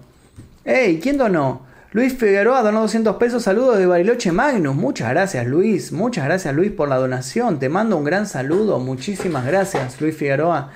Ey, 0.63 0.99
¿quién 0.99 1.17
donó? 1.17 1.66
Luis 1.93 2.17
Figueroa 2.17 2.61
donó 2.63 2.81
200 2.81 3.15
pesos. 3.15 3.43
Saludos 3.43 3.77
de 3.77 3.85
Bariloche 3.85 4.31
Magnus. 4.31 4.75
Muchas 4.75 5.09
gracias, 5.09 5.47
Luis. 5.47 5.91
Muchas 5.91 6.25
gracias, 6.25 6.53
Luis, 6.53 6.71
por 6.71 6.89
la 6.89 6.97
donación. 6.97 7.59
Te 7.59 7.69
mando 7.69 7.97
un 7.97 8.03
gran 8.03 8.27
saludo. 8.27 8.79
Muchísimas 8.79 9.45
gracias, 9.45 10.01
Luis 10.01 10.15
Figueroa. 10.15 10.71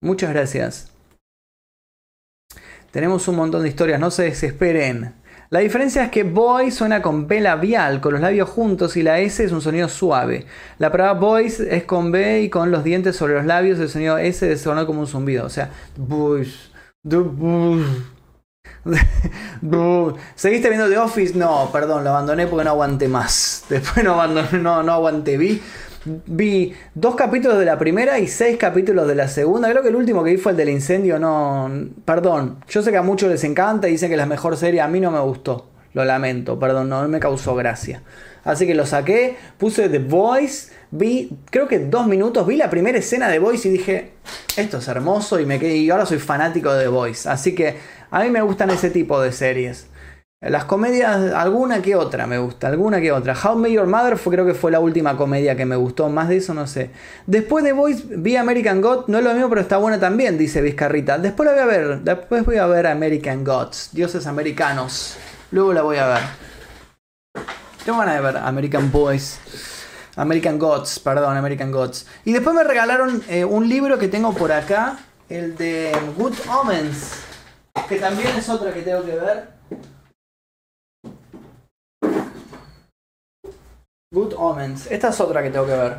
Muchas 0.00 0.30
gracias. 0.30 0.90
Tenemos 2.90 3.28
un 3.28 3.36
montón 3.36 3.62
de 3.62 3.68
historias, 3.68 4.00
no 4.00 4.10
se 4.10 4.22
desesperen. 4.22 5.14
La 5.50 5.60
diferencia 5.60 6.04
es 6.04 6.10
que 6.10 6.22
boy 6.22 6.70
suena 6.70 7.02
con 7.02 7.28
B 7.28 7.40
labial, 7.40 8.00
con 8.00 8.12
los 8.12 8.22
labios 8.22 8.48
juntos, 8.48 8.96
y 8.96 9.02
la 9.02 9.20
S 9.20 9.44
es 9.44 9.52
un 9.52 9.60
sonido 9.60 9.88
suave. 9.88 10.46
La 10.78 10.90
palabra 10.90 11.12
boys 11.12 11.60
es 11.60 11.84
con 11.84 12.10
B 12.10 12.42
y 12.42 12.48
con 12.48 12.70
los 12.70 12.82
dientes 12.84 13.16
sobre 13.16 13.34
los 13.34 13.44
labios, 13.44 13.78
el 13.78 13.88
sonido 13.88 14.16
S 14.16 14.56
suena 14.56 14.86
como 14.86 15.00
un 15.00 15.06
zumbido. 15.06 15.44
O 15.44 15.50
sea. 15.50 15.70
¿Seguiste 20.34 20.68
viendo 20.68 20.88
The 20.88 20.98
Office? 20.98 21.34
No, 21.34 21.70
perdón, 21.72 22.04
lo 22.04 22.10
abandoné 22.10 22.46
porque 22.46 22.64
no 22.64 22.70
aguanté 22.70 23.08
más. 23.08 23.64
Después 23.68 24.04
no 24.04 24.14
abandoné, 24.14 24.58
no, 24.58 24.82
no 24.82 24.92
aguanté. 24.92 25.38
Vi, 25.38 25.60
vi 26.04 26.74
dos 26.94 27.14
capítulos 27.14 27.58
de 27.58 27.64
la 27.64 27.78
primera 27.78 28.18
y 28.18 28.26
seis 28.26 28.56
capítulos 28.58 29.08
de 29.08 29.14
la 29.14 29.28
segunda. 29.28 29.70
Creo 29.70 29.82
que 29.82 29.88
el 29.88 29.96
último 29.96 30.22
que 30.22 30.32
vi 30.32 30.36
fue 30.36 30.52
el 30.52 30.58
del 30.58 30.68
incendio. 30.68 31.18
No, 31.18 31.70
perdón. 32.04 32.58
Yo 32.68 32.82
sé 32.82 32.90
que 32.90 32.98
a 32.98 33.02
muchos 33.02 33.30
les 33.30 33.44
encanta 33.44 33.88
y 33.88 33.92
dicen 33.92 34.08
que 34.08 34.14
es 34.14 34.20
la 34.20 34.26
mejor 34.26 34.56
serie. 34.56 34.80
A 34.80 34.88
mí 34.88 35.00
no 35.00 35.10
me 35.10 35.20
gustó. 35.20 35.68
Lo 35.94 36.04
lamento, 36.04 36.58
perdón, 36.58 36.88
no 36.88 37.06
me 37.06 37.20
causó 37.20 37.54
gracia. 37.54 38.02
Así 38.42 38.66
que 38.66 38.74
lo 38.74 38.84
saqué, 38.84 39.36
puse 39.56 39.88
The 39.88 40.00
Voice, 40.00 40.72
vi, 40.90 41.30
creo 41.50 41.66
que 41.68 41.78
dos 41.78 42.06
minutos, 42.08 42.46
vi 42.46 42.56
la 42.56 42.68
primera 42.68 42.98
escena 42.98 43.28
de 43.28 43.34
The 43.34 43.38
Voice 43.38 43.68
y 43.68 43.70
dije, 43.70 44.10
esto 44.56 44.78
es 44.78 44.88
hermoso 44.88 45.38
y 45.40 45.46
me 45.46 45.58
quedé, 45.58 45.76
y 45.76 45.88
ahora 45.90 46.04
soy 46.04 46.18
fanático 46.18 46.72
de 46.72 46.82
The 46.82 46.88
Voice. 46.88 47.28
Así 47.28 47.54
que 47.54 47.76
a 48.14 48.20
mí 48.20 48.30
me 48.30 48.42
gustan 48.42 48.70
ese 48.70 48.90
tipo 48.90 49.20
de 49.20 49.32
series. 49.32 49.88
Las 50.40 50.66
comedias, 50.66 51.32
alguna 51.32 51.82
que 51.82 51.96
otra 51.96 52.28
me 52.28 52.38
gusta, 52.38 52.68
alguna 52.68 53.00
que 53.00 53.10
otra. 53.10 53.34
How 53.34 53.56
May 53.56 53.72
Your 53.72 53.88
Mother 53.88 54.18
fue, 54.18 54.34
creo 54.34 54.46
que 54.46 54.54
fue 54.54 54.70
la 54.70 54.78
última 54.78 55.16
comedia 55.16 55.56
que 55.56 55.66
me 55.66 55.74
gustó, 55.74 56.08
más 56.08 56.28
de 56.28 56.36
eso 56.36 56.54
no 56.54 56.68
sé. 56.68 56.92
Después 57.26 57.64
de 57.64 57.72
Voice 57.72 58.04
vi 58.06 58.36
American 58.36 58.80
Gods, 58.80 59.08
no 59.08 59.18
es 59.18 59.24
lo 59.24 59.32
mismo, 59.32 59.48
pero 59.48 59.62
está 59.62 59.78
buena 59.78 59.98
también, 59.98 60.38
dice 60.38 60.62
Vizcarrita. 60.62 61.18
Después 61.18 61.44
la 61.48 61.54
voy 61.54 61.62
a 61.62 61.66
ver, 61.66 62.00
después 62.02 62.44
voy 62.44 62.58
a 62.58 62.66
ver 62.66 62.86
American 62.86 63.42
Gods, 63.42 63.90
dioses 63.90 64.28
americanos. 64.28 65.16
Luego 65.50 65.72
la 65.72 65.82
voy 65.82 65.96
a 65.96 66.06
ver. 66.06 66.22
Tengo 67.84 67.98
ganas 67.98 68.14
de 68.14 68.20
ver 68.20 68.36
American 68.36 68.92
Boys. 68.92 69.40
American 70.14 70.60
Gods, 70.60 71.00
perdón, 71.00 71.36
American 71.36 71.72
Gods. 71.72 72.06
Y 72.24 72.32
después 72.32 72.54
me 72.54 72.62
regalaron 72.62 73.24
eh, 73.28 73.44
un 73.44 73.68
libro 73.68 73.98
que 73.98 74.06
tengo 74.06 74.32
por 74.32 74.52
acá, 74.52 74.98
el 75.28 75.56
de 75.56 75.90
Good 76.16 76.34
Omens 76.48 77.33
que 77.88 77.96
también 77.96 78.28
es 78.36 78.48
otra 78.48 78.72
que 78.72 78.82
tengo 78.82 79.04
que 79.04 79.16
ver. 79.16 79.48
Good 84.12 84.34
Omens. 84.36 84.90
Esta 84.90 85.08
es 85.08 85.20
otra 85.20 85.42
que 85.42 85.50
tengo 85.50 85.66
que 85.66 85.72
ver. 85.72 85.98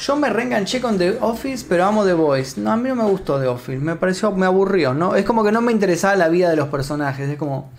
Yo 0.00 0.16
me 0.16 0.28
reenganché 0.28 0.80
con 0.80 0.98
The 0.98 1.18
Office, 1.20 1.64
pero 1.68 1.84
amo 1.84 2.04
The 2.04 2.12
Voice. 2.14 2.60
No, 2.60 2.72
a 2.72 2.76
mí 2.76 2.88
no 2.88 2.96
me 2.96 3.04
gustó 3.04 3.40
The 3.40 3.46
Office. 3.46 3.78
Me 3.78 3.96
pareció, 3.96 4.32
me 4.32 4.46
aburrió, 4.46 4.92
¿no? 4.92 5.14
Es 5.14 5.24
como 5.24 5.44
que 5.44 5.52
no 5.52 5.62
me 5.62 5.72
interesaba 5.72 6.16
la 6.16 6.28
vida 6.28 6.50
de 6.50 6.56
los 6.56 6.68
personajes. 6.68 7.28
Es 7.28 7.38
como. 7.38 7.70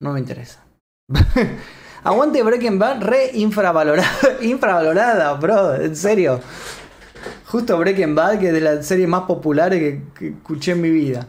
No 0.00 0.12
me 0.12 0.20
interesa. 0.20 0.60
Aguante 2.04 2.42
Breaking 2.42 2.78
Bad, 2.78 3.02
re 3.02 3.30
infravalorada, 3.34 4.10
infravalorada, 4.42 5.32
bro. 5.34 5.74
En 5.74 5.96
serio. 5.96 6.40
Justo 7.46 7.78
Breaking 7.78 8.14
Bad, 8.14 8.38
que 8.38 8.48
es 8.48 8.52
de 8.52 8.60
las 8.60 8.86
series 8.86 9.08
más 9.08 9.22
populares 9.22 9.80
que, 10.18 10.28
escuché 10.28 10.72
en 10.72 10.80
mi 10.80 10.90
vida. 10.90 11.28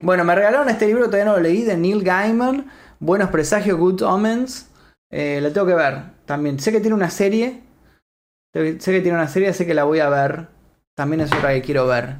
Bueno, 0.00 0.24
me 0.24 0.34
regalaron 0.34 0.68
este 0.68 0.86
libro, 0.86 1.06
todavía 1.06 1.24
no 1.24 1.36
lo 1.36 1.40
leí, 1.40 1.62
de 1.62 1.76
Neil 1.76 2.02
Gaiman. 2.02 2.70
Buenos 3.00 3.30
presagios, 3.30 3.78
Good 3.78 4.02
Omens. 4.02 4.68
Eh, 5.10 5.40
la 5.42 5.52
tengo 5.52 5.66
que 5.66 5.74
ver 5.74 6.02
también. 6.24 6.58
Sé 6.58 6.72
que 6.72 6.80
tiene 6.80 6.94
una 6.94 7.10
serie. 7.10 7.62
Sé 8.52 8.78
que 8.78 9.00
tiene 9.00 9.14
una 9.16 9.28
serie, 9.28 9.52
sé 9.52 9.66
que 9.66 9.74
la 9.74 9.84
voy 9.84 10.00
a 10.00 10.08
ver. 10.08 10.48
También 10.94 11.20
es 11.20 11.32
otra 11.32 11.52
que 11.54 11.62
quiero 11.62 11.86
ver. 11.86 12.16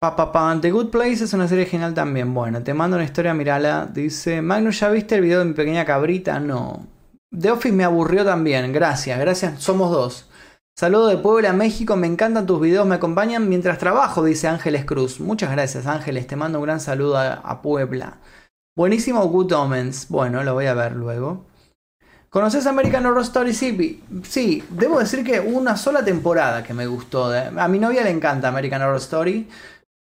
Pa, 0.00 0.16
pa, 0.16 0.32
pa. 0.32 0.58
The 0.60 0.70
Good 0.70 0.90
Place 0.90 1.24
es 1.24 1.32
una 1.32 1.48
serie 1.48 1.66
genial 1.66 1.94
también. 1.94 2.32
Bueno, 2.34 2.62
te 2.62 2.74
mando 2.74 2.96
una 2.96 3.04
historia, 3.04 3.34
mirala. 3.34 3.88
Dice, 3.92 4.42
Magnus, 4.42 4.80
¿ya 4.80 4.90
viste 4.90 5.14
el 5.14 5.22
video 5.22 5.38
de 5.38 5.46
mi 5.46 5.54
pequeña 5.54 5.84
cabrita? 5.84 6.38
No. 6.40 6.93
The 7.36 7.50
Office 7.50 7.74
me 7.74 7.84
aburrió 7.84 8.24
también. 8.24 8.72
Gracias, 8.72 9.18
gracias. 9.18 9.60
Somos 9.60 9.90
dos. 9.90 10.28
Saludo 10.76 11.08
de 11.08 11.16
Puebla, 11.16 11.52
México. 11.52 11.96
Me 11.96 12.06
encantan 12.06 12.46
tus 12.46 12.60
videos, 12.60 12.86
me 12.86 12.94
acompañan 12.94 13.48
mientras 13.48 13.78
trabajo, 13.78 14.24
dice 14.24 14.46
Ángeles 14.46 14.84
Cruz. 14.84 15.20
Muchas 15.20 15.50
gracias, 15.50 15.86
Ángeles. 15.86 16.26
Te 16.26 16.36
mando 16.36 16.58
un 16.58 16.64
gran 16.64 16.80
saludo 16.80 17.18
a, 17.18 17.62
Puebla. 17.62 18.18
Buenísimo 18.76 19.26
Good 19.26 19.52
Omens. 19.52 20.08
Bueno, 20.08 20.44
lo 20.44 20.54
voy 20.54 20.66
a 20.66 20.74
ver 20.74 20.92
luego. 20.92 21.46
¿Conoces 22.30 22.66
American 22.66 23.06
Horror 23.06 23.22
Story? 23.22 23.52
Sí, 23.52 24.02
sí, 24.22 24.64
debo 24.70 24.98
decir 24.98 25.24
que 25.24 25.40
una 25.40 25.76
sola 25.76 26.04
temporada 26.04 26.62
que 26.62 26.74
me 26.74 26.86
gustó. 26.86 27.32
A 27.32 27.68
mi 27.68 27.78
novia 27.78 28.02
le 28.04 28.10
encanta 28.10 28.48
American 28.48 28.82
Horror 28.82 28.96
Story. 28.96 29.48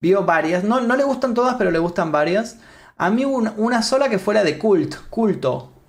Vio 0.03 0.25
varias. 0.25 0.65
No, 0.65 0.81
no 0.81 0.97
le 0.97 1.05
gustan 1.05 1.35
todas, 1.35 1.57
pero 1.57 1.71
le 1.71 1.79
gustan 1.79 2.13
varias. 2.13 2.59
A 2.97 3.11
mí 3.11 3.25
una, 3.25 3.55
una 3.57 3.83
sola 3.83 4.09
que 4.09 4.19
fuera 4.19 4.43
de 4.43 4.59
cult, 4.59 4.95
culto. 5.11 5.80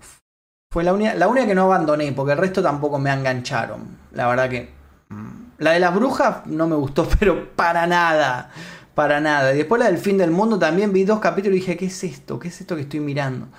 Fue 0.72 0.86
la, 0.86 0.94
única, 0.94 1.46
que 1.46 1.54
no 1.54 1.64
abandoné, 1.64 2.14
porque 2.14 2.32
el 2.32 2.38
resto 2.38 2.64
tampoco 2.64 2.98
me 2.98 3.12
engancharon. 3.12 3.98
La 4.14 4.28
verdad 4.28 4.50
que. 4.50 4.70
Mm, 5.10 5.52
la 5.58 5.72
de 5.72 5.82
las 5.82 5.94
brujas 5.94 6.46
no 6.46 6.66
me 6.66 6.78
gustó, 6.78 7.06
pero 7.20 7.54
para 7.58 7.86
nada. 7.88 8.52
Para 8.96 9.20
nada. 9.20 9.54
Y 9.54 9.58
después 9.58 9.80
la 9.80 9.88
del 9.88 9.98
fin 9.98 10.18
del 10.18 10.32
mundo 10.32 10.58
también 10.58 10.94
vi 10.94 11.04
dos 11.04 11.20
capítulos 11.20 11.58
y 11.58 11.60
dije, 11.60 11.76
¿qué 11.76 11.88
es 11.88 12.04
esto? 12.06 12.40
¿Qué 12.40 12.48
es 12.48 12.62
esto 12.62 12.78
que 12.78 12.84
estoy 12.84 13.02
mirando? 13.02 13.50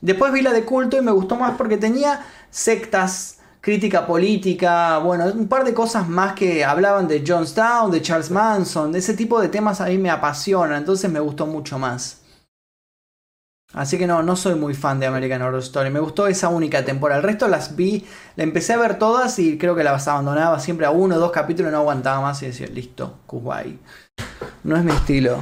Después 0.00 0.32
vi 0.32 0.40
la 0.40 0.52
de 0.52 0.64
culto 0.64 0.96
y 0.96 1.00
me 1.00 1.10
gustó 1.10 1.34
más 1.34 1.56
porque 1.56 1.78
tenía 1.78 2.24
sectas, 2.48 3.40
crítica 3.60 4.06
política, 4.06 4.98
bueno, 4.98 5.24
un 5.26 5.48
par 5.48 5.64
de 5.64 5.74
cosas 5.74 6.08
más 6.08 6.34
que 6.34 6.64
hablaban 6.64 7.08
de 7.08 7.24
Johnstown, 7.26 7.90
de 7.90 8.02
Charles 8.02 8.30
Manson, 8.30 8.92
de 8.92 9.00
ese 9.00 9.14
tipo 9.14 9.40
de 9.40 9.48
temas 9.48 9.80
a 9.80 9.86
mí 9.86 9.98
me 9.98 10.10
apasiona, 10.10 10.76
entonces 10.76 11.10
me 11.10 11.18
gustó 11.18 11.46
mucho 11.46 11.76
más. 11.76 12.20
Así 13.72 13.98
que 13.98 14.06
no, 14.06 14.22
no 14.22 14.36
soy 14.36 14.54
muy 14.54 14.74
fan 14.74 15.00
de 15.00 15.06
American 15.06 15.42
Horror 15.42 15.60
Story. 15.60 15.90
Me 15.90 16.00
gustó 16.00 16.26
esa 16.28 16.48
única 16.48 16.84
temporada. 16.84 17.20
El 17.20 17.26
resto 17.26 17.48
las 17.48 17.76
vi, 17.76 18.06
la 18.36 18.44
empecé 18.44 18.72
a 18.72 18.78
ver 18.78 18.98
todas 18.98 19.38
y 19.38 19.58
creo 19.58 19.74
que 19.74 19.84
las 19.84 20.06
abandonaba 20.08 20.58
siempre 20.60 20.86
a 20.86 20.90
uno 20.90 21.16
o 21.16 21.18
dos 21.18 21.32
capítulos, 21.32 21.72
no 21.72 21.78
aguantaba 21.78 22.20
más 22.20 22.42
y 22.42 22.46
decía, 22.46 22.68
listo, 22.68 23.18
Kuwait. 23.26 23.78
No 24.64 24.76
es 24.76 24.84
mi 24.84 24.92
estilo. 24.92 25.38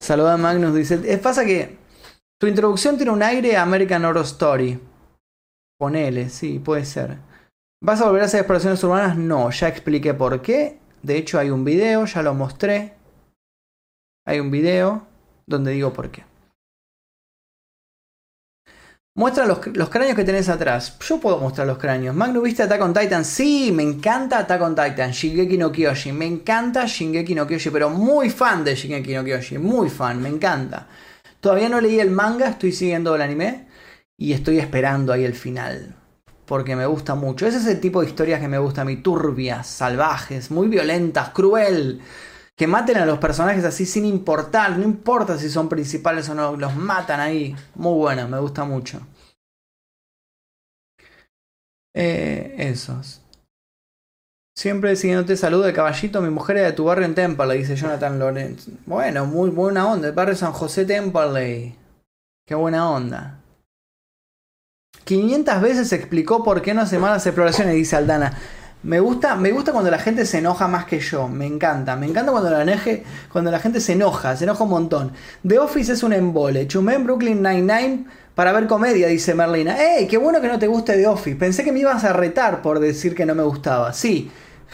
Saluda 0.00 0.34
a 0.34 0.36
Magnus, 0.36 0.74
dice. 0.74 1.00
Es 1.04 1.20
pasa 1.20 1.44
que 1.44 1.78
tu 2.40 2.46
introducción 2.46 2.96
tiene 2.96 3.12
un 3.12 3.22
aire 3.22 3.56
a 3.56 3.62
American 3.62 4.04
Horror 4.04 4.24
Story. 4.24 4.80
Ponele, 5.78 6.28
sí, 6.28 6.58
puede 6.58 6.84
ser. 6.84 7.18
¿Vas 7.82 8.00
a 8.00 8.06
volver 8.06 8.22
a 8.22 8.26
hacer 8.26 8.40
exploraciones 8.40 8.82
urbanas? 8.84 9.16
No, 9.16 9.50
ya 9.50 9.68
expliqué 9.68 10.12
por 10.12 10.42
qué. 10.42 10.78
De 11.02 11.16
hecho, 11.16 11.38
hay 11.38 11.50
un 11.50 11.64
video, 11.64 12.04
ya 12.04 12.22
lo 12.22 12.34
mostré. 12.34 12.94
Hay 14.26 14.40
un 14.40 14.50
video 14.50 15.06
donde 15.46 15.72
digo 15.72 15.92
por 15.92 16.10
qué. 16.10 16.29
Muestra 19.20 19.44
los, 19.44 19.58
cráneos 19.90 20.16
que 20.16 20.24
tenés 20.24 20.48
atrás. 20.48 20.96
Yo 21.06 21.20
puedo 21.20 21.36
mostrar 21.36 21.66
los 21.66 21.76
cráneos. 21.76 22.16
Magno, 22.16 22.40
¿viste 22.40 22.62
Attack 22.62 22.80
on 22.80 22.94
Titan? 22.94 23.22
Sí, 23.22 23.70
me 23.70 23.82
encanta 23.82 24.38
Attack 24.38 24.62
on 24.62 24.74
Titan. 24.74 25.10
Shingeki 25.10 25.58
no 25.58 25.70
Kyoshi. 25.70 26.10
Me 26.10 26.24
encanta 26.24 26.86
Shingeki 26.86 27.34
no 27.34 27.46
Kyoshi, 27.46 27.68
pero 27.68 27.90
muy 27.90 28.30
fan 28.30 28.64
de 28.64 28.74
Shingeki 28.74 29.12
no 29.12 29.22
Kyoshi. 29.22 29.58
Muy 29.58 29.90
fan, 29.90 30.22
me 30.22 30.30
encanta. 30.30 30.86
Todavía 31.38 31.68
no 31.68 31.82
leí 31.82 32.00
el 32.00 32.10
manga, 32.10 32.48
estoy 32.48 32.72
siguiendo 32.72 33.14
el 33.14 33.20
anime 33.20 33.66
y 34.16 34.32
estoy 34.32 34.58
esperando 34.58 35.12
ahí 35.12 35.26
el 35.26 35.34
final. 35.34 35.96
porque 36.46 36.74
me 36.74 36.86
gusta 36.86 37.14
mucho. 37.14 37.46
Ese 37.46 37.58
es 37.58 37.66
el 37.66 37.78
tipo 37.78 38.00
de 38.00 38.08
historias 38.08 38.40
que 38.40 38.48
me 38.48 38.58
gusta 38.58 38.80
a 38.80 38.84
mí, 38.86 38.96
turbias, 38.96 39.66
salvajes, 39.66 40.50
muy 40.50 40.68
violentas, 40.68 41.28
cruel. 41.28 42.00
Que 42.60 42.66
maten 42.66 42.98
a 42.98 43.06
los 43.06 43.18
personajes 43.18 43.64
así 43.64 43.86
sin 43.86 44.04
importar, 44.04 44.76
no 44.76 44.84
importa 44.84 45.38
si 45.38 45.48
son 45.48 45.66
principales 45.66 46.28
o 46.28 46.34
no, 46.34 46.56
los 46.56 46.76
matan 46.76 47.18
ahí. 47.18 47.56
Muy 47.74 47.94
bueno, 47.94 48.28
me 48.28 48.38
gusta 48.38 48.64
mucho. 48.64 49.00
Eh, 51.94 52.54
esos. 52.58 53.22
Siempre 54.54 54.94
siguiéndote 54.94 55.38
saludo 55.38 55.62
de 55.62 55.72
caballito, 55.72 56.20
mi 56.20 56.28
mujer 56.28 56.58
es 56.58 56.64
de 56.64 56.72
tu 56.72 56.84
barrio 56.84 57.06
en 57.06 57.14
Temple, 57.14 57.56
dice 57.56 57.76
Jonathan 57.76 58.18
Lorenz. 58.18 58.68
Bueno, 58.84 59.24
muy 59.24 59.48
buena 59.48 59.90
onda, 59.90 60.08
el 60.08 60.14
barrio 60.14 60.36
San 60.36 60.52
José 60.52 60.84
Temple. 60.84 61.74
Qué 62.46 62.54
buena 62.54 62.90
onda. 62.90 63.40
500 65.04 65.62
veces 65.62 65.94
explicó 65.94 66.44
por 66.44 66.60
qué 66.60 66.74
no 66.74 66.82
hace 66.82 66.98
malas 66.98 67.24
exploraciones, 67.24 67.74
dice 67.74 67.96
Aldana. 67.96 68.36
Me 68.82 68.98
gusta, 68.98 69.36
me 69.36 69.52
gusta 69.52 69.72
cuando 69.72 69.90
la 69.90 69.98
gente 69.98 70.24
se 70.24 70.38
enoja 70.38 70.66
más 70.66 70.86
que 70.86 71.00
yo. 71.00 71.28
Me 71.28 71.46
encanta. 71.46 71.96
Me 71.96 72.06
encanta 72.06 72.32
cuando 72.32 72.50
la, 72.50 72.78
cuando 73.30 73.50
la 73.50 73.58
gente 73.58 73.80
se 73.80 73.92
enoja. 73.92 74.36
Se 74.36 74.44
enoja 74.44 74.64
un 74.64 74.70
montón. 74.70 75.12
The 75.46 75.58
Office 75.58 75.92
es 75.92 76.02
un 76.02 76.14
embole. 76.14 76.66
Chumé 76.66 76.94
en 76.94 77.04
Brooklyn 77.04 77.42
Nine-Nine 77.42 78.06
para 78.34 78.52
ver 78.52 78.66
comedia, 78.66 79.08
dice 79.08 79.34
Merlina. 79.34 79.76
¡Ey! 79.78 80.06
Qué 80.06 80.16
bueno 80.16 80.40
que 80.40 80.48
no 80.48 80.58
te 80.58 80.66
guste 80.66 80.94
The 80.94 81.06
Office. 81.06 81.36
Pensé 81.36 81.62
que 81.62 81.72
me 81.72 81.80
ibas 81.80 82.04
a 82.04 82.14
retar 82.14 82.62
por 82.62 82.80
decir 82.80 83.14
que 83.14 83.26
no 83.26 83.34
me 83.34 83.42
gustaba. 83.42 83.92
Sí, 83.92 84.30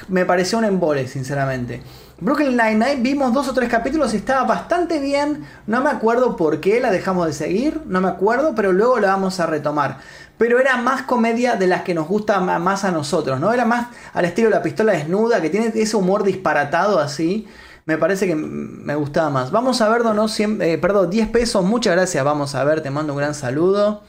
me 0.09 0.25
pareció 0.25 0.59
un 0.59 0.67
embole, 0.67 1.09
sinceramente. 1.09 1.83
Brooklyn 2.19 2.57
Nine-Nine 2.57 3.03
vimos 3.03 3.35
dos 3.35 3.49
o 3.49 3.53
tres 3.53 3.69
capítulos 3.69 4.15
y 4.15 4.19
estaba 4.19 4.45
bastante 4.45 5.01
bien. 5.01 5.45
No 5.67 5.83
me 5.83 5.91
acuerdo 5.91 6.37
por 6.37 6.61
qué 6.61 6.81
la 6.81 6.91
dejamos 6.91 7.27
de 7.27 7.33
seguir, 7.35 7.83
no 7.87 8.01
me 8.01 8.09
acuerdo, 8.09 8.55
pero 8.55 8.73
luego 8.73 8.99
la 9.01 9.09
vamos 9.09 9.39
a 9.39 9.47
retomar. 9.47 9.99
Pero 10.39 10.59
era 10.61 10.77
más 10.77 11.03
comedia 11.03 11.57
de 11.57 11.67
las 11.67 11.83
que 11.83 11.95
nos 11.95 12.09
gusta 12.09 12.41
más 12.41 12.85
a 12.85 12.93
nosotros, 12.93 13.41
¿no? 13.41 13.53
Era 13.53 13.65
más 13.65 13.89
al 14.13 14.25
estilo 14.25 14.49
de 14.49 14.57
la 14.57 14.63
pistola 14.63 14.93
desnuda, 14.93 15.41
que 15.41 15.51
tiene 15.51 15.73
ese 15.75 15.97
humor 15.97 16.25
disparatado 16.25 16.99
así. 16.99 17.47
Me 17.87 17.99
parece 17.99 18.27
que 18.27 18.35
me 18.35 18.95
gustaba 18.97 19.31
más. 19.31 19.51
Vamos 19.51 19.81
a 19.81 19.89
ver, 19.89 20.05
no, 20.05 20.27
eh, 20.29 20.79
perdón, 20.79 21.09
10 21.09 21.29
pesos. 21.29 21.65
Muchas 21.65 21.95
gracias. 21.95 22.25
Vamos 22.25 22.55
a 22.55 22.65
ver, 22.65 22.83
te 22.83 22.91
mando 22.91 23.13
un 23.13 23.19
gran 23.19 23.35
saludo. 23.35 24.03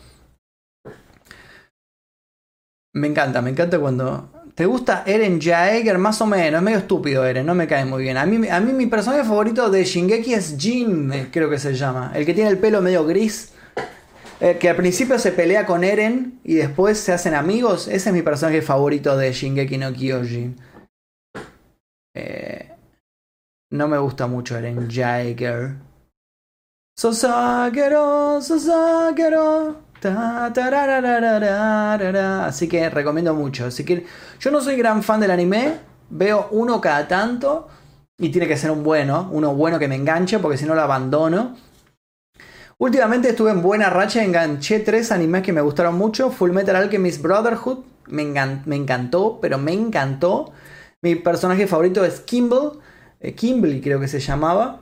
Me 2.93 3.07
encanta, 3.07 3.41
me 3.41 3.51
encanta 3.51 3.79
cuando 3.79 4.31
¿Te 4.57 4.65
gusta 4.65 5.03
Eren 5.05 5.39
Jaeger? 5.39 5.99
Más 5.99 6.19
o 6.19 6.25
menos, 6.25 6.57
es 6.57 6.63
medio 6.63 6.79
estúpido 6.79 7.23
Eren, 7.23 7.45
no 7.45 7.53
me 7.53 7.67
cae 7.67 7.85
muy 7.85 8.01
bien. 8.01 8.17
A 8.17 8.25
mí, 8.25 8.47
a 8.49 8.59
mí 8.59 8.73
mi 8.73 8.87
personaje 8.87 9.23
favorito 9.23 9.69
de 9.69 9.85
Shingeki 9.85 10.33
es 10.33 10.55
Jin, 10.57 11.13
eh, 11.13 11.27
creo 11.31 11.47
que 11.47 11.59
se 11.59 11.75
llama. 11.75 12.11
El 12.15 12.25
que 12.25 12.33
tiene 12.33 12.49
el 12.49 12.57
pelo 12.57 12.81
medio 12.81 13.05
gris. 13.05 13.51
Eh, 14.39 14.57
que 14.59 14.69
al 14.69 14.75
principio 14.75 15.17
se 15.17 15.31
pelea 15.31 15.65
con 15.65 15.83
Eren 15.83 16.39
y 16.43 16.55
después 16.55 16.99
se 16.99 17.11
hacen 17.11 17.33
amigos. 17.33 17.87
Ese 17.87 18.09
es 18.09 18.15
mi 18.15 18.21
personaje 18.21 18.61
favorito 18.61 19.17
de 19.17 19.33
Shingeki 19.33 19.77
no 19.77 19.91
Kyojin. 19.91 20.55
Eh, 22.13 22.71
no 23.71 23.87
me 23.87 23.97
gusta 23.97 24.27
mucho 24.27 24.57
Eren 24.57 24.87
Jaeger. 24.89 25.75
Sosagero, 26.95 28.41
Sosagero. 28.41 29.87
Así 32.45 32.67
que 32.67 32.89
recomiendo 32.89 33.33
mucho. 33.33 33.65
Así 33.65 33.83
que 33.83 34.05
yo 34.39 34.51
no 34.51 34.61
soy 34.61 34.77
gran 34.77 35.01
fan 35.03 35.19
del 35.19 35.31
anime. 35.31 35.79
Veo 36.09 36.47
uno 36.51 36.79
cada 36.79 37.07
tanto. 37.07 37.67
Y 38.19 38.29
tiene 38.29 38.47
que 38.47 38.57
ser 38.57 38.71
un 38.71 38.83
bueno. 38.83 39.29
Uno 39.31 39.55
bueno 39.55 39.79
que 39.79 39.87
me 39.87 39.95
enganche. 39.95 40.39
Porque 40.39 40.57
si 40.57 40.65
no 40.65 40.75
lo 40.75 40.81
abandono. 40.81 41.55
Últimamente 42.79 43.29
estuve 43.29 43.51
en 43.51 43.61
buena 43.61 43.89
racha. 43.89 44.23
Enganché 44.23 44.79
tres 44.79 45.11
animes 45.11 45.43
que 45.43 45.53
me 45.53 45.61
gustaron 45.61 45.95
mucho. 45.95 46.31
Full 46.31 46.51
Metal 46.51 46.75
Alchemist 46.75 47.21
Brotherhood. 47.21 47.79
Me, 48.07 48.23
encantó. 48.23 49.39
Pero 49.41 49.57
me 49.57 49.73
encantó. 49.73 50.51
Mi 51.01 51.15
personaje 51.15 51.67
favorito 51.67 52.05
es 52.05 52.19
Kimble. 52.19 52.79
Eh, 53.19 53.33
Kimble 53.33 53.81
creo 53.81 53.99
que 53.99 54.07
se 54.07 54.19
llamaba. 54.19 54.81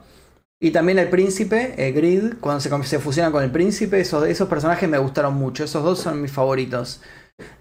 Y 0.59 0.71
también 0.71 0.99
el 0.99 1.09
príncipe, 1.09 1.75
eh, 1.77 1.91
Grid, 1.91 2.35
cuando 2.39 2.61
se, 2.61 2.99
fusiona 2.99 3.29
con 3.29 3.43
el 3.43 3.51
príncipe, 3.51 3.99
esos, 3.99 4.25
esos, 4.25 4.47
personajes 4.47 4.89
me 4.89 4.97
gustaron 4.97 5.35
mucho. 5.35 5.63
Esos 5.63 5.83
dos 5.83 5.99
son 5.99 6.21
mis 6.21 6.31
favoritos. 6.31 7.01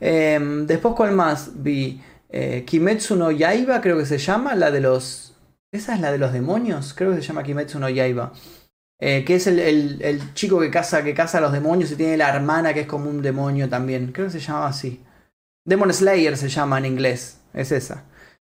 Em, 0.01 0.67
después, 0.67 0.95
¿cuál 0.95 1.13
más? 1.13 1.51
Vi 1.63 2.01
eh, 2.31 2.65
Kimetsu 2.67 3.17
no 3.17 3.31
Yaiba, 3.31 3.81
creo 3.81 3.99
que 3.99 4.07
se 4.07 4.19
llama, 4.19 4.55
la 4.55 4.71
de 4.71 4.81
los... 4.81 5.37
¿Esa 5.73 5.95
es 5.95 6.01
la 6.01 6.13
de 6.13 6.19
los 6.19 6.33
demonios? 6.33 6.95
Creo 6.95 7.11
que 7.15 7.21
se 7.21 7.29
llama 7.29 7.43
Kimetsu 7.43 7.79
no 7.79 7.89
Yaiba. 7.89 8.33
Eh, 9.01 9.25
que 9.25 9.35
es 9.35 9.47
el, 9.47 9.59
el, 9.59 10.35
chico 10.35 10.61
que 10.61 10.71
caza, 10.71 11.03
que 11.03 11.15
caza 11.15 11.39
a 11.39 11.41
los 11.41 11.53
demonios 11.53 11.91
y 11.91 11.97
tiene 11.97 12.17
la 12.17 12.35
hermana 12.35 12.73
que 12.73 12.81
es 12.81 12.87
como 12.87 13.11
un 13.11 13.23
demonio 13.23 13.69
también. 13.69 14.13
Creo 14.13 14.27
que 14.27 14.33
se 14.33 14.41
llama 14.41 14.67
así. 14.67 15.05
Demon 15.67 15.93
Slayer 15.93 16.37
se 16.37 16.49
llama 16.49 16.79
en 16.79 16.87
inglés. 16.87 17.41
Es 17.53 17.73
esa. 17.73 18.05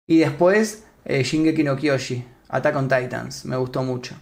Y 0.06 0.18
después 0.18 0.84
Shingeki 1.06 1.64
no 1.64 1.76
Kyoshi. 1.76 2.24
Attack 2.48 2.76
on 2.76 2.88
Titans. 2.88 3.44
Me 3.44 3.56
gustó 3.56 3.82
mucho. 3.82 4.14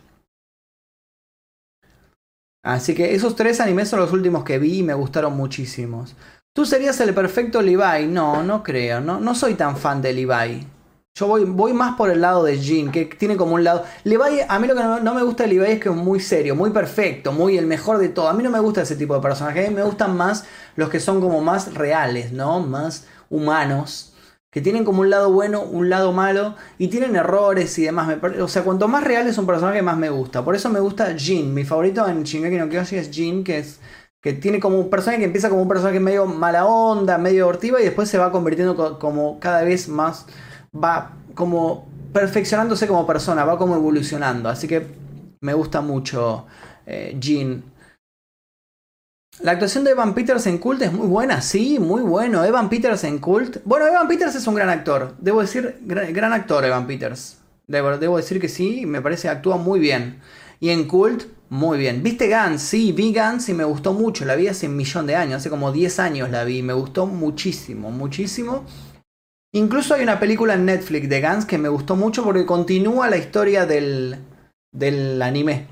Así 2.64 2.94
que 2.94 3.14
esos 3.14 3.36
tres 3.36 3.60
animes 3.60 3.88
son 3.88 4.00
los 4.00 4.12
últimos 4.12 4.42
que 4.42 4.58
vi 4.58 4.78
y 4.78 4.82
me 4.82 4.94
gustaron 4.94 5.36
muchísimos. 5.36 6.16
¿Tú 6.52 6.64
serías 6.64 6.98
el 7.00 7.14
perfecto 7.14 7.62
Levi? 7.62 8.06
No, 8.08 8.42
no 8.42 8.62
creo. 8.62 9.00
No, 9.00 9.20
no 9.20 9.34
soy 9.34 9.54
tan 9.54 9.76
fan 9.76 10.02
de 10.02 10.12
Levi. 10.12 10.66
Yo 11.16 11.26
voy, 11.26 11.44
voy 11.44 11.72
más 11.72 11.96
por 11.96 12.10
el 12.10 12.20
lado 12.20 12.44
de 12.44 12.58
Jin, 12.58 12.92
que 12.92 13.06
tiene 13.06 13.38
como 13.38 13.54
un 13.54 13.64
lado. 13.64 13.84
Levi, 14.04 14.40
a 14.46 14.58
mí 14.58 14.68
lo 14.68 14.74
que 14.74 14.82
no, 14.82 15.14
me 15.14 15.22
gusta 15.22 15.44
de 15.44 15.48
Levi 15.48 15.72
es 15.72 15.80
que 15.80 15.88
es 15.88 15.94
muy 15.94 16.20
serio, 16.20 16.54
muy 16.54 16.70
perfecto, 16.70 17.32
muy 17.32 17.56
el 17.56 17.66
mejor 17.66 17.96
de 17.96 18.10
todo. 18.10 18.28
A 18.28 18.34
mí 18.34 18.42
no 18.42 18.50
me 18.50 18.60
gusta 18.60 18.82
ese 18.82 18.96
tipo 18.96 19.14
de 19.14 19.22
personajes. 19.22 19.66
A 19.66 19.70
mí 19.70 19.76
me 19.76 19.82
gustan 19.82 20.14
más 20.14 20.44
los 20.76 20.90
que 20.90 21.00
son 21.00 21.22
como 21.22 21.40
más 21.40 21.72
reales, 21.72 22.32
¿no? 22.32 22.60
Más 22.60 23.06
humanos 23.30 24.12
que 24.50 24.60
tienen 24.62 24.84
como 24.84 25.00
un 25.02 25.10
lado 25.10 25.30
bueno, 25.32 25.62
un 25.62 25.90
lado 25.90 26.12
malo, 26.12 26.54
y 26.78 26.88
tienen 26.88 27.14
errores 27.14 27.78
y 27.78 27.84
demás. 27.84 28.16
o 28.40 28.48
sea, 28.48 28.62
cuanto 28.62 28.88
más 28.88 29.04
real 29.04 29.26
es 29.26 29.36
un 29.36 29.46
personaje, 29.46 29.82
más 29.82 29.98
me 29.98 30.08
gusta. 30.08 30.44
Por 30.44 30.54
eso 30.54 30.70
me 30.70 30.80
gusta 30.80 31.14
Jin. 31.14 31.52
Mi 31.52 31.64
favorito 31.64 32.08
en 32.08 32.24
Shingeki 32.24 32.56
no 32.56 32.68
Kyoshi 32.70 32.96
es 32.96 33.10
Jin, 33.10 33.44
que 33.44 33.58
es 33.58 33.80
que 34.22 34.32
tiene 34.32 34.58
como 34.58 34.78
un 34.80 34.88
personaje 34.90 35.18
que 35.20 35.26
empieza 35.26 35.50
como 35.50 35.62
un 35.62 35.68
personaje 35.68 36.00
medio 36.00 36.26
mala 36.26 36.64
onda, 36.66 37.18
medio 37.18 37.44
abortiva, 37.44 37.80
y 37.80 37.84
después 37.84 38.08
se 38.08 38.18
va 38.18 38.32
convirtiendo 38.32 38.98
como 38.98 39.38
cada 39.40 39.62
vez 39.62 39.88
más, 39.88 40.26
va 40.82 41.12
como 41.34 41.86
perfeccionándose 42.12 42.86
como 42.86 43.06
persona, 43.06 43.44
va 43.44 43.58
como 43.58 43.74
evolucionando. 43.76 44.48
Así 44.48 44.66
que 44.66 44.86
me 45.40 45.54
gusta 45.54 45.80
mucho 45.80 46.46
eh, 46.86 47.16
Jin 47.20 47.62
la 49.40 49.52
actuación 49.52 49.84
de 49.84 49.90
Evan 49.90 50.14
Peters 50.14 50.46
en 50.46 50.56
Cult 50.56 50.80
es 50.80 50.92
muy 50.92 51.06
buena, 51.06 51.42
sí, 51.42 51.78
muy 51.78 52.00
bueno. 52.00 52.42
Evan 52.42 52.70
Peters 52.70 53.04
en 53.04 53.18
Cult. 53.18 53.58
Bueno, 53.66 53.86
Evan 53.86 54.08
Peters 54.08 54.34
es 54.34 54.46
un 54.46 54.54
gran 54.54 54.70
actor. 54.70 55.14
Debo 55.18 55.42
decir, 55.42 55.76
gran, 55.82 56.32
actor 56.32 56.64
Evan 56.64 56.86
Peters. 56.86 57.36
Debo, 57.66 58.16
decir 58.16 58.40
que 58.40 58.48
sí, 58.48 58.86
me 58.86 59.02
parece 59.02 59.28
actúa 59.28 59.58
muy 59.58 59.78
bien. 59.78 60.20
Y 60.58 60.70
en 60.70 60.88
Cult, 60.88 61.24
muy 61.50 61.76
bien. 61.76 62.02
¿Viste 62.02 62.34
Guns? 62.34 62.62
Sí, 62.62 62.92
vi 62.92 63.12
Guns 63.12 63.50
y 63.50 63.52
me 63.52 63.64
gustó 63.64 63.92
mucho. 63.92 64.24
La 64.24 64.36
vi 64.36 64.48
hace 64.48 64.68
un 64.68 64.76
millón 64.76 65.06
de 65.06 65.16
años, 65.16 65.36
hace 65.36 65.50
como 65.50 65.70
10 65.70 65.98
años 65.98 66.30
la 66.30 66.44
vi. 66.44 66.62
Me 66.62 66.72
gustó 66.72 67.04
muchísimo, 67.06 67.90
muchísimo. 67.90 68.64
Incluso 69.52 69.94
hay 69.94 70.02
una 70.02 70.20
película 70.20 70.54
en 70.54 70.66
Netflix 70.66 71.08
de 71.08 71.20
Guns 71.20 71.46
que 71.46 71.58
me 71.58 71.68
gustó 71.68 71.96
mucho 71.96 72.22
porque 72.24 72.44
continúa 72.44 73.08
la 73.08 73.16
historia 73.16 73.64
del, 73.66 74.18
del 74.72 75.22
anime. 75.22 75.66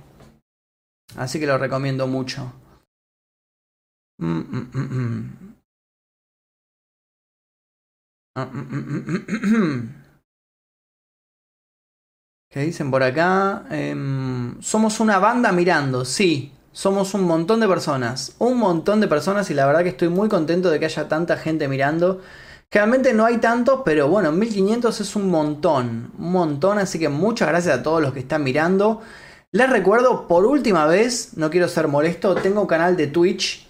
Así 1.17 1.39
que 1.39 1.47
lo 1.47 1.59
recomiendo 1.59 2.07
mucho. 2.07 2.53
¿Qué 12.51 12.61
dicen 12.61 12.91
por 12.91 13.03
acá? 13.03 13.65
Em, 13.71 14.61
somos 14.63 15.01
una 15.01 15.19
banda 15.19 15.53
mirando, 15.53 16.05
sí. 16.05 16.53
Somos 16.73 17.15
un 17.15 17.25
montón 17.25 17.61
de 17.61 17.69
personas. 17.69 18.35
Un 18.39 18.59
montón 18.59 19.01
de 19.01 19.09
personas 19.09 19.51
y 19.51 19.55
la 19.55 19.67
verdad 19.67 19.83
que 19.83 19.91
estoy 19.91 20.09
muy 20.09 20.29
contento 20.29 20.71
de 20.71 20.81
que 20.81 20.87
haya 20.87 21.09
tanta 21.09 21.37
gente 21.37 21.69
mirando. 21.69 22.21
Realmente 22.75 23.15
no 23.15 23.25
hay 23.25 23.39
tantos, 23.39 23.83
pero 23.85 24.09
bueno, 24.09 24.33
1500 24.33 25.01
es 25.01 25.15
un 25.15 25.31
montón. 25.31 26.11
Un 26.19 26.33
montón, 26.33 26.79
así 26.79 26.99
que 26.99 27.09
muchas 27.09 27.49
gracias 27.49 27.79
a 27.79 27.83
todos 27.85 28.03
los 28.03 28.13
que 28.13 28.19
están 28.19 28.43
mirando. 28.43 29.01
Les 29.53 29.71
recuerdo 29.71 30.27
por 30.27 30.45
última 30.45 30.85
vez, 30.87 31.37
no 31.37 31.51
quiero 31.51 31.69
ser 31.69 31.87
molesto, 31.87 32.35
tengo 32.35 32.67
canal 32.67 32.97
de 32.97 33.07
Twitch 33.07 33.65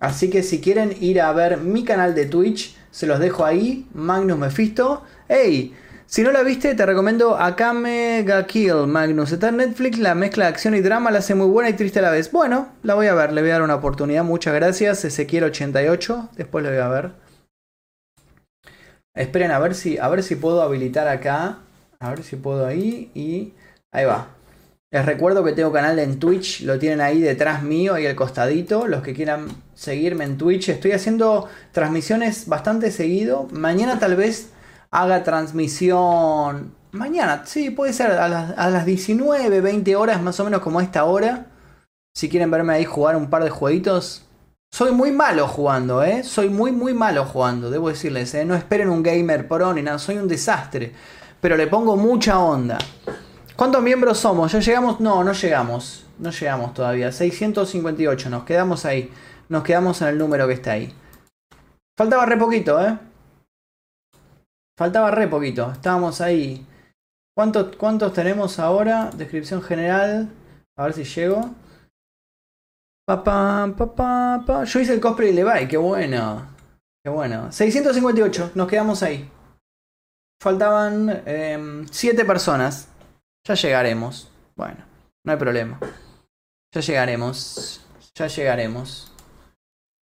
Así 0.00 0.30
que 0.30 0.42
si 0.42 0.60
quieren 0.60 0.96
ir 1.00 1.20
a 1.20 1.30
ver 1.32 1.58
mi 1.58 1.84
canal 1.84 2.14
de 2.14 2.24
Twitch, 2.24 2.74
se 2.90 3.06
los 3.06 3.18
dejo 3.18 3.44
ahí, 3.44 3.86
Magnus 3.92 4.38
Mephisto. 4.38 5.02
¡Ey! 5.28 5.74
Si 6.06 6.22
no 6.22 6.32
la 6.32 6.42
viste, 6.42 6.74
te 6.74 6.86
recomiendo 6.86 7.36
Akame 7.36 8.22
ga 8.24 8.46
Kill, 8.46 8.86
Magnus. 8.86 9.32
Está 9.32 9.48
en 9.48 9.58
Netflix, 9.58 9.98
la 9.98 10.14
mezcla 10.14 10.44
de 10.44 10.50
acción 10.50 10.74
y 10.74 10.80
drama 10.80 11.10
la 11.10 11.18
hace 11.18 11.34
muy 11.34 11.48
buena 11.48 11.68
y 11.68 11.74
triste 11.74 11.98
a 11.98 12.02
la 12.02 12.10
vez. 12.10 12.32
Bueno, 12.32 12.68
la 12.82 12.94
voy 12.94 13.08
a 13.08 13.14
ver, 13.14 13.32
le 13.32 13.42
voy 13.42 13.50
a 13.50 13.54
dar 13.54 13.62
una 13.62 13.74
oportunidad. 13.74 14.24
Muchas 14.24 14.54
gracias, 14.54 15.04
Ezequiel88. 15.04 16.30
Después 16.36 16.64
la 16.64 16.70
voy 16.70 16.78
a 16.78 16.88
ver. 16.88 17.27
Esperen 19.18 19.50
a 19.50 19.58
ver 19.58 19.74
si, 19.74 19.98
a 19.98 20.08
ver 20.08 20.22
si 20.22 20.36
puedo 20.36 20.62
habilitar 20.62 21.08
acá. 21.08 21.58
A 21.98 22.10
ver 22.10 22.22
si 22.22 22.36
puedo 22.36 22.64
ahí 22.64 23.10
y... 23.14 23.52
Ahí 23.90 24.04
va. 24.04 24.28
Les 24.92 25.04
recuerdo 25.04 25.42
que 25.42 25.52
tengo 25.52 25.72
canal 25.72 25.98
en 25.98 26.20
Twitch, 26.20 26.62
lo 26.62 26.78
tienen 26.78 27.00
ahí 27.00 27.20
detrás 27.20 27.64
mío 27.64 27.98
y 27.98 28.06
al 28.06 28.14
costadito. 28.14 28.86
Los 28.86 29.02
que 29.02 29.14
quieran 29.14 29.48
seguirme 29.74 30.22
en 30.24 30.38
Twitch, 30.38 30.68
estoy 30.68 30.92
haciendo 30.92 31.48
transmisiones 31.72 32.46
bastante 32.46 32.92
seguido. 32.92 33.48
Mañana 33.50 33.98
tal 33.98 34.14
vez 34.14 34.50
haga 34.92 35.24
transmisión. 35.24 36.72
Mañana, 36.92 37.42
sí, 37.44 37.70
puede 37.70 37.92
ser 37.94 38.12
a 38.12 38.28
las, 38.28 38.56
a 38.56 38.70
las 38.70 38.86
19, 38.86 39.60
20 39.60 39.96
horas, 39.96 40.22
más 40.22 40.38
o 40.38 40.44
menos 40.44 40.62
como 40.62 40.80
esta 40.80 41.04
hora. 41.04 41.46
Si 42.14 42.28
quieren 42.28 42.52
verme 42.52 42.74
ahí 42.74 42.84
jugar 42.84 43.16
un 43.16 43.30
par 43.30 43.42
de 43.42 43.50
jueguitos. 43.50 44.27
Soy 44.72 44.92
muy 44.92 45.10
malo 45.10 45.48
jugando, 45.48 46.02
¿eh? 46.02 46.22
Soy 46.22 46.48
muy, 46.48 46.72
muy 46.72 46.94
malo 46.94 47.24
jugando, 47.24 47.70
debo 47.70 47.88
decirles, 47.88 48.32
¿eh? 48.34 48.44
No 48.44 48.54
esperen 48.54 48.90
un 48.90 49.02
gamer 49.02 49.48
pro 49.48 49.72
ni 49.74 49.82
nada, 49.82 49.98
soy 49.98 50.18
un 50.18 50.28
desastre. 50.28 50.92
Pero 51.40 51.56
le 51.56 51.66
pongo 51.66 51.96
mucha 51.96 52.38
onda. 52.38 52.78
¿Cuántos 53.56 53.82
miembros 53.82 54.18
somos? 54.18 54.52
¿Ya 54.52 54.60
llegamos? 54.60 55.00
No, 55.00 55.24
no 55.24 55.32
llegamos. 55.32 56.06
No 56.18 56.30
llegamos 56.30 56.74
todavía. 56.74 57.10
658. 57.10 58.30
Nos 58.30 58.44
quedamos 58.44 58.84
ahí. 58.84 59.12
Nos 59.48 59.62
quedamos 59.62 60.00
en 60.02 60.08
el 60.08 60.18
número 60.18 60.46
que 60.46 60.54
está 60.54 60.72
ahí. 60.72 60.94
Faltaba 61.96 62.26
re 62.26 62.36
poquito, 62.36 62.80
¿eh? 62.80 62.98
Faltaba 64.78 65.10
re 65.10 65.26
poquito. 65.26 65.72
Estábamos 65.72 66.20
ahí. 66.20 66.64
¿Cuántos, 67.36 67.76
cuántos 67.76 68.12
tenemos 68.12 68.58
ahora? 68.58 69.10
Descripción 69.16 69.62
general. 69.62 70.28
A 70.76 70.84
ver 70.84 70.92
si 70.92 71.04
llego. 71.04 71.50
Papá, 73.08 73.72
papá, 73.74 74.42
papá. 74.44 74.64
Yo 74.64 74.80
hice 74.80 74.92
el 74.92 75.00
cosplay 75.00 75.32
de 75.32 75.42
Levi. 75.42 75.66
Qué 75.66 75.78
bueno. 75.78 76.46
Qué 77.02 77.08
bueno. 77.08 77.50
658. 77.50 78.50
Nos 78.54 78.68
quedamos 78.68 79.02
ahí. 79.02 79.26
Faltaban 80.42 81.86
7 81.90 82.24
personas. 82.26 82.88
Ya 83.46 83.54
llegaremos. 83.54 84.30
Bueno, 84.56 84.84
no 85.24 85.32
hay 85.32 85.38
problema. 85.38 85.80
Ya 86.74 86.82
llegaremos. 86.82 87.80
Ya 88.14 88.26
llegaremos. 88.26 89.10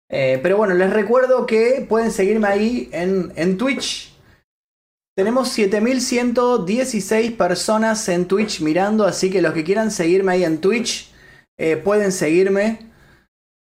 Eh, 0.10 0.40
pero 0.42 0.58
bueno, 0.58 0.74
les 0.74 0.90
recuerdo 0.90 1.46
que 1.46 1.86
pueden 1.88 2.10
seguirme 2.10 2.48
ahí 2.48 2.90
en, 2.92 3.32
en 3.36 3.60
Twitch. 3.60 4.18
Tenemos 5.16 5.50
7116 5.50 7.34
personas 7.34 8.10
en 8.10 8.28
Twitch 8.28 8.62
mirando, 8.62 9.06
así 9.06 9.30
que 9.30 9.44
los 9.44 9.54
que 9.54 9.64
quieran 9.64 9.92
seguirme 9.92 10.32
ahí 10.32 10.44
en 10.44 10.60
Twitch 10.60 11.14
eh, 11.60 11.78
pueden 11.78 12.12
seguirme. 12.12 12.95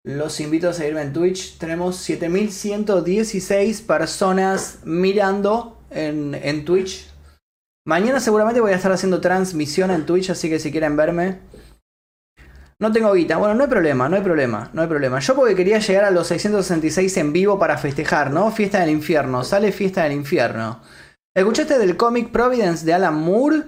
Los 0.09 0.41
invito 0.41 0.71
a 0.71 0.73
seguirme 0.73 1.03
en 1.03 1.13
Twitch. 1.13 1.59
Tenemos 1.59 1.97
7116 1.97 3.83
personas 3.83 4.79
mirando 4.85 5.83
en, 5.91 6.35
en 6.35 6.65
Twitch. 6.65 7.13
Mañana 7.87 8.19
seguramente 8.19 8.63
voy 8.63 8.73
a 8.73 8.77
estar 8.77 8.91
haciendo 8.91 9.21
transmisión 9.21 9.91
en 9.91 10.07
Twitch, 10.07 10.31
así 10.31 10.49
que 10.49 10.61
si 10.61 10.71
quieren 10.73 10.97
verme. 10.97 11.41
No 12.81 12.91
tengo 12.91 13.13
guita. 13.13 13.37
Bueno, 13.37 13.55
no 13.55 13.65
hay 13.65 13.69
problema, 13.69 14.09
no 14.09 14.17
hay 14.17 14.23
problema, 14.23 14.71
no 14.73 14.81
hay 14.81 14.89
problema. 14.89 15.19
Yo 15.19 15.35
porque 15.35 15.55
quería 15.55 15.79
llegar 15.79 16.07
a 16.07 16.11
los 16.11 16.27
666 16.29 17.15
en 17.19 17.35
vivo 17.35 17.59
para 17.59 17.77
festejar, 17.77 18.31
¿no? 18.31 18.51
Fiesta 18.51 18.81
del 18.81 18.89
infierno, 18.89 19.45
sale 19.45 19.73
fiesta 19.73 20.05
del 20.05 20.13
infierno. 20.13 20.81
¿Escuchaste 21.37 21.79
del 21.79 21.99
cómic 21.99 22.31
Providence 22.31 22.87
de 22.87 22.95
Alan 22.95 23.15
Moore? 23.15 23.65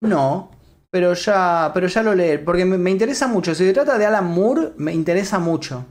No, 0.00 0.52
pero 0.92 1.14
ya, 1.14 1.70
pero 1.72 1.86
ya 1.86 2.02
lo 2.02 2.14
leí, 2.14 2.36
porque 2.36 2.66
me, 2.66 2.76
me 2.76 2.90
interesa 2.90 3.26
mucho. 3.26 3.54
Si 3.54 3.64
se 3.64 3.72
trata 3.72 3.96
de 3.96 4.04
Alan 4.04 4.26
Moore, 4.26 4.72
me 4.76 4.92
interesa 4.92 5.38
mucho. 5.38 5.86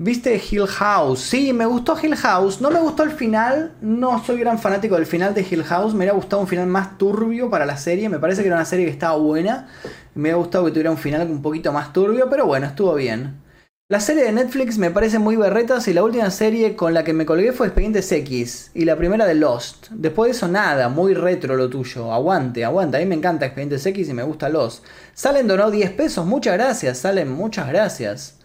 ¿Viste 0.00 0.40
Hill 0.48 0.68
House? 0.68 1.18
Sí, 1.18 1.52
me 1.52 1.66
gustó 1.66 1.96
Hill 2.00 2.14
House. 2.14 2.60
No 2.60 2.70
me 2.70 2.78
gustó 2.78 3.02
el 3.02 3.10
final. 3.10 3.74
No 3.80 4.22
soy 4.24 4.38
gran 4.38 4.60
fanático 4.60 4.94
del 4.94 5.06
final 5.06 5.34
de 5.34 5.40
Hill 5.40 5.64
House. 5.64 5.92
Me 5.92 5.98
hubiera 5.98 6.12
gustado 6.12 6.40
un 6.40 6.46
final 6.46 6.68
más 6.68 6.96
turbio 6.96 7.50
para 7.50 7.66
la 7.66 7.76
serie. 7.76 8.08
Me 8.08 8.20
parece 8.20 8.42
que 8.42 8.46
era 8.46 8.54
una 8.54 8.64
serie 8.64 8.84
que 8.84 8.92
estaba 8.92 9.16
buena. 9.16 9.66
Me 10.14 10.22
hubiera 10.22 10.38
gustado 10.38 10.66
que 10.66 10.70
tuviera 10.70 10.92
un 10.92 10.98
final 10.98 11.28
un 11.28 11.42
poquito 11.42 11.72
más 11.72 11.92
turbio, 11.92 12.30
pero 12.30 12.46
bueno, 12.46 12.66
estuvo 12.66 12.94
bien. 12.94 13.40
La 13.90 14.00
serie 14.00 14.24
de 14.24 14.32
Netflix 14.32 14.76
me 14.76 14.90
parece 14.90 15.18
muy 15.18 15.36
berretas 15.36 15.88
y 15.88 15.94
la 15.94 16.04
última 16.04 16.30
serie 16.30 16.76
con 16.76 16.92
la 16.92 17.04
que 17.04 17.14
me 17.14 17.24
colgué 17.24 17.52
fue 17.52 17.68
Expedientes 17.68 18.12
X 18.12 18.70
y 18.74 18.84
la 18.84 18.96
primera 18.96 19.24
de 19.24 19.34
Lost. 19.34 19.86
Después 19.92 20.30
de 20.30 20.36
eso 20.36 20.46
nada, 20.46 20.90
muy 20.90 21.14
retro 21.14 21.56
lo 21.56 21.70
tuyo. 21.70 22.12
Aguante, 22.12 22.66
aguante. 22.66 22.98
A 22.98 23.00
mí 23.00 23.06
me 23.06 23.14
encanta 23.14 23.46
Expedientes 23.46 23.86
X 23.86 24.10
y 24.10 24.12
me 24.12 24.24
gusta 24.24 24.50
Lost. 24.50 24.84
Salen 25.14 25.48
donó 25.48 25.70
10 25.70 25.92
pesos. 25.92 26.26
Muchas 26.26 26.52
gracias, 26.52 26.98
Salen, 26.98 27.30
muchas 27.30 27.66
gracias. 27.68 28.38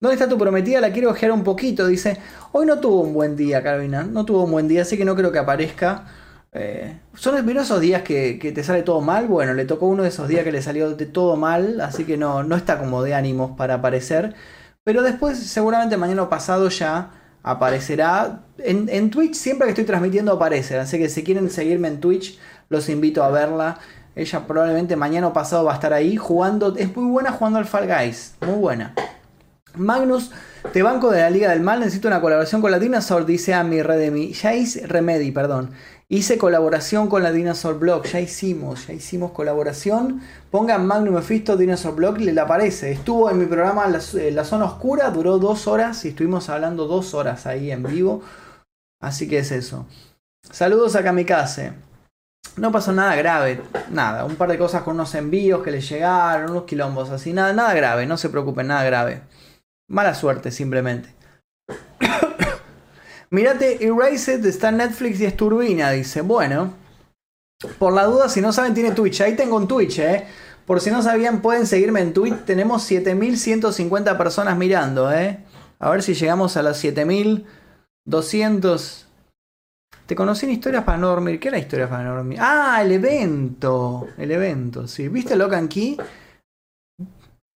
¿Dónde 0.00 0.14
está 0.14 0.28
tu 0.28 0.38
prometida? 0.38 0.80
La 0.80 0.92
quiero 0.92 1.10
ojear 1.10 1.32
un 1.32 1.42
poquito. 1.42 1.84
Dice, 1.88 2.16
hoy 2.52 2.66
no 2.66 2.78
tuvo 2.78 3.00
un 3.00 3.14
buen 3.14 3.34
día, 3.34 3.64
Carolina. 3.64 4.04
No 4.04 4.24
tuvo 4.24 4.44
un 4.44 4.52
buen 4.52 4.68
día, 4.68 4.82
así 4.82 4.96
que 4.96 5.04
no 5.04 5.16
creo 5.16 5.32
que 5.32 5.40
aparezca. 5.40 6.04
Eh, 6.52 6.98
son 7.14 7.48
esos 7.48 7.80
días 7.80 8.02
que, 8.02 8.52
te 8.54 8.62
sale 8.62 8.82
todo 8.82 9.00
mal. 9.00 9.26
Bueno, 9.26 9.54
le 9.54 9.64
tocó 9.64 9.86
uno 9.86 10.02
de 10.02 10.08
esos 10.08 10.28
días 10.28 10.44
que 10.44 10.52
le 10.52 10.62
salió 10.62 10.94
de 10.94 11.06
todo 11.06 11.36
mal, 11.36 11.80
así 11.80 12.04
que 12.04 12.16
no, 12.16 12.42
no 12.42 12.56
está 12.56 12.78
como 12.78 13.02
de 13.02 13.14
ánimos 13.14 13.52
para 13.56 13.74
aparecer. 13.74 14.34
Pero 14.84 15.02
después, 15.02 15.38
seguramente 15.38 15.96
mañana 15.96 16.28
pasado 16.28 16.68
ya 16.68 17.10
aparecerá. 17.42 18.42
En, 18.58 19.10
Twitch, 19.10 19.34
siempre 19.34 19.66
que 19.66 19.70
estoy 19.70 19.84
transmitiendo 19.84 20.32
aparece. 20.32 20.78
Así 20.78 20.98
que 20.98 21.08
si 21.08 21.24
quieren 21.24 21.50
seguirme 21.50 21.88
en 21.88 22.00
Twitch, 22.00 22.38
los 22.68 22.88
invito 22.88 23.22
a 23.22 23.30
verla. 23.30 23.78
Ella 24.14 24.46
probablemente 24.46 24.96
mañana 24.96 25.32
pasado 25.32 25.64
va 25.64 25.72
a 25.72 25.74
estar 25.74 25.92
ahí 25.92 26.16
jugando. 26.16 26.76
Es 26.76 26.94
muy 26.96 27.10
buena 27.10 27.32
jugando 27.32 27.58
al 27.58 27.66
Fall 27.66 27.86
Guys. 27.86 28.34
Muy 28.40 28.56
buena. 28.56 28.94
Magnus, 29.76 30.30
te 30.72 30.82
banco 30.82 31.10
de 31.10 31.20
la 31.20 31.30
Liga 31.30 31.50
del 31.50 31.60
Mal, 31.60 31.80
necesito 31.80 32.08
una 32.08 32.20
colaboración 32.20 32.62
con 32.62 32.70
la 32.70 32.78
Dinosaur, 32.78 33.26
dice 33.26 33.54
a 33.54 33.62
mi 33.62 33.82
Redemi. 33.82 34.32
Ya 34.32 34.52
Remedy, 34.86 35.30
perdón. 35.30 35.70
Hice 36.08 36.38
colaboración 36.38 37.08
con 37.08 37.24
la 37.24 37.32
Dinosaur 37.32 37.80
Blog, 37.80 38.04
ya 38.04 38.20
hicimos, 38.20 38.86
ya 38.86 38.92
hicimos 38.92 39.32
colaboración. 39.32 40.20
Pongan 40.52 40.86
Magnus 40.86 41.14
Mephisto 41.14 41.56
Dinosaur 41.56 41.96
Blog 41.96 42.18
le 42.18 42.40
aparece. 42.40 42.92
Estuvo 42.92 43.28
en 43.28 43.38
mi 43.38 43.46
programa 43.46 43.88
la, 43.88 44.00
la, 44.30 44.44
Zona 44.44 44.66
Oscura, 44.66 45.10
duró 45.10 45.38
dos 45.38 45.66
horas 45.66 46.04
y 46.04 46.08
estuvimos 46.08 46.48
hablando 46.48 46.86
dos 46.86 47.12
horas 47.12 47.46
ahí 47.46 47.72
en 47.72 47.82
vivo. 47.82 48.22
Así 49.00 49.28
que 49.28 49.38
es 49.38 49.50
eso. 49.50 49.86
Saludos 50.48 50.94
a 50.94 51.02
Kamikaze. 51.02 51.72
No 52.56 52.70
pasó 52.70 52.92
nada 52.92 53.16
grave, 53.16 53.60
nada, 53.90 54.24
un 54.24 54.36
par 54.36 54.48
de 54.48 54.56
cosas 54.56 54.82
con 54.82 54.94
unos 54.94 55.14
envíos 55.16 55.62
que 55.62 55.72
le 55.72 55.80
llegaron, 55.80 56.52
unos 56.52 56.64
quilombos 56.64 57.10
así, 57.10 57.32
nada, 57.32 57.52
nada 57.52 57.74
grave, 57.74 58.06
no 58.06 58.16
se 58.16 58.30
preocupen, 58.30 58.68
nada 58.68 58.84
grave. 58.84 59.22
Mala 59.88 60.14
suerte, 60.14 60.52
simplemente. 60.52 61.14
Mirate, 63.30 63.84
Erased 63.84 64.44
está 64.46 64.68
en 64.70 64.78
Netflix 64.78 65.20
y 65.20 65.26
es 65.26 65.36
turbina, 65.36 65.90
dice. 65.90 66.22
Bueno, 66.22 66.72
por 67.78 67.92
la 67.92 68.04
duda, 68.04 68.28
si 68.28 68.40
no 68.40 68.52
saben, 68.52 68.74
tiene 68.74 68.90
Twitch. 68.92 69.20
Ahí 69.20 69.36
tengo 69.36 69.56
un 69.56 69.68
Twitch, 69.68 69.98
eh. 69.98 70.26
Por 70.64 70.80
si 70.80 70.90
no 70.90 71.02
sabían, 71.02 71.42
pueden 71.42 71.66
seguirme 71.66 72.00
en 72.00 72.12
Twitch. 72.12 72.44
Tenemos 72.44 72.82
7150 72.84 74.18
personas 74.18 74.56
mirando, 74.56 75.12
eh. 75.12 75.40
A 75.78 75.90
ver 75.90 76.02
si 76.02 76.14
llegamos 76.14 76.56
a 76.56 76.62
las 76.62 76.78
7200. 76.78 79.06
Te 80.06 80.14
conocí 80.14 80.46
en 80.46 80.52
Historias 80.52 80.84
para 80.84 80.98
no 80.98 81.08
dormir. 81.08 81.40
¿Qué 81.40 81.48
era 81.48 81.58
Historias 81.58 81.90
para 81.90 82.04
no 82.04 82.14
dormir? 82.14 82.38
Ah, 82.40 82.80
el 82.82 82.92
evento. 82.92 84.06
El 84.16 84.30
evento, 84.30 84.86
sí. 84.86 85.08
¿Viste 85.08 85.34
Locan 85.36 85.68
Key? 85.68 85.98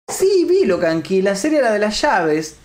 Sí, 0.10 0.46
vi 0.50 0.66
lo 0.66 0.80
canqui, 0.80 1.22
la 1.22 1.36
serie 1.36 1.60
era 1.60 1.72
de 1.72 1.80
las 1.80 2.02
llaves. 2.02 2.58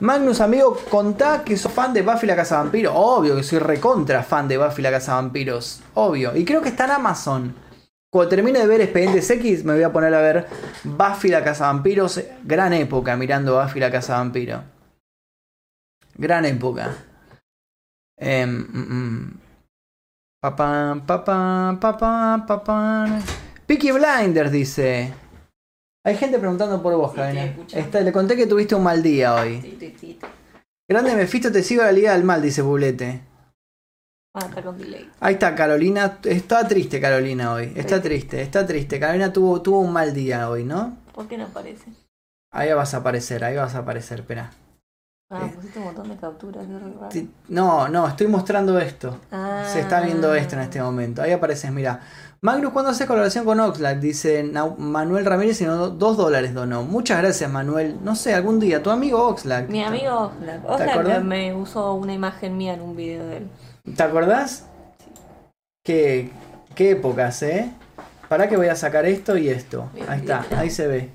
Magnus, 0.00 0.40
amigo, 0.40 0.78
contá 0.90 1.42
que 1.44 1.56
sos 1.56 1.72
fan 1.72 1.92
de 1.92 2.02
Buffy 2.02 2.26
la 2.26 2.36
Casa 2.36 2.58
Vampiros. 2.58 2.92
Obvio 2.94 3.34
que 3.34 3.42
soy 3.42 3.58
recontra 3.58 4.22
fan 4.22 4.46
de 4.46 4.56
Buffy 4.56 4.82
la 4.82 4.90
Casa 4.90 5.14
Vampiros. 5.14 5.82
Obvio. 5.94 6.36
Y 6.36 6.44
creo 6.44 6.62
que 6.62 6.68
está 6.68 6.84
en 6.84 6.92
Amazon. 6.92 7.54
Cuando 8.10 8.30
termine 8.30 8.60
de 8.60 8.66
ver 8.66 8.80
Expedientes 8.80 9.28
X, 9.28 9.64
me 9.64 9.74
voy 9.74 9.82
a 9.82 9.92
poner 9.92 10.14
a 10.14 10.20
ver 10.20 10.46
Buffy 10.84 11.28
la 11.28 11.42
Casa 11.42 11.66
Vampiros. 11.66 12.20
Gran 12.44 12.72
época 12.72 13.16
mirando 13.16 13.60
Buffy 13.60 13.80
la 13.80 13.90
Casa 13.90 14.18
Vampiro. 14.18 14.62
Gran 16.14 16.44
época. 16.44 16.96
Papá, 20.40 21.02
papá, 21.04 21.76
papá, 21.80 22.44
papá. 22.46 23.06
Peaky 23.66 23.90
Blinders 23.92 24.52
dice. 24.52 25.12
Hay 26.08 26.16
gente 26.16 26.38
preguntando 26.38 26.82
por 26.82 26.96
vos, 26.96 27.12
Está, 27.70 28.00
le 28.00 28.12
conté 28.12 28.34
que 28.34 28.46
tuviste 28.46 28.74
un 28.74 28.82
mal 28.82 29.02
día 29.02 29.34
hoy. 29.34 29.60
Sí, 29.60 29.94
sí, 30.00 30.18
Grande 30.88 31.14
Mephisto, 31.14 31.52
te 31.52 31.62
sigo 31.62 31.82
a 31.82 31.86
la 31.86 31.92
Liga 31.92 32.12
del 32.14 32.24
Mal, 32.24 32.40
dice 32.40 32.62
Bublete. 32.62 33.20
Ah, 34.32 34.46
está 34.48 34.62
con 34.62 34.78
delay. 34.78 35.10
Ahí 35.20 35.34
está, 35.34 35.54
Carolina. 35.54 36.18
Está 36.24 36.66
triste, 36.66 36.98
Carolina, 36.98 37.52
hoy. 37.52 37.74
Está 37.76 38.00
triste, 38.00 38.40
está 38.40 38.66
triste. 38.66 38.98
Carolina 38.98 39.34
tuvo, 39.34 39.60
tuvo 39.60 39.80
un 39.80 39.92
mal 39.92 40.14
día 40.14 40.48
hoy, 40.48 40.64
¿no? 40.64 40.96
¿Por 41.12 41.28
qué 41.28 41.36
no 41.36 41.44
aparece? 41.44 41.92
Ahí 42.52 42.72
vas 42.72 42.94
a 42.94 42.98
aparecer, 42.98 43.44
ahí 43.44 43.56
vas 43.56 43.74
a 43.74 43.80
aparecer, 43.80 44.20
espera. 44.20 44.50
Ah, 45.30 45.42
eh, 45.44 45.52
pusiste 45.54 45.78
un 45.78 45.84
montón 45.84 46.08
de 46.08 46.16
capturas. 46.16 46.66
No, 47.48 47.86
no, 47.88 48.08
estoy 48.08 48.28
mostrando 48.28 48.78
esto. 48.78 49.20
Se 49.70 49.80
está 49.80 50.00
viendo 50.00 50.34
esto 50.34 50.56
en 50.56 50.62
este 50.62 50.80
momento. 50.80 51.20
Ahí 51.20 51.32
apareces, 51.32 51.70
mira. 51.70 52.00
Magnus, 52.40 52.72
¿cuándo 52.72 52.92
haces 52.92 53.06
colaboración 53.06 53.44
con 53.44 53.58
Oxlack? 53.58 53.98
Dice 53.98 54.44
Manuel 54.78 55.24
Ramírez, 55.24 55.56
sino 55.56 55.90
dos 55.90 56.16
dólares 56.16 56.54
donó. 56.54 56.84
Muchas 56.84 57.18
gracias, 57.18 57.50
Manuel. 57.50 57.98
No 58.04 58.14
sé, 58.14 58.32
algún 58.32 58.60
día. 58.60 58.80
Tu 58.80 58.90
amigo 58.90 59.26
Oxlack. 59.26 59.68
Mi 59.68 59.82
amigo 59.82 60.14
Oxlack. 60.16 60.64
Oxlack 60.64 61.22
me 61.24 61.52
usó 61.52 61.94
una 61.94 62.12
imagen 62.12 62.56
mía 62.56 62.74
en 62.74 62.82
un 62.82 62.94
video 62.94 63.26
de 63.26 63.38
él. 63.38 63.48
¿Te 63.96 64.02
acordás? 64.04 64.66
Qué, 65.84 66.30
qué 66.76 66.92
épocas, 66.92 67.42
¿eh? 67.42 67.72
Para 68.28 68.48
que 68.48 68.56
voy 68.56 68.68
a 68.68 68.76
sacar 68.76 69.04
esto 69.06 69.36
y 69.36 69.48
esto. 69.48 69.90
Ahí 70.06 70.20
está, 70.20 70.46
ahí 70.56 70.70
se 70.70 70.86
ve. 70.86 71.10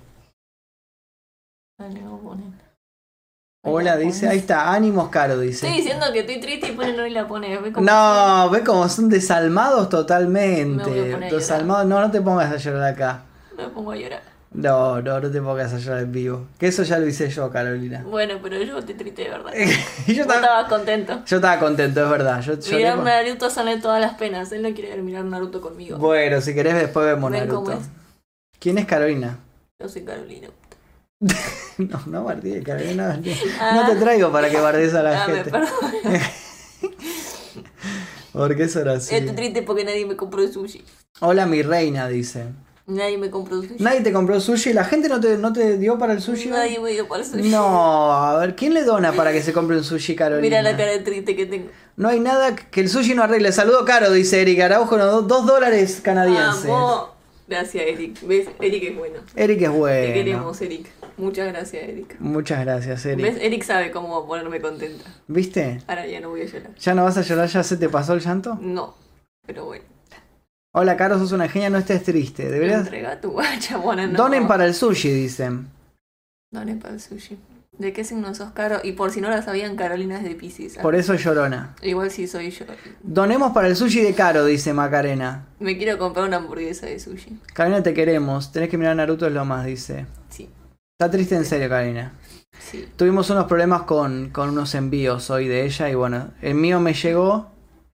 Hola, 3.66 3.96
dice, 3.96 4.28
ahí 4.28 4.40
está, 4.40 4.74
ánimos 4.74 5.08
caro, 5.08 5.40
dice. 5.40 5.66
Estoy 5.66 5.82
diciendo 5.82 6.06
que 6.12 6.20
estoy 6.20 6.42
triste 6.42 6.68
y 6.68 6.72
ponen 6.74 6.98
no 6.98 7.08
y 7.08 7.12
la 7.12 7.26
pone. 7.30 7.58
¿Ve 7.60 7.72
cómo 7.72 7.86
No, 7.86 8.50
ve 8.50 8.62
como 8.62 8.90
son 8.90 9.08
desalmados 9.08 9.84
Me 9.84 9.84
voy 9.84 9.86
a 9.86 9.90
totalmente. 9.90 10.92
Desalmados, 11.34 11.86
no, 11.86 12.02
no 12.02 12.12
te 12.12 12.20
pongas 12.20 12.52
a 12.52 12.58
llorar 12.58 12.84
acá. 12.94 13.22
Me 13.56 13.70
pongo 13.70 13.92
a 13.92 13.96
llorar. 13.96 14.22
No, 14.52 15.02
no, 15.02 15.18
no 15.22 15.32
te 15.32 15.42
pongas 15.42 15.74
a 15.74 15.78
llorar 15.78 16.02
en 16.02 16.12
vivo. 16.12 16.48
Que 16.60 16.68
eso 16.68 16.84
ya 16.84 17.00
lo 17.00 17.08
hice 17.08 17.30
yo, 17.30 17.50
Carolina. 17.52 18.04
Bueno, 18.06 18.38
pero 18.44 18.62
yo 18.62 18.80
estoy 18.80 18.96
triste 18.96 19.24
de 19.24 19.30
verdad. 19.30 19.54
y 20.08 20.14
yo 20.14 20.24
estaba, 20.24 20.68
contento. 20.68 21.22
yo 21.26 21.38
estaba 21.38 21.58
contento, 21.58 22.04
es 22.04 22.10
verdad. 22.10 22.42
Yo 22.42 22.58
Mirar 22.76 22.98
Naruto 22.98 23.50
sale 23.50 23.78
todas 23.78 24.02
las 24.02 24.16
penas. 24.16 24.52
Él 24.52 24.62
no 24.62 24.74
quiere 24.74 24.90
ver 24.90 25.04
mirar 25.04 25.24
Naruto 25.24 25.62
conmigo. 25.62 25.98
Bueno, 25.98 26.42
si 26.42 26.54
querés 26.54 26.76
después 26.76 27.06
vemos 27.06 27.32
Ven 27.32 27.48
cómo 27.48 27.70
Naruto. 27.70 27.82
es. 27.82 27.90
¿Quién 28.60 28.78
es 28.78 28.86
Carolina? 28.86 29.38
Yo 29.80 29.88
soy 29.88 30.04
Carolina. 30.04 30.50
No, 31.78 32.00
no 32.06 32.24
bardee, 32.24 32.62
Carolina. 32.62 33.18
No, 33.24 33.32
Ah. 33.60 33.72
no 33.76 33.92
te 33.92 34.00
traigo 34.00 34.32
para 34.32 34.48
que 34.50 34.60
bardees 34.60 34.94
a 34.94 35.02
la 35.02 35.24
Ah, 35.24 35.26
gente. 35.26 35.52
Porque 38.32 38.64
eso 38.64 38.80
era 38.82 38.94
así. 38.94 39.14
Estoy 39.16 39.36
triste 39.36 39.62
porque 39.62 39.84
nadie 39.84 40.06
me 40.06 40.16
compró 40.16 40.48
sushi. 40.48 40.84
Hola, 41.20 41.46
mi 41.46 41.62
reina, 41.62 42.08
dice. 42.08 42.46
Nadie 42.88 43.18
me 43.18 43.30
compró 43.30 43.62
sushi. 43.62 43.76
Nadie 43.80 44.02
te 44.02 44.12
compró 44.12 44.42
sushi. 44.42 44.74
¿La 44.74 44.84
gente 44.86 45.08
no 45.08 45.20
te, 45.20 45.38
no 45.38 45.54
te 45.54 45.78
dio 45.78 45.98
para 46.00 46.14
el 46.14 46.22
sushi? 46.22 46.50
Nadie 46.50 46.80
me 46.80 46.92
dio 46.92 47.08
para 47.08 47.24
el 47.24 47.30
sushi. 47.30 47.50
No, 47.50 48.12
a 48.12 48.38
ver, 48.40 48.56
¿quién 48.56 48.74
le 48.74 48.84
dona 48.84 49.14
para 49.14 49.32
que 49.32 49.42
se 49.42 49.54
compre 49.54 49.78
un 49.78 49.84
sushi, 49.84 50.16
Carolina? 50.16 50.42
Mira 50.42 50.62
la 50.62 50.76
cara 50.76 51.04
triste 51.04 51.36
que 51.36 51.46
tengo. 51.46 51.70
No 51.96 52.10
hay 52.10 52.20
nada 52.20 52.56
que 52.56 52.82
el 52.82 52.90
sushi 52.90 53.14
no 53.14 53.24
arregle. 53.24 53.52
Saludo 53.52 53.86
caro, 53.86 54.12
dice 54.12 54.42
Eric 54.42 54.60
Araujo, 54.62 54.98
no, 54.98 55.22
dos 55.22 55.46
dólares 55.46 56.02
canadienses. 56.04 56.68
Vamos. 56.68 57.10
Gracias, 57.48 57.84
Eric. 57.88 58.20
¿Ves? 58.26 58.48
Eric 58.60 58.84
es 58.84 58.96
bueno. 58.98 59.20
Eric 59.36 59.58
es 59.62 59.64
Te 59.72 59.78
bueno. 59.78 60.14
queremos, 60.14 60.62
Eric. 60.62 60.88
Muchas 61.18 61.48
gracias, 61.48 61.84
Eric. 61.84 62.16
Muchas 62.20 62.62
gracias, 62.62 63.06
Eric. 63.06 63.24
¿Ves? 63.24 63.38
Eric 63.40 63.64
sabe 63.64 63.92
cómo 63.92 64.26
ponerme 64.26 64.60
contenta. 64.60 65.06
¿Viste? 65.28 65.82
Ahora 65.88 66.08
ya 66.08 66.20
no 66.20 66.30
voy 66.30 66.42
a 66.42 66.46
llorar. 66.46 66.76
¿Ya 66.76 66.94
no 66.94 67.04
vas 67.04 67.18
a 67.18 67.22
llorar? 67.22 67.48
¿Ya 67.48 67.64
se 67.64 67.78
te 67.78 67.90
pasó 67.90 68.14
el 68.14 68.22
llanto? 68.22 68.58
No, 68.60 68.96
pero 69.46 69.66
bueno. 69.66 69.86
Hola, 70.76 70.98
Caro, 70.98 71.20
sos 71.20 71.32
una 71.32 71.48
genia, 71.48 71.70
no 71.70 71.78
estés 71.78 72.04
triste. 72.04 72.50
Deberías... 72.50 72.82
Entrega 72.82 73.22
tu 73.22 73.32
guacha, 73.32 73.78
bueno, 73.78 74.08
no. 74.08 74.18
Donen 74.18 74.48
para 74.48 74.66
el 74.66 74.74
sushi, 74.74 75.12
dicen. 75.12 75.68
Donen 76.52 76.80
para 76.80 76.96
el 76.96 77.00
sushi. 77.00 77.38
¿De 77.78 77.92
qué 77.92 78.04
signo 78.04 78.34
sos 78.36 78.52
caro? 78.52 78.80
Y 78.84 78.92
por 78.92 79.10
si 79.10 79.20
no 79.20 79.30
la 79.30 79.42
sabían, 79.42 79.76
Carolina 79.76 80.18
es 80.18 80.24
de 80.24 80.36
Pisces. 80.36 80.78
Por 80.78 80.94
eso 80.94 81.16
llorona. 81.16 81.76
Igual 81.82 82.12
sí 82.12 82.28
soy 82.28 82.52
yo. 82.52 82.66
Donemos 83.02 83.52
para 83.52 83.68
el 83.68 83.76
sushi 83.76 84.02
de 84.02 84.14
Caro, 84.14 84.46
dice 84.46 84.74
Macarena. 84.74 85.48
Me 85.60 85.76
quiero 85.76 85.98
comprar 85.98 86.28
una 86.28 86.38
hamburguesa 86.38 86.86
de 86.86 87.00
sushi. 87.00 87.40
Karina, 87.54 87.82
te 87.82 87.96
queremos. 87.96 88.52
Tenés 88.52 88.70
que 88.70 88.78
mirar 88.78 88.96
Naruto 88.96 89.26
es 89.26 89.34
lo 89.34 89.44
más, 89.44 89.66
dice. 89.66 90.06
Está 91.04 91.12
triste 91.18 91.36
en 91.36 91.44
serio, 91.44 91.68
Karina. 91.68 92.14
sí. 92.58 92.88
Tuvimos 92.96 93.30
unos 93.30 93.44
problemas 93.48 93.82
con, 93.82 94.30
con 94.30 94.48
unos 94.48 94.74
envíos 94.74 95.30
hoy 95.32 95.50
de 95.50 95.66
ella 95.66 95.90
y 95.90 95.96
bueno, 95.96 96.32
el 96.42 96.56
mío 96.56 96.80
me 96.80 96.94
llegó 96.94 97.52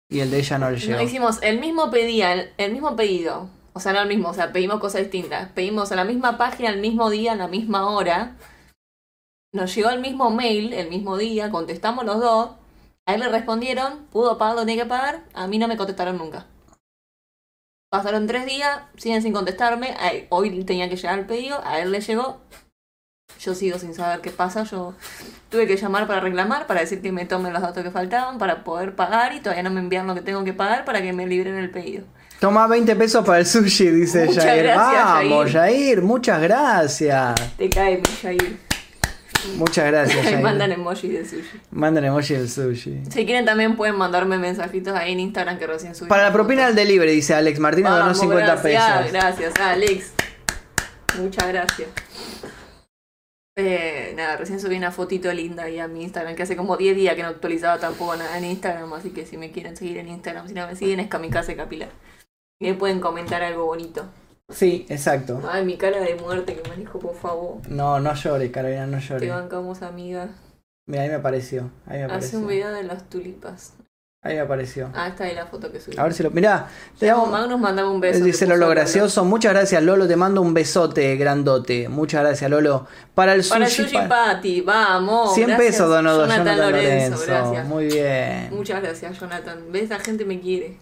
y 0.09 0.19
el 0.19 0.29
de 0.29 0.39
ella 0.39 0.57
no 0.57 0.69
le 0.69 0.77
llegó. 0.77 0.97
No, 0.97 1.01
hicimos 1.01 1.41
el 1.41 1.61
mismo 1.61 1.89
pedía, 1.89 2.33
el, 2.33 2.49
el 2.57 2.73
mismo 2.73 2.97
pedido. 2.97 3.47
O 3.71 3.79
sea, 3.79 3.93
no 3.93 4.01
el 4.01 4.09
mismo, 4.09 4.27
o 4.27 4.33
sea, 4.33 4.51
pedimos 4.51 4.81
cosas 4.81 5.03
distintas. 5.03 5.47
Pedimos 5.51 5.89
a 5.93 5.95
la 5.95 6.03
misma 6.03 6.37
página, 6.37 6.67
el 6.69 6.81
mismo 6.81 7.09
día, 7.09 7.31
a 7.31 7.35
la 7.37 7.47
misma 7.47 7.89
hora. 7.89 8.35
Nos 9.53 9.73
llegó 9.73 9.89
el 9.89 10.01
mismo 10.01 10.29
mail, 10.29 10.73
el 10.73 10.89
mismo 10.89 11.15
día, 11.15 11.49
contestamos 11.49 12.03
los 12.03 12.19
dos. 12.19 12.49
A 13.05 13.13
él 13.13 13.21
le 13.21 13.29
respondieron, 13.29 14.07
pudo 14.11 14.37
pagar 14.37 14.55
lo 14.55 14.61
que 14.63 14.65
tenía 14.65 14.83
que 14.83 14.89
pagar, 14.89 15.23
a 15.33 15.47
mí 15.47 15.59
no 15.59 15.69
me 15.69 15.77
contestaron 15.77 16.17
nunca. 16.17 16.45
Pasaron 17.89 18.27
tres 18.27 18.45
días, 18.45 18.81
siguen 18.97 19.21
sin 19.21 19.31
contestarme. 19.31 19.95
hoy 20.27 20.65
tenía 20.65 20.89
que 20.89 20.97
llegar 20.97 21.19
el 21.19 21.25
pedido, 21.25 21.61
a 21.63 21.79
él 21.79 21.93
le 21.93 22.01
llegó. 22.01 22.41
Yo 23.39 23.53
sigo 23.55 23.77
sin 23.79 23.93
saber 23.93 24.21
qué 24.21 24.31
pasa. 24.31 24.63
Yo 24.63 24.93
tuve 25.49 25.67
que 25.67 25.77
llamar 25.77 26.07
para 26.07 26.19
reclamar, 26.21 26.67
para 26.67 26.81
decir 26.81 27.01
que 27.01 27.11
me 27.11 27.25
tomen 27.25 27.53
los 27.53 27.61
datos 27.61 27.83
que 27.83 27.91
faltaban, 27.91 28.37
para 28.37 28.63
poder 28.63 28.95
pagar 28.95 29.33
y 29.33 29.39
todavía 29.39 29.63
no 29.63 29.69
me 29.69 29.79
envían 29.79 30.07
lo 30.07 30.15
que 30.15 30.21
tengo 30.21 30.43
que 30.43 30.53
pagar 30.53 30.85
para 30.85 31.01
que 31.01 31.13
me 31.13 31.27
libren 31.27 31.55
el 31.55 31.69
pedido. 31.69 32.03
Toma 32.39 32.67
20 32.67 32.95
pesos 32.95 33.25
para 33.25 33.39
el 33.39 33.45
sushi, 33.47 33.87
dice 33.89 34.25
Muchas 34.25 34.43
Jair. 34.43 34.63
gracias, 34.63 35.03
Vamos, 35.05 35.51
Jair, 35.51 36.01
muchas 36.03 36.41
gracias. 36.41 37.35
Te 37.57 37.69
cae 37.69 37.97
mi 37.97 38.03
Jair. 38.21 38.57
Muchas 39.55 39.85
gracias, 39.85 40.23
Jair. 40.25 40.41
mandan 40.41 40.71
emojis 40.71 41.13
de 41.13 41.25
sushi. 41.25 41.61
Mandan 41.71 42.05
emoji 42.05 42.33
del 42.35 42.49
sushi. 42.49 43.03
Si 43.09 43.25
quieren 43.25 43.45
también 43.45 43.75
pueden 43.75 43.95
mandarme 43.95 44.37
mensajitos 44.37 44.95
ahí 44.95 45.13
en 45.13 45.19
Instagram 45.21 45.57
que 45.57 45.65
recién 45.67 45.95
subí. 45.95 46.09
Para 46.09 46.23
la 46.23 46.33
propina 46.33 46.65
del 46.67 46.75
delivery, 46.75 47.11
dice 47.13 47.33
Alex 47.33 47.59
Martínez, 47.59 47.91
donó 47.91 48.01
Vamos, 48.05 48.19
50 48.19 48.45
gracias, 48.45 48.97
pesos. 48.97 49.11
Gracias, 49.13 49.53
Alex. 49.59 50.11
Muchas 51.19 51.47
gracias. 51.47 51.87
Eh, 53.59 54.13
nada, 54.15 54.37
recién 54.37 54.59
subí 54.59 54.77
una 54.77 54.91
fotito 54.91 55.33
linda 55.33 55.63
ahí 55.63 55.79
a 55.79 55.87
mi 55.87 56.03
Instagram, 56.03 56.35
que 56.35 56.43
hace 56.43 56.55
como 56.55 56.77
10 56.77 56.95
días 56.95 57.15
que 57.15 57.23
no 57.23 57.29
actualizaba 57.29 57.79
tampoco 57.79 58.15
nada 58.15 58.37
en 58.37 58.45
Instagram, 58.45 58.93
así 58.93 59.09
que 59.09 59.25
si 59.25 59.35
me 59.35 59.51
quieren 59.51 59.75
seguir 59.75 59.97
en 59.97 60.09
Instagram, 60.09 60.47
si 60.47 60.53
no 60.53 60.67
me 60.67 60.75
siguen 60.75 60.99
es 60.99 61.07
Kamikaze 61.07 61.55
Capilar. 61.55 61.89
Y 62.59 62.67
me 62.69 62.73
pueden 62.75 62.99
comentar 62.99 63.41
algo 63.41 63.65
bonito. 63.65 64.05
Sí, 64.49 64.85
exacto. 64.89 65.41
Ay, 65.51 65.65
mi 65.65 65.75
cara 65.75 65.99
de 65.99 66.15
muerte 66.15 66.55
que 66.55 66.69
me 66.69 66.75
dijo, 66.77 66.99
por 66.99 67.15
favor. 67.15 67.67
No, 67.67 67.99
no 67.99 68.13
llores, 68.13 68.51
Carolina, 68.51 68.85
no 68.85 68.99
Te 68.99 69.03
llores. 69.03 69.29
bancamos, 69.29 69.81
amiga. 69.81 70.29
Mira, 70.87 71.03
ahí 71.03 71.09
me 71.09 71.15
apareció. 71.15 71.71
Ahí 71.87 71.97
me 71.97 72.03
Hace 72.05 72.13
apareció. 72.13 72.39
un 72.39 72.47
video 72.47 72.71
de 72.71 72.83
las 72.83 73.09
tulipas. 73.09 73.73
Ahí 74.27 74.37
apareció. 74.37 74.89
Ah, 74.93 75.07
está 75.07 75.23
ahí 75.25 75.35
la 75.35 75.45
foto 75.47 75.71
que 75.71 75.79
subí. 75.79 75.97
A 75.97 76.03
ver 76.03 76.13
si 76.13 76.23
lo. 76.23 76.31
Mirá, 76.31 76.67
te 76.99 77.09
amo. 77.09 77.25
Magnus, 77.27 77.59
mandame 77.59 77.89
un 77.89 77.99
beso. 77.99 78.23
Dice 78.23 78.45
Lolo 78.47 78.67
gracioso. 78.69 79.25
Muchas 79.25 79.53
gracias, 79.53 79.81
Lolo. 79.83 80.07
Te 80.07 80.15
mando 80.15 80.41
un 80.41 80.53
besote 80.53 81.15
grandote. 81.15 81.89
Muchas 81.89 82.21
gracias, 82.21 82.49
Lolo. 82.49 82.87
Para 83.15 83.33
el 83.33 83.43
Para 83.43 83.65
el 83.65 83.71
sushi. 83.71 83.83
sushi 83.89 83.95
pa- 83.97 84.07
Patty, 84.07 84.61
vamos. 84.61 85.33
100 85.33 85.47
gracias, 85.47 85.67
pesos 85.71 85.89
donó 85.89 86.15
Jonathan, 86.15 86.37
Jonathan, 86.45 86.57
Lorenzo, 86.71 87.09
Lorenzo. 87.19 87.25
gracias. 87.25 87.67
Muy 87.67 87.85
bien. 87.85 88.49
Muchas 88.51 88.81
gracias, 88.81 89.19
Jonathan. 89.19 89.59
¿Ves? 89.71 89.89
La 89.89 89.99
gente 89.99 90.25
me 90.25 90.39
quiere. 90.39 90.77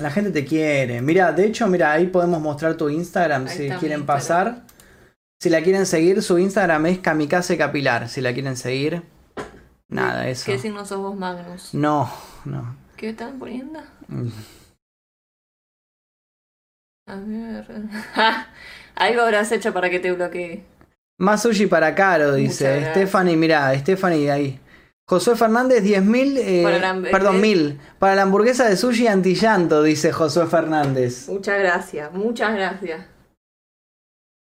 La 0.00 0.10
gente 0.10 0.30
te 0.30 0.44
quiere. 0.44 1.00
Mira, 1.02 1.30
de 1.32 1.46
hecho, 1.46 1.66
mira, 1.68 1.92
ahí 1.92 2.06
podemos 2.08 2.40
mostrar 2.40 2.74
tu 2.76 2.88
Instagram 2.88 3.42
Ahí 3.46 3.48
si 3.50 3.56
quieren 3.56 4.00
Instagram. 4.00 4.06
pasar. 4.06 4.62
Si 5.40 5.50
la 5.50 5.60
quieren 5.62 5.84
seguir, 5.86 6.22
su 6.22 6.38
Instagram 6.38 6.86
es 6.86 6.98
Kamikaze 7.00 7.56
Capilar. 7.58 8.08
Si 8.08 8.20
la 8.20 8.32
quieren 8.32 8.56
seguir, 8.56 9.02
nada, 9.88 10.26
eso. 10.26 10.44
¿Qué 10.46 10.58
signo 10.58 10.84
sos 10.86 10.98
vos, 10.98 11.14
Magnus? 11.16 11.74
No, 11.74 12.10
no. 12.44 12.76
¿Qué 12.96 13.10
están 13.10 13.38
poniendo? 13.38 13.80
Mm. 14.08 14.28
A 17.06 17.16
ver. 17.16 17.66
Algo 18.94 19.22
habrás 19.22 19.52
hecho 19.52 19.72
para 19.72 19.90
que 19.90 19.98
te 19.98 20.12
bloquee. 20.12 20.64
Más 21.18 21.42
sushi 21.42 21.66
para 21.66 21.94
Caro, 21.94 22.34
dice. 22.34 22.90
Stephanie, 22.90 23.36
mirá, 23.36 23.76
Stephanie 23.78 24.30
ahí. 24.30 24.60
Josué 25.06 25.36
Fernández, 25.36 25.84
10.000. 25.84 26.38
Eh, 26.38 26.80
la 26.80 27.10
perdón, 27.10 27.36
¿qué? 27.36 27.42
1000. 27.42 27.80
Para 27.98 28.14
la 28.14 28.22
hamburguesa 28.22 28.68
de 28.68 28.76
sushi 28.76 29.06
antillanto, 29.06 29.82
dice 29.82 30.12
Josué 30.12 30.46
Fernández. 30.46 31.28
Muchas 31.28 31.58
gracias, 31.58 32.12
muchas 32.12 32.54
gracias. 32.54 33.13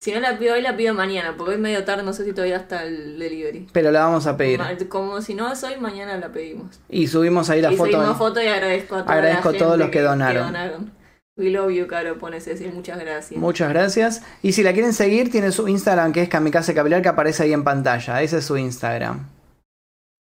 Si 0.01 0.11
no 0.11 0.19
la 0.19 0.37
pido 0.37 0.53
hoy, 0.53 0.61
la 0.61 0.77
pido 0.77 0.93
mañana, 0.93 1.33
porque 1.35 1.53
hoy 1.53 1.57
medio 1.57 1.83
tarde, 1.83 2.03
no 2.03 2.13
sé 2.13 2.25
si 2.25 2.31
todavía 2.33 2.57
está 2.57 2.83
el 2.83 3.17
delivery. 3.17 3.67
Pero 3.71 3.91
la 3.91 4.01
vamos 4.01 4.27
a 4.27 4.37
pedir. 4.37 4.59
Ma- 4.59 4.75
Como 4.87 5.21
si 5.21 5.33
no 5.33 5.51
es 5.51 5.63
hoy, 5.63 5.77
mañana 5.77 6.17
la 6.17 6.29
pedimos. 6.31 6.79
Y 6.89 7.07
subimos 7.07 7.49
ahí 7.49 7.61
la 7.61 7.71
y 7.71 7.77
foto. 7.77 7.91
subimos 7.93 8.17
foto 8.17 8.41
y 8.41 8.47
agradezco 8.47 8.95
a 8.97 9.01
toda 9.03 9.13
Agradezco 9.15 9.51
la 9.51 9.55
a 9.57 9.59
todos 9.59 9.77
los 9.79 9.89
que 9.89 10.01
donaron. 10.01 10.93
We 11.37 11.49
love 11.49 11.71
you, 11.71 11.87
Caro, 11.87 12.17
pone 12.17 12.39
Ceci, 12.39 12.65
muchas 12.67 12.97
gracias. 12.99 13.37
Muchas 13.39 13.69
gracias. 13.69 14.21
Y 14.41 14.53
si 14.53 14.63
la 14.63 14.71
quieren 14.73 14.93
seguir, 14.93 15.31
tiene 15.31 15.51
su 15.51 15.67
Instagram 15.67 16.13
que 16.13 16.21
es 16.21 16.29
Kamikaze 16.29 16.73
Capilar 16.73 17.01
que 17.01 17.09
aparece 17.09 17.43
ahí 17.43 17.51
en 17.53 17.63
pantalla. 17.63 18.21
Ese 18.21 18.37
es 18.37 18.45
su 18.45 18.57
Instagram. 18.57 19.27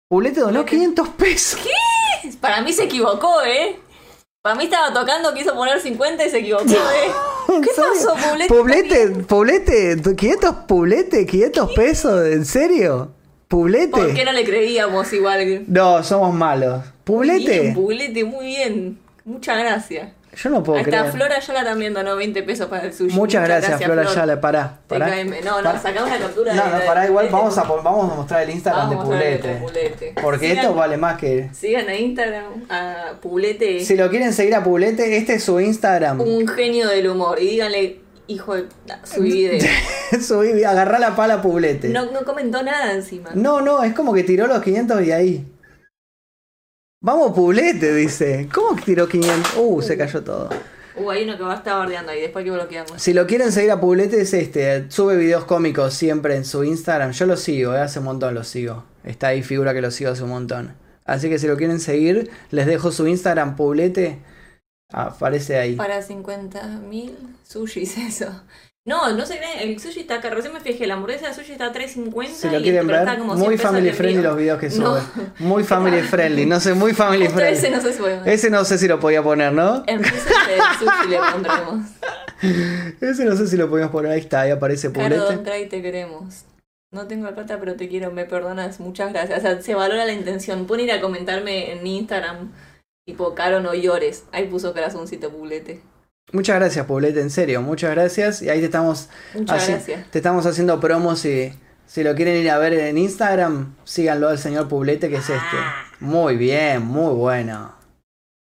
Pulete 0.09 0.41
donó 0.41 0.59
Lo 0.59 0.65
que- 0.65 0.71
500 0.77 1.09
pesos. 1.09 1.59
Para 2.41 2.61
mí 2.61 2.73
se 2.73 2.83
equivocó, 2.85 3.43
¿eh? 3.43 3.79
Para 4.41 4.55
mí 4.55 4.65
estaba 4.65 4.91
tocando, 4.93 5.33
quiso 5.33 5.53
poner 5.55 5.79
50 5.79 6.25
y 6.25 6.29
se 6.29 6.39
equivocó, 6.39 6.65
¿eh? 6.71 7.11
¿En 7.49 7.61
¿Qué 7.61 7.69
pasó, 7.75 8.15
Publete? 8.47 8.47
Publete, 9.27 9.95
Publete, 9.95 10.15
500 10.15 10.55
Publete, 10.67 11.25
500 11.25 11.71
pesos, 11.73 12.27
¿en 12.27 12.45
serio? 12.45 13.11
Publete. 13.47 13.91
¿Por 13.91 14.13
qué 14.13 14.25
no 14.25 14.31
le 14.31 14.43
creíamos 14.43 15.11
igual? 15.13 15.63
No, 15.67 16.03
somos 16.03 16.33
malos. 16.33 16.83
Publete. 17.03 17.59
Bien, 17.61 17.73
Publete, 17.73 18.23
muy 18.23 18.47
bien. 18.47 18.99
Muchas 19.23 19.59
gracias. 19.59 20.11
Yo 20.35 20.49
no 20.49 20.61
puedo 20.63 20.79
está, 20.79 20.89
creer. 20.99 21.11
Flora 21.13 21.39
Yala 21.39 21.63
también 21.63 21.93
donó 21.93 22.15
20 22.15 22.43
pesos 22.43 22.67
para 22.67 22.83
el 22.85 22.93
sushi. 22.93 23.15
Muchas 23.15 23.47
gracias, 23.47 23.81
Flora 23.81 24.03
Flor. 24.03 24.15
Yala, 24.15 24.41
pará. 24.41 24.79
pará. 24.87 25.07
No, 25.23 25.57
no, 25.57 25.63
Pará. 25.63 25.79
sacá 25.79 26.03
una 26.03 26.17
captura 26.17 26.53
No, 26.53 26.63
de 26.65 26.69
no, 26.79 26.85
pará, 26.85 27.05
igual 27.07 27.25
de- 27.27 27.31
vamos 27.31 27.57
a, 27.57 27.63
vamos 27.63 28.11
a 28.11 28.15
mostrar 28.15 28.43
el 28.43 28.49
Instagram 28.49 28.89
Vamos 28.89 29.09
de. 29.17 29.37
Publete. 29.61 30.13
Porque 30.21 30.47
Sigan- 30.51 30.57
esto 30.57 30.73
vale 30.75 30.97
más 30.97 31.17
que... 31.17 31.49
Sigan 31.53 31.87
a 31.89 31.95
Instagram, 31.95 32.65
a 32.69 33.13
Publete, 33.21 33.79
Si 33.85 33.95
lo 33.95 34.09
quieren 34.09 34.33
seguir 34.33 34.55
a 34.55 34.63
Publete, 34.63 35.17
este 35.17 35.35
es 35.35 35.43
su 35.43 35.59
Instagram. 35.59 36.19
un 36.21 36.47
genio 36.47 36.87
del 36.89 37.07
humor. 37.09 37.39
Y 37.41 37.47
díganle, 37.51 37.99
hijo 38.27 38.55
de... 38.55 38.65
Subí 39.03 39.29
video. 39.31 39.59
Subí, 40.21 40.63
agarrá 40.63 40.99
la 40.99 41.15
pala 41.15 41.35
a 41.35 41.41
Publete. 41.41 41.89
No, 41.89 42.11
no 42.11 42.23
comentó 42.23 42.61
nada 42.63 42.91
encima. 42.93 43.29
No, 43.33 43.61
no, 43.61 43.83
es 43.83 43.93
como 43.93 44.13
que 44.13 44.23
tiró 44.23 44.47
los 44.47 44.61
500 44.61 45.01
y 45.03 45.11
ahí. 45.11 45.45
Vamos, 47.05 47.33
Publete, 47.33 47.93
dice. 47.93 48.49
¿Cómo 48.51 48.75
que 48.75 48.81
tiró 48.81 49.07
500? 49.07 49.57
Uh, 49.57 49.79
se 49.83 49.95
cayó 49.95 50.23
todo. 50.23 50.49
Uh, 50.95 51.11
hay 51.11 51.23
uno 51.23 51.37
que 51.37 51.43
va 51.43 51.53
a 51.53 51.57
estar 51.57 51.77
bardeando 51.77 52.11
ahí, 52.11 52.19
después 52.19 52.43
que 52.43 52.49
bloquearlo. 52.49 52.97
Si 52.97 53.13
lo 53.13 53.27
quieren 53.27 53.51
seguir 53.51 53.69
a 53.69 53.79
Publete 53.79 54.21
es 54.21 54.33
este, 54.33 54.89
sube 54.89 55.15
videos 55.15 55.45
cómicos 55.45 55.93
siempre 55.93 56.35
en 56.35 56.43
su 56.45 56.63
Instagram. 56.63 57.11
Yo 57.11 57.27
lo 57.27 57.37
sigo, 57.37 57.75
eh, 57.75 57.79
hace 57.81 57.99
un 57.99 58.05
montón 58.05 58.33
lo 58.33 58.43
sigo. 58.43 58.85
Está 59.03 59.27
ahí, 59.27 59.43
figura 59.43 59.75
que 59.75 59.81
lo 59.81 59.91
sigo 59.91 60.09
hace 60.09 60.23
un 60.23 60.31
montón. 60.31 60.73
Así 61.05 61.29
que 61.29 61.37
si 61.37 61.45
lo 61.45 61.57
quieren 61.57 61.79
seguir, 61.79 62.31
les 62.49 62.65
dejo 62.65 62.91
su 62.91 63.05
Instagram, 63.05 63.55
Publete. 63.55 64.17
Aparece 64.91 65.59
ahí. 65.59 65.75
Para 65.75 66.01
50.000 66.01 67.13
sushis 67.43 67.99
eso. 67.99 68.41
No, 68.87 69.11
no 69.13 69.25
se 69.25 69.37
creen, 69.39 69.67
el 69.67 69.79
sushi 69.79 70.01
está 70.01 70.15
acá, 70.15 70.29
recién 70.29 70.53
me 70.53 70.59
fijé, 70.59 70.85
la 70.85 70.93
hamburguesa 70.93 71.27
de 71.29 71.33
sushi 71.33 71.53
está 71.53 71.65
a 71.65 71.73
3.50 71.73 72.27
Si 72.27 72.47
lo 72.49 72.59
y 72.59 72.63
quieren 72.63 72.85
ver, 72.85 72.97
está 72.99 73.17
como 73.17 73.33
100 73.35 73.43
muy 73.47 73.57
family 73.57 73.87
el 73.89 73.95
friendly 73.95 74.21
los 74.21 74.37
videos 74.37 74.59
que 74.59 74.69
No. 74.69 74.97
sube. 74.97 75.01
Muy 75.39 75.63
family 75.63 76.01
friendly, 76.03 76.45
no 76.45 76.59
sé, 76.59 76.75
muy 76.75 76.93
family 76.93 77.25
Justo 77.25 77.41
ese 77.41 77.61
friendly. 77.61 77.77
no 77.77 77.81
se 77.91 77.97
sube. 77.97 78.21
Ese 78.31 78.49
no 78.51 78.63
sé 78.63 78.77
si 78.77 78.87
lo 78.87 78.99
podía 78.99 79.23
poner, 79.23 79.53
¿no? 79.53 79.83
En 79.87 80.03
del 80.03 80.11
sushi 80.11 81.09
le 81.09 81.17
pondremos. 81.31 81.85
Ese 83.01 83.25
no 83.25 83.35
sé 83.35 83.47
si 83.47 83.57
lo 83.57 83.69
podíamos 83.69 83.91
poner, 83.91 84.11
ahí 84.11 84.19
está, 84.19 84.41
ahí 84.41 84.51
aparece 84.51 84.89
Don 84.89 84.93
Publete. 85.09 85.37
Tray, 85.37 85.67
te 85.67 85.81
queremos. 85.81 86.43
No 86.91 87.07
tengo 87.07 87.25
la 87.25 87.33
plata, 87.33 87.57
pero 87.59 87.75
te 87.75 87.87
quiero, 87.89 88.11
me 88.11 88.25
perdonas, 88.25 88.79
muchas 88.79 89.11
gracias. 89.11 89.39
O 89.39 89.41
sea, 89.41 89.61
se 89.61 89.73
valora 89.73 90.05
la 90.05 90.13
intención. 90.13 90.67
Pueden 90.67 90.85
ir 90.85 90.91
a 90.91 91.01
comentarme 91.01 91.71
en 91.71 91.87
Instagram, 91.87 92.51
tipo, 93.05 93.33
Caro, 93.33 93.61
no 93.61 93.73
llores. 93.73 94.25
Ahí 94.31 94.45
puso 94.47 94.73
corazoncito 94.73 95.31
Publete. 95.31 95.81
Muchas 96.31 96.57
gracias, 96.57 96.85
Publete, 96.85 97.21
en 97.21 97.29
serio, 97.29 97.61
muchas 97.61 97.91
gracias. 97.91 98.41
Y 98.41 98.49
ahí 98.49 98.59
te 98.59 98.65
estamos, 98.65 99.09
haci- 99.35 100.05
te 100.11 100.19
estamos 100.19 100.45
haciendo 100.45 100.79
promos 100.79 101.23
y 101.25 101.53
si 101.85 102.03
lo 102.03 102.15
quieren 102.15 102.37
ir 102.37 102.49
a 102.49 102.57
ver 102.57 102.73
en 102.73 102.97
Instagram, 102.97 103.75
síganlo 103.83 104.29
al 104.29 104.37
señor 104.39 104.67
Publete, 104.67 105.07
que 105.09 105.17
es 105.17 105.29
este. 105.29 105.39
Ah. 105.57 105.85
Muy 105.99 106.35
bien, 106.35 106.81
muy 106.83 107.13
bueno. 107.13 107.73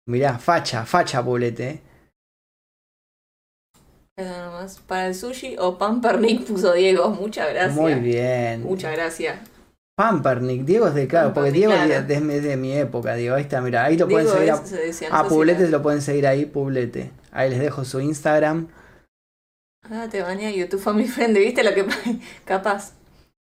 Mirá, 0.07 0.37
facha, 0.39 0.85
facha 0.85 1.23
Publete. 1.23 1.69
eh. 1.69 1.81
Nomás. 4.17 4.79
Para 4.81 5.07
el 5.07 5.15
sushi 5.15 5.55
o 5.57 5.77
Pampernick 5.77 6.45
puso 6.45 6.73
Diego. 6.73 7.09
Muchas 7.09 7.49
gracias. 7.49 7.75
Muy 7.75 7.95
bien. 7.95 8.63
Muchas 8.63 8.91
gracias. 8.91 9.39
Pampernick, 9.97 10.63
Diego 10.63 10.87
es 10.87 10.93
de 10.93 11.07
claro, 11.07 11.33
porque 11.33 11.51
Diego 11.51 11.73
claro. 11.73 11.93
es 11.93 12.07
de, 12.07 12.15
es 12.37 12.43
de 12.43 12.57
mi 12.57 12.73
época, 12.73 13.15
Diego. 13.15 13.35
Ahí 13.35 13.43
está, 13.43 13.61
mira, 13.61 13.83
ahí 13.85 13.97
lo 13.97 14.07
pueden 14.07 14.27
seguir 14.29 14.51
a, 14.51 14.55
es- 14.55 15.01
a 15.11 15.23
era- 15.63 15.69
lo 15.69 15.81
pueden 15.81 16.01
seguir 16.01 16.27
ahí, 16.27 16.45
Publete. 16.45 17.11
Ahí 17.31 17.49
les 17.49 17.59
dejo 17.59 17.85
su 17.85 17.99
Instagram. 17.99 18.67
Ah, 19.89 20.07
te 20.09 20.21
baña 20.21 20.49
YouTube 20.49 20.81
Family 20.81 21.07
Friendly, 21.07 21.39
¿viste 21.39 21.63
lo 21.63 21.73
que 21.73 21.85
capaz? 22.45 22.93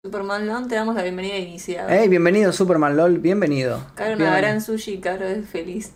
Superman 0.05 0.47
Lon, 0.49 0.69
te 0.69 0.75
damos 0.75 0.97
la 0.97 1.03
bienvenida 1.03 1.37
iniciada. 1.37 1.89
Hey, 1.89 2.09
bienvenido 2.09 2.53
Superman 2.53 2.97
LOL, 2.97 3.19
bienvenido. 3.19 3.87
Caro 3.95 4.17
gran 4.17 4.61
sushi, 4.61 4.99
Caro 4.99 5.27
es 5.27 5.49
feliz. 5.49 5.93